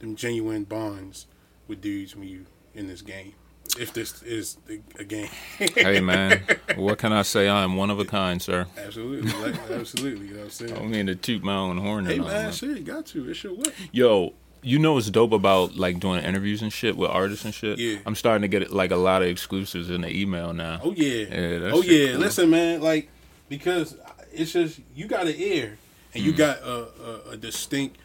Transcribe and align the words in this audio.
them 0.00 0.16
genuine 0.16 0.64
bonds 0.64 1.26
with 1.68 1.80
dudes 1.80 2.16
when 2.16 2.26
you 2.28 2.44
in 2.74 2.86
this 2.88 3.02
game. 3.02 3.34
If 3.78 3.94
this 3.94 4.22
is 4.22 4.58
a 4.98 5.04
game. 5.04 5.28
hey, 5.58 6.00
man, 6.00 6.42
what 6.76 6.98
can 6.98 7.12
I 7.12 7.22
say? 7.22 7.48
I 7.48 7.62
am 7.62 7.76
one 7.76 7.88
of 7.90 7.98
a 7.98 8.04
kind, 8.04 8.42
sir. 8.42 8.66
absolutely. 8.76 9.32
Like, 9.32 9.70
absolutely. 9.70 10.26
You 10.26 10.34
know 10.34 10.40
what 10.40 10.42
I'm 10.42 10.46
I 10.46 10.50
saying? 10.50 10.74
don't 10.74 10.90
mean 10.90 11.06
to 11.06 11.14
toot 11.14 11.42
my 11.42 11.54
own 11.54 11.78
horn. 11.78 12.04
Hey 12.04 12.18
man, 12.18 12.28
that. 12.28 12.54
shit, 12.54 12.76
you 12.78 12.80
got 12.84 13.06
to. 13.06 13.30
It's 13.30 13.42
your 13.42 13.54
way. 13.54 13.64
Yo, 13.92 14.34
you 14.62 14.78
know 14.78 14.94
what's 14.94 15.08
dope 15.10 15.32
about 15.32 15.76
like 15.76 16.00
doing 16.00 16.22
interviews 16.22 16.60
and 16.60 16.70
shit 16.72 16.96
with 16.98 17.10
artists 17.10 17.44
and 17.46 17.54
shit? 17.54 17.78
Yeah. 17.78 17.98
I'm 18.04 18.14
starting 18.14 18.42
to 18.42 18.48
get 18.48 18.72
like 18.72 18.90
a 18.90 18.96
lot 18.96 19.22
of 19.22 19.28
exclusives 19.28 19.88
in 19.88 20.02
the 20.02 20.10
email 20.10 20.52
now. 20.52 20.80
Oh 20.82 20.92
yeah. 20.92 21.24
Yeah, 21.30 21.70
oh 21.72 21.82
yeah. 21.82 22.10
cool. 22.12 22.20
Listen, 22.20 22.50
man. 22.50 22.80
Like 22.82 23.08
because 23.48 23.96
it's 24.32 24.52
just 24.52 24.80
you 24.94 25.06
got 25.06 25.26
an 25.28 25.34
ear 25.36 25.78
and 26.14 26.22
Mm. 26.22 26.26
you 26.26 26.32
got 26.34 26.58
a, 26.58 26.88
a, 27.28 27.30
a 27.30 27.36
distinct 27.38 27.96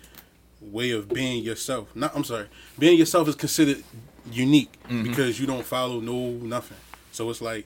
way 0.61 0.91
of 0.91 1.09
being 1.09 1.43
yourself. 1.43 1.93
Not 1.93 2.15
I'm 2.15 2.23
sorry. 2.23 2.47
Being 2.79 2.97
yourself 2.97 3.27
is 3.27 3.35
considered 3.35 3.83
unique 4.31 4.71
Mm-hmm. 4.83 5.03
because 5.03 5.39
you 5.39 5.45
don't 5.47 5.65
follow 5.65 5.99
no 5.99 6.29
nothing. 6.31 6.77
So 7.11 7.29
it's 7.29 7.41
like 7.41 7.65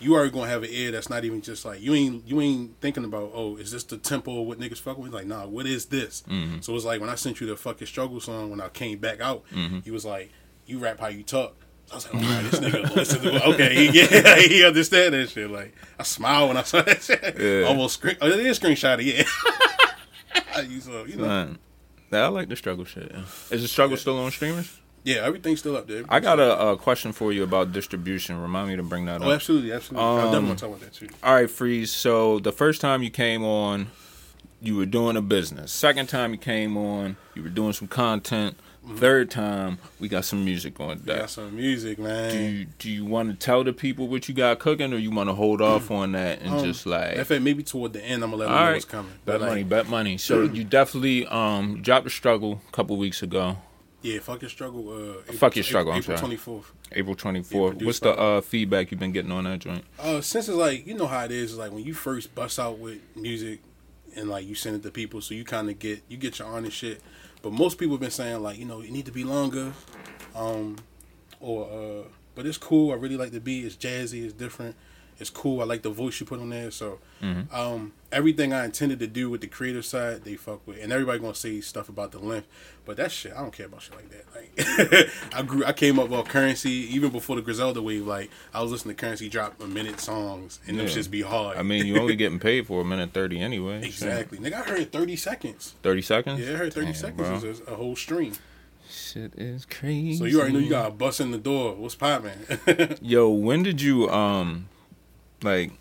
you 0.00 0.14
are 0.14 0.28
gonna 0.28 0.46
have 0.48 0.62
an 0.62 0.70
ear 0.72 0.90
that's 0.92 1.10
not 1.10 1.24
even 1.24 1.40
just 1.42 1.64
like 1.64 1.80
you 1.80 1.94
ain't 1.94 2.26
you 2.26 2.40
ain't 2.40 2.80
thinking 2.80 3.04
about 3.04 3.30
oh 3.34 3.56
is 3.56 3.70
this 3.72 3.82
the 3.84 3.96
tempo 3.98 4.40
of 4.40 4.46
what 4.46 4.58
niggas 4.60 4.78
fuck 4.80 4.96
with 4.98 5.12
like 5.12 5.26
nah 5.26 5.44
what 5.46 5.66
is 5.66 5.86
this 5.86 6.22
Mm-hmm. 6.28 6.60
so 6.60 6.74
it's 6.76 6.84
like 6.84 7.00
when 7.00 7.10
I 7.10 7.14
sent 7.16 7.40
you 7.40 7.46
the 7.48 7.56
fucking 7.56 7.86
struggle 7.88 8.20
song 8.20 8.50
when 8.50 8.60
I 8.60 8.68
came 8.68 8.98
back 8.98 9.20
out 9.20 9.44
Mm-hmm. 9.52 9.80
he 9.80 9.90
was 9.90 10.04
like 10.04 10.30
you 10.66 10.78
rap 10.78 11.00
how 11.00 11.08
you 11.08 11.24
talk 11.24 11.56
I 11.90 11.96
was 11.96 12.04
like 12.06 12.14
oh 12.14 12.18
man, 12.26 12.44
this 12.44 12.60
nigga 12.60 12.94
listen 12.96 13.22
to 13.22 13.44
okay 13.48 13.74
he, 13.90 14.00
yeah 14.00 14.36
he 14.38 14.64
understand 14.64 15.14
that 15.14 15.30
shit 15.30 15.50
like 15.50 15.74
I 15.98 16.04
smile 16.04 16.46
when 16.48 16.56
I 16.56 16.62
saw 16.62 16.82
that 16.82 17.02
shit 17.02 17.36
Yeah. 17.38 17.66
almost 17.66 17.94
screen 17.98 18.16
oh 18.20 18.28
it 18.28 18.38
is 18.38 18.58
screenshot 18.60 19.04
yeah 19.04 20.62
you 20.62 20.80
so 20.80 21.04
you 21.06 21.16
know 21.16 21.26
Man, 21.26 21.58
I 22.12 22.28
like 22.28 22.48
the 22.48 22.56
struggle 22.56 22.84
shit. 22.86 23.12
Is 23.50 23.62
the 23.62 23.68
struggle 23.68 23.96
still 23.98 24.18
on 24.18 24.30
streamers? 24.30 24.80
Yeah 25.08 25.26
everything's 25.28 25.60
still 25.60 25.76
up 25.76 25.86
there 25.86 26.04
I 26.08 26.20
got 26.20 26.38
a, 26.38 26.50
a 26.70 26.76
question 26.76 27.12
for 27.12 27.32
you 27.32 27.42
about 27.42 27.72
distribution. 27.72 28.40
Remind 28.40 28.68
me 28.68 28.76
to 28.76 28.82
bring 28.82 29.04
that 29.06 29.22
oh 29.22 29.28
up. 29.30 29.36
absolutely 29.36 29.72
absolutely 29.72 30.04
I 30.06 30.10
Um, 30.10 30.16
definitely 30.24 30.46
want 30.48 30.58
to 30.58 30.64
talk 30.66 30.74
about 30.76 30.80
that 30.86 30.92
too 30.98 31.08
All 31.22 31.34
right, 31.34 31.50
Freeze. 31.50 31.90
So 31.90 32.38
the 32.40 32.52
first 32.52 32.80
time 32.80 33.02
you 33.02 33.10
came 33.10 33.44
on, 33.44 33.88
you 34.60 34.76
were 34.76 34.86
doing 34.86 35.16
a 35.16 35.22
business. 35.22 35.70
Second 35.72 36.08
time 36.08 36.32
you 36.32 36.38
came 36.38 36.76
on, 36.76 37.16
you 37.34 37.42
were 37.42 37.48
doing 37.60 37.72
some 37.72 37.88
content. 37.88 38.56
Third 38.96 39.30
time, 39.30 39.76
we 40.00 40.08
got 40.08 40.24
some 40.24 40.42
music 40.46 40.80
on 40.80 41.00
deck. 41.00 41.18
got 41.18 41.30
some 41.30 41.54
music 41.54 41.98
man 41.98 42.30
Do 42.32 42.38
you, 42.42 42.66
do 42.78 42.90
you 42.90 43.04
want 43.04 43.28
to 43.28 43.36
tell 43.36 43.62
the 43.62 43.74
people 43.74 44.08
what 44.08 44.28
you 44.30 44.34
got 44.34 44.58
cooking, 44.60 44.94
or 44.94 44.96
you 44.96 45.10
want 45.10 45.28
to 45.28 45.34
hold 45.34 45.60
off 45.60 45.90
on 45.90 46.12
that 46.12 46.40
and 46.40 46.54
Um, 46.54 46.64
just 46.64 46.86
like 46.86 47.16
In 47.16 47.24
fact, 47.24 47.42
maybe 47.42 47.62
toward 47.62 47.92
the 47.92 48.02
end, 48.02 48.24
I'm 48.24 48.30
gonna 48.30 48.40
let 48.44 48.46
them 48.48 48.54
know 48.66 48.72
what's 48.72 48.84
coming. 48.86 49.12
bet 49.26 49.34
But 49.34 49.40
like, 49.42 49.48
money, 49.50 49.62
bet 49.64 49.88
money? 49.90 50.16
So 50.16 50.42
you 50.56 50.64
definitely 50.64 51.26
um 51.26 51.82
dropped 51.82 52.04
the 52.04 52.10
struggle 52.10 52.62
a 52.66 52.72
couple 52.72 52.96
weeks 52.96 53.22
ago, 53.22 53.58
yeah, 54.02 54.20
fuck 54.20 54.42
your 54.42 54.48
struggle. 54.48 54.88
Uh, 54.90 55.20
April, 55.20 55.38
Fuck 55.38 55.56
Your 55.56 55.62
Struggle, 55.64 55.92
I'm 55.92 55.98
April 55.98 56.18
twenty 56.18 56.36
fourth. 56.36 56.72
April 56.92 57.14
twenty 57.14 57.40
Yeah, 57.50 57.70
What's 57.86 57.98
the 58.00 58.12
uh 58.16 58.40
feedback 58.40 58.90
you've 58.90 59.00
been 59.00 59.12
getting 59.12 59.32
on 59.32 59.44
that 59.44 59.58
joint? 59.58 59.84
Uh, 59.98 60.20
since 60.20 60.48
it's 60.48 60.56
like 60.56 60.86
you 60.86 60.94
know 60.94 61.06
how 61.06 61.24
it 61.24 61.32
is, 61.32 61.56
like 61.56 61.72
when 61.72 61.84
you 61.84 61.94
first 61.94 62.34
bust 62.34 62.58
out 62.58 62.78
with 62.78 63.00
music, 63.16 63.60
and 64.16 64.28
like 64.28 64.46
you 64.46 64.54
send 64.54 64.76
it 64.76 64.82
to 64.82 64.90
people, 64.90 65.20
so 65.20 65.34
you 65.34 65.44
kind 65.44 65.68
of 65.68 65.78
get 65.78 66.02
you 66.08 66.16
get 66.16 66.38
your 66.38 66.48
honest 66.48 66.76
shit. 66.76 67.02
But 67.42 67.52
most 67.52 67.78
people 67.78 67.94
have 67.94 68.00
been 68.00 68.10
saying 68.10 68.42
like 68.42 68.58
you 68.58 68.64
know 68.64 68.80
you 68.80 68.90
need 68.90 69.06
to 69.06 69.12
be 69.12 69.24
longer, 69.24 69.72
um, 70.34 70.76
or 71.40 71.66
uh, 71.70 72.08
but 72.34 72.46
it's 72.46 72.58
cool. 72.58 72.92
I 72.92 72.94
really 72.96 73.16
like 73.16 73.32
the 73.32 73.40
beat. 73.40 73.64
It's 73.64 73.76
jazzy. 73.76 74.24
It's 74.24 74.32
different. 74.32 74.76
It's 75.20 75.30
cool. 75.30 75.60
I 75.60 75.64
like 75.64 75.82
the 75.82 75.90
voice 75.90 76.20
you 76.20 76.26
put 76.26 76.40
on 76.40 76.50
there. 76.50 76.70
So 76.70 76.98
Mm-hmm. 77.20 77.52
um, 77.52 77.92
everything 78.12 78.52
I 78.52 78.64
intended 78.64 79.00
to 79.00 79.08
do 79.08 79.28
with 79.28 79.40
the 79.40 79.48
creative 79.48 79.84
side, 79.84 80.22
they 80.22 80.36
fuck 80.36 80.64
with. 80.68 80.80
And 80.80 80.92
everybody 80.92 81.18
gonna 81.18 81.34
say 81.34 81.60
stuff 81.60 81.88
about 81.88 82.12
the 82.12 82.20
length, 82.20 82.46
but 82.84 82.96
that 82.98 83.10
shit, 83.10 83.32
I 83.32 83.40
don't 83.40 83.52
care 83.52 83.66
about 83.66 83.82
shit 83.82 83.96
like 83.96 84.08
that. 84.10 84.24
Like 84.32 85.34
I 85.34 85.42
grew, 85.42 85.64
I 85.64 85.72
came 85.72 85.98
up 85.98 86.08
with 86.10 86.28
Curren$y 86.28 86.70
even 86.70 87.10
before 87.10 87.34
the 87.34 87.42
Griselda 87.42 87.82
wave. 87.82 88.06
Like 88.06 88.30
I 88.54 88.62
was 88.62 88.70
listening 88.70 88.94
to 88.94 89.00
Curren$y 89.00 89.26
drop 89.26 89.60
a 89.60 89.66
minute 89.66 89.98
songs, 89.98 90.60
and 90.68 90.78
them 90.78 90.86
Yeah. 90.86 90.92
shits 90.94 91.10
be 91.10 91.22
hard. 91.22 91.56
I 91.58 91.62
mean, 91.64 91.86
you 91.86 91.98
only 91.98 92.14
getting 92.24 92.38
paid 92.38 92.68
for 92.68 92.80
a 92.80 92.84
minute 92.84 93.12
thirty 93.12 93.40
anyway. 93.40 93.78
exactly, 93.84 94.38
nigga. 94.38 94.54
I 94.54 94.62
heard 94.62 94.92
thirty 94.92 95.16
seconds. 95.16 95.74
Thirty 95.82 96.02
seconds. 96.02 96.38
Yeah, 96.38 96.52
I 96.52 96.56
heard 96.56 96.72
thirty 96.72 96.86
Damn, 96.92 96.94
seconds 96.94 97.40
bro. 97.42 97.50
is 97.50 97.60
a, 97.66 97.72
a 97.72 97.74
whole 97.74 97.96
stream. 97.96 98.34
Shit 98.88 99.34
is 99.36 99.64
crazy. 99.66 100.16
So 100.18 100.24
you 100.24 100.38
already 100.38 100.54
know 100.54 100.60
you 100.60 100.70
got 100.70 100.86
a 100.86 100.90
bus 100.92 101.18
in 101.18 101.32
the 101.32 101.38
door. 101.38 101.74
What's 101.74 101.96
poppin'? 101.96 102.96
Yo, 103.02 103.28
when 103.28 103.64
did 103.64 103.82
you 103.82 104.08
um 104.08 104.68
like 105.42 105.72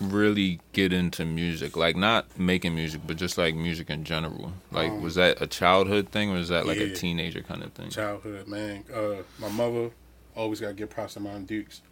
really 0.00 0.60
get 0.72 0.92
into 0.92 1.24
music? 1.24 1.76
Like 1.76 1.96
not 1.96 2.38
making 2.38 2.74
music, 2.74 3.00
but 3.06 3.16
just 3.16 3.36
like 3.38 3.54
music 3.54 3.90
in 3.90 4.04
general. 4.04 4.52
Like 4.70 4.90
Um, 4.92 5.02
was 5.02 5.14
that 5.16 5.40
a 5.42 5.46
childhood 5.46 6.08
thing 6.10 6.30
or 6.30 6.34
was 6.34 6.48
that 6.50 6.66
like 6.66 6.78
a 6.78 6.92
teenager 6.94 7.42
kind 7.42 7.62
of 7.62 7.72
thing? 7.72 7.90
childhood, 7.90 8.46
man. 8.48 8.84
Uh, 8.94 9.22
my 9.38 9.48
mother 9.48 9.90
always 10.36 10.60
got 10.60 10.68
to 10.68 10.74
give 10.74 10.90
props 10.90 11.14
to 11.14 11.20
Mom 11.20 11.44
Dukes. 11.46 11.82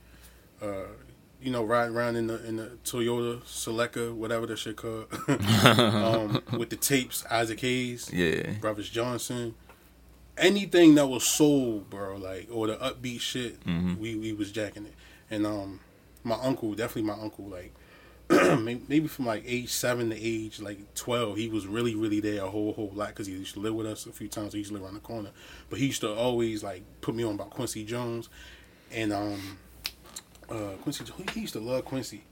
Uh, 0.63 0.85
you 1.43 1.51
know, 1.53 1.63
riding 1.65 1.95
around 1.95 2.17
in 2.17 2.29
the 2.29 2.47
in 2.47 2.57
the 2.57 2.79
Toyota 2.85 3.43
Celica, 3.43 4.15
whatever 4.15 4.47
that 4.47 4.57
shit 4.59 4.77
called, 4.77 5.07
um, 5.29 6.43
with 6.59 6.71
the 6.71 6.77
tapes, 6.77 7.25
Isaac 7.31 7.61
Hayes, 7.61 8.11
Yeah. 8.13 8.53
Brothers 8.61 8.89
Johnson, 8.89 9.55
anything 10.39 10.95
that 10.95 11.07
was 11.09 11.25
soul, 11.25 11.81
bro, 11.91 12.17
like 12.17 12.49
or 12.51 12.67
the 12.69 12.77
upbeat 12.77 13.21
shit, 13.21 13.63
Mhm. 13.65 13.99
we 13.99 14.15
we 14.17 14.33
was 14.33 14.51
jacking 14.51 14.87
it. 14.87 14.95
And 15.31 15.47
um, 15.47 15.81
my 16.27 16.39
uncle, 16.43 16.75
definitely 16.75 17.03
my 17.03 17.21
uncle, 17.21 17.47
like 17.47 17.73
maybe 18.61 19.07
from 19.07 19.27
like 19.27 19.45
age 19.47 19.71
seven 19.71 20.11
to 20.11 20.17
age 20.17 20.61
like 20.61 20.95
twelve, 20.95 21.37
he 21.37 21.49
was 21.49 21.67
really 21.67 21.95
really 21.95 22.19
there 22.21 22.43
a 22.43 22.51
whole 22.51 22.73
whole 22.73 22.91
lot 22.93 23.09
because 23.09 23.27
he 23.29 23.33
used 23.33 23.55
to 23.55 23.61
live 23.61 23.75
with 23.75 23.87
us 23.87 24.07
a 24.07 24.13
few 24.13 24.29
times. 24.29 24.53
He 24.53 24.59
used 24.59 24.71
to 24.71 24.75
live 24.75 24.83
around 24.83 24.95
the 24.95 25.01
corner, 25.01 25.31
but 25.71 25.79
he 25.79 25.87
used 25.87 26.01
to 26.01 26.13
always 26.13 26.65
like 26.65 26.83
put 27.01 27.15
me 27.15 27.23
on 27.23 27.35
about 27.35 27.51
Quincy 27.51 27.85
Jones, 27.85 28.29
and 28.91 29.13
um, 29.13 29.59
uh, 30.51 30.73
Quincy. 30.83 31.05
He 31.33 31.41
used 31.43 31.53
to 31.53 31.61
love 31.61 31.85
Quincy. 31.85 32.25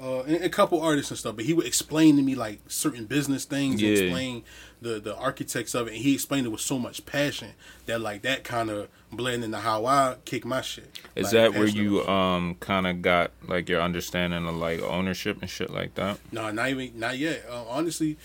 Uh, 0.00 0.20
and 0.22 0.44
a 0.44 0.48
couple 0.48 0.80
artists 0.80 1.10
and 1.10 1.18
stuff, 1.18 1.34
but 1.34 1.44
he 1.44 1.52
would 1.52 1.66
explain 1.66 2.14
to 2.16 2.22
me 2.22 2.36
like 2.36 2.60
certain 2.68 3.04
business 3.04 3.44
things, 3.44 3.82
Yeah. 3.82 3.88
and 3.88 3.98
explain 3.98 4.44
the 4.80 5.00
the 5.00 5.16
architects 5.16 5.74
of 5.74 5.88
it, 5.88 5.94
and 5.94 6.02
he 6.02 6.14
explained 6.14 6.46
it 6.46 6.50
with 6.50 6.60
so 6.60 6.78
much 6.78 7.04
passion 7.04 7.54
that 7.86 8.00
like 8.00 8.22
that 8.22 8.44
kind 8.44 8.70
of 8.70 8.88
blend 9.10 9.42
into 9.42 9.58
how 9.58 9.86
I 9.86 10.16
kick 10.24 10.44
my 10.44 10.60
shit. 10.60 10.96
Is 11.16 11.24
Like, 11.24 11.32
that 11.32 11.54
where 11.54 11.66
you 11.66 12.06
um 12.06 12.54
kind 12.60 12.86
of 12.86 13.02
got 13.02 13.32
like 13.48 13.68
your 13.68 13.80
understanding 13.82 14.46
of 14.46 14.54
like 14.54 14.80
ownership 14.82 15.38
and 15.40 15.50
shit 15.50 15.70
like 15.70 15.96
that? 15.96 16.18
No, 16.30 16.48
not 16.52 16.68
even 16.68 16.92
not 16.98 17.18
yet. 17.18 17.44
Uh, 17.50 17.64
honestly, 17.68 18.18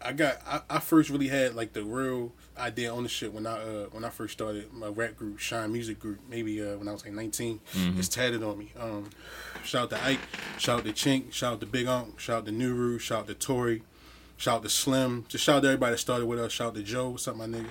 I 0.00 0.12
got 0.12 0.38
I, 0.46 0.60
I 0.70 0.78
first 0.78 1.10
really 1.10 1.28
had 1.28 1.54
like 1.54 1.74
the 1.74 1.84
real 1.84 2.32
idea 2.58 2.92
on 2.92 3.02
the 3.02 3.08
shit 3.08 3.32
when 3.32 3.46
I 3.46 3.52
uh 3.62 3.84
when 3.92 4.04
I 4.04 4.08
first 4.10 4.32
started 4.32 4.72
my 4.72 4.88
rap 4.88 5.16
group, 5.16 5.38
Shine 5.38 5.72
Music 5.72 5.98
Group, 5.98 6.20
maybe 6.28 6.62
uh 6.62 6.76
when 6.76 6.88
I 6.88 6.92
was 6.92 7.04
like 7.04 7.14
19. 7.14 7.60
It's 7.98 8.08
tatted 8.08 8.42
on 8.42 8.58
me. 8.58 8.72
Um 8.78 9.10
shout 9.64 9.84
out 9.84 9.98
to 9.98 10.04
Ike, 10.04 10.20
shout 10.58 10.80
out 10.80 10.84
to 10.86 10.92
Chink, 10.92 11.32
shout 11.32 11.54
out 11.54 11.60
to 11.60 11.66
Big 11.66 11.86
Unc, 11.86 12.18
shout 12.18 12.38
out 12.38 12.46
to 12.46 12.52
Nuru, 12.52 12.98
shout 13.00 13.20
out 13.20 13.26
to 13.28 13.34
Tori, 13.34 13.82
shout 14.36 14.56
out 14.56 14.62
to 14.62 14.68
Slim, 14.68 15.24
just 15.28 15.44
shout 15.44 15.56
out 15.56 15.62
to 15.62 15.68
everybody 15.68 15.92
that 15.92 15.98
started 15.98 16.26
with 16.26 16.38
us, 16.38 16.52
shout 16.52 16.68
out 16.68 16.74
to 16.76 16.82
Joe, 16.82 17.10
what's 17.10 17.28
up 17.28 17.36
my 17.36 17.46
nigga. 17.46 17.66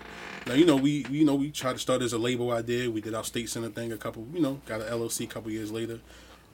Now 0.48 0.54
you 0.54 0.66
know 0.66 0.76
we 0.76 1.06
you 1.10 1.26
know 1.26 1.36
we 1.36 1.52
tried 1.52 1.74
to 1.74 1.80
start 1.80 2.02
as 2.02 2.14
a 2.14 2.18
label 2.18 2.52
idea. 2.52 2.90
We 2.92 3.02
did 3.02 3.16
our 3.16 3.24
state 3.24 3.50
center 3.50 3.70
thing 3.70 3.92
a 3.92 3.98
couple 3.98 4.28
you 4.34 4.42
know, 4.42 4.62
got 4.66 4.82
an 4.82 4.88
LLC 4.88 5.26
a 5.26 5.28
couple 5.28 5.52
years 5.52 5.72
later. 5.72 6.00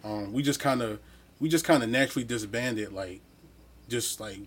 Um 0.04 0.32
we 0.34 0.42
just 0.44 0.62
kinda 0.62 1.00
we 1.40 1.50
just 1.50 1.66
kinda 1.66 1.86
naturally 1.88 2.24
disbanded 2.24 2.94
like 2.94 3.22
just 3.90 4.20
like 4.22 4.40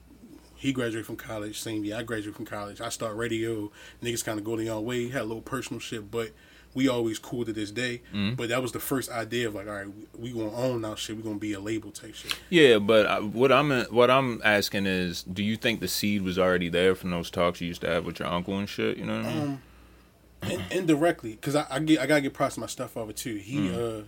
he 0.64 0.72
graduated 0.72 1.04
from 1.06 1.16
college, 1.16 1.60
same 1.60 1.84
year 1.84 1.96
I 1.96 2.02
graduated 2.02 2.36
from 2.36 2.46
college. 2.46 2.80
I 2.80 2.88
start 2.88 3.16
radio, 3.16 3.70
niggas 4.02 4.24
kind 4.24 4.38
of 4.38 4.44
go 4.44 4.56
their 4.56 4.72
own 4.72 4.84
way, 4.84 5.08
had 5.08 5.22
a 5.22 5.24
little 5.24 5.42
personal 5.42 5.78
shit, 5.78 6.10
but 6.10 6.30
we 6.72 6.88
always 6.88 7.18
cool 7.18 7.44
to 7.44 7.52
this 7.52 7.70
day. 7.70 8.00
But 8.36 8.48
that 8.48 8.62
was 8.62 8.72
the 8.72 8.80
first 8.80 9.10
idea 9.10 9.46
of 9.48 9.54
like, 9.54 9.68
all 9.68 9.74
right, 9.74 9.86
we, 10.18 10.32
we 10.32 10.32
gonna 10.32 10.56
own 10.56 10.84
our 10.84 10.96
shit. 10.96 11.16
We 11.16 11.22
gonna 11.22 11.36
be 11.38 11.52
a 11.52 11.60
label 11.60 11.90
type 11.90 12.14
shit. 12.14 12.34
Yeah, 12.50 12.78
but 12.78 13.06
I- 13.06 13.20
what 13.20 13.52
I'm 13.52 13.70
what 13.98 14.10
I'm 14.10 14.40
asking 14.42 14.86
is, 14.86 15.22
do 15.22 15.44
you 15.44 15.56
think 15.56 15.80
the 15.80 15.88
seed 15.88 16.22
was 16.22 16.38
already 16.38 16.68
there 16.70 16.94
from 16.94 17.10
those 17.10 17.30
talks 17.30 17.60
you 17.60 17.68
used 17.68 17.82
to 17.82 17.88
have 17.88 18.06
with 18.06 18.18
your 18.18 18.28
uncle 18.28 18.58
and 18.58 18.68
shit? 18.68 18.96
You 18.96 19.04
know 19.06 19.16
what 19.18 19.26
I 19.26 19.34
mean? 19.34 19.42
Um, 19.42 20.50
in, 20.50 20.62
indirectly, 20.78 21.32
because 21.32 21.54
I, 21.56 21.66
I 21.70 21.78
get 21.78 22.00
I 22.00 22.06
gotta 22.06 22.22
get 22.22 22.32
props 22.34 22.54
to 22.54 22.60
my 22.60 22.66
stuff 22.66 22.96
over 22.96 23.12
too. 23.12 23.36
He, 23.36 23.70
uh, 23.72 24.00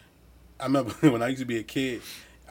I 0.58 0.64
remember 0.64 0.91
when 1.11 1.23
I 1.23 1.29
used 1.29 1.41
to 1.41 1.47
be 1.47 1.58
a 1.58 1.62
kid, 1.62 2.00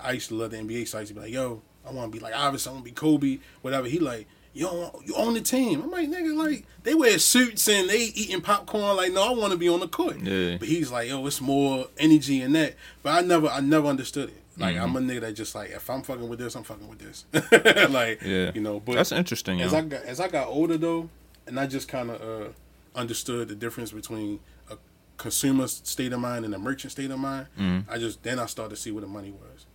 I 0.01 0.11
used 0.13 0.29
to 0.29 0.35
love 0.35 0.51
the 0.51 0.57
NBA, 0.57 0.87
so 0.87 0.97
I 0.97 1.01
used 1.01 1.09
to 1.09 1.15
be 1.15 1.21
like, 1.25 1.31
"Yo, 1.33 1.61
I 1.87 1.91
want 1.91 2.11
to 2.11 2.17
be 2.17 2.23
like 2.23 2.33
Iverson, 2.33 2.69
I 2.71 2.73
want 2.73 2.85
to 2.85 2.91
be 2.91 2.95
Kobe, 2.95 3.39
whatever." 3.61 3.87
He 3.87 3.99
like, 3.99 4.27
"Yo, 4.53 5.01
you 5.05 5.15
own 5.15 5.33
the 5.33 5.41
team." 5.41 5.81
I'm 5.81 5.91
like, 5.91 6.09
"Nigga, 6.09 6.35
like 6.35 6.65
they 6.83 6.93
wear 6.93 7.17
suits 7.19 7.67
and 7.67 7.89
they 7.89 7.97
eating 8.15 8.41
popcorn." 8.41 8.95
Like, 8.97 9.11
no, 9.13 9.23
I 9.23 9.31
want 9.37 9.51
to 9.53 9.57
be 9.57 9.69
on 9.69 9.79
the 9.79 9.87
court. 9.87 10.19
Yeah. 10.21 10.57
But 10.57 10.67
he's 10.67 10.91
like, 10.91 11.09
"Yo, 11.09 11.25
it's 11.27 11.41
more 11.41 11.87
energy 11.97 12.41
in 12.41 12.53
that." 12.53 12.75
But 13.03 13.23
I 13.23 13.27
never, 13.27 13.47
I 13.47 13.59
never 13.59 13.87
understood 13.87 14.29
it. 14.29 14.41
Like, 14.57 14.77
I'm 14.77 14.95
a 14.95 14.99
Mm-hmm. 14.99 15.09
nigga 15.09 15.21
that 15.21 15.33
just 15.33 15.53
like, 15.53 15.71
if 15.71 15.89
I'm 15.89 16.01
fucking 16.01 16.29
with 16.29 16.39
this, 16.39 16.55
I'm 16.55 16.63
fucking 16.63 16.87
with 16.87 16.99
this. 16.99 17.25
like, 17.91 18.21
Yeah. 18.21 18.51
you 18.55 18.61
know. 18.61 18.79
But 18.79 18.95
That's 18.95 19.11
interesting. 19.11 19.61
as 19.61 19.73
yo. 19.73 19.79
I 19.79 19.81
got 19.81 20.03
as 20.03 20.19
I 20.21 20.29
got 20.29 20.47
older 20.47 20.77
though, 20.77 21.09
and 21.45 21.59
I 21.59 21.67
just 21.67 21.87
kind 21.89 22.09
of 22.09 22.21
uh, 22.21 22.49
understood 22.95 23.49
the 23.49 23.55
difference 23.55 23.91
between 23.91 24.39
a 24.71 24.77
consumer 25.17 25.67
state 25.67 26.13
of 26.13 26.21
mind 26.21 26.45
and 26.45 26.55
a 26.55 26.57
merchant 26.59 26.91
state 26.93 27.11
of 27.11 27.19
mind. 27.19 27.47
Mm-hmm. 27.59 27.91
I 27.91 27.97
just 27.97 28.23
then 28.23 28.39
I 28.39 28.45
started 28.45 28.75
to 28.75 28.81
see 28.81 28.91
where 28.91 29.01
the 29.01 29.07
money 29.07 29.31
was. 29.31 29.65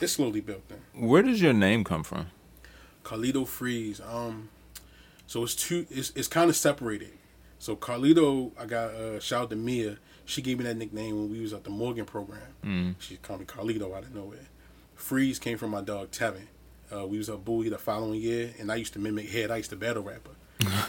Um, 0.00 0.06
slowly 0.06 0.40
built 0.40 0.68
then. 0.68 0.80
Where 0.94 1.22
does 1.22 1.40
your 1.40 1.52
name 1.52 1.84
come 1.84 2.02
from? 2.02 2.26
Carlito 3.04 3.46
Freeze. 3.46 4.00
Um, 4.00 4.48
so 5.26 5.42
it's 5.42 5.54
two. 5.54 5.86
It's 5.90 6.10
it's 6.14 6.28
kind 6.28 6.50
of 6.50 6.56
separated. 6.56 7.12
So 7.58 7.76
Carlito, 7.76 8.52
I 8.58 8.66
got 8.66 8.90
uh, 8.90 9.20
shout 9.20 9.42
out 9.44 9.50
to 9.50 9.56
Mia. 9.56 9.98
She 10.26 10.42
gave 10.42 10.58
me 10.58 10.64
that 10.64 10.76
nickname 10.76 11.16
when 11.16 11.30
we 11.30 11.40
was 11.40 11.52
at 11.52 11.64
the 11.64 11.70
Morgan 11.70 12.04
program. 12.04 12.40
Mm. 12.64 12.94
She 12.98 13.16
called 13.16 13.40
me 13.40 13.46
Carlito 13.46 13.94
out 13.96 14.04
of 14.04 14.14
nowhere. 14.14 14.48
Freeze 14.94 15.38
came 15.38 15.58
from 15.58 15.70
my 15.70 15.80
dog 15.80 16.10
Tevin. 16.10 16.46
Uh, 16.94 17.06
we 17.06 17.18
was 17.18 17.28
at 17.28 17.44
Bowie 17.44 17.68
the 17.68 17.78
following 17.78 18.20
year, 18.20 18.54
and 18.58 18.70
I 18.70 18.76
used 18.76 18.92
to 18.94 18.98
mimic 18.98 19.28
Head. 19.30 19.50
I 19.50 19.56
used 19.56 19.70
to 19.70 19.76
battle 19.76 20.02
rapper, 20.02 20.30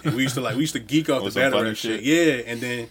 and 0.04 0.16
we 0.16 0.24
used 0.24 0.36
to 0.36 0.42
like 0.42 0.56
we 0.56 0.62
used 0.62 0.74
to 0.74 0.80
geek 0.80 1.10
off 1.10 1.24
the 1.34 1.40
battle 1.40 1.64
rap 1.64 1.76
shit. 1.76 2.04
shit? 2.04 2.04
Yeah, 2.04 2.52
and 2.52 2.62
then 2.62 2.88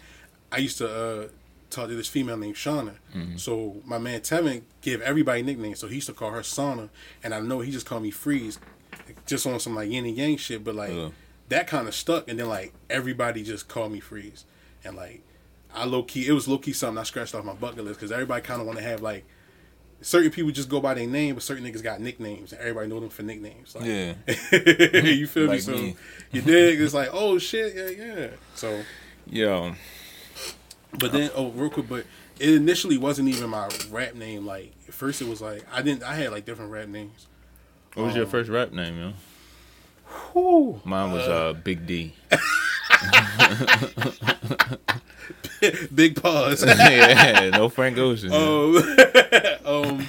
I 0.50 0.58
used 0.58 0.78
to 0.78 0.88
uh, 0.88 1.28
talk 1.74 1.88
to 1.88 1.94
this 1.94 2.08
female 2.08 2.36
named 2.36 2.54
Shauna. 2.54 2.94
Mm-hmm. 3.14 3.36
So 3.36 3.76
my 3.84 3.98
man 3.98 4.20
Tevin 4.20 4.62
gave 4.80 5.00
everybody 5.02 5.42
nicknames. 5.42 5.78
So 5.78 5.88
he 5.88 5.96
used 5.96 6.06
to 6.06 6.12
call 6.12 6.30
her 6.30 6.40
Sauna, 6.40 6.88
and 7.22 7.34
I 7.34 7.40
know 7.40 7.60
he 7.60 7.70
just 7.70 7.86
called 7.86 8.02
me 8.02 8.10
Freeze, 8.10 8.58
just 9.26 9.46
on 9.46 9.60
some 9.60 9.74
like 9.74 9.90
yin 9.90 10.04
and 10.04 10.16
yang 10.16 10.36
shit. 10.36 10.64
But 10.64 10.74
like 10.74 10.92
that 11.48 11.66
kind 11.66 11.88
of 11.88 11.94
stuck, 11.94 12.28
and 12.28 12.38
then 12.38 12.48
like 12.48 12.72
everybody 12.88 13.42
just 13.42 13.68
called 13.68 13.92
me 13.92 14.00
Freeze, 14.00 14.44
and 14.84 14.96
like 14.96 15.22
I 15.74 15.84
low 15.84 16.02
key 16.02 16.26
it 16.26 16.32
was 16.32 16.48
low 16.48 16.58
key 16.58 16.72
something 16.72 16.98
I 16.98 17.02
scratched 17.02 17.34
off 17.34 17.44
my 17.44 17.54
bucket 17.54 17.84
list 17.84 17.98
because 17.98 18.12
everybody 18.12 18.42
kind 18.42 18.60
of 18.60 18.66
want 18.66 18.78
to 18.78 18.84
have 18.84 19.02
like 19.02 19.24
certain 20.00 20.30
people 20.30 20.52
just 20.52 20.68
go 20.68 20.80
by 20.80 20.94
their 20.94 21.06
name, 21.06 21.34
but 21.34 21.42
certain 21.42 21.64
niggas 21.64 21.82
got 21.82 22.00
nicknames, 22.00 22.52
and 22.52 22.60
everybody 22.60 22.88
know 22.88 23.00
them 23.00 23.08
for 23.08 23.22
nicknames. 23.22 23.74
Like, 23.74 23.84
Yeah. 23.86 24.14
you 25.00 25.26
feel 25.26 25.48
me? 25.48 25.58
So 25.58 25.72
me. 25.72 25.96
you 26.30 26.42
dig? 26.42 26.80
It's 26.80 26.94
like 26.94 27.10
oh 27.12 27.38
shit, 27.38 27.74
yeah, 27.74 28.04
yeah. 28.04 28.26
So 28.54 28.82
Yo, 29.26 29.74
but 30.98 31.12
then, 31.12 31.30
oh, 31.34 31.50
real 31.50 31.70
quick, 31.70 31.88
but 31.88 32.06
it 32.38 32.54
initially 32.54 32.98
wasn't 32.98 33.28
even 33.28 33.50
my 33.50 33.68
rap 33.90 34.14
name. 34.14 34.46
Like 34.46 34.72
at 34.88 34.94
first, 34.94 35.22
it 35.22 35.28
was 35.28 35.40
like 35.40 35.64
I 35.72 35.82
didn't. 35.82 36.02
I 36.02 36.14
had 36.14 36.30
like 36.30 36.44
different 36.44 36.70
rap 36.70 36.88
names. 36.88 37.26
what 37.94 38.06
was 38.06 38.16
your 38.16 38.26
first 38.26 38.50
rap 38.50 38.72
name, 38.72 38.98
yo? 38.98 39.12
Whew. 40.32 40.80
Mine 40.84 41.12
was 41.12 41.26
uh, 41.26 41.54
Big 41.54 41.86
D. 41.86 42.14
Big 45.94 46.20
pause. 46.20 46.64
yeah, 46.66 47.50
no 47.50 47.68
Frank 47.68 47.96
Ocean. 47.98 48.32
um, 48.32 48.76
um, 49.64 50.06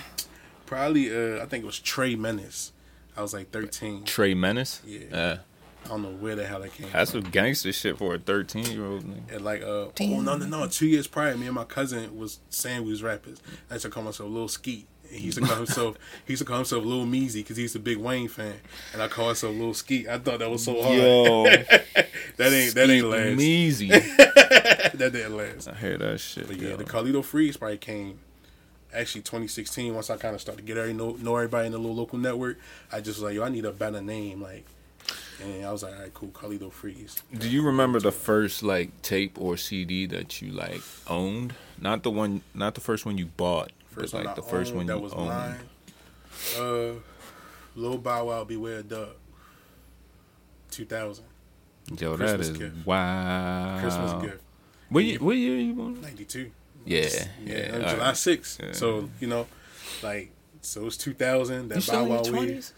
probably. 0.65 1.11
Uh, 1.11 1.43
I 1.43 1.45
think 1.45 1.63
it 1.63 1.67
was 1.67 1.79
Trey 1.79 2.15
Menace. 2.15 2.71
I 3.15 3.21
was 3.21 3.33
like 3.33 3.51
thirteen. 3.51 4.03
Trey 4.03 4.33
Menace. 4.33 4.81
Yeah. 4.85 5.15
Uh, 5.15 5.37
I 5.85 5.89
don't 5.89 6.01
know 6.01 6.09
where 6.09 6.35
the 6.35 6.45
hell 6.45 6.59
that 6.61 6.73
came. 6.73 6.87
that's 6.91 7.11
from. 7.11 7.23
some 7.23 7.31
gangster 7.31 7.71
shit 7.71 7.97
for 7.97 8.15
a 8.15 8.19
thirteen 8.19 8.65
year 8.65 8.85
old 8.85 9.03
nigga. 9.03 9.35
And 9.35 9.45
like, 9.45 9.61
uh, 9.61 9.65
oh 9.65 9.91
no, 9.99 10.35
no, 10.35 10.45
no! 10.45 10.67
Two 10.67 10.87
years 10.87 11.07
prior, 11.07 11.37
me 11.37 11.45
and 11.45 11.55
my 11.55 11.63
cousin 11.63 12.17
was 12.17 12.39
saying 12.49 12.83
we 12.83 12.91
was 12.91 13.03
rappers. 13.03 13.41
I 13.69 13.75
used 13.75 13.85
to 13.85 13.91
call 13.91 14.03
myself 14.03 14.29
Lil 14.29 14.47
Skeet. 14.47 14.87
And 15.07 15.19
he 15.19 15.25
used 15.27 15.37
to 15.37 15.45
call 15.45 15.57
himself 15.57 15.97
he 16.25 16.33
used 16.33 16.41
to 16.41 16.45
call 16.45 16.57
himself 16.57 16.83
Lil 16.83 17.05
Measy 17.05 17.35
because 17.35 17.57
he's 17.57 17.75
a 17.75 17.79
big 17.79 17.97
Wayne 17.97 18.27
fan, 18.27 18.55
and 18.91 19.01
I 19.01 19.07
call 19.07 19.27
myself 19.27 19.55
Lil 19.55 19.75
Skeet. 19.75 20.07
I 20.07 20.17
thought 20.17 20.39
that 20.39 20.49
was 20.49 20.63
so 20.63 20.81
hard. 20.81 20.97
Yo, 20.97 21.43
that 22.37 22.51
ain't 22.51 22.73
that 22.73 22.89
ain't 22.89 23.07
last. 23.07 23.37
Measy. 23.37 23.89
that 24.97 24.97
didn't 24.97 25.37
last. 25.37 25.67
I 25.67 25.75
hear 25.75 25.97
that 25.99 26.19
shit. 26.19 26.47
But 26.47 26.57
yeah, 26.59 26.69
yo. 26.69 26.77
the 26.77 26.85
Carlito 26.85 27.23
Freeze 27.23 27.57
probably 27.57 27.77
came 27.77 28.19
actually 28.91 29.21
2016. 29.21 29.93
Once 29.93 30.09
I 30.09 30.17
kind 30.17 30.33
of 30.33 30.41
started 30.41 30.61
to 30.61 30.67
get 30.67 30.77
every 30.77 30.93
know, 30.93 31.11
know 31.11 31.35
everybody 31.35 31.67
in 31.67 31.71
the 31.73 31.77
little 31.77 31.95
local 31.95 32.17
network, 32.17 32.57
I 32.91 33.01
just 33.01 33.19
was 33.19 33.23
like, 33.23 33.35
yo, 33.35 33.43
I 33.43 33.49
need 33.49 33.65
a 33.65 33.71
better 33.71 34.01
name, 34.01 34.41
like 34.41 34.65
and 35.43 35.65
I 35.65 35.71
was 35.71 35.83
like, 35.83 35.93
all 35.95 35.99
right, 36.01 36.13
cool, 36.13 36.29
Carlito 36.29 36.71
Freeze. 36.71 37.21
Do 37.37 37.49
you 37.49 37.61
remember 37.61 37.99
the 37.99 38.11
first 38.11 38.63
like 38.63 39.01
tape 39.01 39.39
or 39.39 39.57
CD 39.57 40.05
that 40.07 40.41
you 40.41 40.51
like 40.51 40.81
owned? 41.07 41.53
Not 41.79 42.03
the 42.03 42.11
one, 42.11 42.41
not 42.53 42.75
the 42.75 42.81
first 42.81 43.05
one 43.05 43.17
you 43.17 43.25
bought, 43.25 43.71
first 43.91 44.13
but 44.13 44.25
like 44.25 44.35
the 44.35 44.41
first 44.41 44.73
one 44.73 44.85
that 44.87 44.95
you 44.95 45.01
was 45.03 45.13
owned. 45.13 45.27
Mine. 45.29 45.55
Uh, 46.57 46.93
Lil 47.75 47.97
Bow 47.97 48.25
Wow, 48.25 48.43
Beware 48.45 48.81
Dub, 48.83 49.09
two 50.71 50.85
thousand. 50.85 51.25
Yo, 51.99 52.15
Christmas 52.15 52.47
that 52.47 52.53
is 52.53 52.57
gift. 52.57 52.85
wow. 52.87 53.77
Christmas 53.79 54.23
gift. 54.23 54.41
What 54.89 55.03
year? 55.03 55.19
What 55.19 55.37
year 55.37 55.57
you 55.57 55.73
born? 55.73 56.01
Ninety 56.01 56.25
two. 56.25 56.51
Yeah, 56.85 57.07
yeah, 57.43 57.77
yeah. 57.77 57.93
July 57.93 58.13
sixth. 58.13 58.59
Yeah. 58.63 58.71
So 58.73 59.09
you 59.19 59.27
know, 59.27 59.47
like, 60.03 60.31
so 60.61 60.85
it's 60.87 60.97
two 60.97 61.13
thousand. 61.13 61.69
That 61.69 61.85
Bow 61.87 62.03
Wow. 62.05 62.21
20s? 62.21 62.71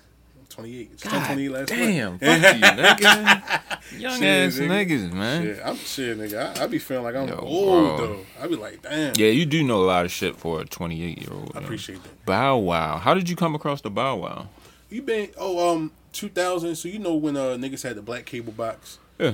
28. 0.49 0.89
It's 0.93 1.03
God 1.03 1.25
28 1.25 1.49
last 1.51 1.67
damn, 1.69 2.09
month. 2.11 2.21
fuck 2.21 2.55
you, 2.55 2.61
nigga. 2.61 3.79
Young 3.99 4.19
Shit, 4.19 4.47
ass 4.47 4.55
nigga. 4.57 4.67
niggas, 4.87 5.13
man. 5.13 5.45
Yeah, 5.47 5.69
I'm 5.69 5.75
shit, 5.77 6.17
nigga. 6.17 6.57
I, 6.57 6.63
I 6.63 6.67
be 6.67 6.79
feeling 6.79 7.03
like 7.03 7.15
I'm 7.15 7.27
Yo, 7.27 7.35
old 7.37 7.97
bro. 7.97 8.07
though. 8.07 8.25
I 8.41 8.47
be 8.47 8.55
like, 8.55 8.81
damn. 8.81 9.13
Yeah, 9.17 9.27
you 9.29 9.45
do 9.45 9.63
know 9.63 9.81
a 9.81 9.85
lot 9.85 10.05
of 10.05 10.11
shit 10.11 10.35
for 10.35 10.61
a 10.61 10.65
28 10.65 11.21
year 11.21 11.29
old. 11.31 11.51
I 11.55 11.59
appreciate 11.59 12.01
that. 12.03 12.25
Bow 12.25 12.57
Wow. 12.57 12.97
How 12.97 13.13
did 13.13 13.29
you 13.29 13.35
come 13.35 13.55
across 13.55 13.81
the 13.81 13.89
Bow 13.89 14.15
Wow? 14.17 14.47
You 14.89 15.01
been 15.01 15.29
oh 15.37 15.73
um 15.75 15.91
2000. 16.13 16.75
So 16.75 16.87
you 16.87 16.99
know 16.99 17.15
when 17.15 17.35
uh 17.37 17.55
niggas 17.57 17.83
had 17.83 17.95
the 17.95 18.01
black 18.01 18.25
cable 18.25 18.53
box. 18.53 18.99
Yeah. 19.19 19.33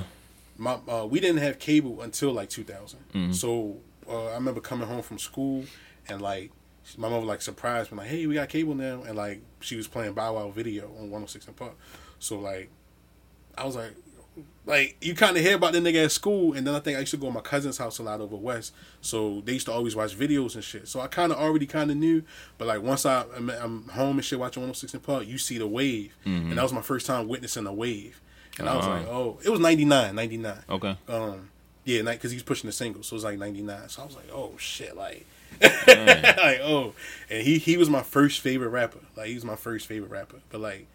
My 0.56 0.78
uh, 0.88 1.06
we 1.08 1.20
didn't 1.20 1.42
have 1.42 1.58
cable 1.58 2.02
until 2.02 2.32
like 2.32 2.48
2000. 2.48 2.98
Mm-hmm. 3.14 3.32
So 3.32 3.76
uh, 4.08 4.28
I 4.28 4.34
remember 4.34 4.60
coming 4.60 4.86
home 4.88 5.02
from 5.02 5.18
school 5.18 5.64
and 6.08 6.20
like 6.20 6.50
my 6.98 7.08
mother 7.08 7.24
like 7.26 7.42
surprised 7.42 7.90
me 7.92 7.98
like, 7.98 8.08
hey, 8.08 8.26
we 8.26 8.34
got 8.34 8.48
cable 8.48 8.74
now, 8.74 9.02
and 9.02 9.16
like 9.16 9.40
she 9.60 9.76
was 9.76 9.88
playing 9.88 10.12
Bow 10.14 10.34
Wow 10.34 10.50
video 10.50 10.86
on 10.98 11.10
106 11.10 11.46
and 11.46 11.56
Park. 11.56 11.74
So 12.18 12.38
like 12.38 12.68
I 13.56 13.64
was 13.64 13.76
like. 13.76 13.92
Like 14.66 14.96
you 15.00 15.14
kind 15.14 15.36
of 15.36 15.42
hear 15.44 15.54
about 15.56 15.74
the 15.74 15.78
nigga 15.78 16.06
at 16.06 16.10
school, 16.10 16.54
and 16.54 16.66
then 16.66 16.74
I 16.74 16.80
think 16.80 16.96
I 16.96 17.00
used 17.00 17.12
to 17.12 17.16
go 17.18 17.26
to 17.26 17.32
my 17.32 17.40
cousin's 17.40 17.78
house 17.78 17.98
a 17.98 18.02
lot 18.02 18.20
over 18.20 18.34
west. 18.34 18.72
So 19.00 19.42
they 19.44 19.52
used 19.52 19.66
to 19.66 19.72
always 19.72 19.94
watch 19.94 20.16
videos 20.18 20.54
and 20.56 20.64
shit. 20.64 20.88
So 20.88 20.98
I 21.00 21.06
kind 21.06 21.30
of 21.30 21.38
already 21.38 21.66
kind 21.66 21.88
of 21.90 21.96
knew, 21.98 22.22
but 22.58 22.66
like 22.66 22.82
once 22.82 23.06
I 23.06 23.26
I'm, 23.36 23.48
I'm 23.50 23.88
home 23.90 24.16
and 24.16 24.24
shit 24.24 24.40
watching 24.40 24.62
106 24.62 24.94
and 24.94 25.02
Park, 25.04 25.26
you 25.28 25.38
see 25.38 25.58
the 25.58 25.66
wave, 25.68 26.16
and 26.24 26.50
that 26.58 26.62
was 26.62 26.72
my 26.72 26.80
first 26.82 27.06
time 27.06 27.28
witnessing 27.28 27.64
a 27.66 27.72
wave, 27.72 28.20
and 28.58 28.68
I 28.68 28.74
was 28.74 28.86
Uh-huh. 28.86 28.96
like, 28.98 29.06
oh, 29.06 29.38
it 29.44 29.50
was 29.50 29.60
99, 29.60 30.14
99. 30.16 30.58
Okay. 30.70 30.96
Um, 31.08 31.50
yeah, 31.84 32.02
because 32.02 32.32
he's 32.32 32.42
pushing 32.42 32.66
the 32.66 32.72
single, 32.72 33.02
so 33.04 33.14
it 33.14 33.18
was 33.18 33.24
like 33.24 33.38
ninety 33.38 33.62
nine. 33.62 33.88
So 33.88 34.02
I 34.02 34.06
was 34.06 34.16
like, 34.16 34.30
oh 34.32 34.54
shit, 34.58 34.96
like. 34.96 35.26
like 35.86 36.60
oh, 36.62 36.92
and 37.30 37.42
he 37.42 37.58
he 37.58 37.76
was 37.76 37.88
my 37.90 38.02
first 38.02 38.40
favorite 38.40 38.70
rapper. 38.70 39.00
Like 39.16 39.28
he 39.28 39.34
was 39.34 39.44
my 39.44 39.56
first 39.56 39.86
favorite 39.86 40.10
rapper. 40.10 40.38
But 40.50 40.60
like, 40.60 40.86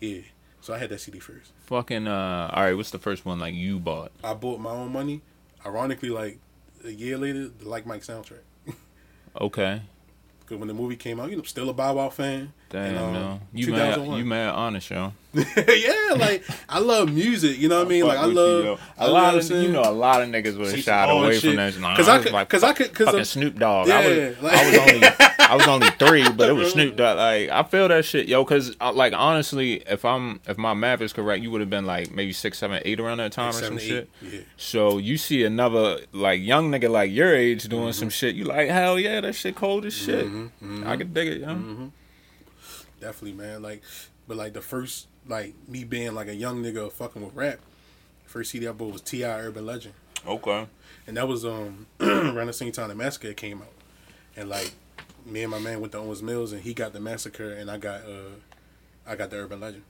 yeah, 0.00 0.20
so 0.60 0.72
I 0.74 0.78
had 0.78 0.90
that 0.90 1.00
CD 1.00 1.18
first. 1.18 1.52
Fucking, 1.66 2.06
uh, 2.06 2.50
all 2.52 2.62
right, 2.62 2.74
what's 2.74 2.90
the 2.90 2.98
first 2.98 3.26
one 3.26 3.38
like 3.38 3.54
you 3.54 3.78
bought? 3.78 4.12
I 4.22 4.34
bought 4.34 4.60
my 4.60 4.70
own 4.70 4.92
money. 4.92 5.22
Ironically, 5.64 6.10
like 6.10 6.38
a 6.84 6.90
year 6.90 7.18
later, 7.18 7.48
the 7.48 7.68
Like 7.68 7.86
Mike 7.86 8.02
soundtrack. 8.02 8.42
Okay. 9.40 9.82
Because 10.40 10.58
when 10.58 10.68
the 10.68 10.74
movie 10.74 10.94
came 10.94 11.18
out, 11.18 11.28
you 11.28 11.36
know, 11.36 11.42
still 11.42 11.68
a 11.68 11.72
Bow 11.74 11.94
Wow 11.94 12.08
fan. 12.08 12.52
Damn, 12.74 12.96
And, 12.96 12.98
um, 12.98 13.14
yo. 13.14 13.40
You 13.52 13.72
mad, 13.72 14.06
you 14.18 14.24
mad 14.24 14.48
honest, 14.52 14.90
yo. 14.90 15.12
yeah, 15.34 16.14
like 16.16 16.44
I 16.68 16.78
love 16.80 17.12
music. 17.12 17.58
You 17.58 17.68
know 17.68 17.78
what 17.78 17.86
I 17.86 17.90
mean? 17.90 18.04
Like 18.06 18.18
I 18.18 18.26
you, 18.26 18.32
love 18.34 18.64
yo. 18.64 18.78
I 18.98 19.06
a 19.06 19.10
lot 19.10 19.34
of 19.36 19.48
you 19.50 19.68
know 19.72 19.82
a 19.82 19.90
lot 19.92 20.22
of 20.22 20.28
niggas 20.28 20.56
would 20.58 20.70
have 20.72 20.80
shied 20.80 21.08
away 21.10 21.34
shit. 21.34 21.42
from 21.42 21.56
that. 21.56 21.78
Nah, 21.80 21.96
'Cause 21.96 22.08
I 22.08 22.14
I 22.14 22.16
was 22.16 22.24
could- 22.26 22.32
like, 22.32 22.48
'cause 22.48 22.62
I 22.64 22.72
could- 22.72 22.94
'cause 22.94 23.06
fucking 23.06 23.24
Snoop 23.24 23.58
Dogg. 23.58 23.90
I 23.90 24.06
was, 24.08 24.16
Yeah, 24.18 24.32
like- 24.40 24.54
I 24.54 24.64
was 24.70 24.78
only, 24.94 25.06
I 25.38 25.56
was 25.56 25.66
only 25.68 25.90
three, 25.98 26.28
but 26.32 26.48
it 26.48 26.52
was 26.52 26.72
Snoop 26.72 26.96
Dogg. 26.96 27.16
Like, 27.18 27.48
I 27.50 27.62
feel 27.64 27.86
that 27.88 28.04
shit, 28.04 28.28
yo. 28.28 28.44
Cause, 28.44 28.76
uh, 28.80 28.92
like, 28.92 29.12
honestly, 29.12 29.82
if 29.88 30.04
I'm, 30.04 30.40
if 30.48 30.56
my 30.58 30.74
math 30.74 31.00
is 31.00 31.12
correct, 31.12 31.42
you 31.42 31.50
would 31.52 31.60
have 31.60 31.70
been 31.70 31.86
like 31.86 32.12
maybe 32.12 32.32
six, 32.32 32.58
seven, 32.58 32.80
eight 32.84 32.98
around 33.00 33.18
that 33.18 33.30
time 33.32 33.50
or 33.50 33.52
some 33.54 33.78
eight. 33.78 33.82
shit. 33.82 34.10
Yeah. 34.22 34.40
So 34.56 34.98
you 34.98 35.16
see 35.16 35.42
another 35.44 35.98
like 36.12 36.40
young 36.42 36.70
nigga 36.72 36.90
like 36.90 37.10
your 37.12 37.34
age 37.34 37.64
doing 37.64 37.84
Mm-hmm. 37.84 37.90
some 37.92 38.08
shit, 38.10 38.34
you 38.36 38.44
like 38.44 38.68
hell 38.68 38.98
yeah, 39.00 39.20
that 39.20 39.34
shit 39.34 39.54
cold 39.56 39.84
as 39.84 39.94
shit. 39.94 40.26
I 40.86 40.96
can 40.96 41.12
dig 41.12 41.26
it, 41.28 41.40
yo. 41.40 41.90
Definitely, 43.04 43.32
man. 43.44 43.60
Like, 43.60 43.82
but 44.26 44.38
like 44.38 44.54
the 44.54 44.62
first, 44.62 45.08
like 45.28 45.54
me 45.68 45.84
being 45.84 46.14
like 46.14 46.28
a 46.28 46.34
young 46.34 46.62
nigga 46.62 46.90
fucking 46.90 47.22
with 47.22 47.34
rap. 47.34 47.58
First 48.24 48.50
CD 48.50 48.66
I 48.66 48.72
bought 48.72 48.94
was 48.94 49.02
T.I. 49.02 49.40
Urban 49.40 49.66
Legend. 49.66 49.94
Okay. 50.26 50.66
and 51.06 51.18
that 51.18 51.28
was 51.28 51.44
um 51.44 51.86
around 52.00 52.46
the 52.46 52.52
same 52.54 52.72
time 52.72 52.88
the 52.88 52.94
massacre 52.94 53.34
came 53.34 53.60
out, 53.60 53.72
and 54.36 54.48
like 54.48 54.72
me 55.26 55.42
and 55.42 55.50
my 55.50 55.58
man 55.58 55.80
went 55.80 55.92
to 55.92 55.98
Owings 55.98 56.22
Mills, 56.22 56.52
and 56.52 56.62
he 56.62 56.72
got 56.72 56.94
the 56.94 57.00
massacre, 57.00 57.52
and 57.52 57.70
I 57.70 57.76
got 57.76 58.00
uh 58.06 58.32
I 59.06 59.16
got 59.16 59.28
the 59.28 59.36
Urban 59.36 59.60
Legend. 59.60 59.82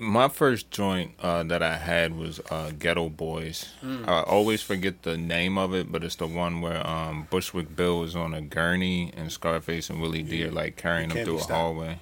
My 0.00 0.28
first 0.28 0.70
joint 0.70 1.12
uh, 1.20 1.42
that 1.44 1.60
I 1.60 1.76
had 1.76 2.16
was 2.16 2.38
uh, 2.50 2.70
Geto 2.70 3.14
Boys. 3.14 3.74
I 4.06 4.22
always 4.22 4.62
forget 4.62 5.02
the 5.02 5.16
name 5.16 5.58
of 5.58 5.74
it, 5.74 5.90
but 5.90 6.04
it's 6.04 6.14
the 6.16 6.26
one 6.28 6.60
where 6.60 6.86
um, 6.86 7.26
Bushwick 7.30 7.74
Bill 7.74 7.98
was 7.98 8.14
on 8.14 8.32
a 8.32 8.40
gurney 8.40 9.12
and 9.16 9.32
Scarface 9.32 9.90
and 9.90 10.00
Willie 10.00 10.22
D 10.22 10.44
are 10.44 10.52
like 10.52 10.76
carrying 10.76 11.10
him 11.10 11.24
through 11.24 11.38
a 11.38 11.42
hallway. 11.42 11.98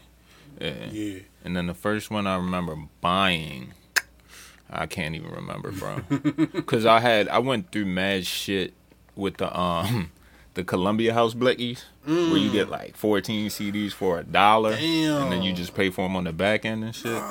Yeah. 0.60 0.72
Yeah, 0.90 1.18
And 1.44 1.56
then 1.56 1.66
the 1.66 1.74
first 1.74 2.10
one 2.10 2.26
I 2.26 2.36
remember 2.36 2.76
buying, 3.00 3.72
I 4.70 4.86
can't 4.86 5.14
even 5.14 5.30
remember, 5.30 5.70
bro. 5.72 6.00
Cause 6.66 6.84
I 6.86 7.00
had 7.00 7.28
I 7.28 7.38
went 7.38 7.72
through 7.72 7.86
mad 7.86 8.26
shit 8.26 8.74
with 9.14 9.38
the 9.38 9.58
um 9.58 10.10
the 10.56 10.64
Columbia 10.64 11.12
House 11.12 11.34
Blickies, 11.34 11.84
where 12.04 12.38
you 12.38 12.50
get 12.50 12.66
mm. 12.68 12.70
like 12.70 12.96
14 12.96 13.50
CDs 13.50 13.92
for 13.92 14.18
a 14.18 14.24
dollar, 14.24 14.72
and 14.72 15.30
then 15.30 15.42
you 15.42 15.52
just 15.52 15.74
pay 15.74 15.90
for 15.90 16.02
them 16.02 16.16
on 16.16 16.24
the 16.24 16.32
back 16.32 16.64
end 16.64 16.82
and 16.82 16.94
shit. 16.94 17.22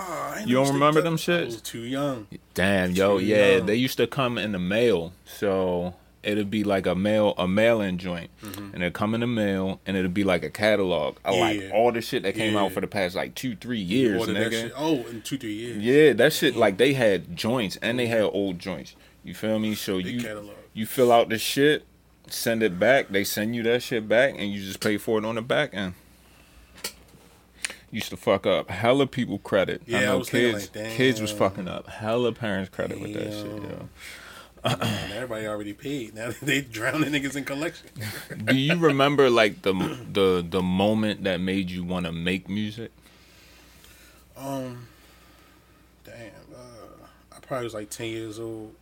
You 0.45 0.55
don't 0.55 0.71
remember 0.73 1.01
them 1.01 1.15
I 1.15 1.17
shits? 1.17 1.61
too 1.61 1.79
young. 1.81 2.27
Damn, 2.53 2.91
yo, 2.91 3.17
Too 3.17 3.25
yeah, 3.25 3.57
young. 3.57 3.65
they 3.65 3.75
used 3.75 3.97
to 3.97 4.05
come 4.07 4.37
in 4.37 4.51
the 4.51 4.59
mail, 4.59 5.11
so 5.25 5.95
it'd 6.21 6.51
be 6.51 6.63
like 6.63 6.85
a 6.85 6.93
mail 6.93 7.33
a 7.37 7.47
mail-in 7.47 7.97
joint, 7.97 8.29
mm-hmm. 8.43 8.73
and 8.73 8.83
it'd 8.83 8.93
come 8.93 9.15
in 9.15 9.21
the 9.21 9.27
mail, 9.27 9.81
and 9.87 9.97
it'd 9.97 10.13
be 10.13 10.23
like 10.23 10.43
a 10.43 10.51
catalog 10.51 11.17
of 11.25 11.35
like 11.35 11.63
all 11.73 11.91
the 11.91 12.01
shit 12.01 12.21
that 12.23 12.35
came 12.35 12.53
Yeah. 12.53 12.61
out 12.61 12.73
for 12.73 12.81
the 12.81 12.87
past 12.87 13.15
like 13.15 13.33
two 13.33 13.55
three 13.55 13.79
years, 13.79 14.21
nigga. 14.21 14.51
shit. 14.51 14.73
Oh, 14.77 15.03
in 15.09 15.23
two 15.23 15.39
three 15.39 15.53
years. 15.53 15.77
Yeah, 15.83 16.13
that 16.13 16.31
shit 16.31 16.55
like 16.55 16.77
they 16.77 16.93
had 16.93 17.35
joints 17.35 17.77
and 17.81 17.97
they 17.97 18.05
mm. 18.05 18.09
had 18.09 18.21
old 18.21 18.59
joints. 18.59 18.95
You 19.23 19.33
feel 19.33 19.57
me? 19.57 19.73
So 19.73 19.97
Big 19.97 20.05
you 20.07 20.21
catalog. 20.21 20.51
you 20.73 20.85
fill 20.85 21.11
out 21.11 21.29
the 21.29 21.39
shit, 21.39 21.83
send 22.29 22.63
it 22.63 22.79
back. 22.79 23.09
They 23.09 23.23
send 23.23 23.55
you 23.55 23.63
that 23.63 23.83
shit 23.83 24.07
back, 24.07 24.35
and 24.37 24.51
you 24.51 24.61
just 24.61 24.79
pay 24.79 24.97
for 24.97 25.17
it 25.19 25.25
on 25.25 25.35
the 25.35 25.41
back 25.41 25.73
end. 25.73 25.93
Used 27.91 28.09
to 28.09 28.17
fuck 28.17 28.45
up 28.45 28.69
hella 28.69 29.07
people 29.07 29.37
credit. 29.39 29.81
Yeah, 29.85 29.97
I 29.97 30.01
I 30.01 30.05
know 30.05 30.17
was 30.19 30.29
kids 30.29 30.69
like, 30.75 30.91
kids 30.91 31.21
was 31.21 31.31
fucking 31.31 31.67
up 31.67 31.87
hella 31.87 32.33
parents 32.33 32.69
credit 32.69 32.99
with 32.99 33.13
that 33.13 33.31
shit. 33.31 33.61
Damn. 33.61 33.69
Yo. 33.69 33.89
Man, 34.65 35.11
everybody 35.13 35.45
already 35.45 35.73
paid. 35.73 36.15
Now 36.15 36.31
they 36.41 36.61
drowning 36.61 37.11
niggas 37.11 37.35
in 37.35 37.45
collection. 37.45 37.87
Do 38.45 38.55
you 38.55 38.75
remember 38.79 39.29
like 39.29 39.61
the 39.61 39.73
the 40.11 40.45
the 40.47 40.61
moment 40.61 41.23
that 41.23 41.39
made 41.39 41.69
you 41.69 41.83
want 41.83 42.05
to 42.07 42.11
make 42.11 42.49
music? 42.49 42.91
Um, 44.35 44.87
damn. 46.03 46.31
Uh, 46.53 47.05
I 47.31 47.39
probably 47.39 47.65
was 47.65 47.75
like 47.75 47.89
ten 47.91 48.07
years 48.07 48.39
old. 48.39 48.73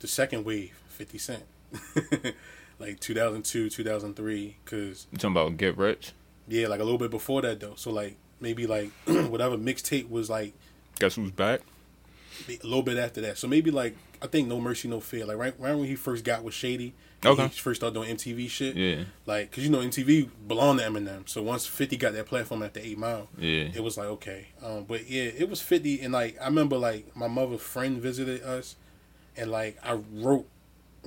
The 0.00 0.06
second 0.06 0.44
wave, 0.44 0.78
Fifty 0.88 1.18
Cent, 1.18 1.44
like 2.78 3.00
two 3.00 3.14
thousand 3.14 3.44
two, 3.44 3.68
two 3.70 3.84
thousand 3.84 4.14
three. 4.16 4.56
Cause 4.64 5.06
You 5.12 5.18
talking 5.18 5.32
about 5.36 5.56
get 5.56 5.76
rich? 5.76 6.12
yeah, 6.48 6.68
like 6.68 6.80
a 6.80 6.84
little 6.84 6.98
bit 6.98 7.10
before 7.10 7.42
that 7.42 7.60
though. 7.60 7.74
So 7.76 7.90
like 7.90 8.16
maybe 8.40 8.66
like 8.66 8.90
whatever 9.06 9.56
mixtape 9.56 10.08
was 10.10 10.28
like 10.28 10.52
Guess 10.98 11.16
who's 11.16 11.30
back? 11.30 11.60
a 12.48 12.52
little 12.66 12.82
bit 12.82 12.96
after 12.98 13.20
that. 13.22 13.38
So 13.38 13.46
maybe 13.48 13.70
like 13.70 13.96
I 14.22 14.26
think 14.26 14.48
No 14.48 14.60
Mercy 14.60 14.88
No 14.88 15.00
Fear. 15.00 15.26
Like 15.26 15.36
right, 15.36 15.54
right 15.58 15.74
when 15.74 15.86
he 15.86 15.94
first 15.96 16.24
got 16.24 16.42
with 16.42 16.54
Shady. 16.54 16.94
Okay. 17.26 17.44
He 17.48 17.58
first 17.58 17.80
started 17.80 17.94
doing 17.94 18.14
MTV 18.14 18.50
shit. 18.50 18.76
Yeah, 18.76 19.04
Like, 19.24 19.50
cause 19.50 19.64
you 19.64 19.70
know 19.70 19.78
MTV 19.78 20.28
belonged 20.46 20.80
to 20.80 20.84
Eminem. 20.84 21.26
So 21.26 21.42
once 21.42 21.64
Fifty 21.64 21.96
got 21.96 22.12
that 22.12 22.26
platform 22.26 22.62
after 22.62 22.80
Eight 22.80 22.98
Mile, 22.98 23.28
yeah. 23.38 23.70
it 23.74 23.82
was 23.82 23.96
like 23.96 24.08
okay. 24.08 24.48
Um, 24.62 24.84
but 24.84 25.08
yeah, 25.08 25.22
it 25.22 25.48
was 25.48 25.62
fifty, 25.62 26.02
and 26.02 26.12
like 26.12 26.36
I 26.38 26.44
remember 26.46 26.76
like 26.76 27.16
my 27.16 27.26
mother's 27.28 27.62
friend 27.62 27.96
visited 27.96 28.42
us, 28.42 28.76
and 29.38 29.50
like 29.50 29.78
I 29.82 29.94
wrote 30.12 30.46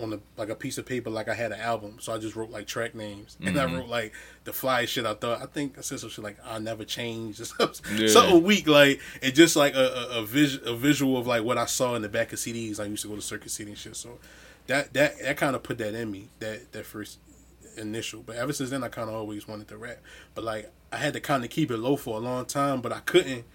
on 0.01 0.11
the 0.11 0.19
like 0.37 0.49
a 0.49 0.55
piece 0.55 0.77
of 0.77 0.85
paper 0.85 1.09
like 1.09 1.27
I 1.27 1.33
had 1.33 1.51
an 1.51 1.59
album, 1.59 1.97
so 1.99 2.13
I 2.13 2.17
just 2.17 2.35
wrote 2.35 2.49
like 2.49 2.67
track 2.67 2.95
names, 2.95 3.37
and 3.41 3.59
I 3.59 3.65
mm-hmm. 3.65 3.77
wrote 3.77 3.89
like 3.89 4.13
the 4.43 4.53
fly 4.53 4.85
shit. 4.85 5.05
I 5.05 5.13
thought 5.13 5.41
I 5.41 5.45
think 5.45 5.77
I 5.77 5.81
said 5.81 5.99
some 5.99 6.09
shit 6.09 6.23
like 6.23 6.37
I 6.45 6.59
never 6.59 6.83
changed, 6.83 7.39
Yeah. 7.95 8.07
something 8.07 8.43
weak 8.43 8.67
like 8.67 9.01
and 9.21 9.33
just 9.33 9.55
like 9.55 9.73
a 9.75 9.77
a, 10.11 10.19
a, 10.19 10.25
vis- 10.25 10.59
a 10.65 10.75
visual 10.75 11.17
of 11.17 11.27
like 11.27 11.43
what 11.43 11.57
I 11.57 11.65
saw 11.65 11.95
in 11.95 12.01
the 12.01 12.09
back 12.09 12.33
of 12.33 12.39
CDs. 12.39 12.79
I 12.79 12.85
used 12.85 13.03
to 13.03 13.09
go 13.09 13.15
to 13.15 13.21
Circuit 13.21 13.51
City 13.51 13.71
and 13.71 13.77
shit, 13.77 13.95
so 13.95 14.19
that 14.67 14.93
that 14.93 15.19
that 15.21 15.37
kind 15.37 15.55
of 15.55 15.63
put 15.63 15.77
that 15.79 15.93
in 15.93 16.11
me 16.11 16.29
that 16.39 16.71
that 16.73 16.85
first 16.85 17.19
initial. 17.77 18.21
But 18.21 18.35
ever 18.35 18.53
since 18.53 18.69
then, 18.69 18.83
I 18.83 18.89
kind 18.89 19.09
of 19.09 19.15
always 19.15 19.47
wanted 19.47 19.67
to 19.69 19.77
rap. 19.77 19.99
But 20.35 20.43
like, 20.43 20.71
I 20.91 20.97
had 20.97 21.13
to 21.13 21.19
kind 21.19 21.43
of 21.43 21.49
keep 21.49 21.71
it 21.71 21.77
low 21.77 21.95
for 21.95 22.17
a 22.17 22.19
long 22.19 22.45
time, 22.45 22.81
but 22.81 22.91
I 22.91 22.99
couldn't 22.99 23.45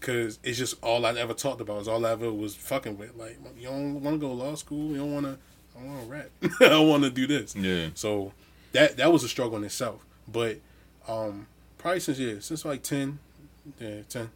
because 0.00 0.38
it's 0.42 0.58
just 0.58 0.82
all 0.82 1.06
I 1.06 1.12
ever 1.14 1.34
talked 1.34 1.60
about. 1.60 1.82
Is 1.82 1.88
all 1.88 2.04
I 2.06 2.12
ever 2.12 2.32
was 2.32 2.54
fucking 2.54 2.98
with. 2.98 3.14
Like, 3.16 3.38
you 3.56 3.68
don't 3.68 4.02
want 4.02 4.20
to 4.20 4.26
go 4.26 4.28
to 4.28 4.34
law 4.34 4.54
school. 4.54 4.90
You 4.90 4.98
don't 4.98 5.14
want 5.14 5.26
to. 5.26 5.38
I 5.80 5.84
want 5.84 6.02
to 6.02 6.06
rap. 6.06 6.72
I 6.72 6.78
want 6.78 7.02
to 7.04 7.10
do 7.10 7.26
this. 7.26 7.56
Yeah. 7.56 7.88
So 7.94 8.32
that 8.72 8.96
that 8.96 9.12
was 9.12 9.24
a 9.24 9.28
struggle 9.28 9.56
in 9.56 9.64
itself. 9.64 10.04
But 10.30 10.58
um, 11.08 11.46
probably 11.78 12.00
since 12.00 12.18
yeah, 12.18 12.34
since 12.40 12.64
like 12.64 12.82
ten, 12.82 13.18
yeah, 13.78 14.02
ten. 14.08 14.30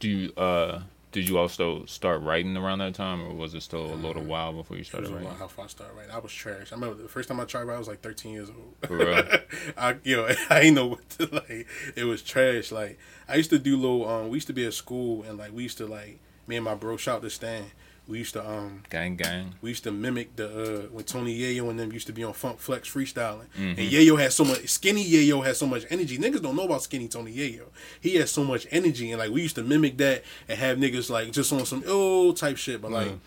Do 0.00 0.08
you 0.08 0.32
uh 0.36 0.82
did 1.12 1.28
you 1.28 1.38
also 1.38 1.84
start 1.84 2.22
writing 2.22 2.56
around 2.56 2.78
that 2.78 2.94
time, 2.94 3.22
or 3.22 3.34
was 3.34 3.54
it 3.54 3.62
still 3.62 3.92
a 3.92 3.94
little 3.94 4.22
while 4.22 4.52
before 4.54 4.78
you 4.78 4.84
started 4.84 5.10
writing? 5.10 5.28
how 5.28 5.46
far 5.46 5.66
I 5.66 5.68
started 5.68 5.94
writing. 5.94 6.10
I 6.10 6.18
was 6.18 6.32
trash. 6.32 6.72
I 6.72 6.74
remember 6.74 7.02
the 7.02 7.08
first 7.08 7.28
time 7.28 7.38
I 7.38 7.44
tried 7.44 7.64
writing, 7.64 7.76
I 7.76 7.78
was 7.78 7.88
like 7.88 8.00
13 8.00 8.32
years 8.32 8.48
old. 8.48 8.74
For 8.88 8.96
real? 8.96 9.22
I 9.76 9.96
you 10.02 10.16
know 10.16 10.28
I 10.50 10.60
ain't 10.60 10.74
know 10.74 10.86
what 10.86 11.08
to 11.10 11.28
like. 11.30 11.66
It 11.94 12.04
was 12.04 12.22
trash. 12.22 12.72
Like 12.72 12.98
I 13.28 13.36
used 13.36 13.50
to 13.50 13.58
do 13.58 13.76
little. 13.76 14.08
Um, 14.08 14.30
we 14.30 14.38
used 14.38 14.46
to 14.46 14.54
be 14.54 14.66
at 14.66 14.74
school 14.74 15.22
and 15.22 15.38
like 15.38 15.52
we 15.52 15.62
used 15.62 15.78
to 15.78 15.86
like 15.86 16.18
me 16.46 16.56
and 16.56 16.64
my 16.64 16.74
bro 16.74 16.96
shout 16.96 17.22
to 17.22 17.30
Stan. 17.30 17.66
We 18.08 18.18
used 18.18 18.32
to 18.34 18.46
um 18.46 18.82
Gang, 18.90 19.14
gang. 19.16 19.54
we 19.62 19.70
used 19.70 19.84
to 19.84 19.92
mimic 19.92 20.34
the 20.36 20.46
uh 20.48 20.80
when 20.88 21.04
Tony 21.04 21.38
Yayo 21.38 21.70
and 21.70 21.78
them 21.78 21.92
used 21.92 22.08
to 22.08 22.12
be 22.12 22.24
on 22.24 22.32
Funk 22.32 22.58
Flex 22.58 22.90
freestyling. 22.92 23.46
Mm-hmm. 23.56 23.78
And 23.78 23.78
Yayo 23.78 24.18
had 24.18 24.32
so 24.32 24.44
much 24.44 24.68
skinny 24.68 25.04
Yayo 25.04 25.44
had 25.44 25.56
so 25.56 25.66
much 25.66 25.84
energy. 25.88 26.18
Niggas 26.18 26.42
don't 26.42 26.56
know 26.56 26.64
about 26.64 26.82
skinny 26.82 27.06
Tony 27.08 27.32
Yayo. 27.32 27.66
He 28.00 28.16
had 28.16 28.28
so 28.28 28.42
much 28.44 28.66
energy 28.72 29.12
and 29.12 29.20
like 29.20 29.30
we 29.30 29.40
used 29.42 29.54
to 29.54 29.62
mimic 29.62 29.96
that 29.98 30.24
and 30.48 30.58
have 30.58 30.78
niggas 30.78 31.10
like 31.10 31.30
just 31.32 31.52
on 31.52 31.64
some 31.64 31.84
oh 31.86 32.32
type 32.32 32.56
shit. 32.56 32.82
But 32.82 32.90
like 32.90 33.08
Mhm. 33.08 33.18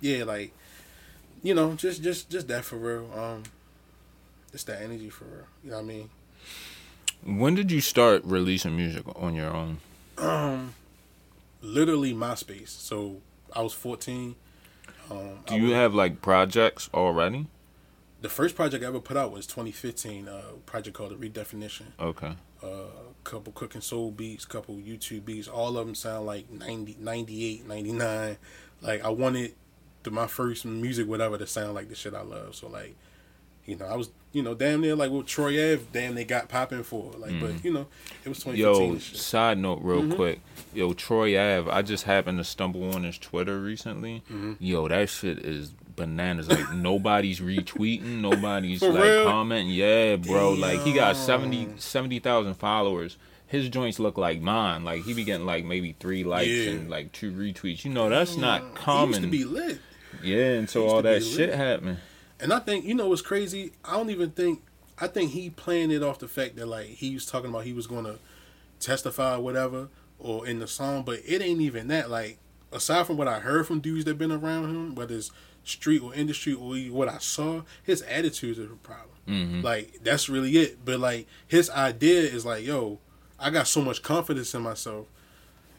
yeah, 0.00 0.24
like 0.24 0.52
you 1.42 1.52
know, 1.54 1.74
just 1.74 2.02
just 2.02 2.30
just 2.30 2.46
that 2.48 2.64
for 2.64 2.76
real. 2.76 3.10
Um 3.18 3.42
just 4.52 4.68
that 4.68 4.80
energy 4.80 5.10
for 5.10 5.24
real. 5.24 5.46
You 5.64 5.70
know 5.70 5.76
what 5.78 5.82
I 5.82 5.86
mean? 5.86 6.10
When 7.24 7.54
did 7.56 7.72
you 7.72 7.80
start 7.80 8.22
releasing 8.24 8.76
music 8.76 9.04
on 9.16 9.34
your 9.34 9.50
own? 9.52 9.78
Um 10.18 10.74
literally 11.60 12.14
MySpace. 12.14 12.68
So 12.68 13.16
I 13.54 13.62
was 13.62 13.72
fourteen. 13.72 14.36
Um 15.10 15.38
Do 15.46 15.56
you 15.56 15.64
was- 15.64 15.72
have 15.74 15.94
like 15.94 16.22
projects 16.22 16.88
already? 16.94 17.46
the 18.20 18.28
first 18.30 18.56
project 18.56 18.82
I 18.82 18.86
ever 18.86 19.00
put 19.00 19.18
out 19.18 19.32
was 19.32 19.46
2015, 19.46 20.28
uh, 20.28 20.42
project 20.64 20.96
called 20.96 21.10
The 21.10 21.28
Redefinition. 21.28 21.88
Okay. 22.00 22.32
A 22.62 22.66
uh, 22.66 22.86
couple 23.22 23.52
cooking 23.52 23.82
soul 23.82 24.10
beats, 24.10 24.46
couple 24.46 24.76
YouTube 24.76 25.26
beats. 25.26 25.46
All 25.46 25.76
of 25.76 25.84
them 25.86 25.94
sound 25.94 26.24
like 26.24 26.50
90, 26.50 26.96
98, 27.00 27.68
99. 27.68 28.38
Like 28.80 29.04
I 29.04 29.10
wanted 29.10 29.54
the, 30.04 30.10
my 30.10 30.26
first 30.26 30.64
music, 30.64 31.06
whatever, 31.06 31.36
to 31.36 31.46
sound 31.46 31.74
like 31.74 31.90
the 31.90 31.94
shit 31.94 32.14
I 32.14 32.22
love. 32.22 32.54
So 32.54 32.66
like, 32.68 32.96
you 33.66 33.76
know, 33.76 33.86
I 33.86 33.96
was, 33.96 34.10
you 34.32 34.42
know, 34.42 34.54
damn 34.54 34.80
near 34.80 34.94
like 34.96 35.10
what 35.10 35.26
Troy 35.26 35.52
Ave, 35.72 35.82
damn 35.92 36.14
they 36.14 36.24
got 36.24 36.48
popping 36.48 36.82
for. 36.82 37.12
Like, 37.18 37.38
but 37.40 37.64
you 37.64 37.72
know, 37.72 37.86
it 38.24 38.28
was 38.28 38.38
2015. 38.38 38.56
Yo, 38.92 38.98
shit. 38.98 39.16
side 39.18 39.58
note, 39.58 39.80
real 39.82 40.02
Mm-hmm. 40.02 40.14
quick. 40.14 40.40
Yo, 40.74 40.92
Troy 40.92 41.38
Ave. 41.38 41.70
I 41.70 41.82
just 41.82 42.04
happened 42.04 42.38
to 42.38 42.44
stumble 42.44 42.94
on 42.94 43.04
his 43.04 43.18
Twitter 43.18 43.60
recently. 43.60 44.22
Mm-hmm. 44.30 44.54
Yo, 44.58 44.88
that 44.88 45.08
shit 45.08 45.38
is 45.38 45.70
bananas. 45.96 46.48
Like 46.48 46.72
nobody's 46.74 47.40
retweeting, 47.40 48.20
nobody's 48.20 48.82
like 48.82 49.02
real? 49.02 49.24
commenting. 49.24 49.70
Yeah, 49.72 50.16
bro. 50.16 50.52
Like 50.52 50.80
he 50.80 50.92
got 50.92 51.14
Damn. 51.14 51.24
70 51.24 51.68
70,000 51.76 52.54
followers. 52.54 53.16
His 53.46 53.68
joints 53.68 54.00
look 54.00 54.18
like 54.18 54.40
mine. 54.40 54.82
Like 54.84 55.04
he 55.04 55.14
be 55.14 55.22
getting 55.22 55.46
like 55.46 55.64
maybe 55.64 55.94
three 56.00 56.24
likes 56.24 56.48
Yeah. 56.48 56.70
and 56.72 56.90
like 56.90 57.12
two 57.12 57.30
retweets. 57.30 57.84
You 57.84 57.92
know, 57.92 58.08
that's 58.08 58.34
He 58.34 58.40
not 58.40 58.62
used 58.62 58.74
common. 58.74 59.22
to 59.22 59.28
be 59.28 59.44
lit. 59.44 59.78
yeah, 60.22 60.54
until 60.54 60.88
all 60.90 61.02
that 61.02 61.22
shit 61.22 61.54
happened. 61.54 61.98
And 62.40 62.52
I 62.52 62.58
think 62.58 62.84
you 62.84 62.94
know 62.94 63.08
what's 63.08 63.22
crazy. 63.22 63.72
I 63.84 63.92
don't 63.92 64.10
even 64.10 64.30
think. 64.30 64.62
I 64.98 65.08
think 65.08 65.32
he 65.32 65.50
playing 65.50 65.90
it 65.90 66.02
off 66.02 66.18
the 66.20 66.28
fact 66.28 66.56
that 66.56 66.66
like 66.66 66.86
he 66.86 67.14
was 67.14 67.26
talking 67.26 67.50
about 67.50 67.64
he 67.64 67.72
was 67.72 67.86
going 67.86 68.04
to 68.04 68.18
testify 68.78 69.36
or 69.36 69.40
whatever 69.40 69.88
or 70.18 70.46
in 70.46 70.58
the 70.60 70.66
song, 70.66 71.02
but 71.02 71.20
it 71.26 71.42
ain't 71.42 71.60
even 71.60 71.88
that. 71.88 72.10
Like 72.10 72.38
aside 72.72 73.06
from 73.06 73.16
what 73.16 73.28
I 73.28 73.40
heard 73.40 73.66
from 73.66 73.80
dudes 73.80 74.04
that 74.04 74.18
been 74.18 74.32
around 74.32 74.70
him, 74.70 74.94
whether 74.94 75.14
it's 75.14 75.30
street 75.64 76.02
or 76.02 76.14
industry 76.14 76.52
or 76.52 76.76
what 76.94 77.08
I 77.08 77.18
saw, 77.18 77.62
his 77.82 78.02
attitude 78.02 78.58
is 78.58 78.70
a 78.70 78.74
problem. 78.76 79.10
hmm 79.26 79.60
Like 79.62 80.00
that's 80.02 80.28
really 80.28 80.52
it. 80.52 80.84
But 80.84 81.00
like 81.00 81.26
his 81.46 81.70
idea 81.70 82.20
is 82.22 82.46
like, 82.46 82.64
yo, 82.64 82.98
I 83.38 83.50
got 83.50 83.66
so 83.66 83.82
much 83.82 84.02
confidence 84.02 84.54
in 84.54 84.62
myself. 84.62 85.06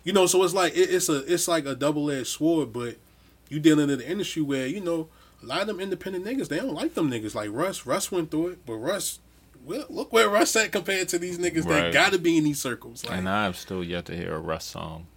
You 0.04 0.14
know, 0.14 0.28
so 0.28 0.44
it's 0.44 0.54
like 0.54 0.76
it, 0.76 0.90
it's 0.94 1.10
a 1.10 1.20
it's 1.32 1.48
like 1.48 1.66
a 1.66 1.76
double 1.76 2.12
edged 2.12 2.28
sword. 2.28 2.74
But 2.74 2.98
you 3.50 3.60
dealing 3.60 3.90
in 3.90 4.00
the 4.00 4.10
industry 4.10 4.42
where 4.42 4.68
you 4.68 4.82
know 4.82 5.08
a 5.42 5.46
lot 5.46 5.62
of 5.62 5.68
them 5.68 5.80
independent 5.80 6.26
niggas 6.26 6.48
they 6.48 6.58
don't 6.58 6.74
like 6.74 6.94
them 6.96 7.10
niggas. 7.10 7.36
Like 7.36 7.50
Russ, 7.52 7.86
Russ 7.86 8.12
went 8.12 8.32
through 8.32 8.50
it, 8.50 8.66
but 8.66 8.76
Russ, 8.76 9.20
well, 9.64 9.86
look 9.90 10.12
where 10.14 10.30
Russ 10.30 10.56
at 10.56 10.72
compared 10.72 11.08
to 11.10 11.20
these 11.20 11.38
niggas 11.38 11.68
that 11.68 11.94
got 11.94 12.12
to 12.14 12.20
be 12.20 12.38
in 12.38 12.44
these 12.44 12.62
circles. 12.62 13.06
Like, 13.06 13.18
And 13.18 13.30
I've 13.30 13.58
still 13.58 13.84
yet 13.84 14.06
to 14.06 14.16
hear 14.16 14.34
a 14.36 14.40
Russ 14.40 14.66
song. 14.66 15.08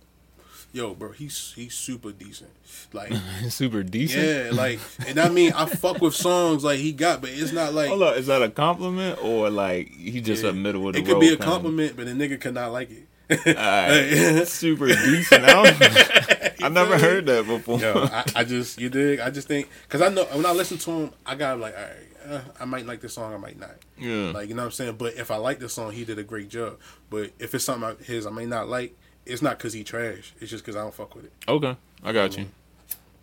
yo, 0.73 0.95
bro, 0.95 1.13
he's 1.13 1.53
he's 1.55 1.75
super 1.75 2.13
decent. 2.13 2.51
Like 2.93 3.13
super 3.49 3.83
decent. 3.83 4.25
Yeah, 4.25 4.51
like 4.53 4.81
and 5.07 5.19
I 5.19 5.29
mean 5.29 5.53
I 5.53 5.67
fuck 5.67 6.01
with 6.01 6.15
songs 6.15 6.65
like 6.65 6.79
he 6.79 6.93
got, 6.93 7.21
but 7.21 7.31
it's 7.31 7.53
not 7.53 7.75
like 7.75 7.89
Hold 7.89 8.03
up, 8.03 8.17
is 8.17 8.27
that 8.27 8.43
a 8.43 8.51
compliment 8.51 9.23
or 9.23 9.51
like 9.51 9.89
he 9.91 10.21
just 10.21 10.45
yeah, 10.45 10.51
a 10.51 10.53
middle 10.53 10.87
of 10.89 10.95
the 10.95 11.01
It 11.01 11.07
could 11.07 11.21
be 11.21 11.33
a 11.33 11.37
compliment, 11.37 11.97
but 11.97 12.07
a 12.07 12.11
nigga 12.11 12.41
could 12.41 12.55
not 12.55 12.73
like 12.73 12.91
it. 12.91 13.07
Alright, 13.31 14.49
super 14.49 14.87
decent. 14.89 15.45
I, 15.47 16.53
I 16.63 16.69
never 16.69 16.99
heard 16.99 17.27
that 17.27 17.47
before. 17.47 17.79
Yo, 17.79 18.05
I, 18.11 18.25
I 18.37 18.45
just 18.45 18.81
you 18.81 18.89
dig. 18.89 19.21
I 19.21 19.31
just 19.31 19.49
think 19.49 19.69
because 19.83 20.01
I 20.03 20.09
know 20.09 20.25
when 20.33 20.47
I 20.47 20.53
listen 20.53 20.79
to 20.79 20.91
him, 20.91 21.11
I 21.27 21.35
got 21.35 21.61
like, 21.61 21.75
all 21.77 21.83
right, 21.83 22.37
uh, 22.37 22.41
I 22.61 22.65
might 22.65 22.87
like 22.87 23.01
this 23.01 23.15
song, 23.15 23.33
I 23.35 23.37
might 23.37 23.59
not. 23.59 23.77
yeah. 23.99 24.31
Like 24.33 24.49
you 24.49 24.55
know 24.55 24.63
what 24.63 24.67
I'm 24.67 24.73
saying. 24.73 24.97
But 24.97 25.15
if 25.15 25.31
I 25.31 25.37
like 25.37 25.59
the 25.59 25.69
song, 25.69 25.93
he 25.93 26.05
did 26.05 26.19
a 26.19 26.23
great 26.23 26.49
job. 26.49 26.79
But 27.11 27.31
if 27.39 27.55
it's 27.55 27.65
something 27.65 27.89
of 27.89 28.01
his 28.01 28.27
I 28.27 28.31
may 28.31 28.47
not 28.47 28.69
like, 28.69 28.97
it's 29.27 29.43
not 29.43 29.59
because 29.59 29.73
he 29.75 29.85
trash. 29.85 30.33
It's 30.41 30.51
just 30.51 30.65
because 30.65 30.77
I 30.77 30.81
don't 30.83 30.95
fuck 30.95 31.15
with 31.15 31.27
it. 31.27 31.33
Okay, 31.47 31.77
I 32.03 32.13
got 32.13 32.37
you. 32.37 32.47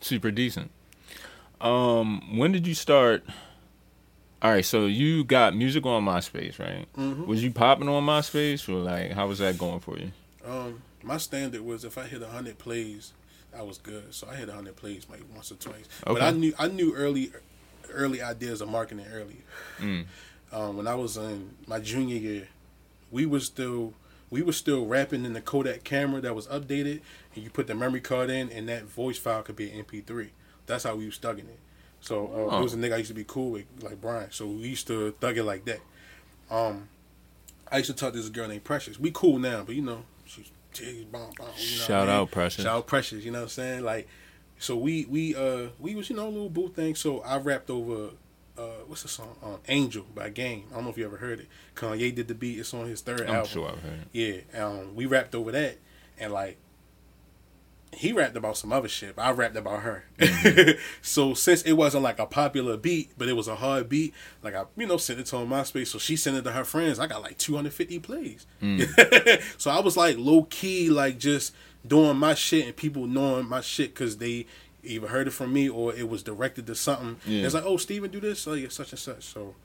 Super 0.02 0.30
decent. 0.30 0.70
Um, 1.62 2.38
when 2.38 2.52
did 2.52 2.68
you 2.68 2.76
start? 2.76 3.24
All 4.42 4.52
right, 4.52 4.66
so 4.66 4.86
you 4.86 5.24
got 5.24 5.56
music 5.56 5.86
on 5.86 6.06
MySpace, 6.06 6.60
right? 6.60 6.86
Mhm. 6.96 7.26
Was 7.26 7.44
you 7.44 7.52
popping 7.52 7.88
on 7.90 8.06
MySpace, 8.06 8.68
or 8.70 8.74
like 8.74 9.12
how 9.12 9.28
was 9.28 9.40
that 9.40 9.58
going 9.58 9.80
for 9.80 9.98
you? 9.98 10.12
Um, 10.46 10.82
my 11.02 11.18
standard 11.18 11.62
was 11.62 11.84
if 11.84 11.98
I 11.98 12.04
hit 12.04 12.22
hundred 12.22 12.58
plays, 12.58 13.14
I 13.58 13.62
was 13.62 13.78
good. 13.78 14.14
So 14.14 14.28
I 14.30 14.36
hit 14.36 14.50
hundred 14.50 14.76
plays 14.76 15.08
like 15.10 15.22
once 15.34 15.52
or 15.52 15.56
twice. 15.56 15.86
But 16.06 16.22
I 16.22 16.32
knew 16.32 16.54
I 16.60 16.68
knew 16.68 16.94
early 16.94 17.32
early 17.92 18.22
ideas 18.22 18.62
of 18.62 18.70
marketing 18.70 19.06
early. 19.12 19.42
Mm. 19.80 20.06
Um, 20.52 20.78
when 20.78 20.88
I 20.88 20.96
was 20.96 21.18
in 21.18 21.52
my 21.68 21.80
junior 21.80 22.18
year, 22.18 22.48
we 23.12 23.26
was 23.26 23.46
still 23.46 23.94
we 24.30 24.42
were 24.42 24.54
still 24.54 24.86
rapping 24.86 25.24
in 25.26 25.34
the 25.34 25.42
Kodak 25.42 25.84
camera 25.84 26.20
that 26.22 26.36
was 26.36 26.48
updated, 26.48 27.02
and 27.34 27.44
you 27.44 27.50
put 27.50 27.68
the 27.68 27.76
memory 27.76 28.02
card 28.02 28.30
in, 28.30 28.52
and 28.52 28.68
that 28.70 28.84
voice 28.84 29.18
file 29.18 29.44
could 29.44 29.56
be 29.56 29.72
an 29.72 29.86
MP3. 29.86 30.30
That's 30.66 30.84
how 30.84 30.96
we 30.96 31.06
was 31.06 31.18
thugging 31.18 31.48
it. 31.48 31.60
So 32.06 32.28
uh, 32.28 32.56
Oh. 32.56 32.60
it 32.60 32.64
was 32.64 32.74
a 32.74 32.78
nigga 32.78 32.94
I 32.94 32.98
used 32.98 33.08
to 33.10 33.16
be 33.16 33.24
cool 33.28 33.52
with, 33.52 33.66
like 33.82 34.00
Brian. 34.00 34.32
So 34.32 34.46
we 34.46 34.68
used 34.70 34.86
to 34.88 35.12
thug 35.20 35.38
it 35.38 35.44
like 35.44 35.66
that. 35.66 35.80
Um, 36.52 36.88
I 37.72 37.78
used 37.80 37.90
to 37.90 37.96
talk 37.96 38.14
to 38.14 38.20
this 38.20 38.30
girl 38.30 38.48
named 38.48 38.64
Precious. 38.64 39.00
We 39.00 39.10
cool 39.12 39.40
now, 39.40 39.64
but 39.64 39.74
you 39.76 39.82
know, 39.82 40.04
she's 40.26 40.52
bomb, 41.06 41.32
bomb, 41.38 41.48
you 41.58 41.78
know 41.80 41.84
Shout 41.86 42.04
I 42.08 42.12
mean? 42.12 42.16
out, 42.22 42.32
Precious. 42.32 42.64
Shout 42.64 42.76
out 42.78 42.88
Precious, 42.88 43.24
you 43.26 43.32
know 43.32 43.40
what 43.40 43.44
I'm 43.46 43.50
saying? 43.50 43.84
Like, 43.84 44.08
so 44.60 44.76
we 44.78 45.06
we 45.06 45.36
uh 45.36 45.70
we 45.80 45.96
was 45.96 46.10
you 46.10 46.16
know 46.16 46.28
a 46.28 46.30
little 46.30 46.50
boo 46.50 46.70
thing. 46.70 46.94
So 46.96 47.22
I 47.22 47.38
rapped 47.38 47.70
over 47.72 48.12
uh 48.58 48.62
what's 48.86 49.02
the 49.02 49.08
song? 49.08 49.36
Um, 49.44 49.58
Angel 49.68 50.06
by 50.14 50.30
Game. 50.30 50.66
I 50.72 50.76
don't 50.76 50.84
know 50.84 50.90
if 50.92 50.98
you 51.00 51.06
ever 51.06 51.18
heard 51.18 51.40
it. 51.40 51.48
Kanye 51.76 52.14
did 52.14 52.28
the 52.28 52.36
beat. 52.36 52.60
It's 52.60 52.74
on 52.74 52.86
his 52.86 53.02
3rd 53.02 53.22
I'm 53.28 53.36
album. 53.36 53.46
sure 53.52 53.68
I've 53.70 53.82
heard. 53.82 54.06
Yeah, 54.14 54.38
um, 54.64 54.94
we 54.96 55.08
rapped 55.08 55.34
over 55.34 55.52
that, 55.52 55.78
and 56.20 56.32
like 56.32 56.58
he 57.94 58.12
rapped 58.12 58.36
about 58.36 58.58
some 58.58 58.74
other 58.74 58.88
shit. 58.88 59.16
But 59.16 59.24
I 59.24 59.32
rapped 59.32 59.56
about 59.56 59.82
her. 59.82 60.06
so 61.02 61.34
since 61.34 61.62
it 61.64 61.74
wasn't 61.74 62.04
like 62.04 62.20
a 62.20 62.26
popular 62.26 62.78
beat, 62.78 63.12
but 63.18 63.28
it 63.30 63.34
was 63.34 63.48
a 63.48 63.56
hard 63.56 63.90
beat, 63.90 64.14
like 64.44 64.56
I 64.56 64.66
you 64.76 64.88
know 64.88 64.98
sent 64.98 65.20
it 65.20 65.26
to 65.28 65.40
her 65.40 65.46
MySpace. 65.46 65.88
So 65.88 66.00
she 66.00 66.16
sent 66.16 66.38
it 66.38 66.44
to 66.44 66.52
her 66.52 66.64
friends. 66.66 67.00
I 67.00 67.08
got 67.08 67.22
like 67.22 67.38
250 67.38 68.00
plays. 68.00 68.46
so 69.58 69.72
I 69.72 69.80
was 69.80 69.96
like 69.96 70.18
low 70.18 70.44
key, 70.44 70.90
like 70.90 71.18
just 71.18 71.54
doing 71.88 72.18
my 72.18 72.34
shit, 72.34 72.66
and 72.66 72.76
people 72.76 73.08
knowing 73.08 73.48
my 73.48 73.62
shit 73.62 73.94
because 73.94 74.18
they 74.18 74.46
either 74.84 75.08
heard 75.08 75.28
it 75.28 75.32
from 75.32 75.52
me 75.52 75.68
or 75.68 75.94
it 75.94 76.10
was 76.10 76.24
directed 76.24 76.68
to 76.68 76.76
something. 76.76 77.18
Yeah. 77.26 77.46
It's 77.46 77.54
like, 77.54 77.66
oh, 77.66 77.78
Steven, 77.78 78.12
do 78.12 78.20
this, 78.20 78.46
like 78.48 78.72
such 78.72 78.92
and 78.92 79.00
such. 79.00 79.24
So 79.24 79.56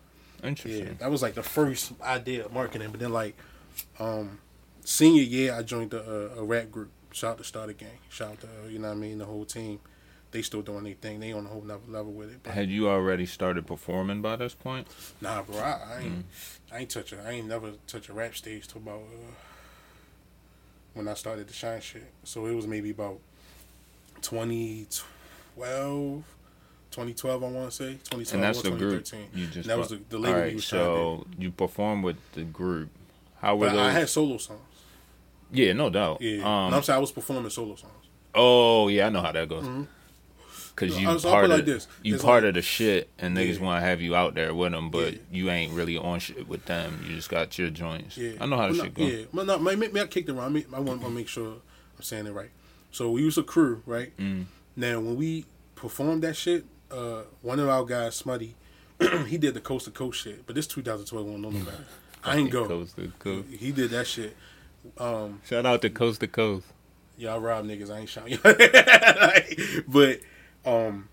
Interesting. 0.42 0.86
yeah, 0.86 0.92
that 0.98 1.10
was 1.10 1.22
like 1.22 1.34
the 1.34 1.42
first 1.42 1.92
idea 2.02 2.46
of 2.46 2.52
marketing. 2.52 2.90
But 2.90 3.00
then 3.00 3.12
like, 3.12 3.36
um, 3.98 4.38
senior 4.84 5.22
year, 5.22 5.54
I 5.54 5.62
joined 5.62 5.90
the, 5.90 6.00
uh, 6.00 6.40
a 6.40 6.44
rap 6.44 6.70
group. 6.70 6.90
Shout 7.12 7.32
out 7.32 7.38
to 7.38 7.44
Starter 7.44 7.72
Gang. 7.72 7.98
Shout 8.08 8.30
out 8.32 8.40
to 8.40 8.48
you 8.70 8.78
know 8.78 8.88
what 8.88 8.94
I 8.94 8.98
mean 8.98 9.18
the 9.18 9.24
whole 9.24 9.44
team. 9.44 9.80
They 10.32 10.42
still 10.42 10.62
doing 10.62 10.84
their 10.84 10.94
thing. 10.94 11.18
They 11.18 11.32
on 11.32 11.44
a 11.44 11.48
whole 11.48 11.62
nother 11.62 11.80
level 11.88 12.12
with 12.12 12.30
it. 12.30 12.38
But 12.44 12.54
Had 12.54 12.70
you 12.70 12.88
already 12.88 13.26
started 13.26 13.66
performing 13.66 14.22
by 14.22 14.36
this 14.36 14.54
point? 14.54 14.86
nah, 15.20 15.42
bro, 15.42 15.58
I, 15.58 15.80
I 15.96 16.00
ain't 16.02 16.24
I 16.72 16.78
ain't 16.78 16.90
touch 16.90 17.12
a 17.12 17.20
I 17.26 17.32
ain't 17.32 17.48
never 17.48 17.72
touch 17.88 18.08
a 18.08 18.12
rap 18.12 18.36
stage 18.36 18.68
till 18.68 18.80
about 18.80 19.00
uh, 19.00 19.32
when 20.94 21.08
I 21.08 21.14
started 21.14 21.48
the 21.48 21.52
shine 21.52 21.80
shit. 21.80 22.08
So 22.22 22.46
it 22.46 22.54
was 22.54 22.68
maybe 22.68 22.90
about 22.90 23.18
2012, 24.22 26.24
2012 26.90 27.44
I 27.44 27.48
want 27.48 27.70
to 27.70 27.76
say 27.76 27.92
2012 28.10 28.34
And 28.34 28.42
that's 28.44 28.62
the 28.62 28.70
group 28.70 29.06
you 29.34 29.46
just. 29.46 29.68
That 29.68 29.78
was 29.78 29.88
the- 29.90 30.00
the 30.08 30.18
label 30.18 30.34
All 30.36 30.40
right, 30.42 30.60
so 30.60 31.26
you 31.38 31.50
performed 31.50 32.04
with 32.04 32.16
the 32.32 32.42
group. 32.44 32.90
How 33.40 33.56
were 33.56 33.68
But 33.68 33.72
those? 33.76 33.86
I 33.86 33.90
had 33.92 34.08
solo 34.08 34.36
songs. 34.36 34.60
Yeah, 35.52 35.72
no 35.72 35.90
doubt. 35.90 36.20
Yeah, 36.20 36.38
Um, 36.38 36.70
no, 36.70 36.76
I'm 36.78 36.82
saying 36.82 36.96
I 36.96 37.00
was 37.00 37.12
performing 37.12 37.50
solo 37.50 37.74
songs. 37.76 37.92
Oh 38.34 38.88
yeah, 38.88 39.06
I 39.06 39.10
know 39.10 39.20
how 39.22 39.32
that 39.32 39.48
goes. 39.48 39.64
Cause 40.76 40.94
So 40.94 40.98
you 40.98 41.10
I 41.10 41.18
part 41.18 41.44
of 41.44 41.50
like 41.50 41.64
this. 41.66 41.86
you 42.02 42.14
It's 42.14 42.24
part 42.24 42.42
like- 42.42 42.48
of 42.50 42.54
the 42.54 42.62
shit, 42.62 43.08
and 43.18 43.36
niggas 43.36 43.56
Yeah. 43.58 43.64
want 43.64 43.82
to 43.82 43.86
have 43.86 44.00
you 44.00 44.14
out 44.14 44.34
there 44.34 44.54
with 44.54 44.72
them, 44.72 44.90
but 44.90 45.12
Yeah. 45.12 45.18
you 45.30 45.50
ain't 45.50 45.72
really 45.74 45.98
on 45.98 46.20
shit 46.20 46.48
with 46.48 46.64
them. 46.64 47.04
You 47.06 47.16
just 47.16 47.28
got 47.28 47.58
your 47.58 47.68
joints. 47.70 48.16
Yeah, 48.16 48.32
I 48.40 48.46
know 48.46 48.56
how 48.56 48.72
the 48.72 48.74
shit 48.82 48.94
go. 48.94 49.02
Yeah, 49.04 49.24
well, 49.32 49.44
no, 49.44 49.58
maybe, 49.58 49.80
maybe 49.80 50.00
I 50.00 50.06
kicked 50.06 50.28
it 50.28 50.32
around. 50.32 50.56
I, 50.56 50.76
I 50.76 50.80
want 50.80 51.02
to 51.02 51.10
make 51.10 51.28
sure 51.28 51.48
I'm 51.96 52.02
saying 52.02 52.26
it 52.26 52.32
right. 52.32 52.50
So 52.92 53.10
we 53.10 53.24
was 53.24 53.36
a 53.36 53.42
crew, 53.42 53.82
right? 53.84 54.16
Mm. 54.16 54.46
Now 54.76 55.00
when 55.00 55.16
we 55.16 55.44
performed 55.74 56.22
that 56.22 56.36
shit, 56.36 56.64
uh, 56.90 57.22
one 57.42 57.58
of 57.60 57.68
our 57.68 57.84
guys, 57.84 58.14
Smutty, 58.16 58.54
he 59.26 59.36
did 59.36 59.54
the 59.54 59.60
coast 59.60 59.84
to 59.84 59.90
coast 59.90 60.20
shit. 60.22 60.46
But 60.46 60.54
this 60.54 60.66
2012 60.66 61.26
won't 61.26 61.40
know 61.42 61.50
no. 61.50 61.60
I 62.24 62.36
ain't 62.36 62.50
go. 62.58 62.66
Coast 62.66 62.96
to 62.96 63.12
coast. 63.18 63.48
He 63.50 63.70
did 63.72 63.90
that 63.90 64.06
shit. 64.06 64.34
Um, 64.98 65.40
Shout 65.44 65.66
out 65.66 65.82
to 65.82 65.90
coast 65.90 66.20
to 66.20 66.28
coast. 66.28 66.66
y'all 67.16 67.40
rob 67.40 67.64
niggas. 67.66 67.90
I 67.90 68.00
ain't 68.00 68.08
shouting. 68.08 68.38
Like, 68.44 69.58
but 69.86 70.20
um, 70.64 71.08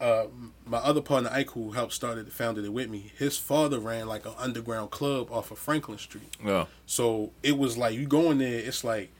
uh, 0.00 0.26
my 0.66 0.78
other 0.78 1.00
partner 1.00 1.30
Ike, 1.32 1.50
who 1.50 1.72
helped 1.72 1.92
started 1.92 2.32
founded 2.32 2.64
it 2.64 2.72
with 2.72 2.90
me, 2.90 3.12
his 3.16 3.36
father 3.38 3.78
ran 3.78 4.06
like 4.08 4.26
an 4.26 4.32
underground 4.38 4.90
club 4.90 5.30
off 5.30 5.50
of 5.50 5.58
Franklin 5.58 5.98
Street. 5.98 6.36
Yeah. 6.44 6.66
So 6.86 7.30
it 7.42 7.56
was 7.56 7.78
like 7.78 7.94
you 7.94 8.06
go 8.06 8.30
in 8.32 8.38
there, 8.38 8.58
it's 8.58 8.82
like 8.82 9.10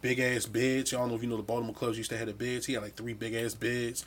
big 0.00 0.18
ass 0.18 0.46
beds. 0.46 0.92
Y'all 0.92 1.06
know 1.06 1.14
if 1.16 1.22
you 1.22 1.28
know 1.28 1.36
the 1.36 1.42
Baltimore 1.42 1.74
clubs 1.74 1.98
used 1.98 2.10
to 2.10 2.16
have 2.16 2.28
the 2.28 2.32
beds. 2.32 2.66
He 2.66 2.72
had 2.74 2.82
like 2.82 2.94
three 2.96 3.12
big 3.12 3.34
ass 3.34 3.54
beds, 3.54 4.04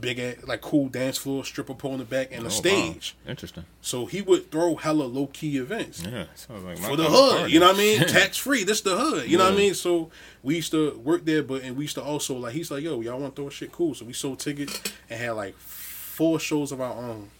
big 0.00 0.18
ass 0.18 0.36
like 0.46 0.60
cool 0.60 0.88
dance 0.88 1.16
floor, 1.18 1.44
stripper 1.44 1.74
pole 1.74 1.92
in 1.92 1.98
the 1.98 2.04
back, 2.04 2.28
and 2.32 2.40
Oh, 2.40 2.46
a 2.46 2.48
wow. 2.48 2.50
stage. 2.50 3.16
Interesting. 3.28 3.64
So 3.82 4.06
he 4.06 4.22
would 4.22 4.50
throw 4.50 4.76
hella 4.76 5.04
low 5.04 5.26
key 5.26 5.56
events 5.58 6.02
Yeah. 6.02 6.24
Like 6.48 6.78
for 6.78 6.96
the 6.96 7.04
hood. 7.04 7.36
party. 7.38 7.52
You 7.52 7.60
know 7.60 7.66
what 7.68 7.76
I 7.76 7.78
mean? 7.78 8.00
Tax 8.06 8.36
free. 8.36 8.64
This 8.64 8.80
the 8.80 8.96
hood. 8.96 9.28
You 9.30 9.38
know 9.38 9.44
what 9.44 9.54
I 9.54 9.56
mean? 9.56 9.74
So 9.74 10.10
we 10.42 10.56
used 10.56 10.70
to 10.72 10.98
work 10.98 11.24
there, 11.24 11.42
but 11.42 11.62
and 11.62 11.76
we 11.76 11.84
used 11.84 11.96
to 11.96 12.02
also 12.02 12.36
like 12.36 12.52
he's 12.54 12.70
like, 12.70 12.82
yo, 12.82 13.00
y'all 13.00 13.18
want 13.20 13.34
to 13.36 13.42
throw 13.42 13.50
shit 13.50 13.72
cool? 13.72 13.94
So 13.94 14.04
we 14.04 14.12
sold 14.12 14.38
tickets 14.38 14.80
and 15.08 15.20
had 15.20 15.32
like 15.32 15.56
four 15.56 16.40
shows 16.40 16.72
of 16.72 16.80
our 16.80 16.92
own, 16.94 17.30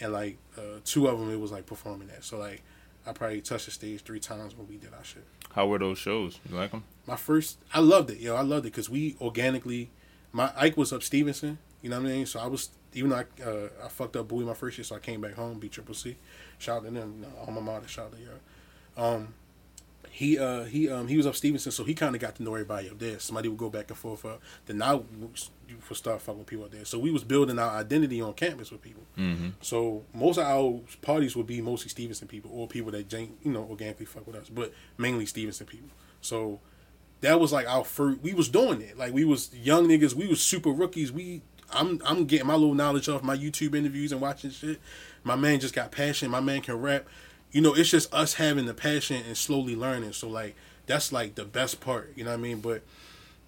and 0.00 0.12
like 0.12 0.36
uh, 0.58 0.80
two 0.84 1.06
of 1.08 1.18
them 1.18 1.30
it 1.30 1.40
was 1.40 1.52
like 1.52 1.66
performing 1.66 2.08
that. 2.08 2.24
So 2.24 2.38
like 2.38 2.62
I 3.06 3.12
probably 3.12 3.40
touched 3.40 3.64
the 3.66 3.70
stage 3.72 4.02
three 4.02 4.20
times 4.20 4.56
when 4.56 4.68
we 4.68 4.76
did 4.76 4.92
our 4.92 5.02
shit. 5.04 5.24
How 5.54 5.66
were 5.66 5.78
those 5.78 5.98
shows? 5.98 6.38
You 6.48 6.56
like 6.56 6.70
them? 6.70 6.84
My 7.06 7.16
first, 7.16 7.58
I 7.74 7.80
loved 7.80 8.10
it, 8.10 8.18
yo. 8.20 8.36
I 8.36 8.42
loved 8.42 8.66
it 8.66 8.70
because 8.70 8.88
we 8.88 9.16
organically, 9.20 9.90
my 10.32 10.52
Ike 10.56 10.76
was 10.76 10.92
up 10.92 11.02
Stevenson. 11.02 11.58
You 11.82 11.90
know 11.90 12.00
what 12.00 12.08
I 12.08 12.12
mean? 12.12 12.26
So 12.26 12.40
I 12.40 12.46
was 12.46 12.70
even 12.94 13.10
though 13.10 13.16
I 13.16 13.42
uh, 13.42 13.68
I 13.84 13.88
fucked 13.88 14.16
up 14.16 14.28
Bowie 14.28 14.44
my 14.44 14.54
first 14.54 14.78
year, 14.78 14.84
so 14.84 14.96
I 14.96 14.98
came 14.98 15.20
back 15.20 15.34
home, 15.34 15.58
beat 15.58 15.72
Triple 15.72 15.94
C. 15.94 16.16
Shout 16.58 16.78
out 16.78 16.84
to 16.84 16.90
them, 16.90 17.14
you 17.18 17.22
know, 17.22 17.32
alma 17.46 17.60
mater. 17.60 17.88
Shout 17.88 18.06
out 18.06 18.12
to 18.12 18.18
y'all. 18.18 19.12
Um, 19.12 19.34
he 20.10 20.38
uh 20.38 20.64
he 20.64 20.90
um 20.90 21.08
he 21.08 21.16
was 21.16 21.26
up 21.26 21.36
Stevenson, 21.36 21.70
so 21.72 21.84
he 21.84 21.94
kind 21.94 22.14
of 22.14 22.20
got 22.20 22.34
to 22.36 22.42
know 22.42 22.54
everybody 22.54 22.90
up 22.90 22.98
there. 22.98 23.18
Somebody 23.20 23.48
would 23.48 23.58
go 23.58 23.70
back 23.70 23.88
and 23.90 23.98
forth. 23.98 24.24
Uh, 24.24 24.36
then 24.66 24.82
I 24.82 24.94
would 24.94 25.06
start 25.92 26.20
fucking 26.20 26.38
with 26.38 26.46
people 26.48 26.64
up 26.64 26.72
there. 26.72 26.84
So 26.84 26.98
we 26.98 27.10
was 27.10 27.22
building 27.22 27.58
our 27.58 27.70
identity 27.70 28.20
on 28.20 28.34
campus 28.34 28.70
with 28.70 28.82
people. 28.82 29.04
Mm-hmm. 29.16 29.50
So 29.60 30.04
most 30.12 30.38
of 30.38 30.44
our 30.44 30.80
parties 31.00 31.36
would 31.36 31.46
be 31.46 31.60
mostly 31.60 31.88
Stevenson 31.88 32.26
people 32.26 32.50
or 32.52 32.66
people 32.66 32.90
that 32.92 33.12
you 33.12 33.30
know 33.44 33.66
organically 33.70 34.06
fuck 34.06 34.26
with 34.26 34.36
us, 34.36 34.48
but 34.48 34.72
mainly 34.98 35.26
Stevenson 35.26 35.66
people. 35.66 35.90
So 36.20 36.60
that 37.20 37.38
was 37.38 37.52
like 37.52 37.68
our 37.68 37.84
first. 37.84 38.20
We 38.20 38.34
was 38.34 38.48
doing 38.48 38.80
it. 38.80 38.98
Like 38.98 39.12
we 39.12 39.24
was 39.24 39.54
young 39.54 39.86
niggas. 39.86 40.14
We 40.14 40.26
was 40.26 40.42
super 40.42 40.70
rookies. 40.70 41.12
We 41.12 41.42
I'm 41.72 42.00
I'm 42.04 42.24
getting 42.24 42.46
my 42.46 42.54
little 42.54 42.74
knowledge 42.74 43.08
off 43.08 43.22
my 43.22 43.36
YouTube 43.36 43.74
interviews 43.74 44.12
and 44.12 44.20
watching 44.20 44.50
shit. 44.50 44.80
My 45.24 45.36
man 45.36 45.60
just 45.60 45.74
got 45.74 45.92
passion. 45.92 46.30
My 46.30 46.40
man 46.40 46.60
can 46.60 46.80
rap. 46.80 47.06
You 47.52 47.60
know, 47.60 47.74
it's 47.74 47.90
just 47.90 48.12
us 48.14 48.34
having 48.34 48.66
the 48.66 48.74
passion 48.74 49.22
and 49.26 49.36
slowly 49.36 49.76
learning. 49.76 50.12
So 50.12 50.28
like 50.28 50.54
that's 50.86 51.12
like 51.12 51.34
the 51.34 51.44
best 51.44 51.80
part. 51.80 52.12
You 52.16 52.24
know 52.24 52.30
what 52.30 52.38
I 52.38 52.42
mean? 52.42 52.60
But 52.60 52.82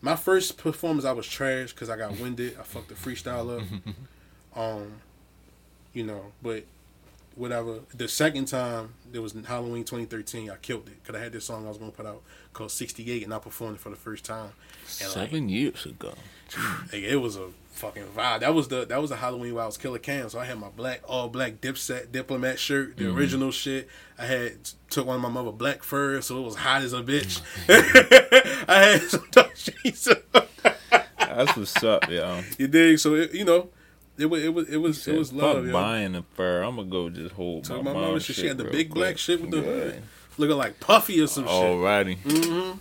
my 0.00 0.16
first 0.16 0.58
performance, 0.58 1.04
I 1.04 1.12
was 1.12 1.26
trash 1.26 1.72
because 1.72 1.88
I 1.88 1.96
got 1.96 2.18
winded. 2.18 2.56
I 2.58 2.62
fucked 2.62 2.88
the 2.88 2.94
freestyle 2.94 3.60
up. 3.60 3.66
um, 4.56 4.92
you 5.92 6.04
know, 6.04 6.32
but 6.42 6.64
whatever. 7.34 7.80
The 7.94 8.08
second 8.08 8.46
time 8.46 8.94
there 9.10 9.22
was 9.22 9.32
Halloween 9.32 9.84
2013, 9.84 10.50
I 10.50 10.56
killed 10.56 10.88
it 10.88 11.02
because 11.02 11.18
I 11.18 11.22
had 11.22 11.32
this 11.32 11.44
song 11.44 11.64
I 11.66 11.68
was 11.68 11.78
gonna 11.78 11.92
put 11.92 12.06
out 12.06 12.22
called 12.52 12.70
68, 12.70 13.24
and 13.24 13.32
I 13.32 13.38
performed 13.38 13.76
it 13.76 13.80
for 13.80 13.90
the 13.90 13.96
first 13.96 14.24
time. 14.24 14.52
And 15.00 15.10
Seven 15.10 15.48
years 15.48 15.86
ago. 15.86 16.14
like, 16.92 17.02
it 17.02 17.16
was 17.16 17.36
a 17.36 17.48
fucking 17.72 18.04
vibe. 18.16 18.40
That 18.40 18.54
was 18.54 18.68
the 18.68 18.84
that 18.86 19.00
was 19.00 19.10
the 19.10 19.16
Halloween 19.16 19.54
where 19.54 19.64
I 19.64 19.66
was 19.66 19.76
Killer 19.76 19.98
Cam. 19.98 20.28
So 20.28 20.38
I 20.38 20.44
had 20.44 20.58
my 20.58 20.68
black 20.68 21.00
all 21.08 21.28
black 21.28 21.60
dipset 21.60 22.12
diplomat 22.12 22.58
shirt, 22.58 22.96
the 22.96 23.10
original 23.12 23.50
shit. 23.50 23.88
I 24.18 24.26
had 24.26 24.52
took 24.90 25.06
one 25.06 25.16
of 25.16 25.22
my 25.22 25.28
mother 25.28 25.50
black 25.52 25.82
fur, 25.82 26.20
so 26.20 26.38
it 26.38 26.42
was 26.44 26.54
hot 26.56 26.82
as 26.82 26.92
a 26.92 27.02
bitch. 27.02 27.40
I 28.68 28.82
had 28.92 29.02
some 29.02 29.26
dark 29.30 29.56
sheets. 29.56 30.08
That's 31.18 31.56
what's 31.56 31.82
up, 31.82 32.08
yo. 32.10 32.42
you 32.58 32.68
dig? 32.68 32.98
So 32.98 33.14
it, 33.14 33.32
you 33.34 33.44
know, 33.44 33.70
it 34.18 34.26
was 34.26 34.42
it 34.44 34.48
was 34.54 34.68
it 34.68 34.76
was 34.76 35.08
it 35.08 35.16
was 35.18 35.30
Fuck 35.30 35.40
love. 35.42 35.66
yo. 35.66 35.72
buying 35.72 36.12
the 36.12 36.24
fur. 36.34 36.62
I'm 36.62 36.76
gonna 36.76 36.88
go 36.88 37.08
just 37.10 37.34
hold 37.34 37.64
Took 37.64 37.78
my, 37.82 37.92
my 37.92 37.92
mama 37.94 38.06
mom's 38.12 38.24
shit. 38.24 38.36
shit 38.36 38.42
She 38.42 38.48
had 38.48 38.58
the 38.58 38.64
big 38.64 38.90
quick. 38.90 38.94
black 39.02 39.18
shit 39.18 39.40
with 39.40 39.50
the 39.50 39.60
hood, 39.62 40.02
looking 40.36 40.56
like 40.56 40.78
Puffy 40.78 41.20
or 41.20 41.26
some 41.26 41.44
shit. 41.44 41.52
Alrighty. 41.52 42.18
Mm-hmm. 42.18 42.78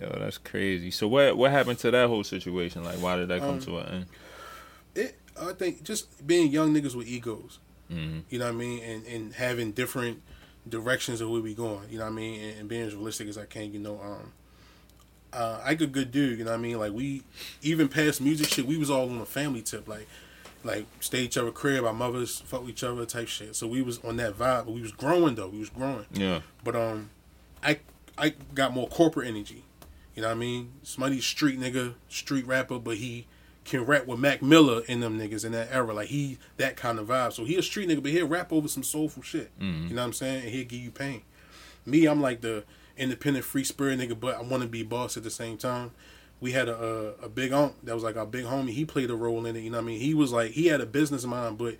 Yo, 0.00 0.16
that's 0.18 0.38
crazy. 0.38 0.90
So 0.90 1.06
what 1.06 1.36
what 1.36 1.50
happened 1.50 1.78
to 1.80 1.90
that 1.90 2.08
whole 2.08 2.24
situation? 2.24 2.82
Like, 2.84 2.96
why 2.96 3.16
did 3.16 3.28
that 3.28 3.40
come 3.40 3.50
Um, 3.50 3.60
to 3.60 3.78
an 3.78 3.86
end? 3.94 4.06
It, 4.94 5.18
I 5.40 5.52
think 5.52 5.82
just 5.82 6.26
being 6.26 6.50
young 6.50 6.74
niggas 6.74 6.94
with 6.94 7.06
egos. 7.06 7.58
hmm 7.88 8.20
You 8.30 8.38
know 8.38 8.46
what 8.46 8.54
I 8.54 8.56
mean? 8.56 8.82
And 8.82 9.06
and 9.06 9.32
having 9.34 9.72
different 9.72 10.22
directions 10.68 11.20
of 11.20 11.28
where 11.30 11.40
we 11.42 11.54
going. 11.54 11.88
You 11.90 11.98
know 11.98 12.04
what 12.04 12.12
I 12.12 12.14
mean? 12.14 12.40
And, 12.40 12.60
and 12.60 12.68
being 12.68 12.82
as 12.82 12.94
realistic 12.94 13.28
as 13.28 13.36
I 13.36 13.44
can. 13.46 13.72
You 13.72 13.80
know, 13.80 14.00
um, 14.00 14.32
uh, 15.32 15.60
I 15.62 15.74
could 15.74 15.92
good 15.92 16.10
dude. 16.10 16.38
You 16.38 16.44
know 16.44 16.50
what 16.52 16.58
I 16.58 16.62
mean? 16.62 16.78
Like 16.78 16.92
we, 16.92 17.22
even 17.62 17.88
past 17.88 18.20
music 18.20 18.48
shit, 18.48 18.66
we 18.66 18.76
was 18.76 18.90
all 18.90 19.08
on 19.10 19.18
a 19.18 19.26
family 19.26 19.62
tip. 19.62 19.88
Like, 19.88 20.06
like 20.64 20.86
stay 21.00 21.22
each 21.22 21.36
other 21.36 21.50
crib. 21.50 21.84
Our 21.84 21.92
mothers 21.94 22.40
fuck 22.40 22.66
each 22.68 22.82
other 22.84 23.04
type 23.04 23.28
shit. 23.28 23.56
So 23.56 23.66
we 23.66 23.82
was 23.82 23.98
on 24.04 24.16
that 24.16 24.38
vibe. 24.38 24.66
But 24.66 24.72
we 24.72 24.80
was 24.82 24.92
growing 24.92 25.34
though. 25.34 25.48
We 25.48 25.58
was 25.58 25.70
growing. 25.70 26.06
Yeah. 26.12 26.40
But 26.64 26.76
um, 26.76 27.10
I 27.62 27.80
I 28.16 28.34
got 28.54 28.72
more 28.72 28.88
corporate 28.88 29.26
energy. 29.28 29.64
You 30.14 30.22
know 30.22 30.28
what 30.28 30.34
I 30.36 30.40
mean? 30.40 30.72
Somebody 30.82 31.20
street 31.20 31.58
nigga, 31.58 31.94
street 32.08 32.46
rapper, 32.46 32.78
but 32.78 32.98
he 32.98 33.26
can 33.64 33.84
rap 33.84 34.06
with 34.06 34.18
Mac 34.18 34.42
Miller 34.42 34.82
and 34.88 35.02
them 35.02 35.18
niggas 35.18 35.44
in 35.44 35.52
that 35.52 35.68
era. 35.70 35.94
Like 35.94 36.08
he 36.08 36.38
that 36.56 36.76
kind 36.76 36.98
of 36.98 37.06
vibe. 37.08 37.32
So 37.32 37.44
he 37.44 37.56
a 37.56 37.62
street 37.62 37.88
nigga, 37.88 38.02
but 38.02 38.10
he'll 38.12 38.26
rap 38.26 38.52
over 38.52 38.68
some 38.68 38.82
soulful 38.82 39.22
shit. 39.22 39.50
Mhm. 39.60 39.88
You 39.88 39.94
know 39.94 40.02
what 40.02 40.06
I'm 40.08 40.12
saying? 40.12 40.42
And 40.42 40.50
he'll 40.52 40.64
give 40.66 40.80
you 40.80 40.90
pain. 40.90 41.22
Me, 41.86 42.06
I'm 42.06 42.20
like 42.20 42.40
the 42.42 42.64
independent 42.96 43.44
free 43.44 43.64
spirit 43.64 43.98
nigga, 43.98 44.18
but 44.18 44.36
I 44.36 44.42
want 44.42 44.62
to 44.62 44.68
be 44.68 44.82
boss 44.82 45.16
at 45.16 45.22
the 45.22 45.30
same 45.30 45.56
time. 45.56 45.92
We 46.40 46.52
had 46.52 46.68
a, 46.68 46.76
a 47.22 47.26
a 47.26 47.28
big 47.28 47.52
aunt 47.52 47.84
that 47.86 47.94
was 47.94 48.02
like 48.02 48.16
our 48.16 48.26
big 48.26 48.44
homie. 48.44 48.70
He 48.70 48.84
played 48.84 49.10
a 49.10 49.14
role 49.16 49.46
in 49.46 49.54
it. 49.56 49.60
You 49.60 49.70
know 49.70 49.78
what 49.78 49.84
I 49.84 49.86
mean? 49.86 50.00
He 50.00 50.12
was 50.12 50.32
like 50.32 50.50
he 50.52 50.66
had 50.66 50.80
a 50.80 50.86
business 50.86 51.24
mind, 51.24 51.56
but 51.56 51.76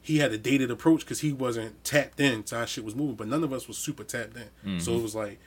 he 0.00 0.18
had 0.18 0.32
a 0.32 0.38
dated 0.38 0.70
approach 0.70 1.00
because 1.00 1.20
he 1.20 1.32
wasn't 1.32 1.82
tapped 1.82 2.20
in 2.20 2.44
to 2.44 2.56
how 2.58 2.64
shit 2.64 2.84
was 2.84 2.94
moving. 2.94 3.16
But 3.16 3.26
none 3.26 3.42
of 3.42 3.52
us 3.52 3.66
was 3.66 3.76
super 3.76 4.04
tapped 4.04 4.36
in. 4.36 4.80
So 4.80 4.94
it 4.94 5.02
was 5.02 5.14
like 5.16 5.40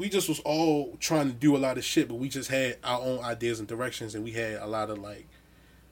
we 0.00 0.08
just 0.08 0.30
was 0.30 0.40
all 0.40 0.96
trying 0.98 1.26
to 1.28 1.34
do 1.34 1.54
a 1.54 1.58
lot 1.58 1.76
of 1.76 1.84
shit, 1.84 2.08
but 2.08 2.14
we 2.14 2.26
just 2.30 2.48
had 2.50 2.78
our 2.82 2.98
own 3.02 3.22
ideas 3.22 3.58
and 3.58 3.68
directions, 3.68 4.14
and 4.14 4.24
we 4.24 4.30
had 4.30 4.54
a 4.54 4.66
lot 4.66 4.88
of 4.88 4.96
like 4.98 5.26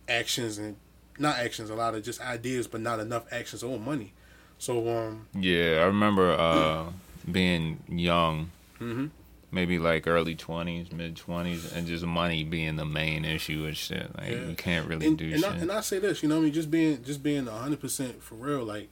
actions 0.08 0.56
and 0.56 0.76
not 1.18 1.36
actions, 1.36 1.68
a 1.68 1.74
lot 1.74 1.94
of 1.94 2.02
just 2.02 2.18
ideas, 2.22 2.66
but 2.66 2.80
not 2.80 3.00
enough 3.00 3.26
actions 3.30 3.62
or 3.62 3.78
money. 3.78 4.14
So 4.58 4.88
um, 4.96 5.26
Yeah, 5.38 5.80
I 5.82 5.84
remember 5.84 6.32
uh, 6.32 6.86
being 7.30 7.82
young, 7.86 8.50
Mhm. 8.80 9.10
maybe 9.52 9.78
like 9.78 10.06
early 10.06 10.34
twenties, 10.34 10.90
mid 10.90 11.14
twenties, 11.16 11.70
and 11.70 11.86
just 11.86 12.06
money 12.06 12.44
being 12.44 12.76
the 12.76 12.86
main 12.86 13.26
issue 13.26 13.66
and 13.66 13.76
shit. 13.76 14.16
Like 14.16 14.30
Yeah. 14.30 14.46
you 14.48 14.54
can't 14.56 14.88
really 14.88 15.06
and, 15.08 15.18
do 15.18 15.30
and, 15.32 15.40
shit. 15.42 15.52
I, 15.52 15.56
and 15.56 15.70
I 15.70 15.80
say 15.82 15.98
this, 15.98 16.22
you 16.22 16.30
know, 16.30 16.36
what 16.36 16.40
I 16.42 16.44
mean, 16.44 16.54
just 16.54 16.70
being 16.70 17.04
just 17.04 17.22
being 17.22 17.44
hundred 17.46 17.80
percent 17.80 18.22
for 18.22 18.36
real. 18.36 18.64
Like 18.64 18.88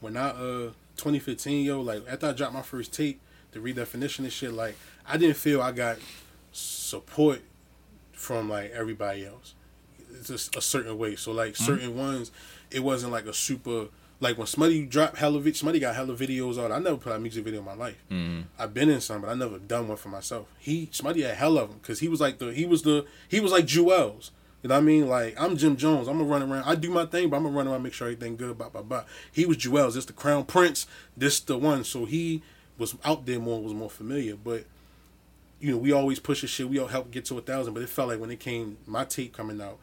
when 0.00 0.16
I 0.16 0.30
uh 0.30 0.70
2015, 0.96 1.64
yo, 1.64 1.80
like 1.80 2.02
after 2.10 2.26
I 2.26 2.32
dropped 2.32 2.54
my 2.54 2.62
first 2.62 2.92
tape, 2.92 3.20
the 3.52 3.60
redefinition 3.60 4.20
and 4.20 4.32
shit, 4.32 4.52
like 4.52 4.76
I 5.06 5.16
didn't 5.16 5.36
feel 5.36 5.60
I 5.62 5.72
got 5.72 5.98
support 6.52 7.40
from 8.12 8.48
like 8.48 8.70
everybody 8.72 9.24
else. 9.26 9.54
It's 10.12 10.28
just 10.28 10.56
a 10.56 10.60
certain 10.60 10.98
way. 10.98 11.16
So 11.16 11.32
like 11.32 11.56
certain 11.56 11.96
ones, 11.96 12.30
it 12.70 12.80
wasn't 12.80 13.12
like 13.12 13.26
a 13.26 13.32
super 13.34 13.86
like 14.20 14.36
when 14.36 14.48
somebody 14.48 14.84
dropped 14.84 15.16
hella 15.18 15.38
vid- 15.38 15.54
somebody 15.56 15.78
got 15.78 15.94
hella 15.94 16.14
videos 16.14 16.58
out. 16.58 16.72
I 16.72 16.78
never 16.80 16.96
put 16.96 17.12
out 17.12 17.16
a 17.16 17.20
music 17.20 17.44
video 17.44 17.60
in 17.60 17.66
my 17.66 17.74
life. 17.74 17.96
Mhm. 18.10 18.44
I've 18.58 18.74
been 18.74 18.90
in 18.90 19.00
some, 19.00 19.20
but 19.20 19.30
I 19.30 19.34
never 19.34 19.58
done 19.58 19.86
one 19.86 19.96
for 19.96 20.08
myself. 20.08 20.48
He 20.58 20.88
somebody 20.90 21.22
had 21.22 21.36
hell 21.36 21.56
of 21.58 21.68
them 21.70 21.78
because 21.80 22.00
he 22.00 22.08
was 22.08 22.20
like 22.20 22.38
the 22.38 22.52
he 22.52 22.66
was 22.66 22.82
the 22.82 23.06
he 23.28 23.38
was 23.40 23.52
like 23.52 23.66
Juelz. 23.66 24.30
You 24.62 24.68
know 24.70 24.74
what 24.74 24.80
I 24.80 24.84
mean? 24.84 25.06
Like 25.08 25.40
I'm 25.40 25.56
Jim 25.56 25.76
Jones. 25.76 26.08
I'm 26.08 26.18
gonna 26.18 26.28
run 26.28 26.42
around. 26.42 26.64
I 26.64 26.74
do 26.74 26.90
my 26.90 27.06
thing, 27.06 27.28
but 27.30 27.36
I'm 27.36 27.44
gonna 27.44 27.56
run 27.56 27.68
around, 27.68 27.84
make 27.84 27.92
sure 27.92 28.08
everything 28.08 28.36
good. 28.36 28.58
Blah 28.58 28.70
blah 28.70 28.82
blah. 28.82 29.04
He 29.30 29.46
was 29.46 29.56
Juelz. 29.58 29.94
This 29.94 30.04
the 30.06 30.12
Crown 30.12 30.44
Prince. 30.44 30.86
This 31.16 31.38
the 31.38 31.56
one. 31.56 31.84
So 31.84 32.04
he 32.06 32.42
was 32.78 32.96
out 33.04 33.26
there 33.26 33.38
more, 33.38 33.60
was 33.62 33.74
more 33.74 33.90
familiar. 33.90 34.36
But 34.36 34.64
you 35.60 35.72
know, 35.72 35.76
we 35.76 35.92
always 35.92 36.18
push 36.20 36.40
the 36.42 36.46
shit. 36.46 36.68
We 36.68 36.78
all 36.78 36.86
help 36.86 37.10
get 37.10 37.24
to 37.26 37.38
a 37.38 37.40
thousand. 37.40 37.74
But 37.74 37.82
it 37.82 37.88
felt 37.88 38.08
like 38.08 38.20
when 38.20 38.30
it 38.30 38.40
came, 38.40 38.78
my 38.86 39.04
tape 39.04 39.32
coming 39.36 39.60
out, 39.60 39.78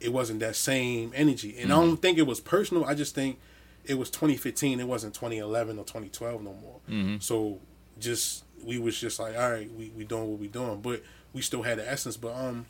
it 0.00 0.12
wasn't 0.12 0.40
that 0.40 0.54
same 0.56 1.12
energy. 1.14 1.56
And 1.58 1.72
I 1.72 1.76
don't 1.76 1.96
think 1.96 2.18
it 2.18 2.26
was 2.26 2.40
personal. 2.40 2.84
I 2.84 2.94
just 2.94 3.14
think 3.14 3.38
it 3.86 3.94
was 3.94 4.10
2015. 4.10 4.80
It 4.80 4.86
wasn't 4.88 5.14
2011 5.14 5.78
or 5.78 5.84
2012 5.84 6.42
no 6.42 6.52
more. 6.54 6.80
Mhm. 6.90 7.22
So 7.22 7.58
just 7.98 8.44
we 8.62 8.78
was 8.78 8.98
just 8.98 9.18
like, 9.18 9.36
all 9.36 9.50
right, 9.50 9.70
we 9.74 9.90
we 9.96 10.04
doing 10.04 10.30
what 10.30 10.38
we 10.40 10.48
doing, 10.48 10.80
but 10.80 11.02
we 11.32 11.40
still 11.40 11.62
had 11.62 11.78
the 11.78 11.90
essence. 11.90 12.16
But 12.16 12.34
um, 12.34 12.66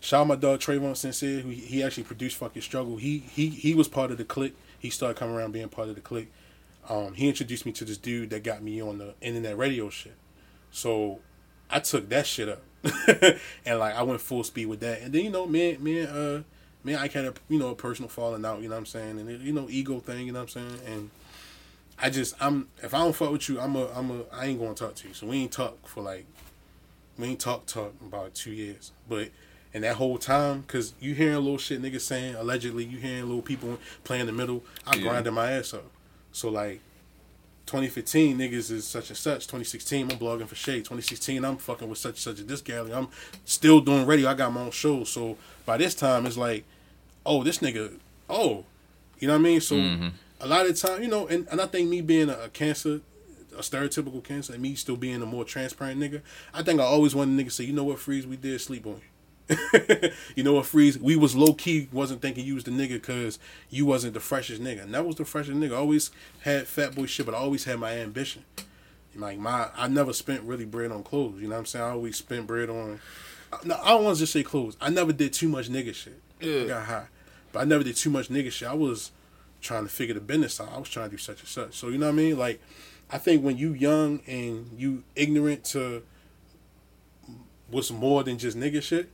shout 0.00 0.22
out 0.22 0.26
my 0.26 0.36
dog 0.36 0.60
Trayvon 0.60 0.96
Sincere, 0.96 1.40
who 1.40 1.50
he 1.50 1.82
actually 1.82 2.04
produced 2.04 2.36
fucking 2.36 2.62
struggle. 2.62 2.96
He 2.96 3.18
he 3.18 3.48
he 3.48 3.74
was 3.74 3.88
part 3.88 4.10
of 4.10 4.18
the 4.18 4.24
clique. 4.24 4.56
He 4.78 4.90
started 4.90 5.16
coming 5.16 5.34
around 5.36 5.52
being 5.52 5.68
part 5.68 5.88
of 5.88 5.94
the 5.94 6.00
clique. 6.00 6.30
Um, 6.88 7.14
he 7.14 7.28
introduced 7.28 7.64
me 7.64 7.72
to 7.72 7.84
this 7.84 7.96
dude 7.96 8.30
that 8.30 8.42
got 8.42 8.62
me 8.62 8.82
on 8.82 8.98
the 8.98 9.14
internet 9.20 9.56
radio 9.56 9.88
shit. 9.88 10.14
So 10.70 11.20
I 11.70 11.78
took 11.80 12.08
that 12.08 12.26
shit 12.26 12.48
up, 12.48 12.62
and 13.64 13.78
like 13.78 13.94
I 13.94 14.02
went 14.02 14.20
full 14.20 14.42
speed 14.44 14.66
with 14.66 14.80
that. 14.80 15.00
And 15.02 15.12
then 15.12 15.24
you 15.24 15.30
know, 15.30 15.46
man, 15.46 15.82
man, 15.82 16.06
uh, 16.08 16.42
man, 16.84 16.96
I 16.96 17.08
had 17.08 17.24
a 17.24 17.34
you 17.48 17.58
know 17.58 17.68
a 17.70 17.74
personal 17.74 18.08
falling 18.08 18.44
out. 18.44 18.60
You 18.62 18.68
know 18.68 18.74
what 18.74 18.80
I'm 18.80 18.86
saying? 18.86 19.18
And 19.20 19.30
it, 19.30 19.40
you 19.40 19.52
know, 19.52 19.68
ego 19.70 20.00
thing. 20.00 20.26
You 20.26 20.32
know 20.32 20.40
what 20.40 20.56
I'm 20.56 20.68
saying? 20.70 20.80
And 20.86 21.10
I 21.98 22.10
just 22.10 22.34
I'm 22.40 22.68
if 22.82 22.94
I 22.94 22.98
don't 22.98 23.14
fuck 23.14 23.30
with 23.30 23.48
you, 23.48 23.60
I'm 23.60 23.76
a 23.76 23.86
I'm 23.92 24.10
a 24.10 24.22
I 24.32 24.46
ain't 24.46 24.58
gonna 24.60 24.74
talk 24.74 24.94
to 24.96 25.08
you. 25.08 25.14
So 25.14 25.26
we 25.28 25.36
ain't 25.36 25.52
talk 25.52 25.86
for 25.86 26.02
like 26.02 26.26
we 27.18 27.28
ain't 27.28 27.40
talk 27.40 27.66
talk 27.66 27.94
about 28.04 28.34
two 28.34 28.50
years. 28.52 28.90
But 29.08 29.28
and 29.74 29.84
that 29.84 29.96
whole 29.96 30.18
time, 30.18 30.64
cause 30.64 30.94
you 31.00 31.14
hearing 31.14 31.36
little 31.36 31.58
shit 31.58 31.80
niggas 31.80 32.00
saying 32.02 32.34
allegedly, 32.34 32.84
you 32.84 32.98
hearing 32.98 33.22
little 33.26 33.40
people 33.42 33.78
playing 34.04 34.26
the 34.26 34.32
middle. 34.32 34.64
I 34.86 34.96
Yeah. 34.96 35.02
grinded 35.02 35.32
my 35.32 35.52
ass 35.52 35.72
up. 35.74 35.84
So 36.32 36.48
like 36.48 36.80
2015 37.66 38.36
niggas 38.38 38.70
is 38.70 38.86
such 38.86 39.08
and 39.10 39.16
such. 39.16 39.46
2016 39.46 40.10
I'm 40.10 40.18
blogging 40.18 40.46
for 40.48 40.54
Shade. 40.54 40.78
2016 40.84 41.44
I'm 41.44 41.56
fucking 41.56 41.88
with 41.88 41.98
such 41.98 42.10
and 42.12 42.18
such 42.18 42.40
at 42.40 42.48
this 42.48 42.60
gallery. 42.60 42.92
I'm 42.92 43.08
still 43.44 43.80
doing 43.80 44.06
radio. 44.06 44.28
I 44.28 44.34
got 44.34 44.52
my 44.52 44.62
own 44.62 44.70
show. 44.70 45.04
So 45.04 45.36
by 45.64 45.76
this 45.76 45.94
time 45.94 46.26
it's 46.26 46.36
like, 46.36 46.64
oh 47.24 47.42
this 47.44 47.58
nigga, 47.58 47.94
oh, 48.28 48.64
you 49.20 49.28
know 49.28 49.34
what 49.34 49.40
I 49.40 49.42
mean. 49.42 49.60
So 49.60 49.76
Mhm. 49.76 50.12
a 50.40 50.46
lot 50.46 50.66
of 50.66 50.74
the 50.80 50.86
time, 50.88 51.02
you 51.02 51.08
know, 51.08 51.26
and, 51.28 51.46
and 51.50 51.60
I 51.60 51.66
think 51.66 51.88
me 51.88 52.00
being 52.00 52.28
a, 52.28 52.44
a 52.44 52.48
cancer, 52.48 53.00
a 53.56 53.60
stereotypical 53.60 54.24
cancer, 54.24 54.54
and 54.54 54.62
me 54.62 54.74
still 54.74 54.96
being 54.96 55.22
a 55.22 55.26
more 55.26 55.44
transparent 55.44 56.00
nigga, 56.00 56.20
I 56.52 56.62
think 56.62 56.80
I 56.80 56.84
always 56.84 57.14
wanted 57.14 57.38
niggas 57.40 57.50
to 57.50 57.54
say, 57.56 57.64
you 57.64 57.72
know 57.72 57.84
what, 57.84 58.00
Freeze, 58.00 58.26
we 58.26 58.36
did 58.36 58.60
sleep 58.60 58.86
on 58.86 58.94
you. 58.94 59.00
you 60.36 60.42
know 60.42 60.54
what, 60.54 60.66
Freeze, 60.66 60.98
we 60.98 61.16
was 61.16 61.34
low 61.34 61.54
key, 61.54 61.88
wasn't 61.92 62.22
thinking 62.22 62.44
you 62.44 62.54
was 62.54 62.64
the 62.64 62.70
nigga 62.70 62.94
because 62.94 63.38
you 63.70 63.86
wasn't 63.86 64.14
the 64.14 64.20
freshest 64.20 64.62
nigga. 64.62 64.82
And 64.82 64.94
that 64.94 65.06
was 65.06 65.16
the 65.16 65.24
freshest 65.24 65.58
nigga. 65.58 65.72
I 65.72 65.76
always 65.76 66.10
had 66.40 66.66
fat 66.66 66.94
boy 66.94 67.06
shit, 67.06 67.26
but 67.26 67.34
I 67.34 67.38
always 67.38 67.64
had 67.64 67.78
my 67.78 67.92
ambition. 67.98 68.44
Like 69.14 69.38
my, 69.38 69.68
I 69.76 69.88
never 69.88 70.12
spent 70.12 70.42
really 70.42 70.64
bread 70.64 70.90
on 70.90 71.02
clothes. 71.02 71.40
You 71.40 71.48
know 71.48 71.54
what 71.54 71.60
I'm 71.60 71.66
saying? 71.66 71.84
I 71.84 71.90
always 71.90 72.16
spent 72.16 72.46
bread 72.46 72.70
on. 72.70 73.00
No, 73.64 73.78
I 73.82 73.90
don't 73.90 74.04
want 74.04 74.16
to 74.16 74.22
just 74.22 74.32
say 74.32 74.42
clothes. 74.42 74.76
I 74.80 74.88
never 74.88 75.12
did 75.12 75.32
too 75.32 75.48
much 75.48 75.68
nigga 75.68 75.94
shit. 75.94 76.18
Yeah. 76.40 76.64
Got 76.64 76.86
high, 76.86 77.06
but 77.52 77.60
I 77.60 77.64
never 77.64 77.84
did 77.84 77.96
too 77.96 78.10
much 78.10 78.28
nigga 78.28 78.50
shit. 78.50 78.68
I 78.68 78.74
was 78.74 79.12
trying 79.60 79.84
to 79.84 79.90
figure 79.90 80.14
the 80.14 80.20
business 80.20 80.60
out. 80.60 80.72
I 80.74 80.78
was 80.78 80.88
trying 80.88 81.10
to 81.10 81.16
do 81.16 81.18
such 81.18 81.40
and 81.40 81.48
such. 81.48 81.74
So 81.74 81.88
you 81.88 81.98
know 81.98 82.06
what 82.06 82.12
I 82.12 82.16
mean? 82.16 82.38
Like, 82.38 82.60
I 83.10 83.18
think 83.18 83.44
when 83.44 83.58
you 83.58 83.74
young 83.74 84.20
and 84.26 84.70
you 84.76 85.04
ignorant 85.14 85.64
to 85.66 86.02
what's 87.70 87.90
more 87.90 88.24
than 88.24 88.38
just 88.38 88.56
nigga 88.56 88.82
shit, 88.82 89.10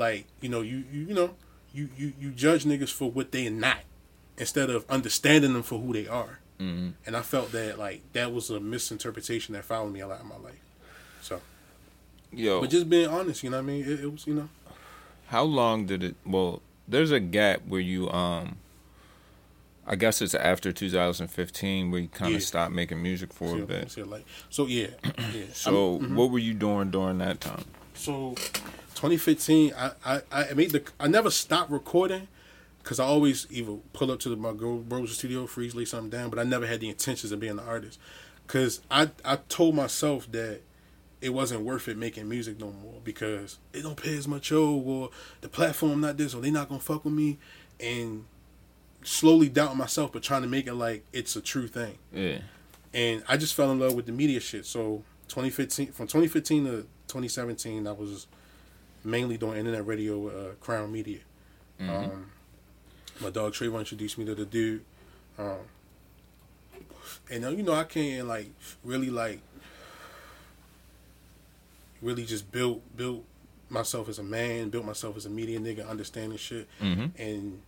like 0.00 0.24
you 0.40 0.48
know 0.48 0.62
you 0.62 0.82
you, 0.90 1.02
you 1.02 1.14
know 1.14 1.34
you, 1.72 1.88
you 1.96 2.12
you 2.18 2.30
judge 2.32 2.64
niggas 2.64 2.90
for 2.92 3.08
what 3.10 3.30
they 3.30 3.48
not 3.48 3.78
instead 4.38 4.68
of 4.70 4.84
understanding 4.90 5.52
them 5.52 5.62
for 5.62 5.78
who 5.78 5.92
they 5.92 6.08
are. 6.08 6.40
Mhm. 6.58 6.94
And 7.06 7.16
I 7.16 7.22
felt 7.22 7.52
that 7.52 7.78
like 7.78 8.00
that 8.14 8.32
was 8.32 8.50
a 8.50 8.58
misinterpretation 8.58 9.54
that 9.54 9.64
followed 9.64 9.92
me 9.92 10.00
a 10.00 10.08
lot 10.08 10.20
in 10.22 10.26
my 10.28 10.36
life. 10.38 10.58
So, 11.22 11.40
Yo, 12.32 12.60
but 12.60 12.70
just 12.70 12.88
being 12.88 13.08
honest, 13.08 13.42
you 13.44 13.50
know 13.50 13.58
what 13.58 13.62
I 13.62 13.66
mean? 13.66 13.84
It, 13.84 14.00
it 14.00 14.10
was 14.12 14.26
you 14.26 14.34
know. 14.34 14.48
how 15.28 15.42
long 15.44 15.86
did 15.86 16.02
it? 16.02 16.16
Well, 16.26 16.60
there's 16.88 17.12
a 17.12 17.20
gap 17.20 17.60
where 17.68 17.80
you 17.80 18.10
um. 18.10 18.56
I 19.86 19.96
guess 19.96 20.22
it's 20.22 20.34
after 20.36 20.70
2015 20.72 21.90
where 21.90 22.00
you 22.00 22.08
kind 22.08 22.30
Yeah. 22.30 22.36
of 22.36 22.42
stopped 22.44 22.72
making 22.72 23.02
music 23.02 23.32
for 23.32 23.58
a 23.58 23.66
bit. 23.66 23.90
so 24.48 24.66
yeah 24.66 24.86
yeah. 25.34 25.46
So 25.52 25.98
mhm. 25.98 26.14
what 26.14 26.30
were 26.30 26.38
you 26.38 26.54
doing 26.54 26.90
during 26.90 27.18
that 27.18 27.40
time? 27.40 27.64
So, 27.94 28.34
2015, 29.00 29.72
I, 29.74 29.92
I, 30.04 30.20
I 30.30 30.52
made 30.52 30.72
the. 30.72 30.82
I 31.00 31.08
never 31.08 31.30
stopped 31.30 31.70
recording, 31.70 32.28
because 32.82 33.00
I 33.00 33.04
always 33.06 33.46
either 33.48 33.76
pull 33.94 34.10
up 34.10 34.20
to 34.20 34.28
the, 34.28 34.36
my 34.36 34.52
girl 34.52 34.76
bro's 34.76 35.16
studio, 35.16 35.46
freeze, 35.46 35.74
lay 35.74 35.86
something 35.86 36.10
down, 36.10 36.28
but 36.28 36.38
I 36.38 36.42
never 36.42 36.66
had 36.66 36.80
the 36.80 36.90
intentions 36.90 37.32
of 37.32 37.40
being 37.40 37.52
an 37.52 37.60
artist. 37.60 37.98
Cause 38.46 38.82
I 38.90 39.10
I 39.24 39.36
told 39.48 39.74
myself 39.74 40.30
that 40.32 40.60
it 41.22 41.30
wasn't 41.30 41.62
worth 41.62 41.88
it 41.88 41.96
making 41.96 42.28
music 42.28 42.60
no 42.60 42.72
more 42.72 43.00
because 43.02 43.58
it 43.72 43.82
don't 43.82 43.96
pay 43.96 44.18
as 44.18 44.28
much 44.28 44.50
yo 44.50 44.74
or 44.74 45.10
the 45.40 45.48
platform 45.48 46.02
not 46.02 46.18
this 46.18 46.34
or 46.34 46.42
they 46.42 46.50
not 46.50 46.68
gonna 46.68 46.80
fuck 46.80 47.04
with 47.04 47.14
me 47.14 47.38
and 47.78 48.24
slowly 49.02 49.48
doubting 49.48 49.78
myself 49.78 50.12
but 50.12 50.22
trying 50.22 50.42
to 50.42 50.48
make 50.48 50.66
it 50.66 50.74
like 50.74 51.04
it's 51.12 51.36
a 51.36 51.40
true 51.40 51.68
thing. 51.68 51.96
Yeah. 52.12 52.38
And 52.92 53.22
I 53.28 53.38
just 53.38 53.54
fell 53.54 53.70
in 53.70 53.78
love 53.78 53.94
with 53.94 54.06
the 54.06 54.12
media 54.12 54.40
shit. 54.40 54.66
So 54.66 55.04
2015 55.28 55.92
from 55.92 56.06
2015 56.06 56.64
to 56.64 56.70
2017 57.06 57.86
I 57.86 57.92
was 57.92 58.26
mainly 59.04 59.36
doing 59.36 59.58
internet 59.58 59.86
radio 59.86 60.18
with 60.18 60.34
uh, 60.34 60.48
Crown 60.60 60.92
Media. 60.92 61.18
Mm-hmm. 61.80 61.90
Um, 62.10 62.30
my 63.20 63.30
dog 63.30 63.52
Trayvon 63.52 63.80
introduced 63.80 64.18
me 64.18 64.24
to 64.26 64.34
the 64.34 64.44
dude. 64.44 64.82
Um, 65.38 65.56
and 67.30 67.44
uh, 67.44 67.48
you 67.50 67.62
know 67.62 67.72
I 67.74 67.84
can't 67.84 68.26
like 68.28 68.50
really 68.84 69.10
like 69.10 69.40
really 72.02 72.24
just 72.24 72.50
built 72.50 72.80
built 72.96 73.24
myself 73.68 74.08
as 74.08 74.18
a 74.18 74.22
man, 74.22 74.68
built 74.70 74.84
myself 74.84 75.16
as 75.16 75.26
a 75.26 75.30
media 75.30 75.58
nigga, 75.60 75.88
understanding 75.88 76.38
shit, 76.38 76.68
Mm-hmm. 76.80 77.06
and 77.22 77.62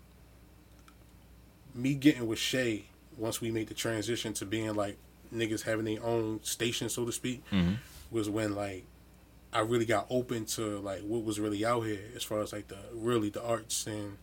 me 1.74 1.94
getting 1.94 2.26
with 2.26 2.38
Shay 2.38 2.84
once 3.16 3.40
we 3.40 3.50
made 3.50 3.68
the 3.68 3.74
transition 3.74 4.32
to 4.34 4.44
being 4.44 4.74
like 4.74 4.96
niggas 5.34 5.62
having 5.62 5.84
their 5.84 6.02
own 6.04 6.42
station, 6.42 6.88
so 6.88 7.04
to 7.06 7.12
speak, 7.12 7.42
Mhm. 7.50 7.76
was 8.10 8.28
when 8.28 8.54
like 8.54 8.84
I 9.52 9.60
really 9.60 9.84
got 9.84 10.06
open 10.08 10.46
to 10.46 10.78
like 10.78 11.00
what 11.02 11.24
was 11.24 11.38
really 11.38 11.64
out 11.64 11.82
here 11.82 12.00
as 12.16 12.22
far 12.22 12.40
as 12.40 12.52
like 12.52 12.68
the 12.68 12.78
really 12.94 13.28
the 13.28 13.42
arts 13.42 13.86
and 13.86 14.16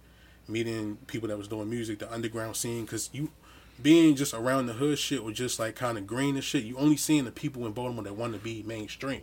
meeting 0.48 0.98
people 1.08 1.28
that 1.30 1.38
was 1.38 1.48
doing 1.48 1.70
music, 1.70 2.00
the 2.00 2.12
underground 2.12 2.56
scene, 2.56 2.86
because 2.86 3.10
you 3.13 3.30
being 3.82 4.15
just 4.15 4.34
around 4.34 4.65
the 4.65 4.74
hood 4.74 4.98
shit 5.00 5.22
or 5.22 5.32
just 5.32 5.60
like 5.60 5.76
kind 5.76 5.98
of 5.98 6.08
green 6.08 6.36
and 6.36 6.44
shit, 6.44 6.63
you 6.63 6.78
only 6.78 6.98
seeing 6.98 7.26
the 7.26 7.32
people 7.32 7.65
in 7.65 7.72
Baltimore 7.72 8.04
that 8.04 8.15
want 8.15 8.34
to 8.34 8.39
be 8.39 8.63
mainstream. 8.63 9.22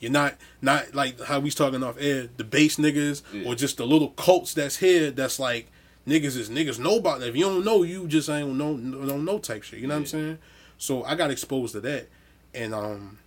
You're 0.00 0.10
not 0.10 0.34
not 0.62 0.94
like 0.94 1.20
how 1.20 1.40
we 1.40 1.50
talking 1.50 1.82
off 1.82 1.96
air, 2.00 2.28
the 2.36 2.44
base 2.44 2.76
niggas 2.76 3.22
Yeah. 3.32 3.48
or 3.48 3.54
just 3.54 3.76
the 3.76 3.86
little 3.86 4.08
cults 4.10 4.54
that's 4.54 4.78
here 4.78 5.10
that's 5.10 5.38
like 5.38 5.70
niggas 6.08 6.36
is 6.36 6.48
niggas 6.50 6.78
know 6.78 6.96
about 6.96 7.20
that. 7.20 7.28
If 7.28 7.36
you 7.36 7.44
don't 7.44 7.64
know, 7.64 7.82
you 7.82 8.06
just 8.08 8.28
ain't 8.28 8.48
know 8.56 8.76
don't 8.76 9.24
know 9.24 9.38
type 9.38 9.62
shit. 9.62 9.78
You 9.80 9.86
know 9.86 9.94
what 9.94 10.00
I'm 10.00 10.06
saying? 10.06 10.38
So 10.78 11.04
I 11.04 11.14
got 11.14 11.30
exposed 11.30 11.72
to 11.74 11.80
that, 11.82 12.08
and 12.54 12.74
um, 12.74 13.18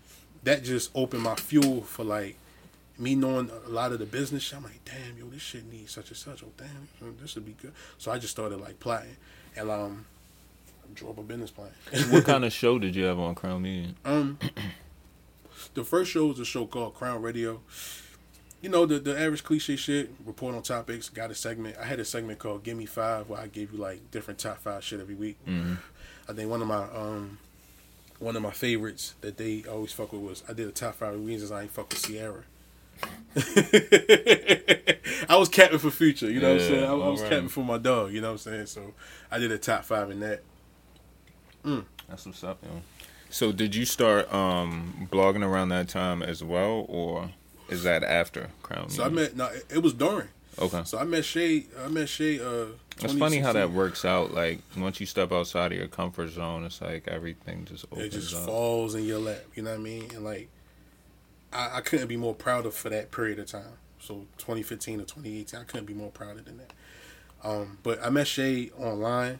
that 0.47 0.63
just 0.63 0.91
opened 0.95 1.23
my 1.23 1.35
fuel 1.35 1.81
for 1.81 2.05
like 2.05 2.37
me 2.97 3.15
knowing 3.15 3.51
a 3.65 3.69
lot 3.69 3.91
of 3.91 3.99
the 3.99 4.05
business 4.05 4.43
shit. 4.43 4.57
I'm 4.57 4.63
like, 4.63 4.79
damn, 4.85 5.17
yo, 5.17 5.25
this 5.29 5.41
shit 5.41 5.69
needs 5.69 5.91
such 5.91 6.07
and 6.07 6.17
such. 6.17 6.41
Oh, 6.41 6.51
damn, 6.57 7.17
this 7.21 7.35
would 7.35 7.45
be 7.45 7.53
good. 7.61 7.73
So 7.97 8.11
I 8.11 8.17
just 8.17 8.31
started 8.31 8.61
like 8.61 8.79
plotting, 8.79 9.17
and 9.57 9.69
um, 9.69 10.05
drew 10.93 11.09
up 11.09 11.17
a 11.17 11.21
business 11.21 11.51
plan. 11.51 11.71
what 12.11 12.23
kind 12.23 12.45
of 12.45 12.53
show 12.53 12.79
did 12.79 12.95
you 12.95 13.03
have 13.03 13.19
on 13.19 13.35
Crown 13.35 13.61
Media? 13.61 13.93
Um, 14.05 14.39
the 15.73 15.83
first 15.83 16.11
show 16.11 16.27
was 16.27 16.39
a 16.39 16.45
show 16.45 16.65
called 16.65 16.93
Crown 16.93 17.21
Radio. 17.21 17.59
You 18.61 18.69
know 18.69 18.85
the 18.85 18.99
the 18.99 19.19
average 19.19 19.43
cliche 19.43 19.75
shit. 19.75 20.11
Report 20.25 20.55
on 20.55 20.61
topics. 20.61 21.09
Got 21.09 21.29
a 21.29 21.35
segment. 21.35 21.75
I 21.77 21.83
had 21.83 21.99
a 21.99 22.05
segment 22.05 22.39
called 22.39 22.63
Give 22.63 22.77
Me 22.77 22.85
Five 22.85 23.27
where 23.29 23.41
I 23.41 23.47
gave 23.47 23.73
you 23.73 23.79
like 23.79 24.11
different 24.11 24.39
top 24.39 24.59
five 24.59 24.81
shit 24.81 25.01
every 25.01 25.15
week. 25.15 25.37
Mm-hmm. 25.45 25.73
I 26.29 26.33
think 26.33 26.49
one 26.49 26.61
of 26.61 26.67
my 26.69 26.83
um 26.85 27.37
one 28.19 28.35
of 28.35 28.41
my 28.41 28.51
favorites 28.51 29.15
that 29.21 29.37
they 29.37 29.63
always 29.69 29.91
fuck 29.91 30.11
with 30.13 30.21
was 30.21 30.43
I 30.49 30.53
did 30.53 30.67
a 30.67 30.71
top 30.71 30.95
five 30.95 31.19
reasons 31.23 31.51
I 31.51 31.63
ain't 31.63 31.71
fuck 31.71 31.89
with 31.89 32.01
Ciara. 32.01 32.43
I 35.29 35.35
was 35.37 35.49
capping 35.49 35.77
for 35.77 35.91
future, 35.91 36.29
you 36.29 36.39
know 36.39 36.53
what 36.53 36.61
I'm 36.61 36.67
saying? 36.67 36.83
I, 36.83 36.87
I 36.87 36.93
was 36.93 37.19
alright. 37.19 37.29
capping 37.29 37.49
for 37.49 37.63
my 37.63 37.77
dog, 37.77 38.11
you 38.11 38.21
know 38.21 38.29
what 38.29 38.45
I'm 38.45 38.65
saying? 38.65 38.65
So 38.67 38.93
I 39.29 39.37
did 39.37 39.51
a 39.51 39.57
top 39.57 39.83
five 39.85 40.09
in 40.09 40.19
that. 40.21 40.41
That's 42.07 42.25
what's 42.25 42.43
up, 42.43 42.59
yo. 42.63 42.81
So 43.29 43.51
did 43.51 43.75
you 43.75 43.85
start 43.85 44.33
um, 44.33 45.07
blogging 45.11 45.45
around 45.45 45.69
that 45.69 45.89
time 45.89 46.23
as 46.23 46.43
well, 46.43 46.85
or 46.87 47.31
is 47.69 47.83
that 47.83 48.03
after 48.03 48.49
Crown 48.63 48.89
So 48.89 49.03
I 49.03 49.09
met 49.09 49.35
no, 49.35 49.47
it, 49.47 49.65
it 49.75 49.83
was 49.83 49.93
during. 49.93 50.29
Okay. 50.57 50.81
So 50.85 50.97
I 50.97 51.03
met 51.03 51.25
Shay. 51.25 51.65
I 51.83 51.89
met 51.89 52.07
Shay. 52.09 52.39
Uh, 52.39 52.67
It's 53.03 53.13
funny 53.13 53.37
how 53.37 53.53
that 53.53 53.71
works 53.71 54.05
out. 54.05 54.33
Like 54.33 54.59
once 54.77 54.99
you 54.99 55.05
step 55.05 55.31
outside 55.31 55.71
of 55.71 55.77
your 55.77 55.87
comfort 55.87 56.29
zone, 56.29 56.63
it's 56.65 56.81
like 56.81 57.07
everything 57.07 57.65
just 57.65 57.85
opens 57.91 58.05
It 58.15 58.19
just 58.19 58.35
up. 58.35 58.45
falls 58.45 58.95
in 58.95 59.03
your 59.05 59.19
lap. 59.19 59.43
You 59.55 59.63
know 59.63 59.71
what 59.71 59.79
I 59.79 59.83
mean? 59.83 60.09
And 60.15 60.23
like, 60.23 60.49
I, 61.53 61.77
I 61.77 61.81
couldn't 61.81 62.07
be 62.07 62.17
more 62.17 62.33
proud 62.35 62.65
of 62.65 62.73
for 62.73 62.89
that 62.89 63.11
period 63.11 63.39
of 63.39 63.47
time. 63.47 63.77
So 63.99 64.25
2015 64.37 64.99
to 64.99 65.05
2018, 65.05 65.59
I 65.59 65.63
couldn't 65.63 65.85
be 65.85 65.93
more 65.93 66.11
prouder 66.11 66.41
than 66.41 66.57
that. 66.57 66.73
Um, 67.43 67.77
but 67.83 68.03
I 68.03 68.09
met 68.09 68.27
Shay 68.27 68.71
online, 68.79 69.39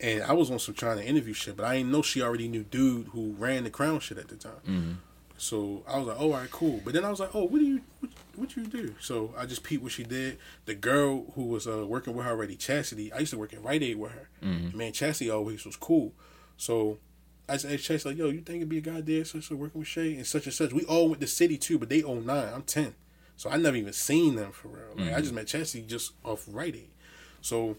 and 0.00 0.22
I 0.22 0.32
was 0.32 0.50
on 0.50 0.58
some 0.58 0.74
trying 0.74 0.98
to 0.98 1.04
interview 1.06 1.32
shit, 1.34 1.56
but 1.56 1.64
I 1.66 1.76
didn't 1.78 1.92
know 1.92 2.02
she 2.02 2.20
already 2.22 2.48
knew 2.48 2.64
dude 2.64 3.08
who 3.08 3.34
ran 3.38 3.64
the 3.64 3.70
Crown 3.70 4.00
shit 4.00 4.18
at 4.18 4.28
the 4.28 4.36
time. 4.36 4.52
Mhm. 4.66 4.96
So 5.38 5.82
I 5.88 5.98
was 5.98 6.08
like, 6.08 6.16
oh, 6.18 6.32
all 6.32 6.38
right, 6.38 6.50
cool. 6.50 6.80
But 6.84 6.94
then 6.94 7.04
I 7.04 7.10
was 7.10 7.20
like, 7.20 7.34
oh, 7.34 7.44
what 7.44 7.60
do 7.60 7.64
you, 7.64 7.80
what, 8.00 8.10
what 8.34 8.56
you 8.56 8.66
do? 8.66 8.94
So 9.00 9.32
I 9.38 9.46
just 9.46 9.62
peeped 9.62 9.82
what 9.82 9.92
she 9.92 10.02
did. 10.02 10.36
The 10.66 10.74
girl 10.74 11.26
who 11.34 11.44
was 11.44 11.66
uh, 11.66 11.86
working 11.86 12.14
with 12.14 12.26
her 12.26 12.32
already, 12.32 12.56
Chastity, 12.56 13.12
I 13.12 13.20
used 13.20 13.30
to 13.30 13.38
work 13.38 13.52
at 13.54 13.62
Rite 13.62 13.82
Aid 13.82 13.98
with 13.98 14.12
her. 14.12 14.28
Mhm. 14.42 14.74
Man, 14.74 14.92
Chastity 14.92 15.30
always 15.30 15.64
was 15.64 15.76
cool. 15.76 16.12
So 16.56 16.98
I 17.48 17.52
just 17.54 17.66
asked 17.66 17.84
Chastity, 17.84 18.08
like, 18.10 18.18
yo, 18.18 18.26
you 18.30 18.40
think 18.40 18.56
it'd 18.56 18.68
be 18.68 18.78
a 18.78 18.80
guy 18.80 19.00
there, 19.00 19.24
such 19.24 19.48
working 19.50 19.78
with 19.78 19.88
Shay 19.88 20.16
and 20.16 20.26
such 20.26 20.46
and 20.46 20.52
such. 20.54 20.72
We 20.72 20.84
all 20.84 21.08
went 21.08 21.20
to 21.20 21.26
city 21.28 21.56
too, 21.56 21.78
but 21.78 21.88
they 21.88 22.02
own 22.02 22.26
09, 22.26 22.52
I'm 22.52 22.62
10. 22.62 22.94
So 23.36 23.48
I 23.48 23.56
never 23.56 23.76
even 23.76 23.92
seen 23.92 24.34
them 24.34 24.50
for 24.50 24.68
real. 24.68 24.94
Like, 25.06 25.14
I 25.14 25.20
just 25.20 25.32
met 25.32 25.46
Chastity 25.46 25.84
just 25.86 26.12
off 26.24 26.44
Rite 26.50 26.74
Aid. 26.74 26.90
So 27.40 27.76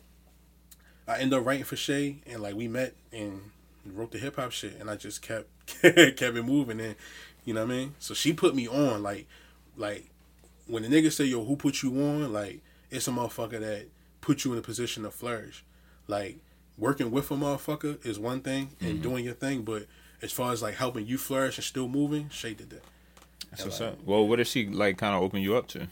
I 1.06 1.20
ended 1.20 1.38
up 1.38 1.46
writing 1.46 1.66
for 1.66 1.76
Shay, 1.76 2.22
and 2.26 2.42
like 2.42 2.56
we 2.56 2.70
met 2.70 2.96
and 3.12 3.52
wrote 3.86 4.12
the 4.12 4.18
hip 4.20 4.38
hop 4.38 4.52
shit, 4.52 4.78
and 4.80 4.90
I 4.90 4.96
just 4.96 5.22
kept 5.22 5.48
kept 5.82 6.22
it 6.22 6.46
moving, 6.46 6.80
and 6.80 6.96
you 7.50 7.56
know 7.56 7.66
what 7.66 7.74
I 7.74 7.78
mean. 7.78 7.96
So 7.98 8.14
she 8.14 8.32
put 8.32 8.54
me 8.54 8.68
on, 8.68 9.02
like, 9.02 9.26
like 9.76 10.06
when 10.68 10.84
the 10.84 10.90
nigga 10.90 11.12
say, 11.12 11.26
"Yo, 11.26 11.44
who 11.44 11.56
put 11.56 11.82
you 11.82 11.90
on?" 12.00 12.32
Like 12.32 12.62
it's 12.92 13.08
a 13.08 13.12
motherfucker 13.12 13.60
that 13.60 13.88
put 14.22 14.46
you 14.46 14.54
in 14.54 14.60
a 14.60 14.62
position 14.62 15.02
to 15.02 15.10
flourish. 15.10 15.64
Like 16.08 16.38
working 16.78 17.10
with 17.10 17.32
a 17.32 17.34
motherfucker 17.34 18.06
is 18.06 18.20
one 18.20 18.42
thing, 18.42 18.70
and 18.80 19.02
doing 19.02 19.26
your 19.26 19.34
thing, 19.34 19.64
but 19.64 19.88
as 20.22 20.32
far 20.32 20.52
as 20.54 20.62
like 20.62 20.76
helping 20.76 21.08
you 21.08 21.18
flourish 21.18 21.58
and 21.58 21.64
still 21.66 21.88
moving, 21.88 22.30
Shay 22.30 22.54
did 22.54 22.70
that. 22.70 22.84
That's 23.50 23.66
what's 23.66 23.82
up. 23.82 23.98
Well, 24.06 24.28
what 24.28 24.36
did 24.36 24.46
she 24.48 24.68
like? 24.68 25.00
Kind 25.00 25.16
of 25.16 25.24
open 25.24 25.42
you 25.42 25.56
up 25.58 25.68
to? 25.70 25.88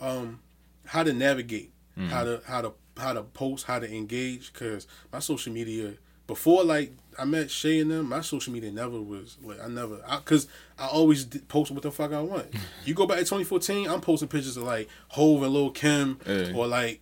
um 0.00 0.40
how 0.86 1.02
to 1.02 1.12
navigate 1.12 1.70
how 2.08 2.24
to 2.24 2.40
how 2.46 2.62
to 2.62 2.72
how 2.96 3.12
to 3.12 3.22
post 3.22 3.66
how 3.66 3.78
to 3.78 3.94
engage 3.94 4.52
because 4.52 4.86
my 5.12 5.18
social 5.18 5.52
media 5.52 5.92
before 6.34 6.64
like 6.64 6.92
i 7.18 7.24
met 7.24 7.50
shay 7.50 7.80
and 7.80 7.90
them 7.90 8.08
my 8.08 8.20
social 8.20 8.52
media 8.52 8.70
never 8.70 9.00
was 9.00 9.36
like 9.42 9.60
i 9.62 9.68
never 9.68 9.96
because 10.16 10.46
I, 10.78 10.86
always 10.86 11.24
post 11.26 11.70
what 11.70 11.82
the 11.82 11.90
fuck 11.90 12.12
i 12.12 12.20
want 12.20 12.46
you 12.84 12.94
go 12.94 13.06
back 13.06 13.18
to 13.18 13.24
2014 13.24 13.88
i'm 13.88 14.00
posting 14.00 14.28
pictures 14.28 14.56
of 14.56 14.62
like 14.64 14.88
Hov 15.08 15.42
and 15.42 15.52
lil 15.52 15.70
kim 15.70 16.18
Yeah. 16.26 16.52
or 16.54 16.66
like 16.66 17.00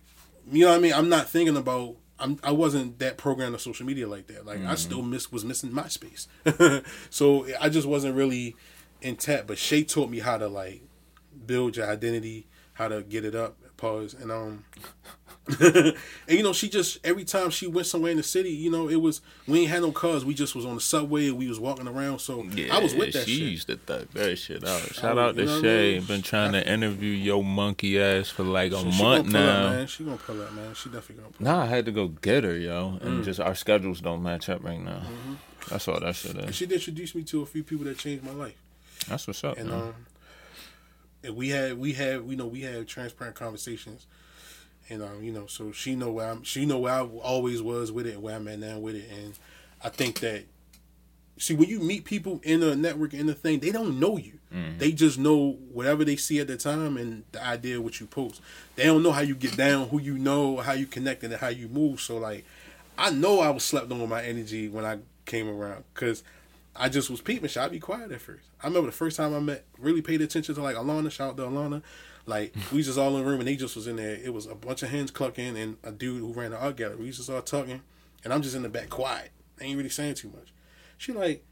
you 0.51 0.65
know 0.65 0.71
what 0.71 0.77
i 0.77 0.79
mean 0.79 0.93
i'm 0.93 1.07
not 1.09 1.29
thinking 1.29 1.55
about 1.57 1.95
I'm, 2.19 2.37
I 2.43 2.51
wasn't 2.51 2.99
that 2.99 3.17
programmed 3.17 3.53
on 3.55 3.59
social 3.59 3.83
media 3.83 4.07
like 4.07 4.27
that. 4.27 4.45
Like 4.45 4.63
I 4.63 4.75
still 4.75 5.01
miss 5.01 5.31
was 5.31 5.43
missing 5.43 5.71
MySpace, 5.71 6.27
so 7.09 7.47
I 7.59 7.67
just 7.67 7.87
wasn't 7.87 8.15
really 8.15 8.55
intact. 9.01 9.47
But 9.47 9.57
Shay 9.57 9.83
taught 9.83 10.11
me 10.11 10.19
how 10.19 10.37
to 10.37 10.47
like 10.47 10.83
build 11.47 11.77
your 11.77 11.89
identity, 11.89 12.45
how 12.73 12.89
to 12.89 13.01
get 13.01 13.25
it 13.25 13.33
up. 13.33 13.57
Pause 13.75 14.13
and 14.13 14.31
um, 14.31 14.65
and 15.59 15.95
you 16.29 16.43
know 16.43 16.53
she 16.53 16.69
just 16.69 16.99
every 17.03 17.23
time 17.23 17.49
she 17.49 17.65
went 17.65 17.87
somewhere 17.87 18.11
in 18.11 18.17
the 18.17 18.23
city, 18.23 18.51
you 18.51 18.69
know 18.69 18.87
it 18.87 18.97
was 19.01 19.21
we 19.47 19.61
ain't 19.61 19.69
had 19.71 19.81
no 19.81 19.91
cars. 19.91 20.23
We 20.23 20.33
just 20.35 20.53
was 20.55 20.65
on 20.65 20.75
the 20.75 20.81
subway 20.81 21.27
and 21.29 21.37
we 21.37 21.47
was 21.47 21.59
walking 21.59 21.87
around. 21.87 22.19
So 22.19 22.45
I 22.71 22.79
was 22.79 22.93
with 22.93 23.13
that 23.13 23.25
she 23.25 23.37
shit. 23.39 23.47
used 23.49 23.67
to 23.67 23.77
thug 23.77 24.07
that 24.13 24.35
shit 24.37 24.63
out. 24.63 24.81
Shout 24.93 25.15
was- 25.15 25.29
out 25.29 25.35
to 25.37 25.45
what 25.45 25.51
I 25.57 25.61
Shay. 25.61 25.93
mean? 25.97 26.03
Been 26.07 26.21
trying 26.21 26.51
to 26.53 26.65
interview 26.71 27.11
your 27.11 27.43
monkey 27.43 27.99
ass 27.99 28.29
for 28.29 28.43
like 28.43 28.71
a 28.71 28.79
She- 28.83 28.91
she 28.91 29.03
month 29.03 29.27
now. 29.31 29.65
Up, 29.67 29.71
man. 29.73 29.87
She 29.87 30.03
gonna 30.03 30.17
pull 30.17 30.41
up, 30.41 30.53
man. 30.53 30.73
She 30.75 30.89
definitely 30.89 31.23
gonna 31.23 31.33
pull. 31.37 31.43
Nah, 31.45 31.63
I 31.63 31.65
had 31.65 31.85
to 31.85 31.91
go 31.91 32.09
get 32.09 32.43
her, 32.43 32.57
yo, 32.57 32.99
Mm. 33.01 33.05
and 33.05 33.23
just 33.23 33.39
our 33.39 33.55
schedules 33.55 33.99
don't 33.99 34.21
match 34.21 34.47
up 34.47 34.63
right 34.63 34.79
now. 34.79 34.99
Mm-hmm. 34.99 35.33
That's 35.69 35.87
all 35.87 35.99
that 35.99 36.15
shit 36.15 36.35
And 36.35 36.49
is. 36.51 36.55
she 36.55 36.65
introduced 36.65 37.15
me 37.15 37.23
to 37.23 37.41
a 37.41 37.45
few 37.47 37.63
people 37.63 37.85
that 37.85 37.97
changed 37.97 38.23
my 38.23 38.31
life. 38.33 38.55
That's 39.07 39.25
what's 39.27 39.43
up. 39.43 39.57
and 39.57 39.69
man. 39.69 39.81
um, 39.81 39.95
and 41.23 41.35
we 41.35 41.49
had 41.49 41.77
we 41.79 41.93
had 41.93 42.25
we 42.27 42.35
know 42.35 42.45
we 42.47 42.61
had 42.61 42.87
transparent 42.87 43.35
conversations, 43.35 44.05
and 44.89 45.01
um, 45.01 45.23
you 45.23 45.31
know, 45.31 45.47
so 45.47 45.71
she 45.71 45.95
know 45.95 46.11
where 46.11 46.29
I'm, 46.29 46.43
she 46.43 46.65
know 46.65 46.79
where 46.79 46.93
I 46.93 47.01
always 47.01 47.61
was 47.61 47.91
with 47.91 48.07
it, 48.07 48.19
where 48.21 48.35
I'm 48.35 48.47
at 48.47 48.59
now 48.59 48.79
with 48.79 48.95
it, 48.95 49.09
and 49.09 49.33
I 49.83 49.89
think 49.89 50.19
that, 50.19 50.43
see, 51.37 51.53
when 51.53 51.69
you 51.69 51.79
meet 51.79 52.05
people 52.05 52.41
in 52.43 52.61
a 52.61 52.75
network 52.75 53.13
in 53.13 53.27
the 53.27 53.33
thing, 53.33 53.59
they 53.59 53.71
don't 53.71 53.99
know 53.99 54.17
you, 54.17 54.39
they 54.77 54.91
just 54.91 55.17
know 55.17 55.53
whatever 55.71 56.03
they 56.03 56.17
see 56.17 56.39
at 56.39 56.47
the 56.47 56.57
time 56.57 56.97
and 56.97 57.23
the 57.31 57.43
idea 57.43 57.77
of 57.77 57.83
what 57.83 57.99
you 57.99 58.05
post. 58.05 58.41
They 58.75 58.83
don't 58.83 59.01
know 59.01 59.11
how 59.13 59.21
you 59.21 59.35
get 59.35 59.55
down, 59.55 59.87
who 59.89 59.99
you 59.99 60.17
know, 60.17 60.57
how 60.57 60.73
you 60.73 60.85
connect, 60.85 61.23
and 61.23 61.33
how 61.33 61.47
you 61.47 61.67
move. 61.69 62.01
So 62.01 62.17
like, 62.17 62.43
I 62.97 63.11
know 63.11 63.39
I 63.39 63.49
was 63.49 63.63
slept 63.63 63.91
on 63.91 64.01
with 64.01 64.09
my 64.09 64.23
energy 64.23 64.67
when 64.67 64.85
I 64.85 64.99
came 65.25 65.47
around, 65.49 65.83
cause. 65.93 66.23
I 66.73 66.87
just 66.87 67.09
was 67.09 67.19
peeping 67.19 67.49
shit. 67.49 67.61
I'd 67.61 67.71
be 67.71 67.81
quiet 67.81 68.13
at 68.13 68.21
first. 68.21 68.45
I 68.63 68.67
remember 68.67 68.85
the 68.85 68.95
first 68.95 69.17
time 69.17 69.35
I 69.35 69.39
met, 69.41 69.65
really 69.77 70.01
paid 70.01 70.21
attention 70.21 70.55
to 70.55 70.63
like 70.63 70.77
Alana, 70.77 71.11
shout 71.11 71.31
out 71.31 71.37
to 71.37 71.43
Alana. 71.43 71.81
Like 72.25 72.53
we 72.71 72.83
just 72.83 72.97
all 72.99 73.15
in 73.17 73.23
the 73.23 73.29
room 73.29 73.39
and 73.39 73.47
they 73.47 73.55
just 73.55 73.75
was 73.75 73.87
in 73.87 73.95
there. 73.95 74.15
It 74.15 74.33
was 74.33 74.45
a 74.45 74.55
bunch 74.55 74.83
of 74.83 74.89
hands 74.89 75.11
clucking 75.11 75.57
and 75.57 75.77
a 75.83 75.91
dude 75.91 76.21
who 76.21 76.33
ran 76.33 76.51
the 76.51 76.57
art 76.57 76.77
gallery. 76.77 76.97
We 76.97 77.11
just 77.11 77.29
all 77.29 77.41
talking, 77.41 77.81
and 78.23 78.33
I'm 78.33 78.41
just 78.41 78.55
in 78.55 78.61
the 78.61 78.69
back 78.69 78.89
quiet. 78.89 79.31
I 79.59 79.65
ain't 79.65 79.77
really 79.77 79.89
saying 79.89 80.15
too 80.15 80.29
much. 80.29 80.53
She 80.97 81.11
like, 81.13 81.43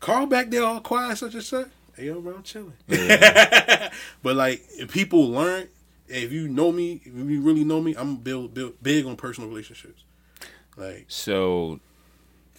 Carl 0.00 0.26
back 0.26 0.50
there 0.50 0.64
all 0.64 0.80
quiet, 0.80 1.18
such 1.18 1.34
and 1.34 1.42
such. 1.42 1.68
Hey 1.96 2.06
yo, 2.06 2.20
bro, 2.20 2.34
I'm 2.34 2.42
chilling. 2.42 2.72
but 2.88 4.36
like, 4.36 4.62
if 4.70 4.92
people 4.92 5.28
learn, 5.28 5.68
if 6.08 6.32
you 6.32 6.48
know 6.48 6.72
me, 6.72 7.00
if 7.04 7.14
you 7.14 7.40
really 7.40 7.64
know 7.64 7.80
me, 7.80 7.94
I'm 7.96 8.16
build 8.16 8.52
build 8.54 8.82
big 8.82 9.06
on 9.06 9.16
personal 9.16 9.48
relationships. 9.48 10.02
Like, 10.76 11.04
So, 11.06 11.78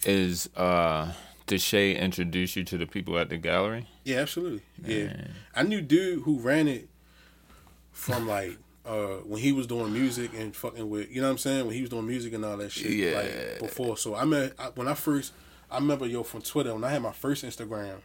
is 0.04 0.48
uh, 0.56 1.12
did 1.46 1.60
Shay 1.60 1.94
introduce 1.94 2.56
you 2.56 2.64
to 2.64 2.78
the 2.78 2.86
people 2.86 3.18
at 3.18 3.28
the 3.28 3.36
gallery? 3.36 3.86
yeah, 4.04 4.18
absolutely. 4.18 4.62
Yeah, 4.82 5.12
I 5.54 5.62
knew 5.64 5.82
dude 5.82 6.22
who 6.22 6.38
ran 6.38 6.66
it 6.66 6.88
from 7.96 8.28
like. 8.28 8.58
Uh, 8.84 9.16
when 9.24 9.42
he 9.42 9.50
was 9.50 9.66
doing 9.66 9.92
music 9.92 10.30
and 10.38 10.54
fucking 10.54 10.88
with, 10.88 11.10
you 11.10 11.20
know 11.20 11.26
what 11.26 11.32
I'm 11.32 11.38
saying? 11.38 11.66
When 11.66 11.74
he 11.74 11.80
was 11.80 11.90
doing 11.90 12.06
music 12.06 12.32
and 12.34 12.44
all 12.44 12.56
that 12.58 12.70
shit, 12.70 12.92
Yeah. 12.92 13.16
like 13.16 13.58
before. 13.58 13.96
So 13.96 14.14
I 14.14 14.24
met 14.24 14.52
I, 14.60 14.66
when 14.76 14.86
I 14.86 14.94
first, 14.94 15.32
I 15.68 15.78
remember 15.78 16.06
yo 16.06 16.22
from 16.22 16.40
Twitter 16.40 16.72
when 16.72 16.84
I 16.84 16.90
had 16.90 17.02
my 17.02 17.10
first 17.10 17.44
Instagram, 17.44 17.96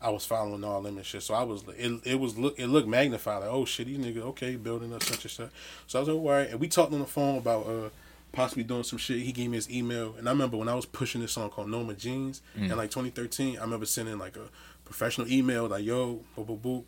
I 0.00 0.08
was 0.10 0.24
following 0.24 0.62
all 0.62 0.80
them 0.82 0.98
and 0.98 1.04
shit. 1.04 1.24
So 1.24 1.34
I 1.34 1.42
was 1.42 1.64
it, 1.76 2.00
it 2.04 2.20
was 2.20 2.38
look 2.38 2.56
it 2.60 2.68
looked 2.68 2.86
magnified 2.86 3.40
like 3.40 3.50
oh 3.50 3.64
shit 3.64 3.88
these 3.88 3.98
niggas 3.98 4.22
okay 4.22 4.54
building 4.54 4.94
up 4.94 5.02
such 5.02 5.24
and 5.24 5.32
such. 5.32 5.50
So 5.88 5.98
I 5.98 6.02
was 6.02 6.08
like 6.08 6.16
all 6.16 6.28
right, 6.30 6.48
and 6.48 6.60
we 6.60 6.68
talked 6.68 6.92
on 6.92 7.00
the 7.00 7.06
phone 7.06 7.36
about 7.38 7.66
uh 7.66 7.88
possibly 8.30 8.62
doing 8.62 8.84
some 8.84 9.00
shit. 9.00 9.18
He 9.22 9.32
gave 9.32 9.50
me 9.50 9.56
his 9.56 9.68
email, 9.68 10.14
and 10.16 10.28
I 10.28 10.30
remember 10.30 10.56
when 10.58 10.68
I 10.68 10.74
was 10.76 10.86
pushing 10.86 11.22
this 11.22 11.32
song 11.32 11.50
called 11.50 11.70
Norma 11.70 11.94
Jeans 11.94 12.40
in 12.54 12.68
like 12.68 12.90
2013. 12.92 13.58
I 13.58 13.62
remember 13.62 13.84
sending 13.86 14.16
like 14.16 14.36
a 14.36 14.48
professional 14.84 15.26
email 15.26 15.66
like 15.66 15.84
yo 15.84 16.20
boop 16.38 16.46
boop 16.46 16.60
boop, 16.60 16.84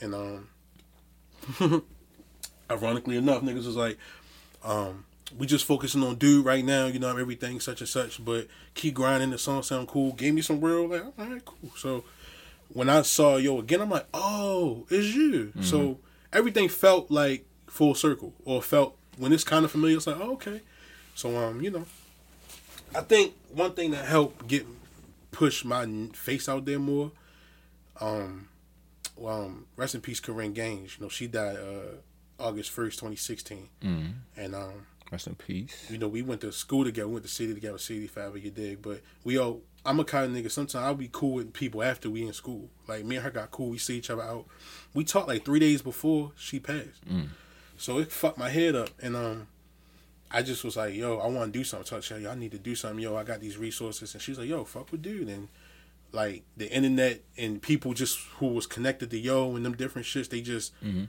and 0.00 0.14
um. 0.14 0.48
ironically 2.70 3.16
enough, 3.16 3.42
niggas 3.42 3.66
was 3.66 3.76
like, 3.76 3.98
um, 4.64 5.04
we 5.36 5.46
just 5.46 5.64
focusing 5.64 6.02
on 6.02 6.16
dude 6.16 6.44
right 6.44 6.64
now, 6.64 6.86
you 6.86 6.98
know, 6.98 7.16
everything 7.16 7.60
such 7.60 7.80
and 7.80 7.88
such, 7.88 8.24
but 8.24 8.46
keep 8.74 8.94
grinding, 8.94 9.30
the 9.30 9.38
song 9.38 9.62
sound 9.62 9.88
cool. 9.88 10.12
Gave 10.12 10.34
me 10.34 10.42
some 10.42 10.60
real 10.60 10.88
like, 10.88 11.04
all 11.04 11.12
right, 11.18 11.44
cool. 11.44 11.70
So 11.76 12.04
when 12.72 12.88
I 12.88 13.02
saw 13.02 13.36
yo 13.36 13.58
again, 13.58 13.80
I'm 13.80 13.90
like, 13.90 14.06
oh, 14.14 14.86
it's 14.90 15.14
you. 15.14 15.52
So 15.62 15.98
everything 16.32 16.68
felt 16.68 17.10
like 17.10 17.44
full 17.66 17.94
circle, 17.94 18.32
or 18.44 18.62
felt 18.62 18.96
when 19.16 19.32
it's 19.32 19.44
kind 19.44 19.64
of 19.64 19.70
familiar, 19.70 19.96
it's 19.96 20.06
like, 20.06 20.16
oh, 20.20 20.32
okay. 20.34 20.60
So 21.14 21.36
um, 21.36 21.60
you 21.60 21.70
know, 21.70 21.86
I 22.94 23.00
think 23.00 23.34
one 23.52 23.72
thing 23.72 23.90
that 23.92 24.04
helped 24.04 24.46
get 24.46 24.66
push 25.32 25.64
my 25.64 25.86
face 26.14 26.48
out 26.48 26.64
there 26.64 26.78
more, 26.78 27.10
um, 28.00 28.48
well, 29.16 29.42
um, 29.42 29.66
rest 29.76 29.94
in 29.94 30.00
peace, 30.00 30.20
Korryn 30.20 30.54
Gaines. 30.54 30.96
You 30.98 31.04
know, 31.04 31.08
she 31.08 31.26
died 31.26 31.56
uh 31.56 32.42
August 32.42 32.70
first, 32.70 32.98
twenty 32.98 33.16
sixteen, 33.16 33.68
Mm. 33.82 34.12
and 34.36 34.54
um, 34.54 34.86
Rest 35.10 35.26
in 35.28 35.34
peace. 35.36 35.86
you 35.90 35.98
know, 35.98 36.08
we 36.08 36.20
went 36.22 36.40
to 36.42 36.50
school 36.52 36.84
together, 36.84 37.06
we 37.08 37.14
went 37.14 37.24
to 37.26 37.30
city 37.30 37.54
together, 37.54 37.78
city 37.78 38.06
forever 38.08 38.36
you 38.38 38.50
dig. 38.50 38.82
But 38.82 39.00
we 39.24 39.38
all, 39.38 39.62
I'm 39.84 40.00
a 40.00 40.04
kind 40.04 40.26
of 40.26 40.32
nigga. 40.44 40.50
Sometimes 40.50 40.74
I'll 40.84 40.94
be 40.96 41.08
cool 41.12 41.34
with 41.34 41.52
people 41.52 41.82
after 41.82 42.10
we 42.10 42.26
in 42.26 42.32
school. 42.32 42.68
Like 42.88 43.04
me 43.04 43.14
and 43.16 43.24
her 43.24 43.30
got 43.30 43.52
cool. 43.52 43.68
We 43.70 43.78
see 43.78 43.96
each 43.98 44.10
other 44.10 44.22
out. 44.24 44.46
We 44.94 45.04
talked 45.04 45.28
like 45.28 45.44
three 45.44 45.60
days 45.60 45.80
before 45.80 46.32
she 46.36 46.58
passed. 46.58 47.02
So 47.78 47.98
it 47.98 48.10
fucked 48.10 48.36
my 48.38 48.48
head 48.50 48.74
up, 48.74 48.90
and 49.00 49.14
um, 49.16 49.46
I 50.30 50.42
just 50.42 50.64
was 50.64 50.76
like, 50.76 50.94
yo, 50.94 51.18
I 51.18 51.26
want 51.28 51.52
to 51.52 51.58
do 51.58 51.62
something. 51.64 51.86
Touch 51.86 52.08
her, 52.08 52.18
yo, 52.18 52.30
I 52.30 52.34
need 52.34 52.50
to 52.52 52.58
do 52.58 52.74
something. 52.74 52.98
Yo, 52.98 53.14
I 53.16 53.22
got 53.22 53.40
these 53.40 53.56
resources, 53.58 54.12
and 54.14 54.20
she's 54.22 54.38
like, 54.38 54.48
yo, 54.48 54.64
fuck 54.64 54.90
with 54.90 55.02
dude, 55.02 55.28
and 55.28 55.48
like 56.16 56.42
the 56.56 56.68
internet 56.72 57.20
and 57.36 57.62
people 57.62 57.92
just 57.92 58.18
who 58.38 58.48
was 58.48 58.66
connected 58.66 59.10
to 59.10 59.18
yo 59.18 59.54
and 59.54 59.64
them 59.64 59.76
different 59.76 60.06
shits, 60.06 60.30
they 60.30 60.40
just 60.40 60.74
mm-hmm. 60.82 61.04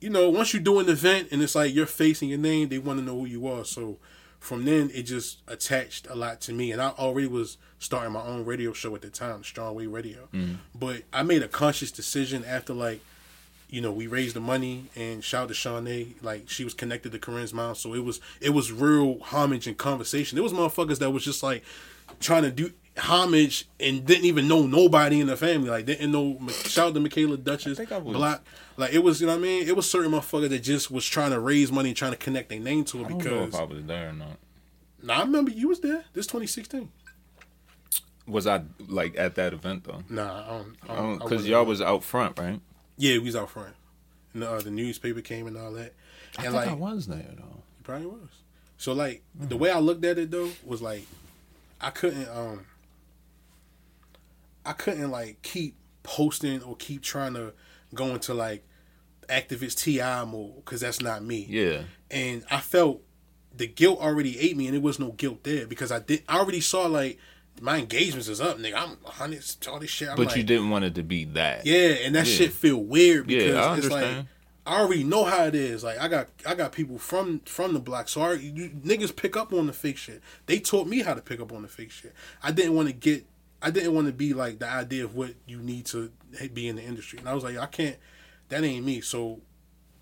you 0.00 0.10
know, 0.10 0.28
once 0.28 0.54
you 0.54 0.60
do 0.60 0.78
an 0.78 0.88
event 0.88 1.28
and 1.32 1.42
it's 1.42 1.54
like 1.54 1.74
your 1.74 1.86
face 1.86 2.20
and 2.20 2.30
your 2.30 2.38
name, 2.38 2.68
they 2.68 2.78
want 2.78 2.98
to 3.00 3.04
know 3.04 3.18
who 3.18 3.24
you 3.24 3.48
are. 3.48 3.64
So 3.64 3.98
from 4.38 4.64
then, 4.64 4.90
it 4.94 5.02
just 5.02 5.42
attached 5.48 6.06
a 6.08 6.14
lot 6.14 6.40
to 6.42 6.52
me. 6.52 6.72
And 6.72 6.80
I 6.80 6.88
already 6.90 7.26
was 7.26 7.58
starting 7.78 8.12
my 8.12 8.22
own 8.22 8.44
radio 8.44 8.72
show 8.72 8.94
at 8.94 9.02
the 9.02 9.10
time, 9.10 9.42
Strong 9.44 9.74
Way 9.74 9.86
Radio. 9.86 10.28
Mm-hmm. 10.32 10.54
But 10.74 11.02
I 11.12 11.22
made 11.22 11.42
a 11.42 11.48
conscious 11.48 11.90
decision 11.90 12.44
after, 12.44 12.72
like, 12.72 13.00
you 13.68 13.80
know, 13.80 13.92
we 13.92 14.06
raised 14.06 14.34
the 14.34 14.40
money 14.40 14.86
and 14.96 15.22
shout 15.22 15.44
out 15.44 15.48
to 15.48 15.54
Shawnee. 15.54 16.16
Like, 16.22 16.48
she 16.48 16.64
was 16.64 16.74
connected 16.74 17.12
to 17.12 17.18
Korryn's 17.18 17.52
mom. 17.52 17.74
So 17.74 17.94
it 17.94 18.04
was, 18.04 18.20
it 18.40 18.50
was 18.50 18.72
real 18.72 19.20
homage 19.20 19.66
and 19.66 19.76
conversation. 19.76 20.36
There 20.36 20.42
was 20.42 20.52
motherfuckers 20.52 20.98
that 20.98 21.10
was 21.10 21.24
just 21.24 21.42
like 21.42 21.62
trying 22.18 22.42
to 22.42 22.50
do 22.50 22.72
homage 22.98 23.66
and 23.78 24.04
didn't 24.04 24.24
even 24.26 24.48
know 24.48 24.66
nobody 24.66 25.20
in 25.20 25.26
the 25.28 25.36
family. 25.36 25.70
Like, 25.70 25.86
didn't 25.86 26.10
know, 26.12 26.38
shout 26.64 26.88
out 26.88 26.94
to 26.94 27.00
Michaela 27.00 27.36
Duchess, 27.36 27.78
think 27.78 27.92
I 27.92 27.98
was- 27.98 28.16
Block. 28.16 28.42
Like 28.76 28.92
it 28.94 29.00
was, 29.02 29.20
you 29.20 29.26
know 29.26 29.34
what 29.34 29.40
I 29.40 29.42
mean? 29.42 29.68
It 29.68 29.76
was 29.76 29.90
certain 29.90 30.12
motherfuckers 30.12 30.48
that 30.50 30.60
just 30.60 30.90
was 30.90 31.04
trying 31.06 31.30
to 31.32 31.40
raise 31.40 31.70
money 31.70 31.90
and 31.90 31.96
trying 31.96 32.12
to 32.12 32.16
connect 32.16 32.48
their 32.48 32.60
name 32.60 32.84
to 32.86 33.00
it 33.00 33.04
I 33.06 33.08
don't 33.10 33.18
know 33.18 33.24
because. 33.46 33.54
if 33.54 33.60
I 33.60 33.64
was 33.64 33.84
there 33.84 34.08
or 34.10 34.12
not. 34.14 34.38
Nah, 35.02 35.14
I 35.18 35.20
remember 35.22 35.50
you 35.50 35.68
was 35.68 35.80
there. 35.80 36.04
This 36.14 36.26
2016. 36.26 36.88
Was 38.26 38.46
I 38.46 38.62
like 38.86 39.18
at 39.18 39.34
that 39.34 39.52
event 39.52 39.84
though? 39.84 40.02
Nah, 40.08 40.44
I 40.44 40.48
don't. 40.48 40.76
I 40.88 40.96
don't- 40.96 41.20
I 41.20 41.24
Because 41.24 41.46
y'all 41.48 41.64
was 41.64 41.80
out 41.82 42.04
front, 42.04 42.38
right? 42.38 42.60
Yeah, 42.96 43.14
we 43.14 43.20
was 43.24 43.36
out 43.36 43.50
front. 43.50 43.74
And 44.34 44.44
uh, 44.44 44.60
the 44.60 44.70
newspaper 44.70 45.20
came 45.20 45.46
and 45.46 45.56
all 45.56 45.72
that. 45.72 45.92
I 46.38 46.44
And 46.44 46.52
think 46.52 46.66
like, 46.66 46.68
I 46.68 46.74
was 46.74 47.06
there 47.06 47.18
though. 47.36 47.42
It 47.80 47.84
probably 47.84 48.06
was. 48.06 48.28
So 48.78 48.92
like 48.92 49.22
the 49.38 49.56
way 49.56 49.70
I 49.70 49.78
looked 49.78 50.04
at 50.04 50.16
it 50.18 50.30
though 50.30 50.50
was 50.64 50.80
like 50.80 51.06
I 51.80 51.90
couldn't 51.90 52.28
um 52.28 52.66
I 54.64 54.72
couldn't 54.72 55.10
like 55.10 55.42
keep 55.42 55.76
posting 56.02 56.62
or 56.62 56.76
keep 56.76 57.02
trying 57.02 57.34
to 57.34 57.52
go 57.94 58.06
into 58.08 58.34
like 58.34 58.64
activist 59.28 59.82
T.I 59.82 60.24
mode 60.24 60.56
because 60.56 60.80
that's 60.80 61.00
not 61.00 61.22
me. 61.22 61.46
Yeah. 61.48 61.82
And 62.10 62.44
I 62.50 62.60
felt 62.60 63.02
the 63.56 63.66
guilt 63.66 64.00
already 64.00 64.38
ate 64.38 64.56
me 64.56 64.66
and 64.66 64.74
there 64.74 64.80
was 64.80 64.98
no 64.98 65.12
guilt 65.12 65.44
there 65.44 65.66
because 65.66 65.90
I 65.92 65.98
did 65.98 66.22
I 66.28 66.38
already 66.38 66.60
saw 66.60 66.86
like 66.86 67.18
my 67.60 67.78
engagements 67.78 68.28
is 68.28 68.40
up, 68.40 68.58
nigga. 68.58 68.74
I'm 68.76 68.96
hundreds 69.04 69.58
all 69.70 69.78
this 69.78 69.90
shit. 69.90 70.08
I'm 70.08 70.16
But 70.16 70.28
like, 70.28 70.36
you 70.36 70.42
didn't 70.44 70.70
want 70.70 70.84
it 70.84 70.94
to 70.94 71.02
be 71.02 71.24
that. 71.26 71.66
yeah, 71.66 71.88
and 72.04 72.14
that 72.14 72.26
Yeah. 72.26 72.32
shit 72.34 72.52
feel 72.52 72.78
weird 72.78 73.30
Yeah, 73.30 73.38
because 73.38 73.56
I 73.66 73.76
it's 73.78 73.88
like. 73.90 74.26
I 74.66 74.78
already 74.82 75.04
know 75.04 75.24
how 75.24 75.46
it 75.46 75.54
is. 75.54 75.82
Like 75.82 75.98
I 75.98 76.06
got 76.06 76.28
I 76.46 76.54
got 76.54 76.70
people 76.72 76.98
from 76.98 77.40
from 77.40 77.72
the 77.72 77.80
block, 77.80 78.08
so 78.08 78.20
I, 78.22 78.34
you, 78.34 78.68
niggas 78.68 79.16
pick 79.16 79.36
up 79.36 79.52
on 79.52 79.66
the 79.66 79.72
fake 79.72 79.96
shit. 79.96 80.22
They 80.46 80.60
taught 80.60 80.86
me 80.86 81.00
how 81.00 81.14
to 81.14 81.22
pick 81.22 81.40
up 81.40 81.50
on 81.52 81.62
the 81.62 81.68
fake 81.68 81.90
shit. 81.90 82.14
I 82.42 82.52
didn't 82.52 82.74
want 82.74 82.86
to 82.88 82.94
get. 82.94 83.26
I 83.62 83.70
didn't 83.70 83.94
want 83.94 84.06
to 84.06 84.12
be 84.12 84.32
like 84.32 84.58
the 84.58 84.68
idea 84.68 85.04
of 85.04 85.14
what 85.14 85.34
you 85.46 85.58
need 85.58 85.86
to 85.86 86.10
be 86.54 86.68
in 86.68 86.76
the 86.76 86.82
industry, 86.82 87.18
and 87.18 87.28
I 87.28 87.34
was 87.34 87.44
like, 87.44 87.58
I 87.58 87.66
can't. 87.66 87.96
That 88.48 88.64
ain't 88.64 88.84
me. 88.84 89.00
So 89.00 89.40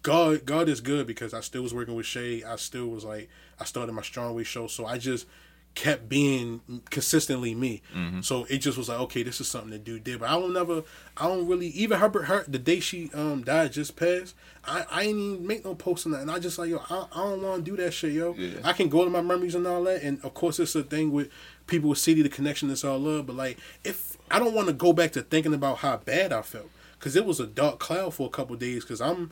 God, 0.03 0.47
God 0.47 0.69
is 0.69 0.81
good 0.81 1.07
because 1.07 1.35
I 1.35 1.41
still 1.41 1.63
was 1.63 1.75
working 1.75 1.95
with 1.95 2.07
Shay. 2.07 2.43
I 2.45 2.57
still 2.57 2.87
was 2.87 3.05
like, 3.05 3.29
I 3.61 3.65
started 3.65 3.93
my 3.93 4.03
Strong 4.03 4.35
Way 4.35 4.45
show, 4.45 4.67
so 4.69 4.87
I 4.87 4.97
just 4.97 5.27
kept 5.75 6.09
being 6.09 6.61
consistently 6.91 7.55
me. 7.55 7.83
So 8.23 8.45
it 8.49 8.59
just 8.59 8.79
was 8.79 8.89
like, 8.89 8.99
okay, 9.01 9.23
this 9.23 9.41
is 9.41 9.49
something 9.49 9.71
to 9.71 9.79
do 9.79 9.99
did. 9.99 10.21
But 10.21 10.31
I 10.31 10.33
don't 10.33 10.53
never, 10.53 10.83
I 11.17 11.27
don't 11.29 11.47
really 11.47 11.69
even 11.69 11.99
Herbert 11.99 12.25
her 12.25 12.45
the 12.49 12.59
day 12.59 12.81
she 12.81 13.11
um 13.15 13.43
died 13.43 13.73
just 13.73 13.97
passed. 13.97 14.35
I 14.65 14.85
I 14.91 15.03
ain't 15.03 15.19
even 15.19 15.47
make 15.47 15.65
no 15.65 15.75
post 15.75 16.07
on 16.07 16.13
that, 16.13 16.23
and 16.23 16.31
I 16.31 16.39
just 16.39 16.59
like 16.59 16.71
yo, 16.71 16.79
I, 16.89 17.07
I 17.13 17.23
don't 17.23 17.43
want 17.43 17.65
to 17.65 17.71
do 17.71 17.77
that 17.83 17.93
shit, 17.93 18.13
yo. 18.13 18.35
Yeah. 18.35 18.61
I 18.65 18.73
can 18.73 18.89
go 18.89 19.05
to 19.05 19.11
my 19.11 19.21
memories 19.21 19.55
and 19.55 19.67
all 19.67 19.85
that, 19.85 20.03
and 20.03 20.25
of 20.25 20.35
course 20.35 20.59
it's 20.59 20.75
a 20.75 20.83
thing 20.83 21.13
with 21.13 21.29
people 21.69 21.91
with 21.91 21.99
city, 21.99 22.23
the 22.23 22.29
connection 22.29 22.69
is 22.71 22.83
all 22.83 22.99
love. 22.99 23.27
But 23.27 23.37
like, 23.37 23.59
if 23.85 24.17
I 24.31 24.41
don't 24.41 24.55
want 24.55 24.67
to 24.67 24.75
go 24.75 24.93
back 24.93 25.13
to 25.13 25.23
thinking 25.23 25.55
about 25.55 25.79
how 25.79 25.99
bad 25.99 26.33
I 26.33 26.43
felt, 26.43 26.71
because 26.99 27.15
it 27.15 27.25
was 27.25 27.39
a 27.39 27.47
dark 27.47 27.79
cloud 27.79 28.15
for 28.15 28.27
a 28.27 28.31
couple 28.31 28.57
days. 28.57 28.83
Because 28.83 29.01
I'm 29.01 29.31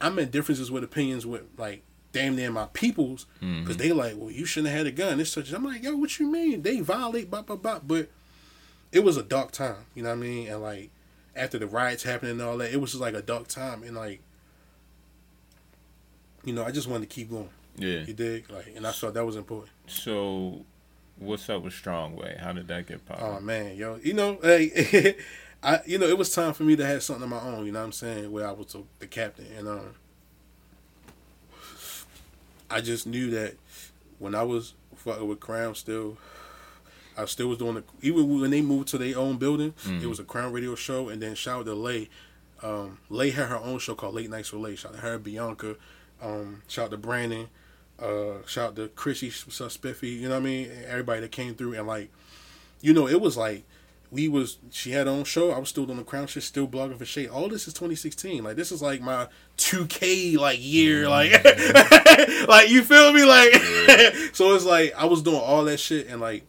I'm 0.00 0.18
in 0.18 0.30
differences 0.30 0.70
with 0.70 0.84
opinions 0.84 1.24
with 1.24 1.42
like 1.56 1.82
damn 2.12 2.36
near 2.36 2.50
my 2.50 2.66
peoples 2.72 3.26
mm-hmm. 3.42 3.62
because 3.62 3.78
they 3.78 3.92
like, 3.92 4.14
well, 4.16 4.30
you 4.30 4.44
shouldn't 4.44 4.70
have 4.70 4.78
had 4.78 4.86
a 4.86 4.92
gun. 4.92 5.18
It's 5.20 5.30
such. 5.30 5.52
I'm 5.52 5.64
like, 5.64 5.82
yo, 5.82 5.96
what 5.96 6.18
you 6.18 6.30
mean? 6.30 6.62
They 6.62 6.80
violate, 6.80 7.30
blah 7.30 7.42
blah 7.42 7.56
blah. 7.56 7.80
But 7.80 8.10
it 8.92 9.00
was 9.00 9.16
a 9.16 9.22
dark 9.22 9.52
time. 9.52 9.86
You 9.94 10.02
know 10.02 10.10
what 10.10 10.16
I 10.16 10.20
mean? 10.20 10.48
And 10.48 10.62
like 10.62 10.90
after 11.34 11.58
the 11.58 11.66
riots 11.66 12.02
happening 12.02 12.32
and 12.32 12.42
all 12.42 12.58
that, 12.58 12.72
it 12.72 12.80
was 12.80 12.92
just 12.92 13.00
like 13.00 13.14
a 13.14 13.22
dark 13.22 13.48
time. 13.48 13.82
And 13.82 13.96
like, 13.96 14.20
you 16.44 16.52
know, 16.52 16.64
I 16.64 16.70
just 16.70 16.88
wanted 16.88 17.08
to 17.08 17.14
keep 17.14 17.30
going. 17.30 17.50
Yeah. 17.76 18.00
You 18.00 18.14
dig? 18.14 18.50
Like, 18.50 18.72
and 18.74 18.86
I 18.86 18.92
thought 18.92 19.14
that 19.14 19.26
was 19.26 19.36
important. 19.36 19.70
So, 19.86 20.64
what's 21.18 21.48
up 21.48 21.62
with 21.62 21.72
Strong 21.72 22.16
Way? 22.16 22.36
How 22.40 22.52
did 22.52 22.68
that 22.68 22.86
get 22.86 23.04
popped? 23.06 23.22
Oh 23.22 23.40
man, 23.40 23.76
yo, 23.76 23.98
you 24.02 24.12
know, 24.14 24.38
like, 24.42 25.18
I, 25.62 25.80
you 25.86 25.98
know, 25.98 26.06
it 26.06 26.18
was 26.18 26.34
time 26.34 26.52
for 26.52 26.62
me 26.62 26.76
to 26.76 26.86
have 26.86 27.02
something 27.02 27.24
of 27.24 27.30
my 27.30 27.40
own. 27.40 27.66
You 27.66 27.72
know 27.72 27.80
what 27.80 27.86
I'm 27.86 27.92
saying? 27.92 28.30
Where 28.30 28.46
I 28.46 28.52
was 28.52 28.72
the, 28.72 28.82
the 28.98 29.06
captain, 29.06 29.46
and 29.56 29.68
um, 29.68 29.94
I 32.70 32.80
just 32.80 33.06
knew 33.06 33.30
that 33.30 33.54
when 34.18 34.34
I 34.34 34.42
was 34.42 34.74
fucking 34.96 35.26
with 35.26 35.40
Crown, 35.40 35.74
still, 35.74 36.18
I 37.16 37.24
still 37.26 37.48
was 37.48 37.58
doing 37.58 37.74
the 37.74 37.84
even 38.02 38.40
when 38.40 38.50
they 38.50 38.62
moved 38.62 38.88
to 38.88 38.98
their 38.98 39.18
own 39.18 39.36
building, 39.38 39.74
it 39.86 40.06
was 40.06 40.20
a 40.20 40.24
Crown 40.24 40.52
Radio 40.52 40.74
show, 40.74 41.08
and 41.08 41.22
then 41.22 41.34
shout 41.34 41.60
out 41.60 41.66
to 41.66 41.74
Lay. 41.74 42.08
Um, 42.62 42.98
Lay 43.10 43.30
had 43.30 43.48
her 43.48 43.58
own 43.58 43.78
show 43.78 43.94
called 43.94 44.14
Late 44.14 44.30
Nights 44.30 44.52
with 44.52 44.62
Lay. 44.62 44.76
Shout 44.76 44.92
out 44.92 44.96
to 44.96 45.00
her, 45.02 45.18
Bianca. 45.18 45.76
Um, 46.22 46.62
shout 46.68 46.86
out 46.86 46.90
to 46.92 46.96
Brandon. 46.96 47.48
Uh, 47.98 48.46
shout 48.46 48.70
out 48.70 48.76
to 48.76 48.88
Chrissy, 48.88 49.28
what's 49.28 49.60
up, 49.60 49.70
Spiffy. 49.70 50.08
You 50.08 50.28
know 50.28 50.34
what 50.34 50.42
I 50.42 50.44
mean? 50.44 50.70
Everybody 50.86 51.20
that 51.20 51.32
came 51.32 51.54
through 51.54 51.74
and 51.74 51.86
like, 51.86 52.10
you 52.80 52.92
know, 52.92 53.08
it 53.08 53.20
was 53.20 53.36
like 53.36 53.64
we 54.10 54.28
was 54.28 54.58
she 54.70 54.92
had 54.92 55.06
her 55.06 55.12
own 55.12 55.24
show. 55.24 55.50
I 55.50 55.58
was 55.58 55.68
still 55.68 55.86
doing 55.86 55.98
the 55.98 56.04
crown 56.04 56.26
shit, 56.26 56.42
still 56.42 56.68
blogging 56.68 56.98
for 56.98 57.04
Shay. 57.04 57.26
All 57.26 57.48
this 57.48 57.66
is 57.66 57.74
2016. 57.74 58.44
Like 58.44 58.56
this 58.56 58.70
is 58.70 58.82
like 58.82 59.00
my 59.00 59.28
2K 59.58 60.36
like 60.36 60.58
year. 60.60 61.08
Like 61.08 61.32
like 62.48 62.68
you 62.68 62.82
feel 62.82 63.12
me? 63.12 63.24
Like 63.24 63.52
so 64.32 64.54
it's 64.54 64.64
like 64.64 64.94
I 64.96 65.06
was 65.06 65.22
doing 65.22 65.40
all 65.40 65.64
that 65.64 65.78
shit 65.78 66.06
and 66.08 66.20
like 66.20 66.44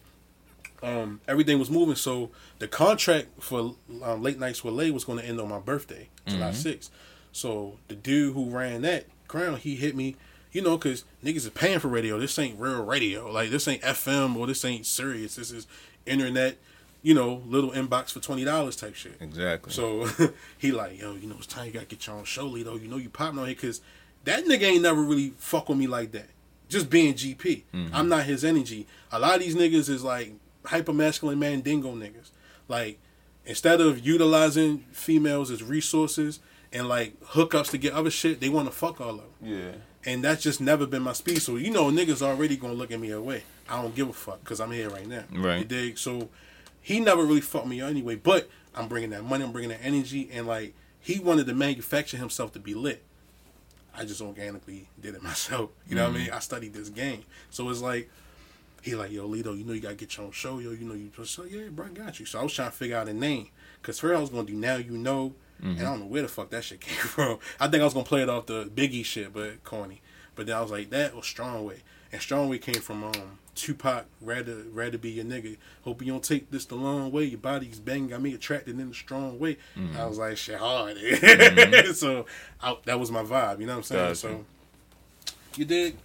um 0.84 1.20
everything 1.28 1.60
was 1.60 1.72
moving. 1.72 1.96
So 1.96 2.30
the 2.60 2.68
contract 2.68 3.28
for 3.40 3.76
um, 4.04 4.22
late 4.22 4.40
nights 4.40 4.64
with 4.64 4.74
Lay 4.74 4.92
was 4.92 5.04
going 5.04 5.20
to 5.20 5.26
end 5.26 5.40
on 5.40 5.50
my 5.50 5.60
birthday, 5.60 6.10
July 6.26 6.50
6th. 6.50 6.90
So 7.32 7.78
the 7.88 7.96
dude 7.96 8.34
who 8.34 8.50
ran 8.50 8.82
that 8.82 9.06
crown, 9.28 9.58
he 9.58 9.76
hit 9.76 9.96
me. 9.96 10.16
You 10.58 10.64
know, 10.64 10.76
cause 10.80 11.04
niggas 11.24 11.36
is 11.36 11.50
paying 11.50 11.78
for 11.78 11.88
radio. 11.88 12.18
This 12.18 12.40
ain't 12.40 12.60
real 12.60 12.84
radio. 12.84 13.30
Like 13.32 13.52
this 13.52 13.68
ain't 13.68 13.84
FM 13.84 14.36
or 14.36 14.48
this 14.48 14.66
ain't 14.66 14.88
serious. 14.88 15.36
This 15.36 15.52
is 15.52 15.68
internet 16.08 16.58
you 17.04 17.14
know, 17.14 17.44
little 17.46 17.70
inbox 17.72 18.12
for 18.12 18.20
twenty 18.20 18.44
dollars 18.44 18.76
type 18.76 18.96
shit. 18.96 19.18
Exactly. 19.20 19.72
So 19.72 20.10
he 20.58 20.72
like, 20.72 21.00
yo, 21.00 21.14
you 21.14 21.28
know, 21.28 21.36
it's 21.38 21.46
time 21.46 21.68
you 21.68 21.72
gotta 21.72 21.86
get 21.86 22.08
your 22.08 22.16
own 22.16 22.24
show, 22.24 22.50
Lito. 22.50 22.82
You 22.82 22.88
know, 22.88 22.98
you 22.98 23.08
popping 23.08 23.38
on 23.38 23.46
here 23.46 23.54
because 23.54 23.82
that 24.24 24.46
nigga 24.46 24.64
ain't 24.64 24.82
never 24.82 25.04
really 25.04 25.34
fuck 25.38 25.70
with 25.70 25.78
me 25.78 25.86
like 25.86 26.12
that. 26.14 26.30
Just 26.70 26.90
being 26.90 27.14
GP, 27.14 27.64
mm-hmm. 27.72 27.96
I'm 27.96 28.10
not 28.10 28.24
his 28.24 28.44
energy. 28.44 28.88
A 29.12 29.20
lot 29.20 29.36
of 29.36 29.42
these 29.42 29.56
niggas 29.56 29.90
is 29.90 30.04
like 30.04 30.34
hyper 30.66 30.92
masculine 30.92 31.38
mandingo 31.38 31.94
niggas. 31.94 32.32
Like 32.68 32.98
instead 33.46 33.80
of 33.80 34.06
utilizing 34.06 34.80
females 34.92 35.52
as 35.52 35.62
resources 35.62 36.40
and 36.74 36.90
like 36.90 37.22
hookups 37.28 37.70
to 37.70 37.78
get 37.78 37.94
other 37.94 38.10
shit, 38.10 38.42
they 38.42 38.50
want 38.50 38.68
to 38.68 38.76
fuck 38.76 39.00
all 39.00 39.12
of 39.12 39.18
them. 39.18 39.30
yeah. 39.44 39.72
And 40.08 40.24
that's 40.24 40.42
just 40.42 40.62
never 40.62 40.88
been 40.88 41.04
my 41.04 41.12
speed. 41.12 41.42
So 41.42 41.58
you 41.58 41.70
know, 41.70 41.92
niggas 41.92 42.22
already 42.22 42.56
gonna 42.56 42.74
look 42.74 42.92
at 42.92 43.00
me 43.00 43.12
away. 43.12 43.44
I 43.70 43.82
don't 43.82 43.94
give 43.94 44.08
a 44.08 44.14
fuck 44.14 44.40
because 44.40 44.62
I'm 44.62 44.72
here 44.72 44.90
right 44.90 45.06
now. 45.06 45.26
Right. 45.32 45.60
You 45.60 45.66
dig? 45.66 45.98
So 45.98 46.30
he 46.82 47.02
never 47.02 47.24
really 47.24 47.42
fucked 47.42 47.68
me 47.68 47.82
anyway. 47.82 48.16
But 48.16 48.50
I'm 48.74 48.88
bringing 48.88 49.10
that 49.10 49.24
money. 49.24 49.44
I'm 49.44 49.52
bringing 49.52 49.72
that 49.72 49.84
energy, 49.84 50.30
and 50.32 50.48
like 50.48 50.74
he 51.02 51.20
wanted 51.20 51.46
to 51.48 51.54
manufacture 51.54 52.16
himself 52.16 52.54
to 52.54 52.60
be 52.60 52.74
lit. 52.74 53.04
I 53.94 54.06
just 54.06 54.22
organically 54.22 54.88
did 55.00 55.14
it 55.14 55.22
myself. 55.32 55.72
You 55.88 55.96
know 55.96 56.04
what 56.04 56.12
I 56.12 56.14
mm-hmm. 56.14 56.24
mean? 56.24 56.32
I 56.32 56.40
studied 56.40 56.74
this 56.74 56.88
game, 56.88 57.24
so 57.50 57.70
it's 57.70 57.82
like 57.82 58.10
he 58.82 58.96
like, 58.96 59.12
yo, 59.12 59.28
Lito, 59.28 59.58
you 59.58 59.66
know 59.66 59.74
you 59.74 59.82
gotta 59.82 59.96
get 59.96 60.16
your 60.16 60.28
own 60.28 60.32
show, 60.32 60.60
yo. 60.60 60.72
You 60.72 60.86
know 60.86 60.94
you 60.94 61.12
just 61.14 61.34
so 61.34 61.44
yeah, 61.44 61.68
bro, 61.70 61.88
I 61.88 61.90
got 61.90 62.18
you. 62.22 62.26
So 62.26 62.40
I 62.40 62.44
was 62.44 62.54
trying 62.54 62.72
to 62.72 62.76
figure 62.78 62.96
out 62.96 63.10
a 63.10 63.14
name, 63.14 63.50
cause 63.82 64.00
first 64.00 64.16
I 64.16 64.22
was 64.22 64.30
gonna 64.30 64.48
do 64.48 64.54
now 64.54 64.78
you 64.78 64.98
know, 64.98 65.34
and 65.62 65.80
I 65.80 65.84
don't 65.84 66.00
know 66.02 66.06
where 66.06 66.22
the 66.22 66.28
fuck 66.28 66.50
that 66.52 66.64
shit 66.64 66.82
came 66.82 66.96
from. 66.98 67.40
I 67.60 67.68
think 67.68 67.82
I 67.82 67.86
was 67.86 67.94
gonna 67.94 68.06
play 68.06 68.22
it 68.22 68.30
off 68.30 68.46
the 68.46 68.66
Biggie 68.66 69.06
shit, 69.06 69.34
but 69.34 69.64
corny. 69.64 70.02
But 70.36 70.46
then 70.48 70.56
I 70.56 70.62
was 70.62 70.72
like, 70.72 70.90
that 70.92 71.16
was 71.16 71.26
Strong 71.26 71.66
Way, 71.66 71.82
and 72.12 72.22
Strong 72.22 72.50
Way 72.50 72.60
came 72.60 72.82
from 72.82 73.04
um 73.04 73.40
Tupac, 73.56 74.06
rather 74.22 74.64
rather 74.72 74.98
be 75.00 75.10
your 75.10 75.26
nigga. 75.26 75.58
Hope 75.84 76.02
you 76.04 76.12
don't 76.12 76.24
take 76.24 76.52
this 76.52 76.66
the 76.66 76.76
long 76.76 77.12
way. 77.12 77.24
Your 77.24 77.40
body's 77.40 77.80
bang 77.80 78.08
got 78.08 78.22
me 78.22 78.34
attracted 78.36 78.80
in 78.80 78.90
a 78.90 78.94
strong 78.94 79.40
way. 79.40 79.58
I 79.98 80.06
was 80.06 80.20
like, 80.20 80.38
shit 80.38 80.60
hard. 80.60 80.98
so 81.96 82.28
I, 82.62 82.78
that 82.86 83.00
was 83.00 83.10
my 83.10 83.24
vibe. 83.24 83.60
You 83.60 83.66
know 83.66 83.74
what 83.74 83.78
I'm 83.78 83.84
saying? 83.84 84.02
Gotcha. 84.10 84.16
So 84.16 84.46
you 85.56 85.66
did. 85.66 85.98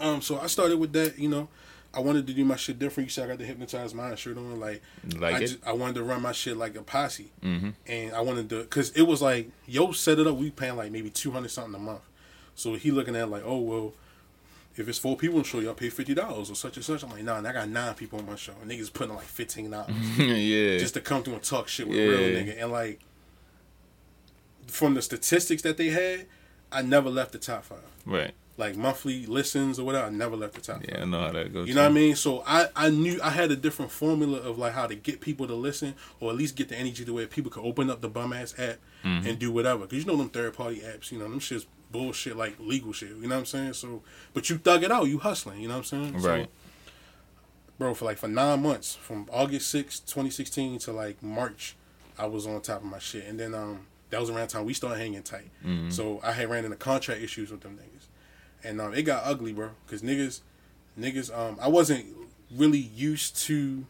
Um, 0.00 0.20
so 0.20 0.38
I 0.38 0.46
started 0.48 0.78
with 0.78 0.92
that. 0.92 1.18
You 1.18 1.30
know, 1.30 1.48
I 1.94 2.00
wanted 2.00 2.26
to 2.26 2.32
do 2.32 2.44
my 2.44 2.56
shit 2.56 2.78
different. 2.78 3.08
You 3.08 3.10
see, 3.10 3.22
I 3.22 3.26
got 3.26 3.38
the 3.38 3.44
hypnotized 3.44 3.94
mind 3.94 4.18
shirt 4.18 4.38
on. 4.38 4.58
Like, 4.58 4.82
Like 5.18 5.34
I, 5.34 5.40
just, 5.40 5.58
I 5.66 5.72
wanted 5.72 5.96
to 5.96 6.02
run 6.02 6.22
my 6.22 6.32
shit 6.32 6.56
like 6.56 6.74
a 6.76 6.82
posse, 6.82 7.30
Mm-hmm. 7.44 7.70
and 7.86 8.14
I 8.14 8.20
wanted 8.22 8.48
to, 8.50 8.64
cause 8.64 8.90
it 8.96 9.02
was 9.02 9.20
like, 9.20 9.50
yo, 9.66 9.92
set 9.92 10.18
it 10.18 10.26
up. 10.26 10.36
We 10.36 10.50
paying 10.50 10.76
like 10.76 10.90
maybe 10.90 11.10
two 11.10 11.30
hundred 11.32 11.50
something 11.50 11.74
a 11.74 11.78
month. 11.78 12.00
So 12.54 12.74
he 12.74 12.90
looking 12.90 13.14
at 13.16 13.22
it 13.24 13.26
like, 13.26 13.42
oh 13.44 13.58
well, 13.58 13.92
if 14.74 14.88
it's 14.88 14.96
four 14.96 15.16
people 15.18 15.36
on 15.36 15.42
the 15.42 15.48
show, 15.48 15.60
y'all 15.60 15.74
pay 15.74 15.90
fifty 15.90 16.14
dollars 16.14 16.50
or 16.50 16.54
such 16.54 16.76
and 16.76 16.84
such. 16.84 17.02
I'm 17.02 17.10
like, 17.10 17.24
nah, 17.24 17.36
and 17.36 17.46
I 17.46 17.52
got 17.52 17.68
nine 17.68 17.92
people 17.94 18.18
on 18.18 18.24
my 18.26 18.36
show. 18.36 18.54
And 18.62 18.70
niggas 18.70 18.90
putting 18.92 19.14
like 19.14 19.24
fifteen 19.26 19.70
dollars 19.70 19.94
yeah. 20.18 20.78
just 20.78 20.94
to 20.94 21.00
come 21.02 21.22
through 21.22 21.34
and 21.34 21.42
talk 21.42 21.68
shit 21.68 21.86
with 21.88 21.98
Yeah. 21.98 22.04
a 22.04 22.08
real 22.08 22.42
nigga. 22.42 22.62
And 22.62 22.72
like, 22.72 23.00
from 24.66 24.94
the 24.94 25.02
statistics 25.02 25.62
that 25.62 25.76
they 25.76 25.88
had, 25.90 26.26
I 26.70 26.80
never 26.82 27.10
left 27.10 27.32
the 27.32 27.38
top 27.38 27.64
five. 27.64 27.78
right. 28.06 28.32
Like 28.58 28.76
monthly 28.76 29.24
listens 29.24 29.78
or 29.78 29.84
whatever, 29.86 30.06
I 30.06 30.10
never 30.10 30.36
left 30.36 30.54
the 30.54 30.60
top 30.60 30.82
Yeah, 30.86 31.02
I 31.02 31.04
know 31.06 31.20
how 31.20 31.32
that 31.32 31.54
goes. 31.54 31.66
You 31.66 31.74
know 31.74 31.82
what 31.84 31.90
I 31.90 31.94
mean? 31.94 32.14
So 32.16 32.42
I, 32.46 32.68
I 32.76 32.90
knew 32.90 33.18
I 33.22 33.30
had 33.30 33.50
a 33.50 33.56
different 33.56 33.90
formula 33.90 34.38
of 34.38 34.58
like 34.58 34.74
how 34.74 34.86
to 34.86 34.94
get 34.94 35.20
people 35.22 35.46
to 35.46 35.54
listen 35.54 35.94
or 36.20 36.28
at 36.30 36.36
least 36.36 36.54
get 36.54 36.68
the 36.68 36.76
energy 36.76 37.02
to 37.06 37.12
where 37.14 37.26
people 37.26 37.50
could 37.50 37.64
open 37.64 37.88
up 37.88 38.02
the 38.02 38.08
bum 38.08 38.32
ass 38.32 38.54
app 38.58 38.76
Mm-hmm. 39.04 39.26
and 39.26 39.38
do 39.38 39.50
whatever. 39.50 39.84
Cause 39.86 39.98
you 39.98 40.04
know 40.04 40.16
them 40.16 40.28
third 40.28 40.54
party 40.54 40.78
apps, 40.80 41.10
you 41.10 41.18
know, 41.18 41.24
them 41.28 41.40
shit's 41.40 41.66
bullshit 41.90 42.36
like 42.36 42.54
legal 42.60 42.92
shit. 42.92 43.08
You 43.08 43.22
know 43.22 43.30
what 43.30 43.38
I'm 43.38 43.46
saying? 43.46 43.72
So 43.72 44.02
but 44.32 44.48
you 44.48 44.58
thug 44.58 44.84
it 44.84 44.92
out, 44.92 45.08
you 45.08 45.18
hustling, 45.18 45.60
you 45.60 45.66
know 45.66 45.74
what 45.78 45.92
I'm 45.92 46.12
saying? 46.12 46.20
So, 46.20 46.28
Right. 46.28 46.48
bro, 47.78 47.94
for 47.94 48.04
like 48.04 48.18
for 48.18 48.28
nine 48.28 48.62
months, 48.62 48.94
from 48.94 49.28
August 49.32 49.74
6th, 49.74 50.04
2016 50.06 50.78
to 50.80 50.92
like 50.92 51.22
March, 51.22 51.74
I 52.18 52.26
was 52.26 52.46
on 52.46 52.60
top 52.60 52.78
of 52.82 52.84
my 52.84 52.98
shit. 52.98 53.26
And 53.26 53.40
then 53.40 53.54
um 53.54 53.86
that 54.10 54.20
was 54.20 54.28
around 54.30 54.42
the 54.50 54.52
time 54.58 54.64
we 54.66 54.74
started 54.74 55.00
hanging 55.00 55.22
tight. 55.22 55.50
Mm-hmm. 55.66 55.90
So 55.90 56.20
I 56.22 56.32
had 56.32 56.48
ran 56.50 56.64
into 56.64 56.76
contract 56.76 57.22
issues 57.22 57.50
with 57.50 57.62
them 57.62 57.78
niggas. 57.78 58.01
And 58.64 58.80
um 58.80 58.94
it 58.94 59.02
got 59.02 59.22
ugly, 59.24 59.52
bro. 59.52 59.70
Cause 59.88 60.02
niggas 60.02 60.40
niggas 60.98 61.36
um 61.36 61.58
I 61.60 61.68
wasn't 61.68 62.06
really 62.50 62.78
used 62.78 63.36
to 63.44 63.86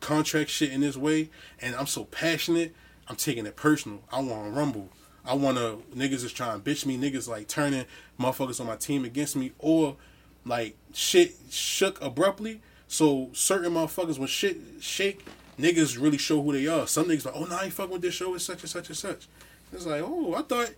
contract 0.00 0.50
shit 0.50 0.72
in 0.72 0.80
this 0.80 0.96
way 0.96 1.30
and 1.60 1.74
I'm 1.76 1.86
so 1.86 2.04
passionate, 2.04 2.74
I'm 3.08 3.16
taking 3.16 3.46
it 3.46 3.56
personal. 3.56 4.02
I 4.12 4.20
wanna 4.20 4.50
rumble. 4.50 4.88
I 5.24 5.34
wanna 5.34 5.76
niggas 5.94 6.24
is 6.24 6.32
trying 6.32 6.60
to 6.60 6.70
bitch 6.70 6.86
me, 6.86 6.98
niggas 6.98 7.28
like 7.28 7.48
turning 7.48 7.86
motherfuckers 8.18 8.60
on 8.60 8.66
my 8.66 8.76
team 8.76 9.04
against 9.04 9.36
me 9.36 9.52
or 9.58 9.96
like 10.44 10.76
shit 10.92 11.34
shook 11.50 12.00
abruptly. 12.02 12.60
So 12.88 13.30
certain 13.32 13.72
motherfuckers 13.72 14.18
when 14.18 14.28
shit 14.28 14.58
shake, 14.80 15.24
niggas 15.58 16.00
really 16.00 16.18
show 16.18 16.42
who 16.42 16.52
they 16.52 16.66
are. 16.66 16.86
Some 16.86 17.06
niggas 17.06 17.24
like, 17.24 17.34
oh 17.36 17.44
no, 17.44 17.56
I 17.56 17.64
ain't 17.64 17.72
fucking 17.72 17.92
with 17.92 18.02
this 18.02 18.14
show, 18.14 18.34
it's 18.34 18.44
such 18.44 18.60
and 18.60 18.70
such 18.70 18.88
and 18.88 18.96
such. 18.96 19.28
It's 19.72 19.86
like, 19.86 20.02
oh, 20.04 20.34
I 20.34 20.42
thought 20.42 20.70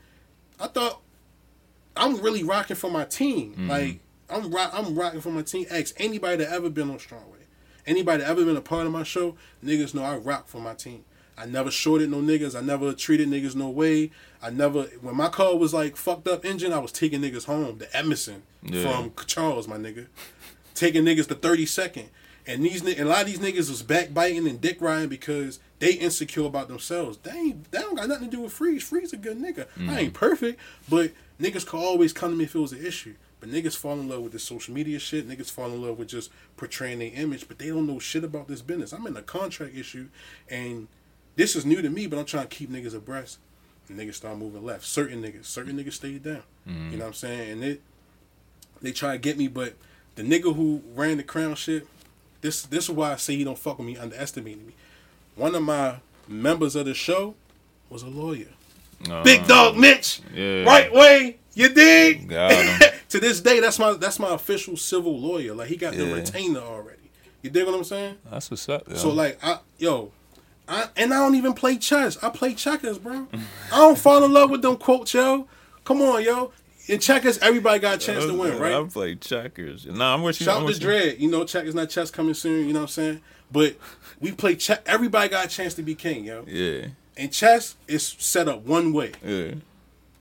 I 0.60 0.66
thought 0.68 1.00
I'm 1.96 2.20
really 2.20 2.42
rocking 2.42 2.76
for 2.76 2.90
my 2.90 3.04
team. 3.04 3.52
Mm-hmm. 3.52 3.70
Like 3.70 4.00
I'm 4.30 4.50
rock, 4.50 4.70
I'm 4.74 4.94
rocking 4.94 5.20
for 5.20 5.30
my 5.30 5.42
team. 5.42 5.66
Ask 5.70 5.94
anybody 5.98 6.44
that 6.44 6.52
ever 6.52 6.70
been 6.70 6.90
on 6.90 6.98
Strong 6.98 7.30
Way, 7.30 7.38
anybody 7.86 8.22
that 8.22 8.30
ever 8.30 8.44
been 8.44 8.56
a 8.56 8.60
part 8.60 8.86
of 8.86 8.92
my 8.92 9.02
show. 9.02 9.36
Niggas 9.64 9.94
know 9.94 10.02
I 10.04 10.16
rock 10.16 10.48
for 10.48 10.60
my 10.60 10.74
team. 10.74 11.04
I 11.36 11.46
never 11.46 11.70
shorted 11.70 12.10
no 12.10 12.18
niggas. 12.18 12.56
I 12.56 12.60
never 12.60 12.92
treated 12.92 13.28
niggas 13.28 13.56
no 13.56 13.68
way. 13.68 14.10
I 14.42 14.50
never 14.50 14.84
when 15.00 15.16
my 15.16 15.28
car 15.28 15.56
was 15.56 15.74
like 15.74 15.96
fucked 15.96 16.28
up 16.28 16.44
engine, 16.44 16.72
I 16.72 16.78
was 16.78 16.92
taking 16.92 17.20
niggas 17.20 17.44
home. 17.44 17.78
The 17.78 17.94
Emerson 17.96 18.42
Yeah. 18.62 18.82
from 18.82 19.12
Charles, 19.26 19.66
my 19.66 19.76
nigga, 19.76 20.06
taking 20.74 21.04
niggas 21.04 21.28
to 21.28 21.34
thirty 21.34 21.66
second. 21.66 22.10
And 22.46 22.64
these 22.64 22.82
and 22.82 23.00
a 23.00 23.04
lot 23.06 23.22
of 23.22 23.26
these 23.26 23.38
niggas 23.38 23.70
was 23.70 23.82
backbiting 23.82 24.46
and 24.46 24.60
dick 24.60 24.80
riding 24.80 25.08
because 25.08 25.58
they 25.78 25.92
insecure 25.92 26.44
about 26.44 26.68
themselves. 26.68 27.18
They 27.18 27.30
ain't 27.30 27.70
they 27.70 27.78
don't 27.78 27.94
got 27.94 28.08
nothing 28.08 28.30
to 28.30 28.36
do 28.36 28.42
with 28.42 28.52
Freeze. 28.52 28.82
Freeze 28.82 29.12
a 29.12 29.16
good 29.16 29.38
nigga. 29.38 29.66
I 29.76 29.80
mm. 29.80 29.96
ain't 29.96 30.14
perfect, 30.14 30.60
but 30.88 31.12
niggas 31.40 31.66
could 31.66 31.80
always 31.80 32.12
come 32.12 32.30
to 32.30 32.36
me 32.36 32.44
if 32.44 32.54
it 32.54 32.58
was 32.58 32.72
an 32.72 32.84
issue. 32.84 33.14
But 33.40 33.50
niggas 33.50 33.76
fall 33.76 34.00
in 34.00 34.08
love 34.08 34.22
with 34.22 34.32
this 34.32 34.44
social 34.44 34.72
media 34.72 34.98
shit. 34.98 35.28
Niggas 35.28 35.50
fall 35.50 35.66
in 35.66 35.82
love 35.82 35.98
with 35.98 36.08
just 36.08 36.30
portraying 36.56 37.00
their 37.00 37.10
image, 37.14 37.46
but 37.46 37.58
they 37.58 37.68
don't 37.68 37.86
know 37.86 37.98
shit 37.98 38.24
about 38.24 38.48
this 38.48 38.62
business. 38.62 38.92
I'm 38.92 39.06
in 39.06 39.16
a 39.16 39.22
contract 39.22 39.76
issue, 39.76 40.08
and 40.48 40.88
this 41.36 41.54
is 41.54 41.66
new 41.66 41.82
to 41.82 41.90
me, 41.90 42.06
but 42.06 42.18
I'm 42.18 42.24
trying 42.24 42.48
to 42.48 42.56
keep 42.56 42.70
niggas 42.70 42.94
abreast. 42.94 43.38
And 43.88 43.98
niggas 43.98 44.14
start 44.14 44.38
moving 44.38 44.64
left. 44.64 44.84
Certain 44.84 45.22
niggas, 45.22 45.44
certain 45.44 45.76
niggas 45.76 45.92
stayed 45.92 46.22
down. 46.22 46.42
You 46.64 46.72
mm-hmm. 46.72 46.90
know 46.92 46.98
what 47.00 47.06
I'm 47.08 47.12
saying? 47.12 47.50
And 47.50 47.64
it, 47.64 47.82
they 48.80 48.92
try 48.92 49.12
to 49.12 49.18
get 49.18 49.36
me, 49.36 49.48
but 49.48 49.74
the 50.14 50.22
nigga 50.22 50.54
who 50.54 50.82
ran 50.94 51.18
the 51.18 51.22
crown 51.22 51.54
shit, 51.54 51.86
this 52.40 52.62
this 52.62 52.84
is 52.84 52.90
why 52.90 53.12
I 53.12 53.16
say 53.16 53.36
he 53.36 53.44
don't 53.44 53.58
fuck 53.58 53.78
with 53.78 53.86
me, 53.86 53.96
underestimating 53.96 54.66
me. 54.66 54.72
One 55.36 55.54
of 55.54 55.62
my 55.62 55.96
members 56.26 56.76
of 56.76 56.86
the 56.86 56.94
show 56.94 57.34
was 57.90 58.02
a 58.02 58.08
lawyer. 58.08 58.48
Uh, 59.10 59.22
Big 59.22 59.46
dog 59.46 59.76
Mitch. 59.76 60.20
Yeah. 60.34 60.64
Right 60.64 60.92
way. 60.92 61.38
You 61.54 61.68
dig? 61.68 62.28
Got 62.28 62.52
him. 62.52 62.90
to 63.10 63.20
this 63.20 63.40
day, 63.40 63.60
that's 63.60 63.78
my 63.78 63.92
that's 63.94 64.18
my 64.18 64.34
official 64.34 64.76
civil 64.76 65.18
lawyer. 65.18 65.54
Like 65.54 65.68
he 65.68 65.76
got 65.76 65.94
the 65.94 66.12
retainer 66.12 66.60
already. 66.60 67.10
You 67.42 67.50
dig 67.50 67.66
what 67.66 67.74
I'm 67.74 67.84
saying? 67.84 68.16
That's 68.30 68.50
what's 68.50 68.68
up. 68.68 68.88
Yo. 68.88 68.96
So 68.96 69.10
like 69.10 69.38
I 69.42 69.58
yo, 69.78 70.12
I 70.66 70.88
and 70.96 71.12
I 71.12 71.18
don't 71.18 71.34
even 71.34 71.52
play 71.52 71.76
chess. 71.76 72.22
I 72.22 72.30
play 72.30 72.54
checkers, 72.54 72.98
bro. 72.98 73.28
I 73.72 73.76
don't 73.76 73.98
fall 73.98 74.24
in 74.24 74.32
love 74.32 74.50
with 74.50 74.62
them 74.62 74.76
quotes, 74.76 75.14
yo. 75.14 75.46
Come 75.84 76.00
on, 76.02 76.24
yo. 76.24 76.52
In 76.86 77.00
checkers, 77.00 77.38
everybody 77.38 77.78
got 77.78 77.94
a 77.96 77.98
chance 77.98 78.24
to 78.24 78.34
win, 78.34 78.58
right? 78.58 78.74
I 78.74 78.84
play 78.84 79.14
checkers. 79.14 79.86
Nah, 79.86 80.14
I'm 80.14 80.22
with 80.22 80.40
you. 80.40 80.44
Shout 80.44 80.58
I'm 80.58 80.64
out 80.64 80.68
to 80.68 80.74
you. 80.74 80.80
Dread. 80.80 81.18
You 81.18 81.30
know, 81.30 81.44
checkers 81.44 81.74
not 81.74 81.88
chess 81.88 82.10
coming 82.10 82.34
soon. 82.34 82.66
You 82.66 82.72
know 82.72 82.80
what 82.80 82.84
I'm 82.84 82.88
saying? 82.88 83.20
But 83.50 83.76
we 84.20 84.32
play 84.32 84.56
check. 84.56 84.82
Everybody 84.86 85.28
got 85.28 85.46
a 85.46 85.48
chance 85.48 85.74
to 85.74 85.82
be 85.82 85.94
king, 85.94 86.24
yo. 86.24 86.44
Yeah. 86.46 86.88
And 87.16 87.32
chess 87.32 87.76
is 87.86 88.16
set 88.18 88.48
up 88.48 88.64
one 88.64 88.92
way. 88.92 89.12
Yeah. 89.22 89.54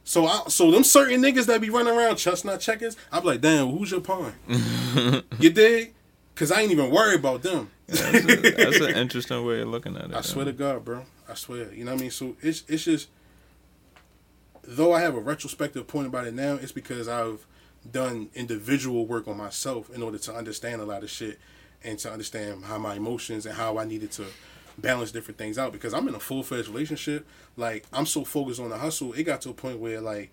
So 0.04 0.26
I, 0.26 0.44
so 0.50 0.70
them 0.70 0.84
certain 0.84 1.22
niggas 1.22 1.46
that 1.48 1.62
be 1.62 1.70
running 1.70 1.96
around 1.96 2.18
chestnut 2.18 2.60
checkers, 2.60 2.98
I 3.12 3.20
be 3.20 3.28
like, 3.28 3.42
damn, 3.42 3.70
who's 3.70 3.92
your 3.92 4.02
pawn? 4.02 4.34
you 5.40 5.50
dig? 5.50 5.94
Cause 6.36 6.52
I 6.52 6.62
ain't 6.62 6.72
even 6.72 6.90
worried 6.90 7.20
about 7.20 7.44
them. 7.44 7.70
That's, 7.88 8.02
a, 8.02 8.52
that's 8.52 8.80
an 8.80 8.96
interesting 8.96 9.46
way 9.46 9.62
of 9.62 9.68
looking 9.68 9.96
at 9.96 10.06
it. 10.06 10.16
I 10.16 10.22
swear 10.22 10.46
to 10.46 10.52
God, 10.52 10.84
bro. 10.84 11.06
I 11.30 11.36
swear. 11.36 11.72
You 11.72 11.86
know 11.86 11.92
what 11.92 12.00
I 12.00 12.02
mean? 12.02 12.12
So 12.12 12.36
it's 12.42 12.64
it's 12.68 12.86
just 12.86 13.10
though 14.64 14.94
I 14.94 15.02
have 15.02 15.16
a 15.16 15.20
retrospective 15.20 15.88
point 15.88 16.08
about 16.08 16.26
it 16.26 16.34
now, 16.34 16.56
it's 16.56 16.72
because 16.72 17.08
I've 17.08 17.46
done 17.90 18.30
individual 18.34 19.06
work 19.06 19.28
on 19.28 19.38
myself 19.38 19.90
in 19.94 20.02
order 20.02 20.18
to 20.18 20.34
understand 20.34 20.82
a 20.82 20.86
lot 20.86 21.04
of 21.04 21.10
shit 21.10 21.40
and 21.84 22.00
to 22.00 22.12
understand 22.12 22.66
how 22.66 22.78
my 22.78 22.96
emotions 22.96 23.46
and 23.46 23.56
how 23.56 23.78
I 23.78 23.86
needed 23.86 24.12
to 24.14 24.26
balance 24.78 25.12
different 25.12 25.38
things 25.38 25.58
out 25.58 25.72
because 25.72 25.94
I'm 25.94 26.08
in 26.08 26.16
a 26.16 26.20
full 26.20 26.44
fledged 26.44 26.68
relationship. 26.68 27.26
Like 27.58 27.86
I'm 27.94 28.06
so 28.06 28.24
focused 28.24 28.60
on 28.60 28.70
the 28.70 28.78
hustle, 28.78 29.14
it 29.14 29.24
got 29.24 29.42
to 29.42 29.50
a 29.50 29.54
point 29.54 29.80
where 29.80 30.02
like 30.02 30.32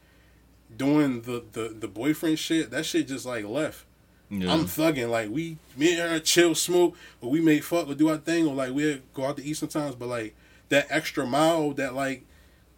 doing 0.76 1.22
the 1.22 1.45
the 1.53 1.74
the 1.78 1.88
boyfriend 1.88 2.38
shit, 2.38 2.70
that 2.70 2.86
shit 2.86 3.09
just 3.09 3.26
like 3.26 3.45
left. 3.45 3.84
Yeah. 4.30 4.53
I'm 4.53 4.66
thugging 4.66 5.11
like 5.11 5.28
we 5.30 5.59
me 5.76 5.99
and 5.99 6.11
her 6.11 6.20
chill 6.20 6.55
smoke, 6.55 6.97
or 7.20 7.30
we 7.30 7.41
may 7.41 7.61
fuck 7.61 7.88
or 7.88 7.95
do 7.95 8.09
our 8.09 8.16
thing, 8.16 8.47
or 8.47 8.55
like 8.55 8.72
we 8.72 9.03
go 9.12 9.24
out 9.24 9.36
to 9.38 9.45
eat 9.45 9.57
sometimes. 9.57 9.97
But 9.97 10.09
like 10.09 10.36
that 10.68 10.86
extra 10.88 11.26
mile, 11.26 11.72
that 11.72 11.95
like 11.95 12.24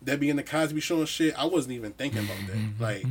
that 0.00 0.18
be 0.18 0.30
in 0.30 0.36
the 0.36 0.42
Cosby 0.42 0.80
Show 0.80 0.98
and 1.00 1.08
shit, 1.08 1.34
I 1.38 1.44
wasn't 1.44 1.74
even 1.74 1.92
thinking 1.92 2.20
about 2.24 2.38
that. 2.48 2.58
Like, 2.80 3.04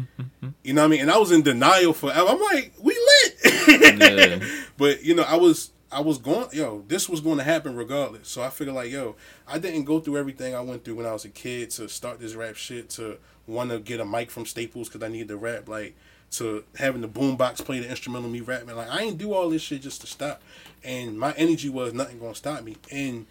you 0.64 0.74
know 0.74 0.82
what 0.82 0.86
I 0.86 0.90
mean? 0.90 1.02
And 1.02 1.12
I 1.12 1.18
was 1.18 1.32
in 1.32 1.44
denial 1.44 1.94
forever. 1.94 2.28
I'm 2.28 2.42
like, 2.42 2.74
we 2.82 2.94
lit. 2.94 4.02
yeah. 4.02 4.40
But 4.78 5.04
you 5.04 5.14
know, 5.16 5.24
I 5.24 5.36
was 5.36 5.72
I 5.92 6.00
was 6.00 6.18
going, 6.18 6.48
yo, 6.54 6.84
this 6.88 7.10
was 7.10 7.20
going 7.20 7.38
to 7.38 7.44
happen 7.44 7.76
regardless. 7.76 8.30
So 8.30 8.42
I 8.42 8.50
figured, 8.50 8.76
like, 8.76 8.92
yo, 8.92 9.16
I 9.48 9.60
didn't 9.60 9.84
go 9.84 10.00
through 10.00 10.18
everything 10.18 10.56
I 10.56 10.62
went 10.62 10.86
through 10.86 10.96
when 10.96 11.06
I 11.06 11.12
was 11.12 11.26
a 11.26 11.30
kid 11.30 11.70
to 11.72 11.90
start 11.90 12.20
this 12.20 12.34
rap 12.34 12.56
shit, 12.56 12.90
to 12.92 13.18
want 13.46 13.72
to 13.72 13.80
get 13.80 14.00
a 14.00 14.06
mic 14.06 14.32
from 14.32 14.46
Staples 14.46 14.88
because 14.88 15.04
I 15.04 15.10
needed 15.10 15.28
to 15.30 15.38
rap, 15.38 15.68
like, 15.68 15.96
to 16.32 16.64
having 16.76 17.02
the 17.02 17.10
boombox 17.10 17.66
play 17.66 17.80
the 17.80 17.90
instrumental 17.90 18.30
me 18.30 18.40
rapping. 18.40 18.76
Like, 18.76 18.90
I 18.90 19.02
ain't 19.02 19.18
do 19.18 19.34
all 19.34 19.50
this 19.50 19.62
shit 19.62 19.82
just 19.82 20.00
to 20.02 20.08
stop. 20.08 20.42
And 20.84 21.20
my 21.20 21.34
energy 21.34 21.68
was 21.68 21.94
nothing 21.94 22.20
going 22.20 22.32
to 22.34 22.38
stop 22.38 22.64
me. 22.64 22.78
And 22.90 23.26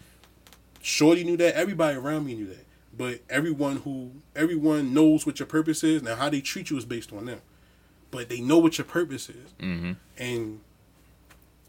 Shorty 0.81 1.23
knew 1.23 1.37
that. 1.37 1.55
Everybody 1.55 1.97
around 1.97 2.25
me 2.25 2.35
knew 2.35 2.47
that. 2.47 2.65
But 2.95 3.21
everyone 3.29 3.77
who, 3.77 4.11
everyone 4.35 4.93
knows 4.93 5.25
what 5.25 5.39
your 5.39 5.47
purpose 5.47 5.83
is. 5.83 6.03
Now, 6.03 6.15
how 6.15 6.29
they 6.29 6.41
treat 6.41 6.69
you 6.69 6.77
is 6.77 6.85
based 6.85 7.11
on 7.11 7.25
them. 7.25 7.41
But 8.11 8.29
they 8.29 8.39
know 8.39 8.59
what 8.59 8.77
your 8.77 8.85
purpose 8.85 9.29
is. 9.29 9.51
Mm-hmm. 9.59 9.93
And 10.17 10.59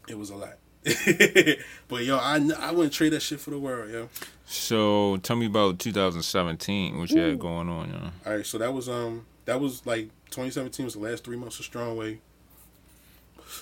it 0.07 0.19
was 0.19 0.29
a 0.29 0.35
lot. 0.35 0.57
but 1.87 2.03
yo, 2.03 2.17
I 2.17 2.41
I 2.59 2.71
wouldn't 2.71 2.93
trade 2.93 3.13
that 3.13 3.21
shit 3.21 3.39
for 3.39 3.51
the 3.51 3.59
world, 3.59 3.89
yo. 3.89 4.09
So 4.45 5.17
tell 5.17 5.35
me 5.35 5.45
about 5.45 5.79
2017. 5.79 6.97
What 6.97 7.09
you 7.09 7.21
Ooh. 7.21 7.29
had 7.29 7.39
going 7.39 7.69
on, 7.69 7.89
yo? 7.89 7.99
All 8.25 8.37
right, 8.37 8.45
so 8.45 8.57
that 8.57 8.73
was 8.73 8.89
um 8.89 9.25
that 9.45 9.59
was 9.59 9.85
like 9.85 10.09
2017 10.31 10.85
was 10.85 10.93
the 10.95 10.99
last 10.99 11.23
three 11.23 11.37
months 11.37 11.59
of 11.59 11.65
Strong 11.65 11.95
Way. 11.97 12.19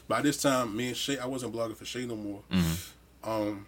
By 0.08 0.22
this 0.22 0.42
time, 0.42 0.76
me 0.76 0.88
and 0.88 0.98
Shay, 0.98 1.20
I 1.20 1.26
wasn't 1.26 1.54
blogging 1.54 1.76
for 1.76 1.86
Shay 1.86 2.06
no 2.06 2.16
more. 2.16 2.42
Mm-hmm. 2.52 3.30
Um, 3.30 3.68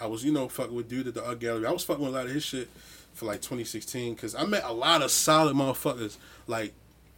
I 0.00 0.06
was 0.06 0.24
you 0.24 0.32
know 0.32 0.48
fucking 0.48 0.74
with 0.74 0.88
dude 0.88 1.08
at 1.08 1.14
the 1.14 1.26
art 1.26 1.40
gallery. 1.40 1.66
I 1.66 1.72
was 1.72 1.82
fucking 1.84 2.04
with 2.04 2.14
a 2.14 2.16
lot 2.16 2.26
of 2.26 2.32
his 2.32 2.44
shit 2.44 2.68
for 3.14 3.26
like 3.26 3.40
2016 3.40 4.14
because 4.14 4.34
I 4.34 4.44
met 4.44 4.62
a 4.64 4.72
lot 4.72 5.02
of 5.02 5.10
solid 5.10 5.56
motherfuckers 5.56 6.16
like 6.46 6.72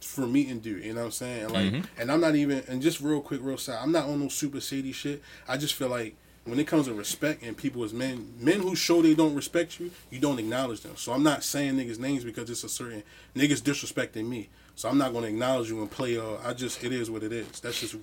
for 0.07 0.25
me 0.25 0.49
and 0.49 0.61
dude. 0.61 0.83
You 0.83 0.93
know 0.93 1.01
what 1.01 1.05
I'm 1.05 1.11
saying? 1.11 1.43
And 1.43 1.51
like, 1.51 1.65
mm-hmm. 1.65 2.01
and 2.01 2.11
I'm 2.11 2.21
not 2.21 2.35
even. 2.35 2.63
And 2.67 2.81
just 2.81 3.01
real 3.01 3.21
quick, 3.21 3.41
real 3.43 3.57
side. 3.57 3.79
I'm 3.81 3.91
not 3.91 4.05
on 4.05 4.19
no 4.19 4.29
super 4.29 4.61
shady 4.61 4.91
shit. 4.91 5.21
I 5.47 5.57
just 5.57 5.73
feel 5.73 5.89
like 5.89 6.15
when 6.45 6.59
it 6.59 6.67
comes 6.67 6.87
to 6.87 6.93
respect 6.93 7.43
and 7.43 7.57
people 7.57 7.83
as 7.83 7.93
men, 7.93 8.33
men 8.39 8.61
who 8.61 8.75
show 8.75 9.01
they 9.01 9.13
don't 9.13 9.35
respect 9.35 9.79
you, 9.79 9.91
you 10.09 10.19
don't 10.19 10.39
acknowledge 10.39 10.81
them. 10.81 10.95
So 10.95 11.11
I'm 11.11 11.23
not 11.23 11.43
saying 11.43 11.75
niggas 11.75 11.99
names 11.99 12.23
because 12.23 12.49
it's 12.49 12.63
a 12.63 12.69
certain 12.69 13.03
niggas 13.35 13.61
disrespecting 13.61 14.27
me. 14.27 14.49
So 14.75 14.87
I'm 14.89 14.97
not 14.97 15.13
gonna 15.13 15.27
acknowledge 15.27 15.69
you 15.69 15.81
and 15.81 15.91
play. 15.91 16.17
Uh, 16.17 16.37
I 16.43 16.53
just 16.53 16.83
it 16.83 16.93
is 16.93 17.11
what 17.11 17.23
it 17.23 17.33
is. 17.33 17.59
That's 17.59 17.79
just 17.79 17.95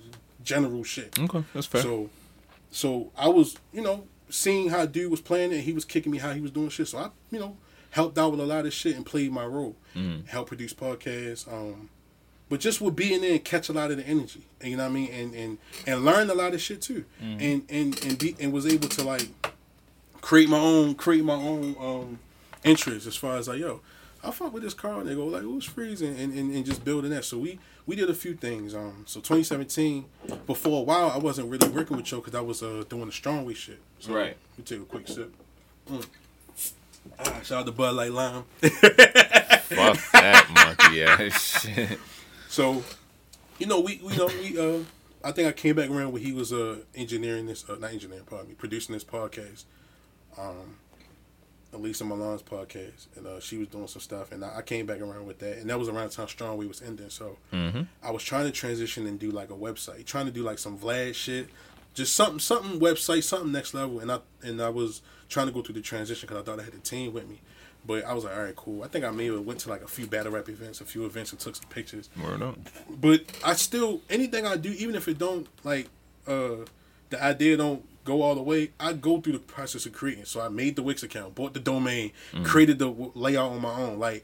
general 0.43 0.83
shit. 0.83 1.17
Okay, 1.17 1.43
that's 1.53 1.65
fair. 1.65 1.81
So, 1.81 2.09
so 2.69 3.11
I 3.17 3.29
was 3.29 3.57
you 3.73 3.81
know 3.81 4.07
seeing 4.29 4.69
how 4.69 4.85
dude 4.85 5.09
was 5.09 5.21
playing 5.21 5.51
it. 5.51 5.61
He 5.61 5.73
was 5.73 5.85
kicking 5.85 6.11
me 6.11 6.17
how 6.19 6.33
he 6.33 6.41
was 6.41 6.51
doing 6.51 6.69
shit. 6.69 6.87
So 6.87 6.97
I 6.99 7.09
you 7.31 7.39
know 7.39 7.57
helped 7.95 8.17
out 8.17 8.31
with 8.31 8.41
a 8.41 8.45
lot 8.45 8.65
of 8.65 8.73
shit 8.73 8.93
and 8.95 9.05
played 9.05 9.31
my 9.31 9.45
role. 9.45 9.77
Mm. 9.95 10.27
Help 10.27 10.49
produce 10.49 10.73
podcasts. 10.73 11.51
Um, 11.51 11.89
but 12.49 12.59
just 12.59 12.81
with 12.81 12.95
being 12.95 13.21
there 13.21 13.31
and 13.31 13.43
catch 13.43 13.69
a 13.69 13.73
lot 13.73 13.91
of 13.91 13.97
the 13.97 14.07
energy, 14.07 14.43
and 14.61 14.71
you 14.71 14.77
know 14.77 14.83
what 14.83 14.89
I 14.89 14.93
mean, 14.93 15.11
and 15.11 15.33
and 15.33 15.57
and 15.87 16.05
learn 16.05 16.29
a 16.29 16.35
lot 16.35 16.53
of 16.53 16.61
shit 16.61 16.81
too, 16.81 17.05
mm. 17.21 17.41
and 17.41 17.63
and 17.69 18.05
and 18.05 18.17
be 18.17 18.35
and 18.39 18.53
was 18.53 18.65
able 18.65 18.89
to 18.89 19.03
like 19.03 19.27
create 20.21 20.49
my 20.49 20.59
own 20.59 20.95
create 20.95 21.23
my 21.23 21.35
own 21.35 21.75
um 21.79 22.19
interest 22.63 23.07
as 23.07 23.15
far 23.15 23.37
as 23.37 23.47
like 23.47 23.59
yo, 23.59 23.81
I 24.23 24.31
fuck 24.31 24.53
with 24.53 24.63
this 24.63 24.73
car 24.73 24.99
and 24.99 25.09
they 25.09 25.15
go 25.15 25.25
like 25.27 25.43
it 25.43 25.49
was 25.49 25.65
freezing 25.65 26.17
and, 26.19 26.33
and, 26.33 26.53
and 26.53 26.65
just 26.65 26.83
building 26.83 27.11
that. 27.11 27.25
So 27.25 27.37
we 27.37 27.59
we 27.85 27.95
did 27.95 28.09
a 28.09 28.13
few 28.13 28.33
things. 28.33 28.73
Um, 28.73 29.03
so 29.05 29.19
2017, 29.19 30.05
before 30.47 30.79
a 30.79 30.83
while 30.83 31.11
I 31.11 31.17
wasn't 31.17 31.49
really 31.49 31.69
working 31.69 31.97
with 31.97 32.07
Joe 32.07 32.17
because 32.17 32.35
I 32.35 32.41
was 32.41 32.63
uh 32.63 32.83
doing 32.89 33.05
the 33.05 33.11
strong 33.11 33.45
way 33.45 33.53
shit. 33.53 33.79
So 33.99 34.13
right. 34.13 34.35
We 34.57 34.63
take 34.63 34.81
a 34.81 34.85
quick 34.85 35.07
sip. 35.07 35.31
Mm. 35.89 36.05
Ah, 37.19 37.39
shout 37.43 37.59
out 37.59 37.65
to 37.67 37.71
Bud 37.71 37.95
Light 37.95 38.11
Lime. 38.11 38.43
Fuck 38.61 40.11
that 40.11 40.77
monkey 40.79 41.03
ass 41.03 41.61
shit. 41.61 41.99
So, 42.55 42.81
you 43.59 43.67
know, 43.67 43.81
we 43.81 43.99
we 44.01 44.15
know 44.15 44.27
we 44.27 44.57
uh 44.57 44.79
I 45.25 45.33
think 45.33 45.49
I 45.49 45.51
came 45.51 45.75
back 45.75 45.89
around 45.89 46.13
when 46.13 46.21
he 46.21 46.31
was 46.31 46.53
uh 46.53 46.77
engineering 46.95 47.47
this 47.47 47.69
uh, 47.69 47.75
not 47.75 47.91
engineering, 47.91 48.23
pardon 48.25 48.47
me, 48.47 48.55
producing 48.55 48.93
this 48.93 49.03
podcast. 49.03 49.65
Um 50.37 50.77
Elisa 51.73 52.05
Milan's 52.05 52.41
podcast, 52.41 53.07
and 53.17 53.27
uh, 53.27 53.41
she 53.41 53.57
was 53.57 53.67
doing 53.67 53.87
some 53.87 54.01
stuff, 54.01 54.31
and 54.31 54.45
I, 54.45 54.59
I, 54.59 54.61
came 54.61 54.85
back 54.85 55.01
around 55.01 55.25
with 55.25 55.39
that, 55.39 55.57
and 55.57 55.69
that 55.69 55.77
was 55.77 55.89
around 55.89 56.09
the 56.09 56.15
time 56.15 56.29
Strong 56.29 56.57
Way 56.57 56.67
was 56.67 56.81
ending. 56.81 57.09
So 57.09 57.37
mm-hmm. 57.51 57.81
I 58.01 58.11
was 58.11 58.23
trying 58.23 58.45
to 58.45 58.51
transition 58.51 59.05
and 59.05 59.19
do 59.19 59.31
like 59.31 59.49
a 59.49 59.55
website, 59.55 60.05
trying 60.05 60.25
to 60.25 60.31
do 60.31 60.41
like 60.41 60.57
some 60.57 60.79
Vlad 60.79 61.13
shit, 61.13 61.49
just 61.93 62.15
something, 62.15 62.39
something 62.39 62.79
website, 62.79 63.23
something 63.23 63.51
next 63.51 63.73
level, 63.73 63.99
and 63.99 64.09
I 64.09 64.19
and 64.41 64.61
I 64.61 64.69
was 64.69 65.01
trying 65.27 65.47
to 65.47 65.51
go 65.51 65.61
through 65.61 65.75
the 65.75 65.81
transition 65.81 66.25
because 66.25 66.41
I 66.41 66.45
thought 66.45 66.61
I 66.61 66.63
had 66.63 66.71
the 66.71 66.79
team 66.79 67.11
with 67.11 67.27
me. 67.27 67.41
But 67.87 68.05
I 68.05 68.13
was 68.13 68.23
like, 68.23 68.35
all 68.35 68.43
right, 68.43 68.55
cool. 68.55 68.83
I 68.83 68.87
think 68.87 69.05
I 69.05 69.11
may 69.11 69.29
maybe 69.29 69.37
went 69.37 69.59
to 69.61 69.69
like 69.69 69.83
a 69.83 69.87
few 69.87 70.07
battle 70.07 70.31
rap 70.31 70.49
events, 70.49 70.81
a 70.81 70.85
few 70.85 71.05
events, 71.05 71.31
and 71.31 71.39
took 71.39 71.55
some 71.55 71.69
pictures. 71.69 72.09
Word 72.21 72.41
up. 72.41 72.57
But 72.89 73.25
I 73.43 73.53
still 73.53 74.01
anything 74.09 74.45
I 74.47 74.57
do, 74.57 74.71
even 74.71 74.95
if 74.95 75.07
it 75.07 75.17
don't 75.17 75.47
like 75.63 75.89
uh 76.27 76.65
the 77.09 77.23
idea 77.23 77.57
don't 77.57 77.85
go 78.03 78.21
all 78.21 78.35
the 78.35 78.41
way, 78.41 78.71
I 78.79 78.93
go 78.93 79.19
through 79.19 79.33
the 79.33 79.39
process 79.39 79.85
of 79.85 79.93
creating. 79.93 80.25
So 80.25 80.41
I 80.41 80.47
made 80.47 80.75
the 80.75 80.83
Wix 80.83 81.03
account, 81.03 81.35
bought 81.35 81.53
the 81.53 81.59
domain, 81.59 82.11
mm-hmm. 82.31 82.43
created 82.43 82.79
the 82.79 82.87
layout 83.13 83.51
on 83.51 83.61
my 83.61 83.73
own, 83.73 83.99
like, 83.99 84.23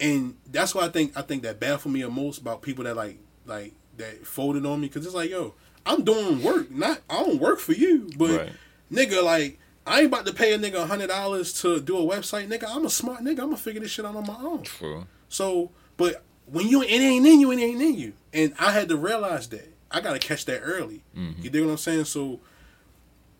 and 0.00 0.36
that's 0.50 0.74
why 0.74 0.86
I 0.86 0.88
think 0.88 1.16
I 1.16 1.22
think 1.22 1.42
that 1.42 1.60
baffled 1.60 1.92
me 1.92 2.02
the 2.02 2.10
most 2.10 2.38
about 2.38 2.62
people 2.62 2.84
that 2.84 2.96
like 2.96 3.18
like 3.46 3.74
that 3.98 4.26
folded 4.26 4.66
on 4.66 4.80
me 4.80 4.88
because 4.88 5.06
it's 5.06 5.14
like, 5.14 5.30
yo, 5.30 5.54
I'm 5.86 6.04
doing 6.04 6.42
work, 6.42 6.70
not 6.70 7.00
I 7.08 7.22
don't 7.22 7.38
work 7.38 7.60
for 7.60 7.72
you, 7.72 8.10
but 8.16 8.30
right. 8.30 8.52
nigga, 8.90 9.22
like 9.22 9.58
I 9.90 9.98
ain't 9.98 10.06
about 10.06 10.26
to 10.26 10.32
pay 10.32 10.54
a 10.54 10.58
nigga 10.58 10.86
hundred 10.86 11.08
dollars 11.08 11.60
to 11.62 11.80
do 11.80 11.98
a 11.98 12.02
website, 12.02 12.48
nigga. 12.48 12.64
I'm 12.68 12.86
a 12.86 12.90
smart 12.90 13.20
nigga. 13.20 13.40
I'm 13.40 13.46
gonna 13.46 13.56
figure 13.56 13.80
this 13.80 13.90
shit 13.90 14.04
out 14.04 14.14
on 14.14 14.26
my 14.26 14.36
own. 14.36 14.62
True. 14.62 15.06
So, 15.28 15.70
but 15.96 16.22
when 16.46 16.68
you 16.68 16.82
it 16.82 16.88
ain't 16.90 17.26
in 17.26 17.40
you, 17.40 17.50
it 17.50 17.58
ain't 17.58 17.82
in 17.82 17.94
you, 17.94 18.12
and 18.32 18.54
I 18.58 18.72
had 18.72 18.88
to 18.88 18.96
realize 18.96 19.48
that. 19.48 19.68
I 19.90 20.00
gotta 20.00 20.20
catch 20.20 20.44
that 20.44 20.60
early. 20.60 21.02
Mm-hmm. 21.16 21.42
You 21.42 21.50
dig 21.50 21.64
what 21.64 21.72
I'm 21.72 21.76
saying? 21.76 22.04
So, 22.04 22.40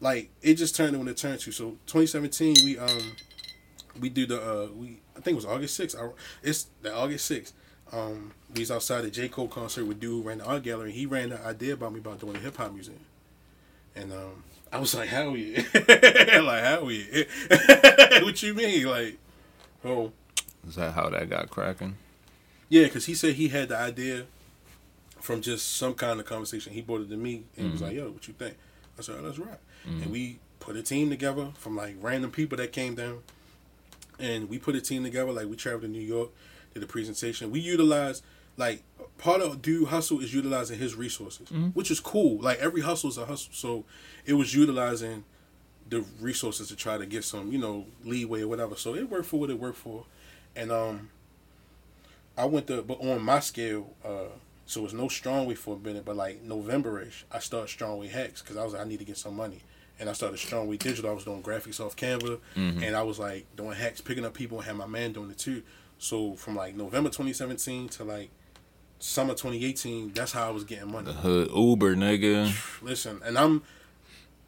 like, 0.00 0.30
it 0.42 0.54
just 0.54 0.74
turned 0.74 0.98
when 0.98 1.06
it 1.06 1.16
turned 1.16 1.38
to. 1.40 1.52
So, 1.52 1.78
2017, 1.86 2.56
we 2.64 2.78
um, 2.78 3.12
we 4.00 4.08
do 4.08 4.26
the 4.26 4.42
uh, 4.42 4.68
we 4.74 5.00
I 5.16 5.20
think 5.20 5.34
it 5.34 5.36
was 5.36 5.46
August 5.46 5.78
6th. 5.78 6.12
It's 6.42 6.66
the 6.82 6.94
August 6.94 7.30
6th. 7.30 7.52
Um, 7.92 8.32
we 8.54 8.60
was 8.60 8.70
outside 8.70 9.02
the 9.02 9.10
J 9.10 9.28
Cole 9.28 9.48
concert 9.48 9.84
with 9.84 10.00
dude 10.00 10.10
who 10.10 10.28
ran 10.28 10.38
the 10.38 10.44
art 10.46 10.62
gallery. 10.62 10.92
He 10.92 11.06
ran 11.06 11.30
the 11.30 11.44
idea 11.44 11.74
about 11.74 11.92
me 11.92 11.98
about 11.98 12.20
doing 12.20 12.36
a 12.36 12.38
hip 12.38 12.56
hop 12.56 12.72
museum, 12.72 13.04
and 13.94 14.12
um, 14.12 14.44
I 14.72 14.78
was 14.78 14.94
like, 14.94 15.08
hell 15.08 15.36
yeah. 15.36 15.62
like, 15.74 16.64
hell 16.64 16.90
yeah. 16.90 17.24
what 18.22 18.42
you 18.42 18.54
mean? 18.54 18.86
Like, 18.86 19.18
oh. 19.84 20.12
Is 20.66 20.76
that 20.76 20.92
how 20.92 21.08
that 21.10 21.28
got 21.28 21.50
cracking? 21.50 21.96
Yeah, 22.68 22.84
because 22.84 23.06
he 23.06 23.14
said 23.14 23.34
he 23.34 23.48
had 23.48 23.70
the 23.70 23.76
idea 23.76 24.26
from 25.20 25.40
just 25.40 25.76
some 25.76 25.94
kind 25.94 26.20
of 26.20 26.26
conversation. 26.26 26.72
He 26.72 26.82
brought 26.82 27.00
it 27.00 27.10
to 27.10 27.16
me 27.16 27.44
and 27.56 27.66
mm-hmm. 27.66 27.72
was 27.72 27.82
like, 27.82 27.94
yo, 27.94 28.10
what 28.10 28.28
you 28.28 28.34
think? 28.34 28.56
I 28.98 29.02
said, 29.02 29.16
oh, 29.18 29.22
that's 29.22 29.38
right. 29.38 29.58
Mm-hmm. 29.88 30.02
And 30.02 30.12
we 30.12 30.38
put 30.60 30.76
a 30.76 30.82
team 30.82 31.10
together 31.10 31.48
from 31.56 31.76
like 31.76 31.96
random 32.00 32.30
people 32.30 32.56
that 32.58 32.72
came 32.72 32.94
down. 32.94 33.18
And 34.18 34.48
we 34.48 34.58
put 34.58 34.76
a 34.76 34.80
team 34.80 35.02
together. 35.02 35.32
Like, 35.32 35.48
we 35.48 35.56
traveled 35.56 35.82
to 35.82 35.88
New 35.88 35.98
York, 35.98 36.28
did 36.74 36.82
a 36.82 36.86
presentation. 36.86 37.50
We 37.50 37.60
utilized 37.60 38.22
like 38.56 38.82
part 39.18 39.42
of 39.42 39.60
dude 39.62 39.88
hustle 39.88 40.20
is 40.20 40.34
utilizing 40.34 40.78
his 40.78 40.94
resources, 40.94 41.48
mm-hmm. 41.48 41.68
which 41.68 41.90
is 41.90 42.00
cool. 42.00 42.40
Like 42.40 42.58
every 42.58 42.80
hustle 42.80 43.10
is 43.10 43.18
a 43.18 43.26
hustle, 43.26 43.52
so 43.52 43.84
it 44.24 44.34
was 44.34 44.54
utilizing 44.54 45.24
the 45.88 46.04
resources 46.20 46.68
to 46.68 46.76
try 46.76 46.96
to 46.96 47.06
get 47.06 47.24
some, 47.24 47.52
you 47.52 47.58
know, 47.58 47.86
leeway 48.04 48.42
or 48.42 48.48
whatever. 48.48 48.76
So 48.76 48.94
it 48.94 49.10
worked 49.10 49.26
for 49.26 49.40
what 49.40 49.50
it 49.50 49.58
worked 49.58 49.78
for, 49.78 50.04
and 50.56 50.72
um, 50.72 51.10
I 52.36 52.46
went 52.46 52.66
to 52.68 52.82
but 52.82 53.00
on 53.00 53.22
my 53.22 53.40
scale, 53.40 53.90
uh, 54.04 54.32
so 54.66 54.80
it 54.80 54.84
was 54.84 54.94
no 54.94 55.08
strong 55.08 55.46
way 55.46 55.54
for 55.54 55.76
a 55.76 55.78
minute, 55.78 56.04
but 56.04 56.16
like 56.16 56.44
Novemberish, 56.44 57.24
I 57.30 57.40
started 57.40 57.68
strong 57.68 57.98
way 57.98 58.08
hacks 58.08 58.40
because 58.40 58.56
I 58.56 58.64
was 58.64 58.72
like 58.72 58.82
I 58.82 58.88
need 58.88 59.00
to 59.00 59.04
get 59.04 59.18
some 59.18 59.36
money. 59.36 59.60
And 59.98 60.08
I 60.08 60.14
started 60.14 60.38
strong 60.38 60.66
way 60.66 60.78
digital. 60.78 61.10
I 61.10 61.12
was 61.12 61.24
doing 61.24 61.42
graphics 61.42 61.78
off 61.78 61.94
Canva, 61.94 62.38
mm-hmm. 62.56 62.82
and 62.82 62.96
I 62.96 63.02
was 63.02 63.18
like 63.18 63.44
doing 63.54 63.72
hacks, 63.72 64.00
picking 64.00 64.24
up 64.24 64.32
people, 64.32 64.58
and 64.58 64.66
had 64.66 64.76
my 64.76 64.86
man 64.86 65.12
doing 65.12 65.30
it 65.30 65.36
too. 65.36 65.62
So 65.98 66.34
from 66.36 66.56
like 66.56 66.74
November 66.74 67.10
2017 67.10 67.90
to 67.90 68.04
like 68.04 68.30
summer 69.00 69.32
2018, 69.34 70.12
that's 70.12 70.32
how 70.32 70.46
I 70.46 70.50
was 70.50 70.64
getting 70.64 70.92
money. 70.92 71.06
The 71.06 71.12
hood 71.14 71.50
Uber, 71.54 71.96
nigga. 71.96 72.52
Listen, 72.82 73.20
and 73.24 73.36
I'm, 73.38 73.62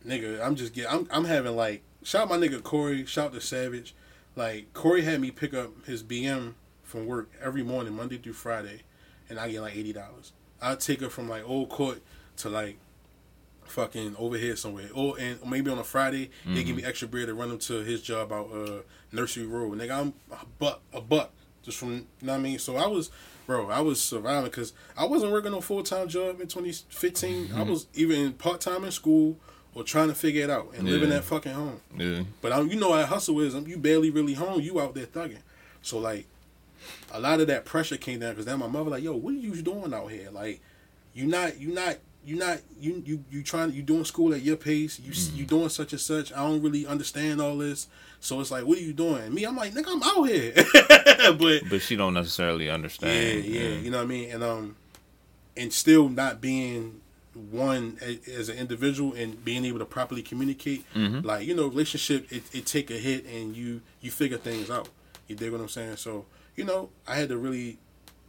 nigga, 0.06 0.40
I'm 0.40 0.54
just 0.54 0.72
getting, 0.74 0.90
I'm, 0.90 1.08
I'm 1.10 1.24
having 1.24 1.56
like, 1.56 1.82
shout 2.02 2.28
my 2.28 2.36
nigga 2.36 2.62
Corey, 2.62 3.04
shout 3.06 3.32
to 3.32 3.40
Savage. 3.40 3.94
Like, 4.36 4.72
Corey 4.74 5.02
had 5.02 5.20
me 5.20 5.30
pick 5.30 5.52
up 5.54 5.86
his 5.86 6.02
BM 6.02 6.54
from 6.84 7.06
work 7.06 7.30
every 7.42 7.62
morning, 7.62 7.94
Monday 7.96 8.18
through 8.18 8.34
Friday, 8.34 8.82
and 9.28 9.38
I 9.40 9.50
get 9.50 9.60
like 9.62 9.74
$80. 9.74 10.32
i 10.60 10.74
take 10.76 11.00
her 11.00 11.08
from 11.10 11.28
like 11.28 11.48
Old 11.48 11.68
Court 11.70 12.00
to 12.38 12.48
like 12.48 12.78
fucking 13.64 14.14
over 14.18 14.36
here 14.36 14.56
somewhere. 14.56 14.88
Or 14.94 15.18
and 15.18 15.38
maybe 15.48 15.70
on 15.70 15.78
a 15.78 15.84
Friday 15.84 16.30
Mm-hmm. 16.44 16.54
they 16.54 16.64
give 16.64 16.76
me 16.76 16.84
extra 16.84 17.08
bread 17.08 17.26
to 17.28 17.34
run 17.34 17.50
him 17.50 17.58
to 17.60 17.74
his 17.82 18.02
job 18.02 18.32
out 18.32 18.50
uh 18.52 18.82
Nursery 19.12 19.46
Road. 19.46 19.78
Nigga, 19.78 19.98
I'm 19.98 20.14
a 20.30 20.44
buck 20.58 20.82
a 20.92 21.00
buck 21.00 21.30
just 21.62 21.78
from 21.78 21.92
you 21.92 22.06
know 22.22 22.32
what 22.32 22.38
I 22.38 22.42
mean. 22.42 22.58
So 22.58 22.76
I 22.76 22.86
was. 22.86 23.10
Bro, 23.46 23.70
I 23.70 23.80
was 23.80 24.00
surviving 24.00 24.50
because 24.50 24.72
I 24.96 25.04
wasn't 25.04 25.32
working 25.32 25.52
a 25.52 25.60
full 25.60 25.82
time 25.82 26.08
job 26.08 26.40
in 26.40 26.46
2015. 26.48 27.46
Mm-hmm. 27.48 27.58
I 27.58 27.62
was 27.62 27.86
even 27.94 28.32
part 28.34 28.60
time 28.60 28.84
in 28.84 28.90
school 28.92 29.36
or 29.74 29.82
trying 29.82 30.08
to 30.08 30.14
figure 30.14 30.44
it 30.44 30.50
out 30.50 30.72
and 30.76 30.88
living 30.88 31.10
Yeah. 31.10 31.16
at 31.16 31.24
fucking 31.24 31.52
home. 31.52 31.80
Yeah. 31.96 32.22
But 32.40 32.52
I'm, 32.52 32.68
you 32.68 32.78
know 32.78 32.92
how 32.92 33.04
hustle 33.04 33.40
is. 33.40 33.54
You 33.54 33.78
barely 33.78 34.10
really 34.10 34.34
home. 34.34 34.60
You 34.60 34.80
out 34.80 34.94
there 34.94 35.06
thugging. 35.06 35.38
So 35.82 35.98
like, 35.98 36.26
a 37.10 37.20
lot 37.20 37.40
of 37.40 37.46
that 37.48 37.64
pressure 37.64 37.96
came 37.96 38.20
down 38.20 38.30
because 38.30 38.46
then 38.46 38.58
my 38.58 38.66
mother 38.66 38.90
like, 38.90 39.02
yo, 39.02 39.14
what 39.16 39.34
are 39.34 39.38
you 39.38 39.60
doing 39.62 39.92
out 39.94 40.10
here? 40.10 40.30
Like, 40.30 40.60
you're 41.14 41.28
not 41.28 41.60
you're 41.60 41.74
not 41.74 41.96
you 42.24 42.36
not 42.36 42.60
you 42.78 43.02
you 43.04 43.24
you 43.30 43.42
trying 43.42 43.72
you 43.72 43.82
doing 43.82 44.04
school 44.04 44.32
at 44.34 44.42
your 44.42 44.56
pace. 44.56 45.00
You 45.00 45.12
you 45.34 45.44
doing 45.44 45.68
such 45.68 45.92
and 45.92 46.00
such. 46.00 46.32
I 46.32 46.36
don't 46.36 46.62
really 46.62 46.86
understand 46.86 47.40
all 47.40 47.58
this. 47.58 47.88
So 48.20 48.40
it's 48.40 48.50
like, 48.50 48.64
what 48.64 48.78
are 48.78 48.82
you 48.82 48.92
doing? 48.92 49.22
And 49.22 49.34
me, 49.34 49.44
I'm 49.44 49.56
like, 49.56 49.72
nigga, 49.72 49.88
I'm 49.88 50.02
out 50.02 50.28
here. 50.28 50.52
but 51.38 51.68
But 51.68 51.82
she 51.82 51.96
don't 51.96 52.14
necessarily 52.14 52.70
understand. 52.70 53.12
yeah, 53.12 53.32
understand. 53.32 53.54
yeah, 53.54 53.78
you 53.80 53.90
know 53.90 53.96
what 53.98 54.04
I 54.04 54.06
mean, 54.06 54.30
and 54.30 54.44
um, 54.44 54.76
and 55.56 55.72
still 55.72 56.08
not 56.08 56.40
being 56.40 57.00
one 57.34 57.98
as 58.28 58.48
an 58.48 58.58
individual 58.58 59.14
and 59.14 59.42
being 59.44 59.64
able 59.64 59.78
to 59.80 59.84
properly 59.84 60.22
communicate. 60.22 60.84
Mm-hmm. 60.94 61.26
Like 61.26 61.46
you 61.46 61.54
know, 61.54 61.66
relationship 61.66 62.30
it, 62.30 62.44
it 62.52 62.66
take 62.66 62.90
a 62.90 62.98
hit 62.98 63.26
and 63.26 63.56
you 63.56 63.80
you 64.00 64.10
figure 64.10 64.38
things 64.38 64.70
out. 64.70 64.88
You 65.26 65.34
dig 65.34 65.50
what 65.50 65.60
I'm 65.60 65.68
saying? 65.68 65.96
So 65.96 66.26
you 66.54 66.64
know, 66.64 66.90
I 67.08 67.16
had 67.16 67.30
to 67.30 67.38
really, 67.38 67.78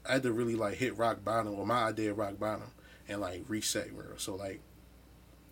I 0.08 0.14
had 0.14 0.24
to 0.24 0.32
really 0.32 0.56
like 0.56 0.76
hit 0.76 0.98
rock 0.98 1.24
bottom 1.24 1.54
or 1.54 1.66
my 1.66 1.84
idea 1.84 2.12
of 2.12 2.18
rock 2.18 2.40
bottom 2.40 2.72
and 3.08 3.20
like 3.22 3.44
reset. 3.48 3.90
So 4.18 4.36
like. 4.36 4.60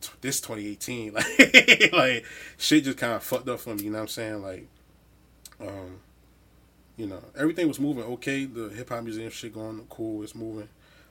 t- 0.02 0.10
This 0.22 0.42
2018, 0.42 1.14
like, 1.14 1.94
like 1.94 2.26
shit 2.58 2.84
just 2.84 2.98
kind 2.98 3.14
of 3.14 3.24
fucked 3.24 3.48
up 3.50 3.60
for 3.60 3.76
me. 3.76 3.84
You 3.84 3.90
know 3.92 3.98
what 3.98 4.02
I'm 4.04 4.08
saying? 4.08 4.42
Like, 4.42 4.68
um, 5.60 6.00
you 6.98 7.06
know, 7.08 7.22
everything 7.38 7.68
was 7.68 7.80
moving 7.80 8.04
okay. 8.04 8.46
The 8.46 8.70
hip 8.70 8.90
hop 8.90 9.04
museum 9.04 9.30
shit 9.30 9.54
going 9.54 9.86
cool, 9.90 10.24
it's 10.24 10.34
moving. 10.36 10.70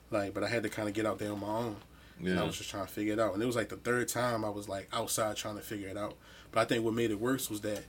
Like, 0.09 0.33
but 0.33 0.43
I 0.43 0.47
had 0.49 0.63
to 0.63 0.69
kind 0.69 0.87
of 0.89 0.93
get 0.93 1.05
out 1.05 1.19
there 1.19 1.31
on 1.31 1.39
my 1.39 1.47
own. 1.47 1.77
And 2.19 2.39
I 2.39 2.43
was 2.43 2.57
just 2.57 2.69
trying 2.69 2.85
to 2.85 2.91
figure 2.91 3.13
it 3.13 3.19
out. 3.19 3.33
And 3.33 3.41
it 3.41 3.45
was 3.45 3.55
like 3.55 3.69
the 3.69 3.77
third 3.77 4.07
time 4.09 4.43
I 4.45 4.49
was 4.49 4.67
like 4.69 4.87
outside 4.93 5.35
trying 5.37 5.55
to 5.55 5.61
figure 5.61 5.87
it 5.87 5.97
out. 5.97 6.15
But 6.51 6.59
I 6.59 6.65
think 6.65 6.83
what 6.85 6.93
made 6.93 7.11
it 7.11 7.19
worse 7.19 7.49
was 7.49 7.61
that 7.61 7.83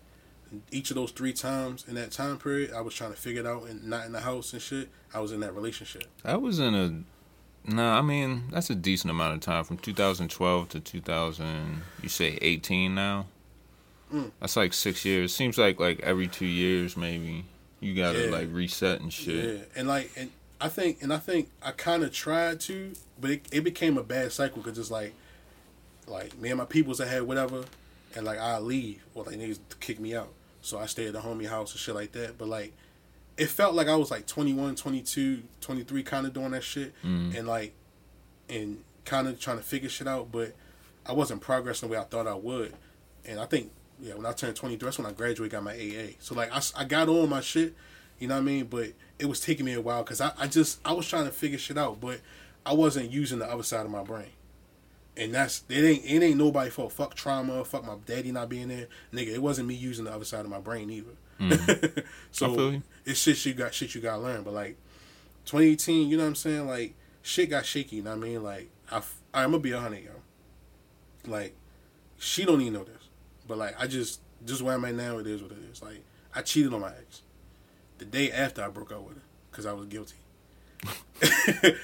each 0.70 0.90
of 0.90 0.94
those 0.96 1.11
three 1.11 1.32
times 1.32 1.84
in 1.88 1.96
that 1.96 2.12
time 2.12 2.38
period, 2.38 2.72
I 2.72 2.80
was 2.80 2.94
trying 2.94 3.11
to 3.12 3.16
figure 3.18 3.40
it 3.40 3.46
out 3.46 3.64
and 3.64 3.84
not 3.84 4.07
in 4.07 4.12
the 4.12 4.20
house 4.20 4.53
and 4.53 4.62
shit. 4.62 4.88
I 5.12 5.20
was 5.20 5.32
in 5.32 5.40
that 5.40 5.55
relationship. 5.55 6.05
I 6.24 6.36
was 6.36 6.59
in 6.61 6.74
a. 6.74 7.03
Nah, 7.67 7.99
I 7.99 8.03
mean 8.03 8.45
that's 8.51 8.71
a 8.71 8.75
decent 8.75 9.11
amount 9.11 9.35
of 9.35 9.41
time 9.41 9.65
from 9.65 9.79
2012 9.79 10.69
to 10.71 10.81
2000. 10.81 11.83
You 12.03 12.09
say 12.09 12.39
18 12.43 12.95
now. 12.95 13.27
Mm. 14.13 14.31
That's 14.41 14.57
like 14.57 14.73
six 14.73 15.05
years. 15.05 15.35
Seems 15.35 15.59
like 15.59 15.79
like 15.81 16.01
every 16.01 16.27
two 16.29 16.47
years 16.47 16.97
maybe 16.97 17.45
you 17.81 17.95
gotta 17.95 18.25
Yeah. 18.27 18.31
like 18.31 18.49
reset 18.53 19.01
and 19.01 19.13
shit. 19.13 19.59
Yeah, 19.59 19.65
and 19.77 19.89
like, 19.89 20.11
and 20.17 20.31
I 20.61 20.69
think, 20.69 21.03
and 21.03 21.13
I 21.13 21.19
think 21.19 21.51
I 21.63 21.73
kind 21.73 22.05
of 22.05 22.13
tried 22.13 22.61
to, 22.61 22.93
but 23.21 23.31
it, 23.31 23.47
it 23.51 23.61
became 23.65 23.99
a 23.99 24.03
bad 24.05 24.31
cycle 24.33 24.63
because 24.63 24.79
it's 24.79 24.91
like, 24.91 25.15
like 26.07 26.39
me 26.39 26.51
and 26.51 26.59
my 26.59 26.65
peoples 26.65 27.01
I 27.01 27.07
had 27.07 27.23
whatever, 27.23 27.65
and 28.15 28.25
like 28.25 28.39
I 28.39 28.59
leave 28.59 29.05
or 29.15 29.25
like 29.25 29.37
niggas 29.37 29.59
kick 29.81 29.99
me 29.99 30.15
out, 30.15 30.29
so 30.61 30.79
I 30.79 30.87
stay 30.87 31.07
at 31.07 31.13
the 31.15 31.21
homie 31.21 31.49
house 31.49 31.73
and 31.73 31.81
shit 31.81 31.95
like 31.95 32.13
that. 32.13 32.39
But 32.39 32.49
like, 32.49 32.73
it 33.37 33.47
felt 33.49 33.74
like 33.74 33.89
I 33.89 33.97
was 33.97 34.11
like 34.11 34.26
21, 34.26 34.74
22, 34.76 35.43
23 35.61 36.03
kind 36.03 36.26
of 36.26 36.33
doing 36.33 36.51
that 36.53 36.62
shit, 36.64 36.93
Mhm. 37.03 37.37
and 37.39 37.47
like, 37.49 37.72
and 38.49 38.83
kind 39.05 39.26
of 39.28 39.39
trying 39.41 39.57
to 39.59 39.62
figure 39.62 39.89
shit 39.89 40.07
out, 40.07 40.30
but 40.30 40.55
I 41.07 41.12
wasn't 41.12 41.41
progressing 41.41 41.89
the 41.89 41.93
way 41.95 42.01
I 42.01 42.05
thought 42.05 42.26
I 42.26 42.35
would, 42.35 42.74
and 43.24 43.39
I 43.41 43.47
think. 43.47 43.70
Yeah, 44.01 44.14
when 44.14 44.26
I 44.26 44.33
turned 44.33 44.57
23, 44.57 44.85
that's 44.85 44.99
when 44.99 45.07
I 45.07 45.12
graduated, 45.12 45.53
got 45.53 45.62
my 45.62 45.74
AA. 45.74 46.16
So, 46.18 46.35
like, 46.35 46.51
I, 46.53 46.61
I 46.76 46.85
got 46.85 47.09
on 47.09 47.28
my 47.28 47.41
shit, 47.41 47.72
you 48.18 48.26
know 48.26 48.35
what 48.35 48.41
I 48.41 48.45
mean? 48.45 48.64
But 48.64 48.95
it 49.20 49.26
was 49.26 49.39
taking 49.39 49.64
me 49.64 49.74
a 49.74 49.80
while 49.80 50.03
because 50.03 50.20
I, 50.20 50.33
I 50.37 50.49
just 50.49 50.80
I 50.85 50.93
was 50.93 51.07
trying 51.07 51.26
to 51.26 51.30
figure 51.30 51.57
shit 51.59 51.78
out, 51.78 52.01
but 52.01 52.18
I 52.66 52.72
wasn't 52.74 53.12
using 53.12 53.39
the 53.39 53.47
other 53.49 53.62
side 53.62 53.85
of 53.87 53.93
my 53.93 54.03
brain. 54.03 54.30
And 55.16 55.33
that's 55.33 55.62
it 55.68 55.85
ain't 55.85 56.05
it 56.05 56.20
ain't 56.20 56.37
nobody 56.37 56.68
fault. 56.70 56.93
Fuck 56.95 57.14
trauma, 57.14 57.64
fuck 57.64 57.85
my 57.87 57.95
daddy 58.05 58.33
not 58.33 58.49
being 58.49 58.66
there. 58.68 58.89
Nigga, 59.12 59.28
it 59.35 59.43
wasn't 59.43 59.68
me 59.68 59.74
using 59.76 60.07
the 60.07 60.12
other 60.12 60.24
side 60.24 60.41
of 60.45 60.51
my 60.51 60.59
brain 60.59 60.91
either. 60.91 61.12
I 61.41 62.03
so. 62.33 62.83
It's 63.05 63.20
shit 63.20 63.44
you 63.44 63.55
got 63.55 63.74
shit 63.74 63.94
you 63.94 64.00
gotta 64.00 64.22
learn. 64.22 64.42
But 64.42 64.55
like 64.55 64.76
2018, 65.46 66.09
you 66.09 66.16
know 66.16 66.24
what 66.24 66.28
I'm 66.28 66.34
saying? 66.34 66.66
Like 66.66 66.94
shit 67.22 67.50
got 67.50 67.66
shaky, 67.66 67.96
you 67.96 68.03
know 68.03 68.11
what 68.11 68.24
I 68.24 68.28
mean? 68.28 68.42
Like 68.42 68.70
I, 68.90 69.03
I'm 69.34 69.50
gonna 69.50 69.59
be 69.59 69.72
a 69.72 69.80
hundred, 69.80 70.05
yo. 70.05 70.11
Like 71.26 71.55
she 72.18 72.44
don't 72.44 72.61
even 72.61 72.74
know 72.74 72.84
this. 72.84 73.09
But 73.46 73.59
like 73.59 73.74
I 73.80 73.86
just 73.86 74.20
just 74.44 74.62
where 74.62 74.74
I'm 74.74 74.84
at 74.84 74.94
now, 74.94 75.18
it 75.18 75.26
is 75.26 75.42
what 75.42 75.53
it 75.53 75.59
is. 75.70 75.82
Like 75.82 76.03
I 76.34 76.42
cheated 76.42 76.72
on 76.72 76.80
my 76.80 76.90
ex 76.90 77.22
the 77.98 78.05
day 78.05 78.30
after 78.32 78.62
I 78.62 78.68
broke 78.68 78.92
up 78.92 79.03
with 79.03 79.16
her 79.16 79.22
because 79.50 79.66
I 79.66 79.72
was 79.72 79.86
guilty. 79.86 80.16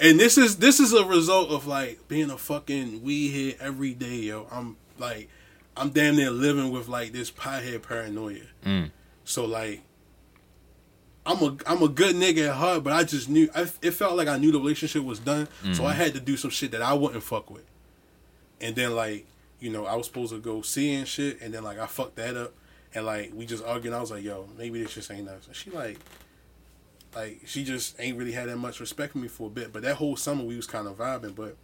and 0.00 0.18
this 0.18 0.38
is 0.38 0.56
this 0.56 0.80
is 0.80 0.92
a 0.92 1.04
result 1.04 1.50
of 1.50 1.66
like 1.66 2.08
being 2.08 2.30
a 2.30 2.38
fucking 2.38 3.02
weed 3.02 3.30
head 3.30 3.56
every 3.60 3.94
day, 3.94 4.16
yo. 4.16 4.46
I'm 4.50 4.76
like 4.98 5.28
I'm 5.76 5.90
damn 5.90 6.16
near 6.16 6.30
living 6.30 6.70
with 6.70 6.88
like 6.88 7.12
this 7.12 7.30
pothead 7.30 7.82
paranoia. 7.82 8.40
Mm. 8.64 8.90
So 9.24 9.44
like 9.44 9.82
I'm 11.28 11.42
a 11.42 11.56
I'm 11.66 11.82
a 11.82 11.88
good 11.88 12.16
nigga 12.16 12.48
at 12.48 12.54
heart, 12.54 12.82
but 12.82 12.94
I 12.94 13.04
just 13.04 13.28
knew 13.28 13.50
I, 13.54 13.68
it 13.82 13.90
felt 13.90 14.16
like 14.16 14.28
I 14.28 14.38
knew 14.38 14.50
the 14.50 14.58
relationship 14.58 15.04
was 15.04 15.18
done, 15.18 15.46
so 15.74 15.84
I 15.84 15.90
mm-hmm. 15.90 16.00
had 16.00 16.14
to 16.14 16.20
do 16.20 16.38
some 16.38 16.50
shit 16.50 16.70
that 16.70 16.80
I 16.80 16.94
wouldn't 16.94 17.22
fuck 17.22 17.50
with. 17.50 17.64
And 18.62 18.74
then 18.74 18.96
like 18.96 19.26
you 19.60 19.70
know 19.70 19.84
I 19.84 19.94
was 19.94 20.06
supposed 20.06 20.32
to 20.32 20.38
go 20.38 20.62
see 20.62 20.94
and 20.94 21.06
shit, 21.06 21.40
and 21.42 21.52
then 21.52 21.64
like 21.64 21.78
I 21.78 21.86
fucked 21.86 22.16
that 22.16 22.34
up, 22.34 22.54
and 22.94 23.04
like 23.04 23.32
we 23.34 23.44
just 23.44 23.62
arguing. 23.62 23.94
I 23.94 24.00
was 24.00 24.10
like, 24.10 24.24
yo, 24.24 24.48
maybe 24.56 24.82
this 24.82 24.94
just 24.94 25.10
ain't 25.10 25.28
us. 25.28 25.46
And 25.46 25.54
she 25.54 25.70
like. 25.70 25.98
Like 27.16 27.40
she 27.46 27.64
just 27.64 27.98
ain't 27.98 28.18
really 28.18 28.32
had 28.32 28.50
that 28.50 28.58
much 28.58 28.80
respect 28.80 29.12
for 29.12 29.18
me 29.18 29.28
for 29.28 29.46
a 29.46 29.50
bit, 29.50 29.72
but 29.72 29.80
that 29.80 29.96
whole 29.96 30.14
summer 30.14 30.44
we 30.44 30.56
was 30.56 30.66
kind 30.66 30.86
of 30.86 30.98
vibing. 30.98 31.34
But 31.34 31.56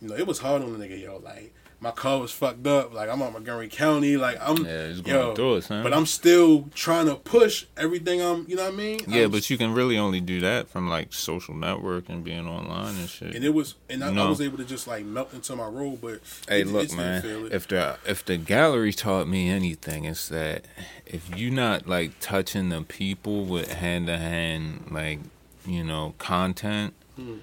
you 0.00 0.08
know, 0.08 0.14
it 0.14 0.26
was 0.26 0.38
hard 0.38 0.62
on 0.62 0.76
the 0.76 0.84
nigga, 0.84 0.98
yo. 0.98 1.18
Like 1.18 1.52
my 1.82 1.90
car 1.90 2.20
was 2.20 2.30
fucked 2.30 2.64
up. 2.66 2.94
Like 2.94 3.08
I'm 3.10 3.20
on 3.22 3.32
Montgomery 3.32 3.68
County. 3.68 4.16
Like 4.16 4.38
I'm, 4.40 4.58
Yeah, 4.64 4.70
it's 4.84 5.00
going 5.00 5.16
yo, 5.16 5.34
through 5.34 5.56
it, 5.56 5.62
son. 5.64 5.82
but 5.82 5.92
I'm 5.92 6.06
still 6.06 6.68
trying 6.74 7.06
to 7.06 7.16
push 7.16 7.66
everything. 7.76 8.22
I'm, 8.22 8.46
you 8.48 8.54
know 8.54 8.64
what 8.66 8.74
I 8.74 8.76
mean? 8.76 9.00
yeah, 9.08 9.22
I'm- 9.22 9.30
but 9.32 9.50
you 9.50 9.58
can 9.58 9.74
really 9.74 9.98
only 9.98 10.20
do 10.20 10.40
that 10.40 10.68
from 10.68 10.88
like 10.88 11.12
social 11.12 11.54
network 11.54 12.08
and 12.08 12.22
being 12.22 12.46
online 12.46 12.94
and 12.94 13.08
shit. 13.08 13.34
and 13.34 13.44
it 13.44 13.52
was, 13.52 13.74
and 13.90 14.04
I, 14.04 14.14
I 14.14 14.28
was 14.28 14.40
able 14.40 14.58
to 14.58 14.64
just 14.64 14.86
like 14.86 15.04
melt 15.04 15.34
into 15.34 15.56
my 15.56 15.66
role. 15.66 15.98
But 16.00 16.20
Hey, 16.48 16.60
it- 16.60 16.68
look, 16.68 16.92
man. 16.94 17.22
If 17.50 17.66
the 17.66 17.98
if 18.06 18.24
the 18.24 18.36
gallery 18.36 18.92
taught 18.92 19.26
me 19.26 19.48
anything, 19.50 20.04
it's 20.04 20.28
that 20.28 20.64
if 21.04 21.36
you're 21.36 21.52
not 21.52 21.88
like 21.88 22.12
touching 22.20 22.68
the 22.68 22.82
people 22.82 23.44
with 23.44 23.72
hand 23.72 24.06
to 24.06 24.16
hand, 24.18 24.86
like 24.92 25.18
you 25.66 25.82
know, 25.82 26.14
content, 26.18 26.94
Hmm. 27.16 27.38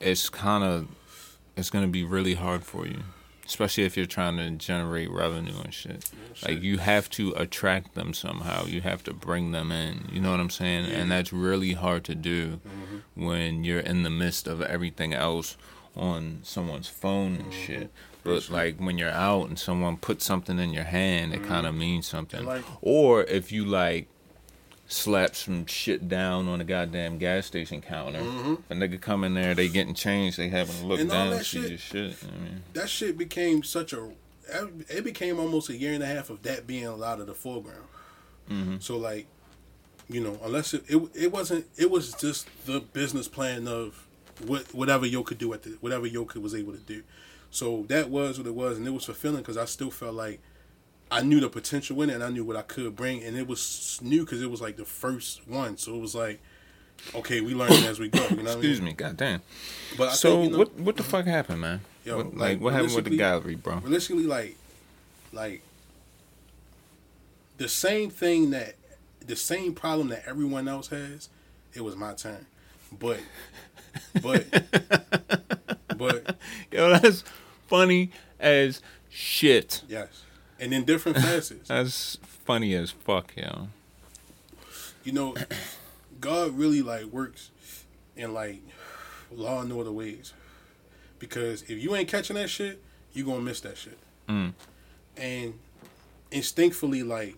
it's 0.00 0.28
kind 0.28 0.62
of 0.64 0.86
it's 1.56 1.70
gonna 1.70 1.88
be 1.88 2.04
really 2.04 2.34
hard 2.34 2.64
for 2.64 2.86
you, 2.86 3.00
especially 3.46 3.84
if 3.84 3.96
you're 3.96 4.06
trying 4.06 4.36
to 4.38 4.50
generate 4.52 5.10
revenue 5.10 5.60
and 5.62 5.72
shit. 5.74 6.10
Like 6.46 6.62
you 6.62 6.78
have 6.78 7.08
to 7.10 7.32
attract 7.36 7.94
them 7.94 8.14
somehow. 8.14 8.66
You 8.66 8.80
have 8.80 9.02
to 9.04 9.12
bring 9.12 9.52
them 9.52 9.70
in. 9.70 10.08
You 10.12 10.20
know 10.20 10.30
what 10.30 10.40
I'm 10.40 10.50
saying? 10.50 10.86
Yeah. 10.86 10.96
And 10.98 11.10
that's 11.10 11.32
really 11.32 11.72
hard 11.72 12.04
to 12.04 12.14
do 12.14 12.60
Mm-hmm. 12.66 13.24
when 13.26 13.64
you're 13.64 13.80
in 13.80 14.02
the 14.02 14.10
midst 14.10 14.46
of 14.46 14.62
everything 14.62 15.12
else 15.14 15.56
on 15.96 16.40
someone's 16.42 16.88
phone 16.88 17.32
Mm-hmm. 17.36 17.44
and 17.44 17.52
shit. 17.54 17.90
But 18.24 18.48
like 18.48 18.78
when 18.78 18.96
you're 18.96 19.10
out 19.10 19.48
and 19.48 19.58
someone 19.58 19.98
puts 19.98 20.24
something 20.24 20.58
in 20.58 20.72
your 20.72 20.84
hand, 20.84 21.34
it 21.34 21.44
kind 21.44 21.66
of 21.66 21.74
means 21.74 22.06
something. 22.06 22.40
Mm-hmm. 22.40 22.48
Like- 22.48 22.64
or 22.80 23.24
if 23.24 23.52
you 23.52 23.64
like 23.66 24.08
slap 24.86 25.34
some 25.34 25.64
shit 25.66 26.08
down 26.08 26.46
on 26.48 26.60
a 26.60 26.64
goddamn 26.64 27.18
gas 27.18 27.46
station 27.46 27.80
counter, 27.80 28.18
if 28.20 28.70
a 28.70 28.74
nigga 28.74 29.00
come 29.00 29.24
in 29.24 29.34
there, 29.34 29.54
they 29.54 29.68
getting 29.68 29.94
changed, 29.94 30.38
they 30.38 30.48
having 30.48 30.76
to 30.76 30.86
look 30.86 31.00
Mm-hmm. 31.00 31.10
And 31.10 31.10
down 31.10 31.32
and 31.32 31.46
see 31.46 31.60
shit- 31.62 31.68
your 31.70 31.78
shit. 31.78 32.16
I 32.24 32.42
mean, 32.44 32.62
that 32.74 32.88
shit 32.88 33.16
became 33.18 33.62
such 33.62 33.92
a. 33.92 34.10
It 34.88 35.04
became 35.04 35.38
almost 35.40 35.70
a 35.70 35.76
year 35.76 35.94
and 35.94 36.02
a 36.02 36.06
half 36.06 36.28
of 36.28 36.42
that 36.42 36.66
being 36.66 36.84
a 36.86 36.94
lot 36.94 37.18
of 37.20 37.26
the 37.26 37.34
foreground. 37.34 37.84
Mhm. 38.50 38.82
So 38.82 38.98
like, 38.98 39.26
you 40.10 40.20
know, 40.20 40.38
unless 40.44 40.74
it, 40.74 40.84
it 40.86 41.00
it 41.14 41.32
wasn't, 41.32 41.66
it 41.78 41.90
was 41.90 42.12
just 42.14 42.46
the 42.66 42.80
business 42.80 43.26
plan 43.26 43.66
of 43.66 44.06
what 44.46 44.74
whatever 44.74 45.06
Yo 45.06 45.22
could 45.22 45.38
do 45.38 45.54
at 45.54 45.62
the 45.62 45.70
whatever 45.80 46.06
Yo 46.06 46.26
could 46.26 46.42
was 46.42 46.54
able 46.54 46.72
to 46.72 46.78
do. 46.78 47.02
So 47.50 47.84
that 47.88 48.10
was 48.10 48.36
what 48.36 48.46
it 48.46 48.54
was, 48.54 48.76
and 48.76 48.86
it 48.86 48.90
was 48.90 49.04
fulfilling 49.04 49.38
because 49.38 49.56
I 49.56 49.64
still 49.64 49.90
felt 49.90 50.14
like 50.14 50.40
I 51.10 51.22
knew 51.22 51.40
the 51.40 51.48
potential 51.48 52.00
in 52.02 52.10
it, 52.10 52.14
and 52.14 52.24
I 52.24 52.30
knew 52.30 52.44
what 52.44 52.56
I 52.56 52.62
could 52.62 52.96
bring, 52.96 53.22
and 53.22 53.36
it 53.36 53.46
was 53.46 53.98
new 54.02 54.24
because 54.24 54.42
it 54.42 54.50
was 54.50 54.60
like 54.60 54.76
the 54.76 54.84
first 54.84 55.46
one. 55.46 55.76
So 55.76 55.94
it 55.94 56.00
was 56.00 56.14
like, 56.14 56.40
okay, 57.14 57.40
we 57.40 57.54
learning 57.54 57.84
as 57.84 57.98
we 58.00 58.08
go. 58.08 58.22
You 58.28 58.36
know 58.36 58.42
what 58.42 58.42
I 58.42 58.42
mean? 58.42 58.56
excuse 58.56 58.80
me, 58.80 58.92
goddamn. 58.92 59.42
But 59.96 60.08
I 60.08 60.12
So 60.12 60.30
think, 60.30 60.44
you 60.44 60.50
know, 60.50 60.58
what 60.58 60.74
what 60.74 60.96
the 60.96 61.02
fuck 61.02 61.26
happened, 61.26 61.60
man? 61.60 61.80
Yo, 62.04 62.16
what, 62.16 62.26
like, 62.26 62.36
like, 62.36 62.60
what 62.60 62.72
happened 62.74 62.94
with 62.94 63.04
the 63.04 63.16
gallery, 63.16 63.54
bro? 63.54 63.76
realistically 63.76 64.24
like 64.24 64.56
like 65.32 65.62
the 67.58 67.68
same 67.68 68.10
thing 68.10 68.50
that 68.50 68.74
the 69.26 69.36
same 69.36 69.74
problem 69.74 70.08
that 70.08 70.22
everyone 70.26 70.68
else 70.68 70.88
has 70.88 71.28
it 71.72 71.80
was 71.82 71.96
my 71.96 72.12
turn 72.12 72.46
but 72.98 73.20
but 74.22 74.44
but 75.96 76.36
Yo, 76.72 76.90
that's 76.90 77.24
funny 77.68 78.10
as 78.38 78.80
shit. 79.08 79.82
Yes, 79.88 80.24
and 80.60 80.72
in 80.72 80.84
different 80.84 81.18
facets. 81.18 81.68
That's 81.68 82.18
funny 82.22 82.74
as 82.74 82.90
fuck, 82.90 83.32
yo. 83.36 83.68
You 85.02 85.12
know, 85.12 85.34
God 86.20 86.56
really 86.56 86.82
like 86.82 87.04
works 87.04 87.50
in 88.16 88.32
like 88.32 88.62
law 89.30 89.60
and 89.60 89.72
order 89.72 89.92
ways. 89.92 90.32
Because 91.18 91.62
if 91.62 91.82
you 91.82 91.94
ain't 91.94 92.08
catching 92.08 92.36
that 92.36 92.50
shit, 92.50 92.82
you 93.12 93.24
gonna 93.24 93.40
miss 93.40 93.60
that 93.60 93.78
shit. 93.78 93.98
Mm. 94.28 94.52
And 95.16 95.54
instinctively, 96.30 97.02
like 97.02 97.36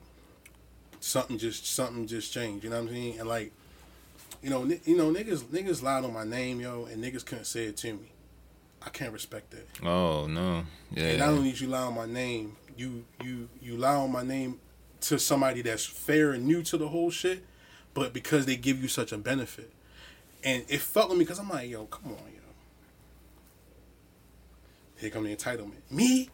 something 1.00 1.38
just 1.38 1.66
something 1.66 2.06
just 2.06 2.32
changed. 2.32 2.64
You 2.64 2.70
know 2.70 2.76
what 2.76 2.88
I'm 2.88 2.94
saying? 2.94 3.20
And 3.20 3.28
like, 3.28 3.52
you 4.42 4.50
know, 4.50 4.64
ni- 4.64 4.80
you 4.84 4.96
know, 4.96 5.12
niggas 5.12 5.44
niggas 5.44 5.82
lied 5.82 6.04
on 6.04 6.12
my 6.12 6.24
name, 6.24 6.60
yo, 6.60 6.86
and 6.86 7.02
niggas 7.02 7.24
couldn't 7.24 7.44
say 7.44 7.64
it 7.64 7.76
to 7.78 7.92
me. 7.92 8.12
I 8.82 8.88
can't 8.90 9.12
respect 9.12 9.50
that. 9.50 9.86
Oh 9.86 10.26
no, 10.26 10.64
yeah. 10.92 11.10
And 11.10 11.18
not 11.18 11.28
only 11.30 11.50
did 11.50 11.60
you 11.60 11.68
lie 11.68 11.82
on 11.82 11.94
my 11.94 12.06
name, 12.06 12.56
you 12.76 13.04
you 13.22 13.48
you 13.60 13.76
lie 13.76 13.94
on 13.94 14.12
my 14.12 14.22
name 14.22 14.60
to 15.02 15.18
somebody 15.18 15.62
that's 15.62 15.84
fair 15.84 16.32
and 16.32 16.46
new 16.46 16.62
to 16.62 16.76
the 16.76 16.88
whole 16.88 17.10
shit, 17.10 17.44
but 17.94 18.12
because 18.12 18.46
they 18.46 18.56
give 18.56 18.80
you 18.80 18.88
such 18.88 19.12
a 19.12 19.18
benefit, 19.18 19.72
and 20.44 20.64
it 20.68 20.80
felt 20.80 21.08
with 21.10 21.18
me 21.18 21.24
because 21.24 21.38
I'm 21.38 21.48
like, 21.48 21.68
yo, 21.70 21.84
come 21.86 22.12
on, 22.12 22.18
yo. 22.18 22.40
Here 24.96 25.10
come 25.10 25.24
the 25.24 25.36
entitlement. 25.36 25.90
Me? 25.90 26.30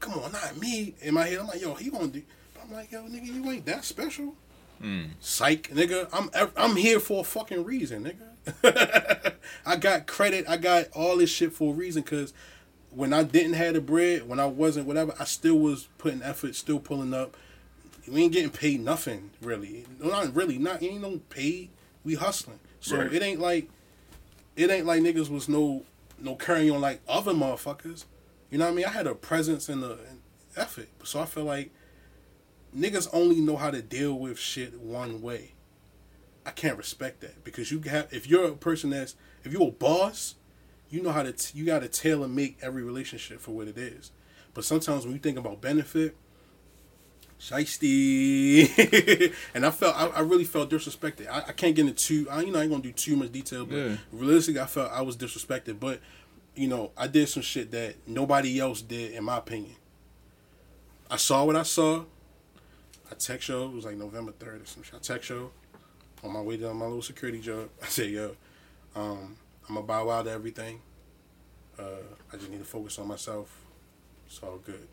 Come 0.00 0.14
on, 0.14 0.32
not 0.32 0.58
me. 0.58 0.94
In 1.00 1.14
my 1.14 1.26
head, 1.26 1.38
I'm 1.38 1.46
like, 1.46 1.60
yo, 1.60 1.74
he 1.74 1.90
gonna 1.90 2.08
do. 2.08 2.22
But 2.52 2.64
I'm 2.64 2.72
like, 2.72 2.90
yo, 2.90 3.02
nigga, 3.04 3.26
you 3.26 3.50
ain't 3.50 3.66
that 3.66 3.84
special. 3.84 4.34
Mm. 4.82 5.10
Psych, 5.20 5.70
nigga. 5.70 6.08
I'm 6.12 6.28
I'm 6.56 6.76
here 6.76 7.00
for 7.00 7.20
a 7.20 7.24
fucking 7.24 7.64
reason, 7.64 8.04
nigga. 8.04 9.34
I 9.66 9.76
got 9.76 10.06
credit. 10.06 10.44
I 10.48 10.56
got 10.56 10.86
all 10.92 11.16
this 11.16 11.30
shit 11.30 11.52
for 11.52 11.72
a 11.72 11.76
reason. 11.76 12.02
Cause 12.02 12.34
when 12.94 13.12
I 13.12 13.22
didn't 13.22 13.54
have 13.54 13.74
the 13.74 13.80
bread, 13.80 14.28
when 14.28 14.38
I 14.40 14.46
wasn't 14.46 14.86
whatever, 14.86 15.14
I 15.18 15.24
still 15.24 15.58
was 15.58 15.88
putting 15.98 16.22
effort, 16.22 16.54
still 16.54 16.78
pulling 16.78 17.12
up. 17.14 17.36
We 18.06 18.22
ain't 18.22 18.32
getting 18.32 18.50
paid 18.50 18.80
nothing 18.80 19.30
really. 19.40 19.86
Not 19.98 20.34
really. 20.34 20.58
Not 20.58 20.82
ain't 20.82 21.02
no 21.02 21.20
paid. 21.30 21.70
We 22.04 22.14
hustling. 22.14 22.60
So 22.80 22.98
Right. 22.98 23.12
it 23.12 23.22
ain't 23.22 23.40
like 23.40 23.68
it 24.56 24.70
ain't 24.70 24.86
like 24.86 25.02
niggas 25.02 25.28
was 25.30 25.48
no 25.48 25.84
no 26.18 26.34
carrying 26.36 26.70
on 26.70 26.80
like 26.80 27.00
other 27.08 27.32
motherfuckers. 27.32 28.04
You 28.50 28.58
know 28.58 28.66
what 28.66 28.72
I 28.72 28.74
mean? 28.74 28.84
I 28.84 28.90
had 28.90 29.06
a 29.06 29.14
presence 29.14 29.68
and 29.68 29.82
a 29.82 29.92
an 29.92 30.22
effort. 30.56 30.88
So 31.02 31.18
I 31.20 31.24
feel 31.24 31.44
like 31.44 31.70
niggas 32.76 33.08
only 33.12 33.40
know 33.40 33.56
how 33.56 33.70
to 33.70 33.82
deal 33.82 34.14
with 34.14 34.38
shit 34.38 34.78
one 34.78 35.22
way. 35.22 35.52
I 36.46 36.50
can't 36.50 36.76
respect 36.76 37.20
that 37.22 37.42
because 37.42 37.72
you 37.72 37.80
have 37.82 38.12
if 38.12 38.26
you're 38.28 38.44
a 38.46 38.52
person 38.52 38.90
that's 38.90 39.16
if 39.44 39.52
you're 39.52 39.68
a 39.68 39.72
boss, 39.72 40.34
you 40.90 41.02
know 41.02 41.10
how 41.12 41.22
to 41.22 41.32
t- 41.32 41.58
you 41.58 41.64
got 41.64 41.80
to 41.80 41.88
tailor 41.88 42.28
make 42.28 42.58
every 42.62 42.82
relationship 42.82 43.40
for 43.40 43.50
what 43.52 43.68
it 43.68 43.76
is. 43.78 44.10
But 44.52 44.64
sometimes 44.64 45.04
when 45.04 45.14
you 45.14 45.18
think 45.20 45.38
about 45.38 45.60
benefit, 45.60 46.16
shiesty, 47.40 49.32
and 49.54 49.66
I 49.66 49.70
felt 49.70 49.96
I, 49.96 50.06
I 50.08 50.20
really 50.20 50.44
felt 50.44 50.70
disrespected. 50.70 51.28
I, 51.28 51.38
I 51.48 51.52
can't 51.52 51.74
get 51.74 51.86
into 51.86 51.94
too 52.24 52.26
I, 52.30 52.40
you 52.42 52.52
know 52.52 52.58
I 52.58 52.62
ain't 52.62 52.70
gonna 52.70 52.82
do 52.82 52.92
too 52.92 53.16
much 53.16 53.32
detail, 53.32 53.66
but 53.66 53.76
Yeah. 53.76 53.96
realistically 54.12 54.60
I 54.60 54.66
felt 54.66 54.90
I 54.92 55.02
was 55.02 55.16
disrespected. 55.16 55.80
But 55.80 56.00
you 56.54 56.68
know 56.68 56.92
I 56.96 57.06
did 57.06 57.28
some 57.28 57.42
shit 57.42 57.70
that 57.72 57.96
nobody 58.06 58.60
else 58.60 58.82
did 58.82 59.12
in 59.12 59.24
my 59.24 59.38
opinion. 59.38 59.76
I 61.10 61.16
saw 61.16 61.44
what 61.44 61.56
I 61.56 61.62
saw. 61.64 62.04
I 63.10 63.14
text 63.16 63.48
yo. 63.48 63.64
It 63.66 63.72
was 63.74 63.84
like 63.84 63.96
November 63.96 64.32
third 64.32 64.62
or 64.62 64.66
some 64.66 64.82
shit. 64.82 64.94
I 64.94 64.98
text 64.98 65.30
yo 65.30 65.50
on 66.22 66.32
my 66.32 66.40
way 66.40 66.56
down 66.56 66.76
my 66.76 66.86
little 66.86 67.02
security 67.02 67.40
job. 67.40 67.68
I 67.82 67.86
said, 67.86 68.10
yo, 68.10 68.34
um, 68.96 69.36
I'm 69.68 69.74
gonna 69.74 69.86
bow 69.86 70.10
out 70.10 70.24
to 70.26 70.30
everything. 70.30 70.80
Uh, 71.78 72.02
I 72.32 72.36
just 72.36 72.50
need 72.50 72.58
to 72.58 72.64
focus 72.64 72.98
on 72.98 73.08
myself. 73.08 73.64
It's 74.26 74.40
all 74.42 74.58
good. 74.64 74.88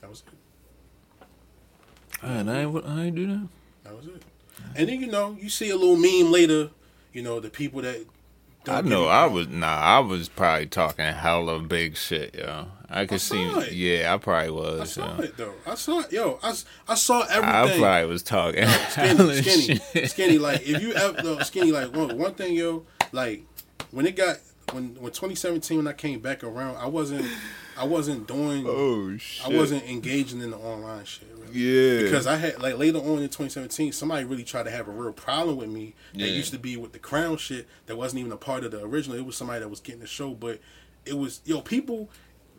That 0.00 0.10
was 0.10 0.22
it. 0.26 1.26
and 2.22 2.50
I 2.50 2.62
ain't, 2.62 2.84
I 2.86 3.04
ain't 3.04 3.16
do 3.16 3.26
that. 3.26 3.48
That 3.84 3.96
was 3.96 4.06
it. 4.06 4.22
And 4.76 4.88
then 4.88 5.00
you 5.00 5.06
know 5.06 5.36
you 5.40 5.48
see 5.48 5.70
a 5.70 5.76
little 5.76 5.96
meme 5.96 6.32
later. 6.32 6.70
You 7.12 7.22
know 7.22 7.40
the 7.40 7.50
people 7.50 7.82
that. 7.82 8.04
don't 8.64 8.86
I 8.86 8.88
know 8.88 9.08
I 9.08 9.26
was 9.26 9.48
nah. 9.48 9.66
I 9.66 9.98
was 10.00 10.28
probably 10.28 10.66
talking 10.66 11.06
hella 11.06 11.58
big 11.60 11.96
shit, 11.96 12.34
yo. 12.34 12.66
I 12.88 13.06
could 13.06 13.14
I 13.14 13.18
see. 13.18 13.42
it. 13.42 13.72
Yeah, 13.72 14.14
I 14.14 14.18
probably 14.18 14.50
was. 14.50 14.80
I 14.80 14.84
saw 14.84 15.16
yo. 15.16 15.22
it 15.22 15.36
though. 15.36 15.54
I 15.66 15.74
saw 15.74 16.00
it. 16.00 16.12
Yo, 16.12 16.38
I, 16.42 16.54
I 16.88 16.94
saw 16.94 17.20
everything. 17.22 17.44
I 17.44 17.78
probably 17.78 18.06
was 18.06 18.22
talking 18.22 18.66
skinny, 18.90 19.08
hella 19.08 19.34
skinny, 19.36 19.80
shit. 19.92 20.10
skinny. 20.10 20.38
Like 20.38 20.62
if 20.62 20.82
you 20.82 20.92
ever 20.94 21.22
no, 21.22 21.38
skinny, 21.40 21.72
like 21.72 21.94
one 21.94 22.16
one 22.18 22.34
thing, 22.34 22.54
yo, 22.54 22.84
like 23.12 23.44
when 23.90 24.06
it 24.06 24.16
got 24.16 24.38
when 24.72 24.94
when 25.00 25.12
2017 25.12 25.76
when 25.78 25.88
I 25.88 25.92
came 25.92 26.20
back 26.20 26.44
around, 26.44 26.76
I 26.76 26.86
wasn't 26.86 27.26
I 27.76 27.84
wasn't 27.84 28.26
doing 28.28 28.64
Oh 28.66 29.16
shit! 29.16 29.46
I 29.46 29.56
wasn't 29.56 29.84
engaging 29.84 30.40
in 30.40 30.50
the 30.50 30.56
online 30.58 31.04
shit. 31.04 31.28
Really. 31.38 31.58
Yeah. 31.58 32.02
Because 32.02 32.26
I 32.26 32.36
had 32.36 32.60
like 32.62 32.78
later 32.78 32.98
on 32.98 33.18
in 33.18 33.28
2017, 33.28 33.92
somebody 33.92 34.24
really 34.24 34.44
tried 34.44 34.64
to 34.64 34.70
have 34.70 34.86
a 34.86 34.92
real 34.92 35.12
problem 35.12 35.56
with 35.56 35.68
me. 35.70 35.94
That 36.12 36.20
Yeah. 36.20 36.26
used 36.26 36.52
to 36.52 36.58
be 36.58 36.76
with 36.76 36.92
the 36.92 36.98
crown 36.98 37.36
shit. 37.38 37.66
That 37.86 37.96
wasn't 37.96 38.20
even 38.20 38.32
a 38.32 38.36
part 38.36 38.64
of 38.64 38.70
the 38.70 38.82
original. 38.84 39.16
It 39.18 39.26
was 39.26 39.36
somebody 39.36 39.60
that 39.60 39.68
was 39.68 39.80
getting 39.80 40.00
the 40.00 40.06
show, 40.06 40.34
but 40.34 40.60
it 41.04 41.18
was 41.18 41.40
yo 41.44 41.60
people. 41.62 42.10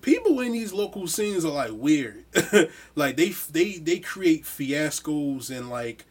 People 0.02 0.40
in 0.40 0.52
these 0.52 0.74
local 0.74 1.08
scenes 1.08 1.46
are 1.46 1.52
like 1.52 1.72
weird. 1.74 2.26
like 2.96 3.16
they 3.18 3.30
they 3.52 3.74
they 3.78 4.00
create 4.00 4.44
fiascos 4.46 5.56
and 5.56 5.70
like 5.70 6.06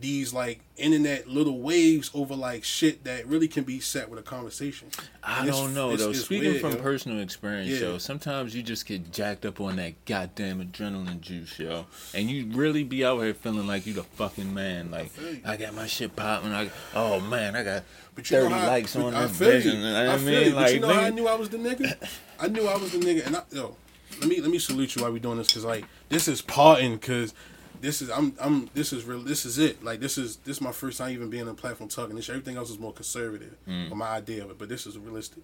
these 0.00 0.32
like 0.34 0.60
internet 0.76 1.26
little 1.28 1.60
waves 1.60 2.10
over 2.14 2.34
like 2.34 2.64
shit 2.64 3.04
that 3.04 3.26
really 3.26 3.48
can 3.48 3.64
be 3.64 3.80
set 3.80 4.08
with 4.10 4.18
a 4.18 4.22
conversation. 4.22 4.88
I 5.22 5.46
don't 5.46 5.74
know 5.74 5.90
it's- 5.92 6.00
though. 6.04 6.10
it's 6.10 6.24
Speaking 6.24 6.50
weird, 6.50 6.60
from 6.60 6.72
yo. 6.72 6.76
personal 6.78 7.20
experience, 7.20 7.68
Yeah. 7.70 7.88
yo, 7.88 7.98
sometimes 7.98 8.54
you 8.54 8.62
just 8.62 8.86
get 8.86 9.10
jacked 9.12 9.46
up 9.46 9.60
on 9.60 9.76
that 9.76 10.04
goddamn 10.04 10.64
adrenaline 10.64 11.20
juice, 11.20 11.58
yo, 11.58 11.86
and 12.14 12.30
you 12.30 12.46
really 12.52 12.84
be 12.84 13.04
out 13.04 13.20
here 13.22 13.34
feeling 13.34 13.66
like 13.66 13.86
you 13.86 13.92
the 13.94 14.02
fucking 14.04 14.52
man. 14.52 14.90
Like 14.90 15.10
you. 15.20 15.40
I, 15.44 15.56
got 15.56 15.74
my 15.74 15.86
shit 15.86 16.14
popping. 16.14 16.52
I 16.52 16.70
oh 16.94 17.20
man, 17.20 17.56
I 17.56 17.62
got 17.64 17.82
But 18.14 18.30
you 18.30 18.36
know 18.36 18.42
thirty 18.44 18.54
how, 18.60 18.66
likes 18.66 18.96
on 18.96 19.14
I 19.14 19.26
this 19.26 19.64
feel 19.64 19.74
you. 19.74 19.86
I, 19.86 20.14
I 20.14 20.18
feel 20.18 20.26
mean, 20.26 20.44
you. 20.48 20.54
Like 20.54 20.74
you 20.74 20.80
know 20.80 20.92
how 20.92 21.00
I 21.00 21.10
knew 21.10 21.26
I 21.28 21.34
was 21.34 21.48
the 21.48 21.58
nigga? 21.58 21.96
I 22.40 22.48
knew 22.48 22.66
I 22.66 22.76
was 22.76 22.92
the 22.92 22.98
nigga, 22.98 23.26
and 23.26 23.36
I 23.36 23.42
yo, 23.50 23.76
let 24.20 24.28
me 24.28 24.40
let 24.40 24.50
me 24.50 24.58
salute 24.58 24.94
you 24.96 25.02
while 25.02 25.12
we 25.12 25.20
doing 25.20 25.38
this, 25.38 25.52
cause 25.52 25.64
like 25.64 25.84
this 26.08 26.28
is 26.28 26.40
parting, 26.42 26.98
cause 26.98 27.32
this 27.80 28.00
is 28.02 28.10
I'm 28.10 28.34
I'm 28.40 28.68
this 28.74 28.92
is 28.92 29.04
real. 29.04 29.20
This 29.22 29.44
is 29.44 29.58
it. 29.58 29.82
Like 29.84 30.00
this 30.00 30.18
is 30.18 30.36
this 30.38 30.56
is 30.56 30.60
my 30.60 30.72
first 30.72 30.98
time 30.98 31.10
even 31.10 31.30
being 31.30 31.44
on 31.44 31.48
a 31.50 31.54
platform 31.54 31.88
talking. 31.88 32.16
This 32.16 32.28
everything 32.28 32.56
else 32.56 32.70
is 32.70 32.78
more 32.78 32.92
conservative, 32.92 33.54
Mm. 33.68 33.90
or 33.90 33.94
my 33.96 34.08
idea 34.08 34.44
of 34.44 34.50
it. 34.50 34.58
But 34.58 34.68
this 34.68 34.86
is 34.86 34.98
realistic. 34.98 35.42